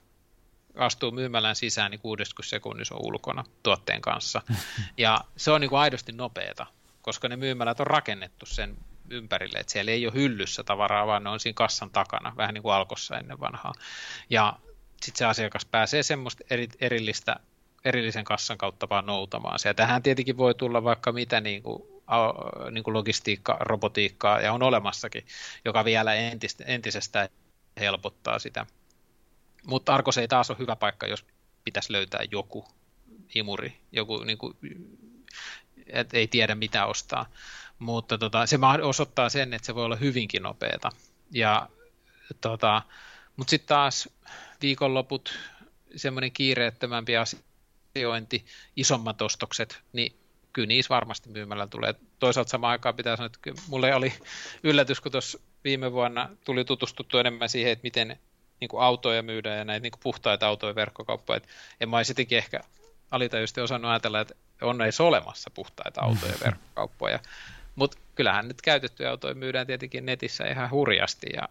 astuu 0.75 1.11
myymälän 1.11 1.55
sisään, 1.55 1.91
niin 1.91 2.01
60 2.01 2.49
sekunnissa 2.49 2.95
on 2.95 3.01
ulkona 3.05 3.43
tuotteen 3.63 4.01
kanssa. 4.01 4.41
Ja 4.97 5.21
se 5.37 5.51
on 5.51 5.61
niin 5.61 5.69
kuin 5.69 5.79
aidosti 5.79 6.11
nopeeta, 6.11 6.65
koska 7.01 7.27
ne 7.29 7.35
myymälät 7.35 7.79
on 7.79 7.87
rakennettu 7.87 8.45
sen 8.45 8.77
ympärille, 9.09 9.59
että 9.59 9.71
siellä 9.71 9.91
ei 9.91 10.05
ole 10.05 10.13
hyllyssä 10.13 10.63
tavaraa, 10.63 11.07
vaan 11.07 11.23
ne 11.23 11.29
on 11.29 11.39
siinä 11.39 11.53
kassan 11.53 11.89
takana, 11.89 12.33
vähän 12.37 12.53
niin 12.53 12.61
kuin 12.61 12.73
alkossa 12.73 13.17
ennen 13.17 13.39
vanhaa. 13.39 13.73
Ja 14.29 14.59
sitten 15.01 15.17
se 15.17 15.25
asiakas 15.25 15.65
pääsee 15.65 16.03
semmoista 16.03 16.43
eri, 16.49 16.67
erillistä 16.81 17.35
erillisen 17.85 18.25
kassan 18.25 18.57
kautta 18.57 18.89
vaan 18.89 19.05
noutamaan 19.05 19.59
se. 19.59 19.69
Ja 19.69 19.73
tähän 19.73 20.03
tietenkin 20.03 20.37
voi 20.37 20.55
tulla 20.55 20.83
vaikka 20.83 21.11
mitä 21.11 21.41
niin 21.41 21.63
kuin, 21.63 21.83
niin 22.71 22.83
kuin 22.83 22.93
logistiikka, 22.93 23.57
robotiikkaa, 23.59 24.41
ja 24.41 24.53
on 24.53 24.63
olemassakin, 24.63 25.25
joka 25.65 25.85
vielä 25.85 26.13
entistä, 26.13 26.63
entisestään 26.67 27.29
helpottaa 27.79 28.39
sitä. 28.39 28.65
Mutta 29.65 29.93
Argos 29.93 30.17
ei 30.17 30.27
taas 30.27 30.49
ole 30.49 30.59
hyvä 30.59 30.75
paikka, 30.75 31.07
jos 31.07 31.25
pitäisi 31.63 31.91
löytää 31.91 32.21
joku 32.31 32.65
imuri, 33.35 33.77
joku 33.91 34.23
niin 34.23 34.37
kuin, 34.37 34.57
et 35.87 36.13
ei 36.13 36.27
tiedä 36.27 36.55
mitä 36.55 36.85
ostaa. 36.85 37.25
Mutta 37.79 38.17
tota, 38.17 38.45
se 38.45 38.59
osoittaa 38.81 39.29
sen, 39.29 39.53
että 39.53 39.65
se 39.65 39.75
voi 39.75 39.85
olla 39.85 39.95
hyvinkin 39.95 40.43
nopeata. 40.43 40.89
Ja, 41.31 41.69
tota, 42.41 42.81
mutta 43.35 43.51
sitten 43.51 43.67
taas 43.67 44.09
viikonloput, 44.61 45.39
semmoinen 45.95 46.31
kiireettömämpi 46.31 47.17
asia, 47.17 47.39
asiointi, 47.95 48.45
isommat 48.75 49.21
ostokset, 49.21 49.81
niin 49.93 50.15
kyllä 50.53 50.67
niissä 50.67 50.89
varmasti 50.89 51.29
myymällä 51.29 51.67
tulee. 51.67 51.95
Toisaalta 52.19 52.49
samaan 52.49 52.71
aikaan 52.71 52.95
pitää 52.95 53.15
sanoa, 53.15 53.25
että 53.25 53.61
mulle 53.67 53.95
oli 53.95 54.13
yllätys, 54.63 55.01
kun 55.01 55.11
tuossa 55.11 55.39
viime 55.63 55.91
vuonna 55.91 56.29
tuli 56.45 56.65
tutustuttu 56.65 57.17
enemmän 57.17 57.49
siihen, 57.49 57.71
että 57.71 57.83
miten 57.83 58.19
niin 58.59 58.69
kuin 58.69 58.83
autoja 58.83 59.23
myydään 59.23 59.57
ja 59.57 59.65
näitä 59.65 59.83
niin 59.83 59.91
kuin 59.91 59.99
puhtaita 60.03 60.47
autoja 60.47 60.75
verkkokauppoja. 60.75 61.37
Et 61.37 61.47
en 61.81 61.89
mä 61.89 61.97
olisi 61.97 62.27
ehkä 62.31 62.59
alitajuisesti 63.11 63.61
osannut 63.61 63.91
ajatella, 63.91 64.19
että 64.19 64.35
on 64.61 64.81
edes 64.81 65.01
olemassa 65.01 65.49
puhtaita 65.49 66.01
autoja 66.01 66.33
verkkokauppoja. 66.45 67.19
Mutta 67.75 67.97
kyllähän 68.15 68.47
nyt 68.47 68.61
käytettyjä 68.61 69.09
autoja 69.09 69.35
myydään 69.35 69.67
tietenkin 69.67 70.05
netissä 70.05 70.47
ihan 70.47 70.71
hurjasti 70.71 71.27
ja 71.33 71.49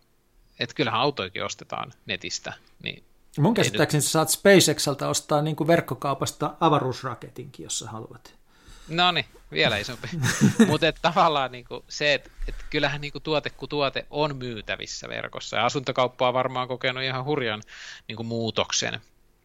että 0.60 0.74
kyllähän 0.74 1.00
autoikin 1.00 1.44
ostetaan 1.44 1.92
netistä, 2.06 2.52
niin 2.82 3.04
Mun 3.38 3.54
käsittääkseni 3.54 4.00
sä 4.00 4.10
saat 4.10 4.28
SpaceXalta 4.28 5.08
ostaa 5.08 5.42
niin 5.42 5.56
kuin 5.56 5.66
verkkokaupasta 5.66 6.54
avaruusraketinkin, 6.60 7.64
jos 7.64 7.78
sä 7.78 7.90
haluat. 7.90 8.40
No 8.88 9.12
niin, 9.12 9.26
vielä 9.50 9.76
isompi. 9.76 10.08
Mutta 10.66 10.92
tavallaan 11.02 11.52
niin 11.52 11.64
kuin 11.64 11.84
se, 11.88 12.14
että 12.14 12.30
et 12.48 12.54
kyllähän 12.70 13.00
niin 13.00 13.12
kuin 13.12 13.22
tuote 13.22 13.50
kuin 13.50 13.68
tuote 13.68 14.06
on 14.10 14.36
myytävissä 14.36 15.08
verkossa. 15.08 15.56
Ja 15.56 15.66
asuntokauppa 15.66 16.28
on 16.28 16.34
varmaan 16.34 16.68
kokenut 16.68 17.02
ihan 17.02 17.24
hurjan 17.24 17.62
niin 18.08 18.16
kuin 18.16 18.26
muutoksen. 18.26 19.00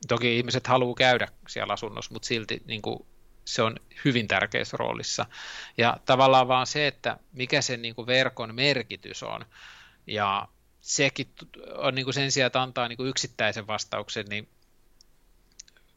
toki 0.07 0.37
ihmiset 0.37 0.67
haluaa 0.67 0.95
käydä 0.95 1.27
siellä 1.47 1.73
asunnossa, 1.73 2.13
mutta 2.13 2.27
silti 2.27 2.61
niin 2.65 2.81
kuin, 2.81 3.05
se 3.45 3.61
on 3.61 3.75
hyvin 4.05 4.27
tärkeässä 4.27 4.77
roolissa. 4.77 5.25
Ja 5.77 5.97
tavallaan 6.05 6.47
vaan 6.47 6.67
se, 6.67 6.87
että 6.87 7.17
mikä 7.33 7.61
sen 7.61 7.81
niin 7.81 7.95
kuin 7.95 8.07
verkon 8.07 8.55
merkitys 8.55 9.23
on, 9.23 9.45
ja 10.07 10.47
sekin 10.85 11.27
on 11.77 11.95
niin 11.95 12.05
kuin 12.05 12.13
sen 12.13 12.31
sijaan, 12.31 12.47
että 12.47 12.61
antaa 12.61 12.87
niin 12.87 12.97
kuin 12.97 13.09
yksittäisen 13.09 13.67
vastauksen, 13.67 14.25
niin 14.25 14.49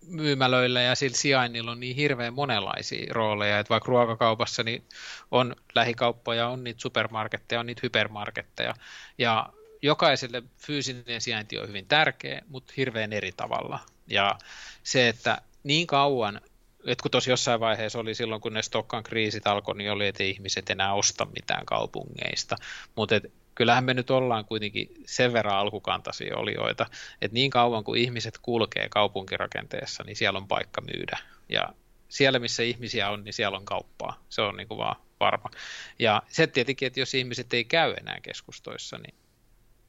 myymälöillä 0.07 0.81
ja 0.81 0.95
sillä 0.95 1.17
sijainnilla 1.17 1.71
on 1.71 1.81
niin 1.81 1.97
hirveän 1.97 2.35
monenlaisia 2.35 3.15
rooleja, 3.15 3.59
että 3.59 3.71
vaikka 3.71 3.89
ruokakaupassa 3.89 4.63
niin 4.63 4.85
on 5.31 5.57
lähikauppoja, 5.75 6.49
on 6.49 6.65
niitä 6.65 6.81
supermarketteja, 6.81 7.61
on 7.61 7.67
niitä 7.67 7.81
hypermarketteja, 7.83 8.75
ja 9.19 9.53
jokaiselle 9.83 10.43
fyysinen 10.59 11.21
sijainti 11.21 11.59
on 11.59 11.69
hyvin 11.69 11.87
tärkeä, 11.87 12.43
mutta 12.49 12.73
hirveän 12.77 13.13
eri 13.13 13.33
tavalla. 13.33 13.81
Ja 14.07 14.39
se, 14.83 15.09
että 15.09 15.43
niin 15.65 15.87
kauan, 15.87 16.41
että 16.87 17.03
kun 17.03 17.11
tuossa 17.11 17.31
jossain 17.31 17.61
vaiheessa 17.61 17.99
oli 17.99 18.15
silloin, 18.15 18.41
kun 18.41 18.53
ne 18.53 18.63
Stokkan 18.63 19.03
kriisit 19.03 19.47
alkoi, 19.47 19.77
niin 19.77 19.93
oli, 19.93 20.07
että 20.07 20.23
ihmiset 20.23 20.71
enää 20.71 20.93
osta 20.93 21.25
mitään 21.25 21.67
kaupungeista, 21.67 22.57
mutta 22.97 23.21
kyllähän 23.59 23.85
me 23.85 23.95
nyt 23.95 24.11
ollaan 24.11 24.45
kuitenkin 24.45 24.89
sen 25.07 25.33
verran 25.33 25.57
alkukantaisia 25.57 26.37
olioita, 26.37 26.87
että 27.23 27.35
niin 27.35 27.51
kauan 27.51 27.85
kuin 27.85 28.01
ihmiset 28.01 28.39
kulkee 28.43 28.89
kaupunkirakenteessa, 28.89 30.05
niin 30.05 30.17
siellä 30.17 30.37
on 30.37 30.49
paikka 30.49 30.81
myydä. 30.81 31.19
Ja 31.49 31.69
siellä, 32.09 32.39
missä 32.39 32.63
ihmisiä 32.63 33.11
on, 33.11 33.25
niin 33.25 33.33
siellä 33.33 33.59
on 33.59 33.65
kauppaa. 33.65 34.25
Se 34.29 34.43
on 34.43 34.57
niin 34.57 34.69
kuin 34.69 34.79
vaan 34.79 34.97
varma. 35.21 35.51
Ja 35.99 36.23
se 36.29 36.47
tietenkin, 36.47 36.87
että 36.87 37.01
jos 37.01 37.15
ihmiset 37.15 37.55
ei 37.55 37.65
käy 37.65 37.95
enää 38.01 38.21
keskustoissa, 38.23 38.99
niin 38.99 39.15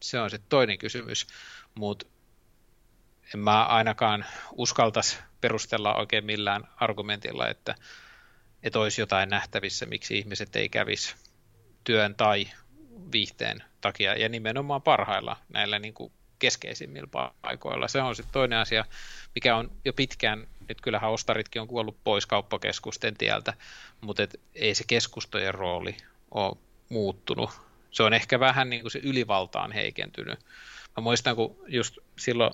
se 0.02 0.20
on 0.20 0.30
se 0.30 0.40
toinen 0.50 0.78
kysymys. 0.78 1.28
Mutta 1.76 2.06
en 3.34 3.40
mä 3.40 3.66
ainakaan 3.66 4.26
uskaltaisi 4.52 5.18
perustella 5.42 5.96
oikein 5.96 6.26
millään 6.26 6.64
argumentilla, 6.76 7.50
että, 7.50 7.76
että 8.64 8.80
olisi 8.80 9.02
jotain 9.02 9.30
nähtävissä, 9.30 9.86
miksi 9.86 10.18
ihmiset 10.18 10.56
ei 10.56 10.70
kävisi 10.70 11.16
työn 11.84 12.16
tai 12.16 12.48
viihteen 13.12 13.64
takia 13.82 14.16
ja 14.16 14.30
nimenomaan 14.30 14.82
parhailla 14.82 15.38
näillä 15.54 15.80
niin 15.80 15.94
kuin 15.94 16.12
keskeisimmillä 16.40 17.32
paikoilla. 17.42 17.88
Se 17.88 18.02
on 18.02 18.16
sitten 18.16 18.34
toinen 18.34 18.60
asia, 18.60 18.86
mikä 19.36 19.56
on 19.56 19.72
jo 19.86 19.94
pitkään, 19.94 20.48
että 20.70 20.84
kyllähän 20.84 21.12
ostaritkin 21.12 21.62
on 21.62 21.68
kuollut 21.68 22.04
pois 22.04 22.26
kauppakeskusten 22.26 23.18
tieltä, 23.18 23.54
mutta 24.02 24.24
et 24.24 24.40
ei 24.56 24.76
se 24.76 24.84
keskustojen 24.88 25.54
rooli 25.54 25.98
ole 26.32 26.58
muuttunut. 26.90 27.50
Se 27.92 28.04
on 28.04 28.14
ehkä 28.14 28.40
vähän 28.40 28.70
niin 28.70 28.82
kuin 28.82 28.92
se 28.92 29.00
ylivaltaan 29.04 29.72
heikentynyt. 29.72 30.40
Mä 30.98 31.02
muistan, 31.04 31.36
kun 31.36 31.58
just 31.68 31.98
silloin 32.18 32.54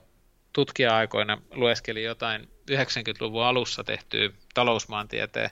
tutkija-aikoina 0.53 1.41
lueskelin 1.51 2.03
jotain 2.03 2.49
90-luvun 2.71 3.43
alussa 3.43 3.83
tehtyä 3.83 4.29
talousmaantieteen 4.53 5.49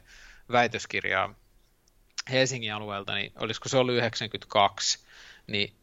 väitöskirjaa 0.51 1.35
Helsingin 2.31 2.73
alueelta, 2.73 3.15
niin 3.15 3.31
olisiko 3.39 3.69
se 3.69 3.77
ollut 3.77 3.95
92, 3.95 4.99
niin 5.47 5.73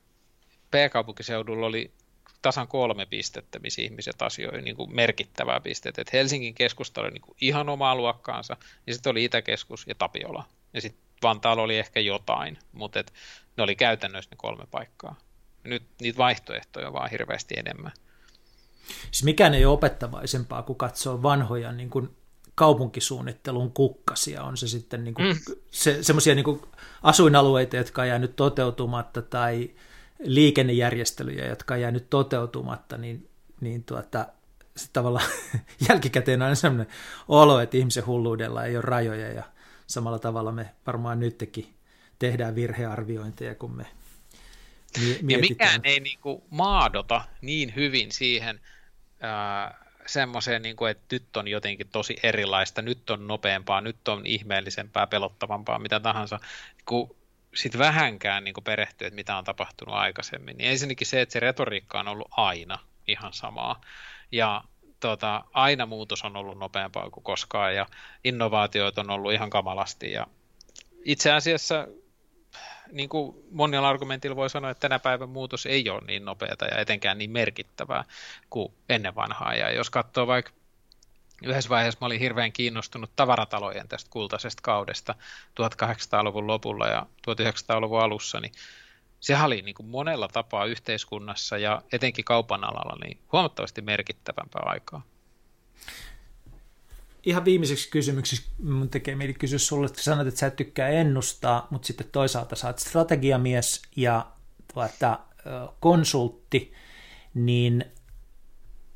P-kaupunkiseudulla 0.71 1.67
oli 1.67 1.91
tasan 2.43 2.69
kolme 2.69 3.07
pistettä, 3.07 3.59
missä 3.59 3.83
ihmiset 3.83 4.23
asioivat 4.23 4.65
niin 4.65 4.77
kuin 4.77 4.95
merkittävää 4.95 5.61
pistettä. 5.61 6.03
Et 6.03 6.13
Helsingin 6.13 6.55
keskusta 6.55 7.01
oli 7.01 7.11
niin 7.11 7.21
kuin 7.21 7.37
ihan 7.41 7.69
omaa 7.69 7.97
luokkaansa, 7.97 8.57
niin 8.87 8.95
sitten 8.95 9.11
oli 9.11 9.25
Itäkeskus 9.25 9.85
ja 9.87 9.95
Tapiola. 9.95 10.45
Ja 10.73 10.81
sitten 10.81 11.03
Vantaalla 11.23 11.63
oli 11.63 11.79
ehkä 11.79 12.01
jotain, 12.01 12.59
mutta 12.73 13.01
et 13.01 13.13
ne 13.57 13.63
oli 13.63 13.77
käytännössä 13.77 14.31
ne 14.31 14.37
kolme 14.37 14.67
paikkaa. 14.71 15.17
Nyt 15.65 15.83
niitä 16.01 16.19
vaihtoehtoja 16.19 16.87
on 16.87 16.93
vaan 16.93 17.11
hirveästi 17.11 17.55
enemmän. 17.59 17.93
Siis 19.11 19.25
mikään 19.25 19.55
ei 19.55 19.65
ole 19.65 19.75
opettavaisempaa, 19.75 20.63
kuin 20.63 20.77
katsoa 20.79 21.23
vanhoja 21.23 21.73
niin 21.73 21.91
kuin 21.91 22.17
kaupunkisuunnittelun 22.61 23.73
kukkasia. 23.73 24.43
On 24.43 24.57
se 24.57 24.69
sitten 24.69 25.05
niin 25.05 25.15
kuin, 25.15 25.29
mm. 25.29 25.55
se, 25.71 26.03
semmoisia 26.03 26.35
niin 26.35 26.61
asuinalueita, 27.03 27.77
jotka 27.77 28.03
on 28.03 28.09
jäänyt 28.09 28.37
toteutumatta, 28.37 29.23
tai 29.23 29.71
liikennejärjestelyjä, 30.19 31.47
jotka 31.47 31.75
on 31.75 31.81
jäänyt 31.81 32.11
toteutumatta, 32.11 32.99
niin, 32.99 33.29
niin 33.61 33.85
tuota, 33.85 34.27
se 34.77 34.89
tavallaan 34.93 35.27
jälkikäteen 35.89 36.43
on 36.43 36.57
sellainen 36.57 36.87
olo, 37.29 37.61
että 37.61 37.77
ihmisen 37.77 38.07
hulluudella 38.07 38.65
ei 38.65 38.77
ole 38.77 38.83
rajoja, 38.83 39.33
ja 39.33 39.43
samalla 39.87 40.19
tavalla 40.19 40.53
me 40.53 40.71
varmaan 40.87 41.21
nytkin 41.21 41.75
tehdään 42.19 42.55
virhearviointeja, 42.55 43.55
kun 43.55 43.77
me 43.77 43.87
mietitään. 44.99 45.31
Ja 45.31 45.39
mikään 45.39 45.81
ei 45.85 46.01
niin 46.01 46.19
kuin 46.19 46.43
maadota 46.51 47.25
niin 47.41 47.73
hyvin 47.77 48.13
siihen, 48.13 48.61
ää, 49.21 49.80
semmoiseen, 50.13 50.63
niin 50.63 50.77
kuin, 50.77 50.91
että 50.91 51.05
nyt 51.15 51.37
on 51.37 51.49
jotenkin 51.49 51.89
tosi 51.89 52.17
erilaista, 52.23 52.83
nyt 52.83 53.11
on 53.11 53.27
nopeampaa, 53.27 53.81
nyt 53.81 54.09
on 54.09 54.27
ihmeellisempää, 54.27 55.07
pelottavampaa, 55.07 55.79
mitä 55.79 56.01
tahansa, 56.01 56.41
kun 56.85 57.17
sitten 57.55 57.79
vähänkään 57.79 58.45
niin 58.45 58.55
perehtyy, 58.65 59.07
että 59.07 59.15
mitä 59.15 59.37
on 59.37 59.45
tapahtunut 59.45 59.95
aikaisemmin. 59.95 60.57
Niin 60.57 60.71
ensinnäkin 60.71 61.07
se, 61.07 61.21
että 61.21 61.33
se 61.33 61.41
retoriikka 61.41 62.01
on 62.01 62.09
ollut 62.09 62.29
aina 62.31 62.79
ihan 63.07 63.33
samaa. 63.33 63.81
Ja 64.33 64.65
tota, 65.01 65.45
aina 65.53 65.87
muutos 65.87 66.25
on 66.25 66.37
ollut 66.37 66.59
nopeampaa 66.59 67.11
kuin 67.11 67.25
koskaan 67.25 67.75
ja 67.75 67.87
innovaatioita 68.25 69.01
on 69.01 69.11
ollut 69.11 69.33
ihan 69.33 69.51
kamalasti. 69.51 70.13
Ja 70.13 70.27
itse 71.05 71.33
asiassa 71.33 71.89
niin 72.93 73.09
kuin 73.09 73.37
monilla 73.51 73.89
argumentilla 73.89 74.37
voi 74.37 74.51
sanoa, 74.51 74.71
että 74.71 74.81
tänä 74.81 74.99
päivän 74.99 75.29
muutos 75.29 75.67
ei 75.67 75.91
ole 75.91 76.01
niin 76.07 76.25
nopeata 76.25 76.65
ja 76.65 76.79
etenkään 76.79 77.19
niin 77.19 77.31
merkittävää 77.31 78.05
kuin 78.51 78.73
ennen 78.89 79.15
vanhaa. 79.15 79.55
Ja 79.55 79.71
jos 79.71 79.91
katsoo 79.91 80.27
vaikka 80.27 80.53
yhdessä 81.43 81.71
vaiheessa 81.71 81.99
mä 82.01 82.07
olin 82.07 82.21
hirveän 82.21 82.53
kiinnostunut 82.53 83.11
tavaratalojen 83.17 83.89
tästä 83.89 84.11
kultaisesta 84.11 84.63
kaudesta 84.63 85.15
1800-luvun 85.61 86.47
lopulla 86.47 86.87
ja 86.87 87.07
1900-luvun 87.29 88.03
alussa, 88.03 88.41
niin 88.41 88.53
sehän 89.21 89.47
oli 89.47 89.63
niin 89.63 89.75
kuin 89.75 89.87
monella 89.87 90.29
tapaa 90.29 90.65
yhteiskunnassa 90.65 91.59
ja 91.59 91.83
etenkin 91.93 92.25
kaupan 92.25 92.65
alalla 92.65 92.97
niin 93.05 93.19
huomattavasti 93.33 93.83
merkittävämpää 93.83 94.63
aikaa 94.65 95.03
ihan 97.25 97.45
viimeiseksi 97.45 97.91
kysymyksi 97.91 98.45
mun 98.63 98.89
tekee 98.89 99.17
mieli 99.17 99.35
kysyä 99.35 99.59
sulle, 99.59 99.87
että 99.87 100.03
sanot, 100.03 100.27
että 100.27 100.41
sä 100.41 100.47
et 100.47 100.57
tykkää 100.57 100.89
ennustaa, 100.89 101.67
mutta 101.71 101.87
sitten 101.87 102.07
toisaalta 102.13 102.57
sä 102.57 102.67
oot 102.67 102.79
strategiamies 102.79 103.83
ja 103.97 104.27
tuota, 104.75 105.19
konsultti, 105.81 106.73
niin 107.35 107.85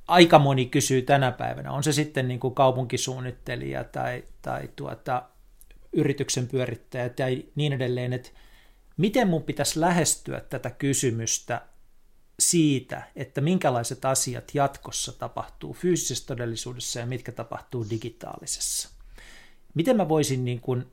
aika 0.08 0.38
moni 0.38 0.66
kysyy 0.66 1.02
tänä 1.02 1.32
päivänä, 1.32 1.72
on 1.72 1.82
se 1.82 1.92
sitten 1.92 2.28
niin 2.28 2.40
kuin 2.40 2.54
kaupunkisuunnittelija 2.54 3.84
tai, 3.84 4.24
tai 4.42 4.68
tuota, 4.76 5.22
yrityksen 5.92 6.48
pyörittäjä 6.48 7.08
tai 7.08 7.44
niin 7.54 7.72
edelleen, 7.72 8.12
että 8.12 8.30
miten 8.96 9.28
mun 9.28 9.42
pitäisi 9.42 9.80
lähestyä 9.80 10.40
tätä 10.40 10.70
kysymystä 10.70 11.62
siitä, 12.38 13.02
että 13.16 13.40
minkälaiset 13.40 14.04
asiat 14.04 14.54
jatkossa 14.54 15.12
tapahtuu 15.12 15.72
fyysisessä 15.72 16.26
todellisuudessa 16.26 17.00
ja 17.00 17.06
mitkä 17.06 17.32
tapahtuu 17.32 17.86
digitaalisessa. 17.90 18.88
Miten 19.74 19.96
mä 19.96 20.08
voisin 20.08 20.44
niin 20.44 20.60
kuin 20.60 20.92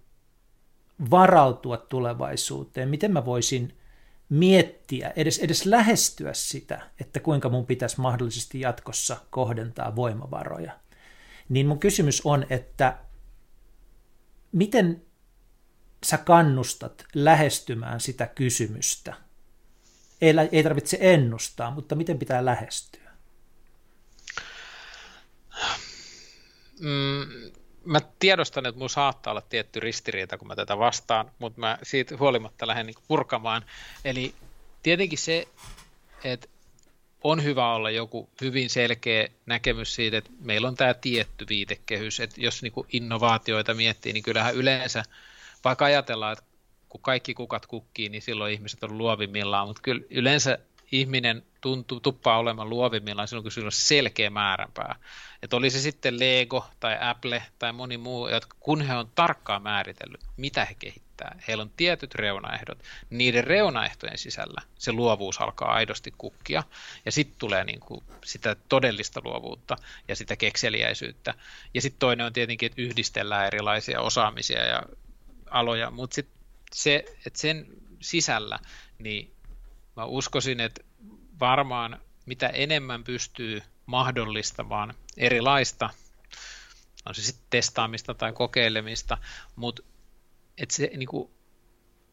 varautua 1.11 1.77
tulevaisuuteen, 1.77 2.89
miten 2.89 3.11
mä 3.11 3.25
voisin 3.25 3.77
miettiä, 4.29 5.13
edes, 5.15 5.39
edes 5.39 5.65
lähestyä 5.65 6.33
sitä, 6.33 6.89
että 6.99 7.19
kuinka 7.19 7.49
mun 7.49 7.65
pitäisi 7.65 8.01
mahdollisesti 8.01 8.59
jatkossa 8.59 9.17
kohdentaa 9.29 9.95
voimavaroja. 9.95 10.79
Niin 11.49 11.67
mun 11.67 11.79
kysymys 11.79 12.21
on, 12.25 12.45
että 12.49 12.97
miten 14.51 15.01
sä 16.05 16.17
kannustat 16.17 17.05
lähestymään 17.15 17.99
sitä 17.99 18.27
kysymystä– 18.27 19.13
ei, 20.21 20.33
ei 20.51 20.63
tarvitse 20.63 20.97
ennustaa, 21.01 21.71
mutta 21.71 21.95
miten 21.95 22.19
pitää 22.19 22.45
lähestyä? 22.45 23.11
Mm, 26.79 27.51
mä 27.85 27.99
tiedostan, 28.19 28.65
että 28.65 28.79
mun 28.79 28.89
saattaa 28.89 29.31
olla 29.31 29.41
tietty 29.41 29.79
ristiriita, 29.79 30.37
kun 30.37 30.47
mä 30.47 30.55
tätä 30.55 30.77
vastaan, 30.77 31.31
mutta 31.39 31.59
mä 31.59 31.77
siitä 31.83 32.17
huolimatta 32.17 32.67
lähden 32.67 32.85
niin 32.85 32.95
purkamaan. 33.07 33.65
Eli 34.05 34.35
tietenkin 34.83 35.19
se, 35.19 35.47
että 36.23 36.47
on 37.23 37.43
hyvä 37.43 37.73
olla 37.73 37.89
joku 37.89 38.29
hyvin 38.41 38.69
selkeä 38.69 39.27
näkemys 39.45 39.95
siitä, 39.95 40.17
että 40.17 40.31
meillä 40.39 40.67
on 40.67 40.75
tämä 40.75 40.93
tietty 40.93 41.45
viitekehys, 41.49 42.19
että 42.19 42.41
jos 42.41 42.61
niin 42.61 42.73
innovaatioita 42.91 43.73
miettii, 43.73 44.13
niin 44.13 44.23
kyllähän 44.23 44.55
yleensä, 44.55 45.03
vaikka 45.63 45.85
ajatellaan, 45.85 46.33
että 46.33 46.50
kun 46.91 47.01
kaikki 47.01 47.33
kukat 47.33 47.65
kukkii, 47.65 48.09
niin 48.09 48.21
silloin 48.21 48.53
ihmiset 48.53 48.83
on 48.83 48.97
luovimmillaan, 48.97 49.67
mutta 49.67 49.81
kyllä 49.81 50.01
yleensä 50.09 50.57
ihminen 50.91 51.43
tuntuu, 51.61 51.99
tuppaa 51.99 52.37
olemaan 52.37 52.69
luovimmillaan 52.69 53.27
silloin, 53.27 53.43
kun 53.43 53.51
sillä 53.51 53.65
on 53.65 53.71
selkeä 53.71 54.29
määränpää. 54.29 54.95
Että 55.43 55.55
oli 55.55 55.69
se 55.69 55.79
sitten 55.79 56.19
Lego 56.19 56.65
tai 56.79 56.97
Apple 57.01 57.43
tai 57.59 57.73
moni 57.73 57.97
muu, 57.97 58.27
jotka, 58.27 58.57
kun 58.59 58.81
he 58.81 58.95
on 58.95 59.09
tarkkaan 59.15 59.61
määritellyt, 59.61 60.21
mitä 60.37 60.65
he 60.65 60.75
kehittää. 60.79 61.35
Heillä 61.47 61.61
on 61.61 61.71
tietyt 61.77 62.15
reunaehdot. 62.15 62.83
Niiden 63.09 63.43
reunaehtojen 63.43 64.17
sisällä 64.17 64.61
se 64.79 64.91
luovuus 64.91 65.41
alkaa 65.41 65.73
aidosti 65.73 66.13
kukkia, 66.17 66.63
ja 67.05 67.11
sitten 67.11 67.39
tulee 67.39 67.63
niin 67.63 67.79
kuin 67.79 68.03
sitä 68.25 68.55
todellista 68.69 69.21
luovuutta 69.23 69.75
ja 70.07 70.15
sitä 70.15 70.35
kekseliäisyyttä. 70.35 71.33
Ja 71.73 71.81
sitten 71.81 71.99
toinen 71.99 72.25
on 72.25 72.33
tietenkin, 72.33 72.65
että 72.65 72.81
yhdistellään 72.81 73.47
erilaisia 73.47 74.01
osaamisia 74.01 74.65
ja 74.65 74.83
aloja, 75.49 75.91
mutta 75.91 76.15
sitten 76.15 76.40
se, 76.73 77.05
että 77.25 77.39
sen 77.39 77.65
sisällä, 78.01 78.59
niin 78.99 79.35
mä 79.95 80.05
uskoisin, 80.05 80.59
että 80.59 80.83
varmaan 81.39 82.01
mitä 82.25 82.47
enemmän 82.47 83.03
pystyy 83.03 83.61
mahdollistamaan 83.85 84.93
erilaista, 85.17 85.89
on 87.05 87.15
se 87.15 87.21
sitten 87.21 87.45
testaamista 87.49 88.13
tai 88.13 88.33
kokeilemista, 88.33 89.17
mutta 89.55 89.83
että 90.57 90.75
se 90.75 90.91
niin 90.95 91.09
kuin, 91.09 91.31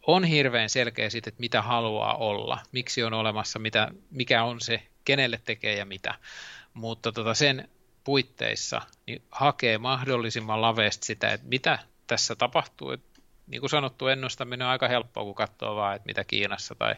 on 0.06 0.24
hirveän 0.24 0.70
selkeä 0.70 1.10
siitä, 1.10 1.28
että 1.28 1.40
mitä 1.40 1.62
haluaa 1.62 2.16
olla, 2.16 2.58
miksi 2.72 3.02
on 3.02 3.14
olemassa, 3.14 3.58
mitä, 3.58 3.88
mikä 4.10 4.44
on 4.44 4.60
se, 4.60 4.82
kenelle 5.04 5.40
tekee 5.44 5.76
ja 5.76 5.84
mitä. 5.84 6.14
Mutta 6.74 7.12
tota 7.12 7.34
sen 7.34 7.68
puitteissa 8.04 8.82
niin 9.06 9.22
hakee 9.30 9.78
mahdollisimman 9.78 10.62
laveesti 10.62 11.06
sitä, 11.06 11.32
että 11.32 11.46
mitä 11.48 11.78
tässä 12.06 12.36
tapahtuu, 12.36 12.90
että 12.90 13.17
niin 13.48 13.60
kuin 13.60 13.70
sanottu, 13.70 14.06
ennustaminen 14.06 14.66
on 14.66 14.70
aika 14.70 14.88
helppoa, 14.88 15.24
kun 15.24 15.34
katsoo 15.34 15.76
vaan, 15.76 15.96
että 15.96 16.06
mitä 16.06 16.24
Kiinassa 16.24 16.74
tai 16.74 16.94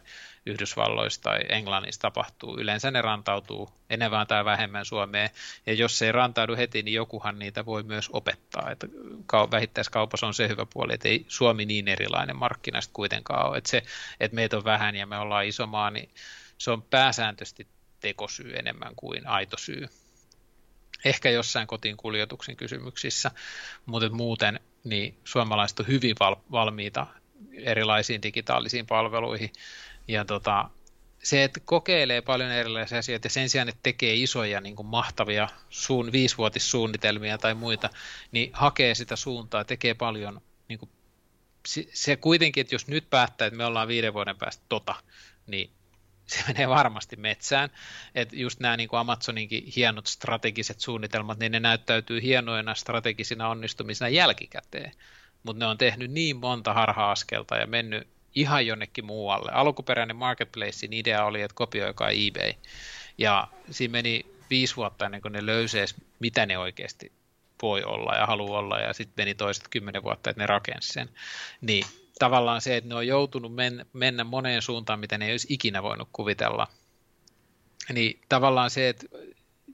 Yhdysvalloissa 0.47 1.23
tai 1.23 1.41
Englannissa 1.49 2.01
tapahtuu. 2.01 2.59
Yleensä 2.59 2.91
ne 2.91 3.03
rantautuu 3.03 3.71
enemmän 3.91 4.27
tai 4.27 4.45
vähemmän 4.45 4.85
Suomeen, 4.85 5.31
ja 5.67 5.73
jos 5.73 5.99
se 5.99 6.07
ei 6.07 6.13
rantaudu 6.13 6.57
heti, 6.57 6.83
niin 6.83 6.95
jokuhan 6.95 7.39
niitä 7.39 7.67
voi 7.67 7.83
myös 7.83 8.11
opettaa. 8.13 8.71
Että 8.71 8.87
vähittäiskaupassa 9.51 10.27
on 10.27 10.35
se 10.35 10.49
hyvä 10.49 10.67
puoli, 10.73 10.95
että 10.95 11.09
ei 11.09 11.25
Suomi 11.29 11.65
niin 11.65 11.89
erilainen 11.89 12.37
markkinasta 12.37 12.93
kuitenkaan 12.95 13.49
ole. 13.49 13.59
Että 13.59 13.71
se, 13.71 13.83
että 14.21 14.35
meitä 14.35 14.57
on 14.57 14.65
vähän 14.65 14.97
ja 14.97 15.07
me 15.07 15.19
ollaan 15.19 15.47
iso 15.47 15.67
maa, 15.67 15.91
niin 15.91 16.11
se 16.59 16.71
on 16.71 16.83
pääsääntöisesti 16.83 17.67
tekosyy 18.01 18.59
enemmän 18.59 18.93
kuin 18.97 19.27
aito 19.27 19.59
syy 19.59 19.89
ehkä 21.05 21.31
jossain 21.31 21.67
kotiin 21.67 21.97
kuljetuksen 21.97 22.57
kysymyksissä, 22.57 23.31
mutta 23.87 24.11
muuten 24.11 24.61
niin 24.85 25.19
suomalaiset 25.25 25.81
on 25.81 25.87
hyvin 25.87 26.17
val- 26.21 26.37
valmiita 26.53 27.07
erilaisiin 27.53 28.23
digitaalisiin 28.23 28.87
palveluihin. 28.87 29.53
Ja 30.09 30.25
tota, 30.25 30.71
se, 31.23 31.45
että 31.45 31.61
kokeilee 31.65 32.21
paljon 32.21 32.51
erilaisia 32.51 32.99
asioita 32.99 33.27
ja 33.27 33.31
sen 33.31 33.49
sijaan, 33.49 33.69
että 33.69 33.81
tekee 33.83 34.15
isoja 34.15 34.61
niin 34.61 34.77
kuin 34.77 34.87
mahtavia 34.87 35.49
suun, 35.71 36.13
viisivuotissuunnitelmia 36.13 37.39
tai 37.39 37.55
muita, 37.55 37.91
niin 38.33 38.51
hakee 38.53 38.95
sitä 38.95 39.17
suuntaa, 39.17 39.65
tekee 39.65 39.95
paljon 39.95 40.41
niin 40.69 40.79
kuin, 40.79 40.91
se 41.93 42.17
kuitenkin, 42.17 42.61
että 42.61 42.75
jos 42.75 42.87
nyt 42.87 43.11
päättää, 43.11 43.47
että 43.47 43.57
me 43.57 43.65
ollaan 43.65 43.89
viiden 43.89 44.15
vuoden 44.15 44.37
päästä 44.37 44.65
tota, 44.69 44.95
niin 45.47 45.71
se 46.31 46.45
menee 46.49 46.69
varmasti 46.69 47.17
metsään. 47.17 47.71
Että 48.15 48.37
just 48.37 48.61
nämä 48.61 48.77
niin 48.77 48.89
kuin 48.89 49.01
Amazoninkin 49.01 49.65
hienot 49.77 50.07
strategiset 50.07 50.81
suunnitelmat, 50.81 51.39
niin 51.39 51.53
ne 51.53 51.61
näyttäytyy 51.61 52.23
hienoina 52.23 52.75
strategisina 52.75 53.49
onnistumisina 53.49 54.09
jälkikäteen. 54.09 54.93
Mutta 55.43 55.59
ne 55.59 55.67
on 55.67 55.79
tehnyt 55.79 56.11
niin 56.11 56.37
monta 56.37 56.75
harha-askelta 56.75 57.57
ja 57.57 57.67
mennyt 57.67 58.09
ihan 58.35 58.67
jonnekin 58.67 59.05
muualle. 59.05 59.53
Alkuperäinen 59.53 60.17
marketplacein 60.17 60.93
idea 60.93 61.25
oli, 61.25 61.43
että 61.43 61.55
kopioikaa 61.55 62.11
eBay. 62.11 62.53
Ja 63.19 63.49
siinä 63.71 63.93
meni 63.93 64.27
viisi 64.51 64.77
vuotta 64.77 65.05
ennen 65.05 65.23
kuin 65.23 65.33
ne 65.33 65.47
löysees, 65.47 65.95
mitä 66.21 66.47
ne 66.47 66.59
oikeasti 66.59 67.13
voi 67.63 67.85
olla 67.85 68.15
ja 68.15 68.27
haluaa 68.27 68.59
olla, 68.59 68.79
ja 68.79 68.93
sitten 68.93 69.23
meni 69.23 69.35
toiset 69.35 69.69
kymmenen 69.69 70.03
vuotta, 70.03 70.31
että 70.31 70.43
ne 70.43 70.47
rakensi 70.47 70.93
sen. 70.93 71.09
Niin 71.61 71.85
tavallaan 72.21 72.61
se, 72.61 72.77
että 72.77 72.89
ne 72.89 72.95
on 72.95 73.07
joutunut 73.07 73.55
men, 73.55 73.87
mennä 73.93 74.25
moneen 74.25 74.63
suuntaan, 74.63 75.01
mitä 75.01 75.19
ne 75.19 75.27
ei 75.27 75.33
olisi 75.33 75.47
ikinä 75.51 75.83
voinut 75.83 76.09
kuvitella. 76.13 76.67
Niin 77.93 78.21
tavallaan 78.29 78.71
se, 78.71 78.89
että 78.89 79.07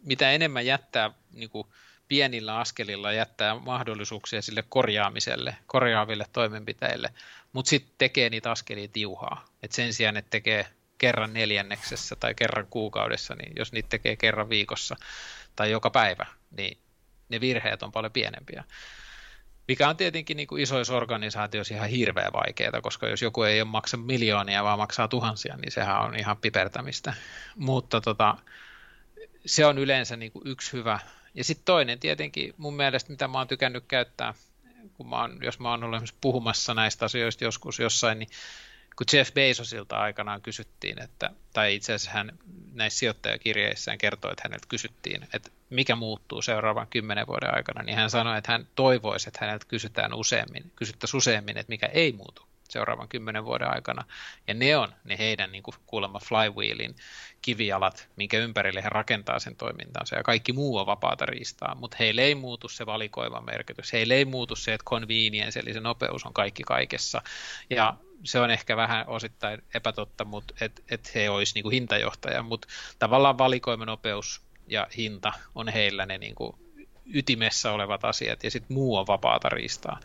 mitä 0.03 0.31
enemmän 0.31 0.67
jättää 0.67 1.11
niin 1.33 1.51
kuin 1.51 1.67
pienillä 2.09 2.59
askelilla 2.59 3.13
jättää 3.13 3.59
mahdollisuuksia 3.59 4.43
sille 4.43 4.65
korjaamiselle, 4.69 5.57
korjaaville 5.67 6.27
toimenpiteille, 6.33 7.13
mutta 7.53 7.69
sitten 7.69 7.95
tekee 7.99 8.31
niitä 8.31 8.51
askelia 8.51 8.89
tiuhaa. 8.89 9.45
Et 9.63 9.73
sen 9.73 9.93
sijaan, 9.93 10.17
että 10.17 10.31
tekee 10.31 10.67
kerran 10.99 11.33
neljänneksessä 11.33 12.17
tai 12.17 12.35
kerran 12.35 12.67
kuukaudessa, 12.71 13.35
niin 13.35 13.53
jos 13.57 13.73
niitä 13.73 13.89
tekee 13.89 14.17
kerran 14.17 14.49
viikossa 14.49 14.97
tai 15.57 15.71
joka 15.71 15.91
päivä, 15.91 16.27
niin 16.57 16.79
ne 17.29 17.41
virheet 17.41 17.83
on 17.83 17.93
paljon 17.93 18.13
pienempiä. 18.13 18.65
Mikä 19.69 19.89
on 19.89 19.97
tietenkin 19.97 20.37
niin 20.37 20.47
kuin 20.47 20.63
isoissa 20.63 20.97
organisaatioissa 20.97 21.75
ihan 21.75 21.89
hirveän 21.89 22.33
vaikeaa, 22.33 22.81
koska 22.83 23.09
jos 23.09 23.23
joku 23.23 23.43
ei 23.43 23.65
maksa 23.65 23.97
miljoonia, 23.97 24.65
vaan 24.65 24.79
maksaa 24.79 25.09
tuhansia, 25.09 25.57
niin 25.57 25.73
sehän 25.73 26.01
on 26.01 26.17
ihan 26.17 26.37
pipertämistä. 26.37 27.15
Mutta 27.57 28.01
tota, 28.01 28.37
se 29.47 29.67
on 29.67 29.79
yleensä 29.79 30.17
niin 30.17 30.33
kuin 30.33 30.47
yksi 30.47 30.73
hyvä. 30.73 30.99
Ja 31.35 31.45
sitten 31.45 31.65
toinen 31.65 31.99
tietenkin 31.99 32.55
mun 32.57 32.77
mielestä, 32.77 33.11
mitä 33.11 33.29
mä 33.29 33.39
oon 33.39 33.49
tykännyt 33.49 33.85
käyttää, 33.89 34.35
kun 34.95 35.09
mä 35.09 35.21
oon, 35.21 35.39
jos 35.43 35.59
mä 35.59 35.71
oon 35.71 35.85
ollut 35.85 36.15
puhumassa 36.21 36.75
näistä 36.75 37.05
asioista 37.05 37.45
joskus 37.45 37.79
jossain, 37.79 38.19
niin 38.19 38.29
kun 38.97 39.07
Jeff 39.13 39.35
Bezosilta 39.35 39.97
aikanaan 39.97 40.43
kysyttiin, 40.43 41.03
että, 41.03 41.31
tai 41.53 41.75
itse 41.75 41.93
asiassa 41.93 42.11
hän 42.11 42.39
näissä 42.73 42.99
sijoittajakirjeissään 42.99 43.99
kertoi, 43.99 44.33
että 44.33 44.43
häneltä 44.45 44.67
kysyttiin, 44.69 45.27
että 45.33 45.51
mikä 45.71 45.97
muuttuu 45.97 46.43
seuraavan 46.43 46.87
kymmenen 46.87 47.27
vuoden 47.27 47.55
aikana, 47.55 47.83
niin 47.83 47.97
hän 47.97 48.11
sanoi, 48.11 48.39
että 48.39 48.53
hän 48.53 48.69
toivoisi, 48.75 49.29
että 49.29 49.39
häneltä 49.43 49.67
kysytään 49.69 50.15
useammin, 50.15 50.73
kysyttäisiin 50.77 51.19
useammin, 51.19 51.59
että 51.59 51.71
mikä 51.71 51.87
ei 51.87 52.13
muutu 52.13 52.47
seuraavan 52.69 53.09
kymmenen 53.09 53.45
vuoden 53.45 53.75
aikana. 53.75 54.05
Ja 54.49 54.55
ne 54.55 54.77
on 54.77 54.93
ne 55.05 55.19
heidän 55.19 55.53
niin 55.53 55.63
kuin 55.63 55.75
kuulemma 55.87 56.19
flywheelin 56.19 56.97
kivijalat, 57.43 58.09
minkä 58.17 58.39
ympärille 58.39 58.83
he 58.83 58.89
rakentaa 58.89 59.39
sen 59.39 59.57
toimintansa. 59.57 60.17
Ja 60.17 60.23
kaikki 60.23 60.53
muu 60.53 60.77
on 60.77 60.87
vapaata 60.87 61.27
riistaa, 61.27 61.75
mutta 61.75 61.97
heille 62.01 62.23
ei 62.23 62.35
muutu 62.35 62.69
se 62.69 62.87
valikoiva 62.87 63.41
merkitys. 63.41 63.93
Heille 63.93 64.15
ei 64.15 64.25
muutu 64.25 64.57
se, 64.57 64.75
että 64.75 64.85
convenience, 64.85 65.61
eli 65.61 65.73
se 65.73 65.81
nopeus 65.81 66.27
on 66.27 66.33
kaikki 66.33 66.63
kaikessa. 66.63 67.23
Ja 67.71 67.97
se 68.25 68.41
on 68.41 68.51
ehkä 68.51 68.77
vähän 68.77 69.09
osittain 69.09 69.63
epätotta, 69.75 70.25
mutta 70.25 70.55
että 70.61 70.83
et 70.91 71.15
he 71.15 71.31
olisi 71.31 71.55
niin 71.55 71.71
hintajohtaja, 71.71 72.43
mutta 72.43 72.69
tavallaan 72.99 73.39
valikoimenopeus 73.39 74.46
ja 74.67 74.87
hinta 74.97 75.33
on 75.55 75.69
heillä 75.69 76.07
ne 76.07 76.19
niin 76.19 76.35
kuin 76.35 76.57
ytimessä 77.15 77.73
olevat 77.73 78.05
asiat 78.05 78.45
ja 78.45 78.51
sitten 78.51 78.75
muu 78.75 78.97
on 78.97 79.07
vapaata 79.07 79.49
riistaa. 79.49 80.01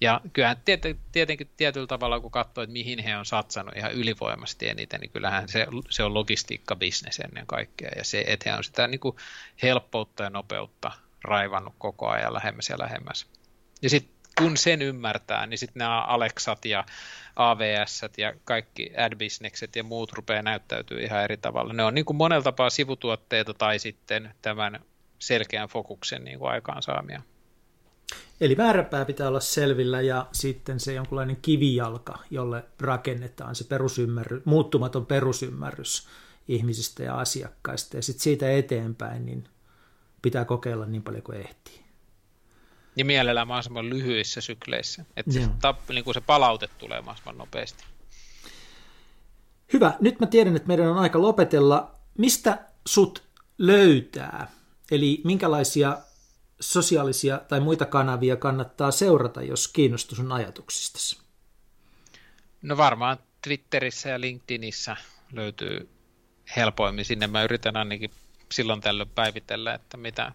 Ja 0.00 0.20
kyllähän 0.32 0.56
tietenkin 1.12 1.50
tietyllä 1.56 1.86
tavalla, 1.86 2.20
kun 2.20 2.30
katsoo, 2.30 2.64
että 2.64 2.72
mihin 2.72 2.98
he 2.98 3.16
on 3.16 3.26
satsannut 3.26 3.76
ihan 3.76 3.92
ylivoimasti 3.92 4.68
eniten, 4.68 5.00
niin 5.00 5.10
kyllähän 5.10 5.48
se, 5.48 5.66
se 5.90 6.02
on 6.02 6.14
logistiikka-bisnes 6.14 7.20
ennen 7.24 7.46
kaikkea 7.46 7.90
ja 7.96 8.04
se, 8.04 8.24
että 8.26 8.50
he 8.50 8.56
on 8.56 8.64
sitä 8.64 8.86
niin 8.86 9.00
kuin 9.00 9.16
helppoutta 9.62 10.22
ja 10.22 10.30
nopeutta 10.30 10.92
raivannut 11.24 11.74
koko 11.78 12.08
ajan 12.08 12.34
lähemmäs 12.34 12.68
ja 12.68 12.78
lähemmäs. 12.78 13.26
Ja 13.82 13.90
sitten 13.90 14.15
kun 14.38 14.56
sen 14.56 14.82
ymmärtää, 14.82 15.46
niin 15.46 15.58
sitten 15.58 15.80
nämä 15.80 16.02
Alexat 16.02 16.64
ja 16.64 16.84
AVS 17.36 18.00
ja 18.18 18.34
kaikki 18.44 18.90
ad-bisnekset 18.96 19.76
ja 19.76 19.84
muut 19.84 20.12
rupeaa 20.12 20.42
näyttäytyy 20.42 21.00
ihan 21.00 21.24
eri 21.24 21.36
tavalla. 21.36 21.72
Ne 21.72 21.84
on 21.84 21.94
niin 21.94 22.04
kuin 22.04 22.16
monella 22.16 22.42
tapaa 22.42 22.70
sivutuotteita 22.70 23.54
tai 23.54 23.78
sitten 23.78 24.34
tämän 24.42 24.80
selkeän 25.18 25.68
fokuksen 25.68 26.24
niin 26.24 26.38
kuin 26.38 26.50
aikaansaamia. 26.50 27.22
Eli 28.40 28.54
määränpää 28.54 29.04
pitää 29.04 29.28
olla 29.28 29.40
selvillä 29.40 30.00
ja 30.00 30.26
sitten 30.32 30.80
se 30.80 30.92
jonkunlainen 30.92 31.36
kivijalka, 31.42 32.18
jolle 32.30 32.64
rakennetaan 32.80 33.54
se 33.54 33.64
perusymmärrys, 33.64 34.44
muuttumaton 34.44 35.06
perusymmärrys 35.06 36.08
ihmisistä 36.48 37.02
ja 37.02 37.18
asiakkaista. 37.18 37.96
Ja 37.96 38.02
sitten 38.02 38.22
siitä 38.22 38.50
eteenpäin 38.50 39.26
niin 39.26 39.48
pitää 40.22 40.44
kokeilla 40.44 40.86
niin 40.86 41.02
paljon 41.02 41.22
kuin 41.22 41.38
ehtii. 41.40 41.85
Ja 42.96 43.04
mielellään 43.04 43.48
mahdollisimman 43.48 43.90
lyhyissä 43.90 44.40
sykleissä, 44.40 45.04
että 45.16 45.32
se, 45.32 45.48
tap, 45.60 45.88
niin 45.88 46.04
kuin 46.04 46.14
se 46.14 46.20
palaute 46.20 46.68
tulee 46.78 47.00
mahdollisimman 47.00 47.38
nopeasti. 47.38 47.84
Hyvä, 49.72 49.94
nyt 50.00 50.20
mä 50.20 50.26
tiedän, 50.26 50.56
että 50.56 50.68
meidän 50.68 50.88
on 50.88 50.98
aika 50.98 51.22
lopetella. 51.22 51.94
Mistä 52.18 52.58
sut 52.86 53.22
löytää? 53.58 54.50
Eli 54.90 55.20
minkälaisia 55.24 55.98
sosiaalisia 56.60 57.38
tai 57.48 57.60
muita 57.60 57.84
kanavia 57.84 58.36
kannattaa 58.36 58.90
seurata, 58.90 59.42
jos 59.42 59.68
kiinnostus 59.68 60.20
on 60.20 60.32
ajatuksistasi? 60.32 61.18
No 62.62 62.76
varmaan 62.76 63.18
Twitterissä 63.42 64.08
ja 64.08 64.20
LinkedInissä 64.20 64.96
löytyy 65.32 65.88
helpoimmin. 66.56 67.04
Sinne 67.04 67.26
mä 67.26 67.42
yritän 67.42 67.76
ainakin 67.76 68.10
silloin 68.52 68.80
tällöin 68.80 69.08
päivitellä, 69.08 69.74
että 69.74 69.96
mitä 69.96 70.32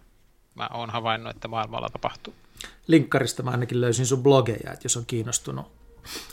mä 0.54 0.68
oon 0.72 0.90
havainnut, 0.90 1.36
että 1.36 1.48
maailmalla 1.48 1.88
tapahtuu. 1.88 2.34
Linkkarista 2.86 3.42
mä 3.42 3.50
ainakin 3.50 3.80
löysin 3.80 4.06
sun 4.06 4.22
blogeja, 4.22 4.72
että 4.72 4.84
jos 4.84 4.96
on 4.96 5.06
kiinnostunut 5.06 5.66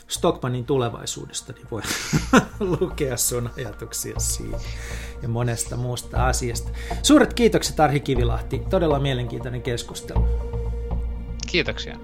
Stockmanin 0.08 0.64
tulevaisuudesta, 0.64 1.52
niin 1.52 1.66
voi 1.70 1.82
lukea 2.80 3.16
sun 3.16 3.50
ajatuksia 3.56 4.18
siitä 4.18 4.58
ja 5.22 5.28
monesta 5.28 5.76
muusta 5.76 6.26
asiasta. 6.26 6.70
Suuret 7.02 7.34
kiitokset 7.34 7.80
Arhi 7.80 8.00
Kivilahti, 8.00 8.58
todella 8.70 8.98
mielenkiintoinen 8.98 9.62
keskustelu. 9.62 10.24
Kiitoksia. 11.46 11.96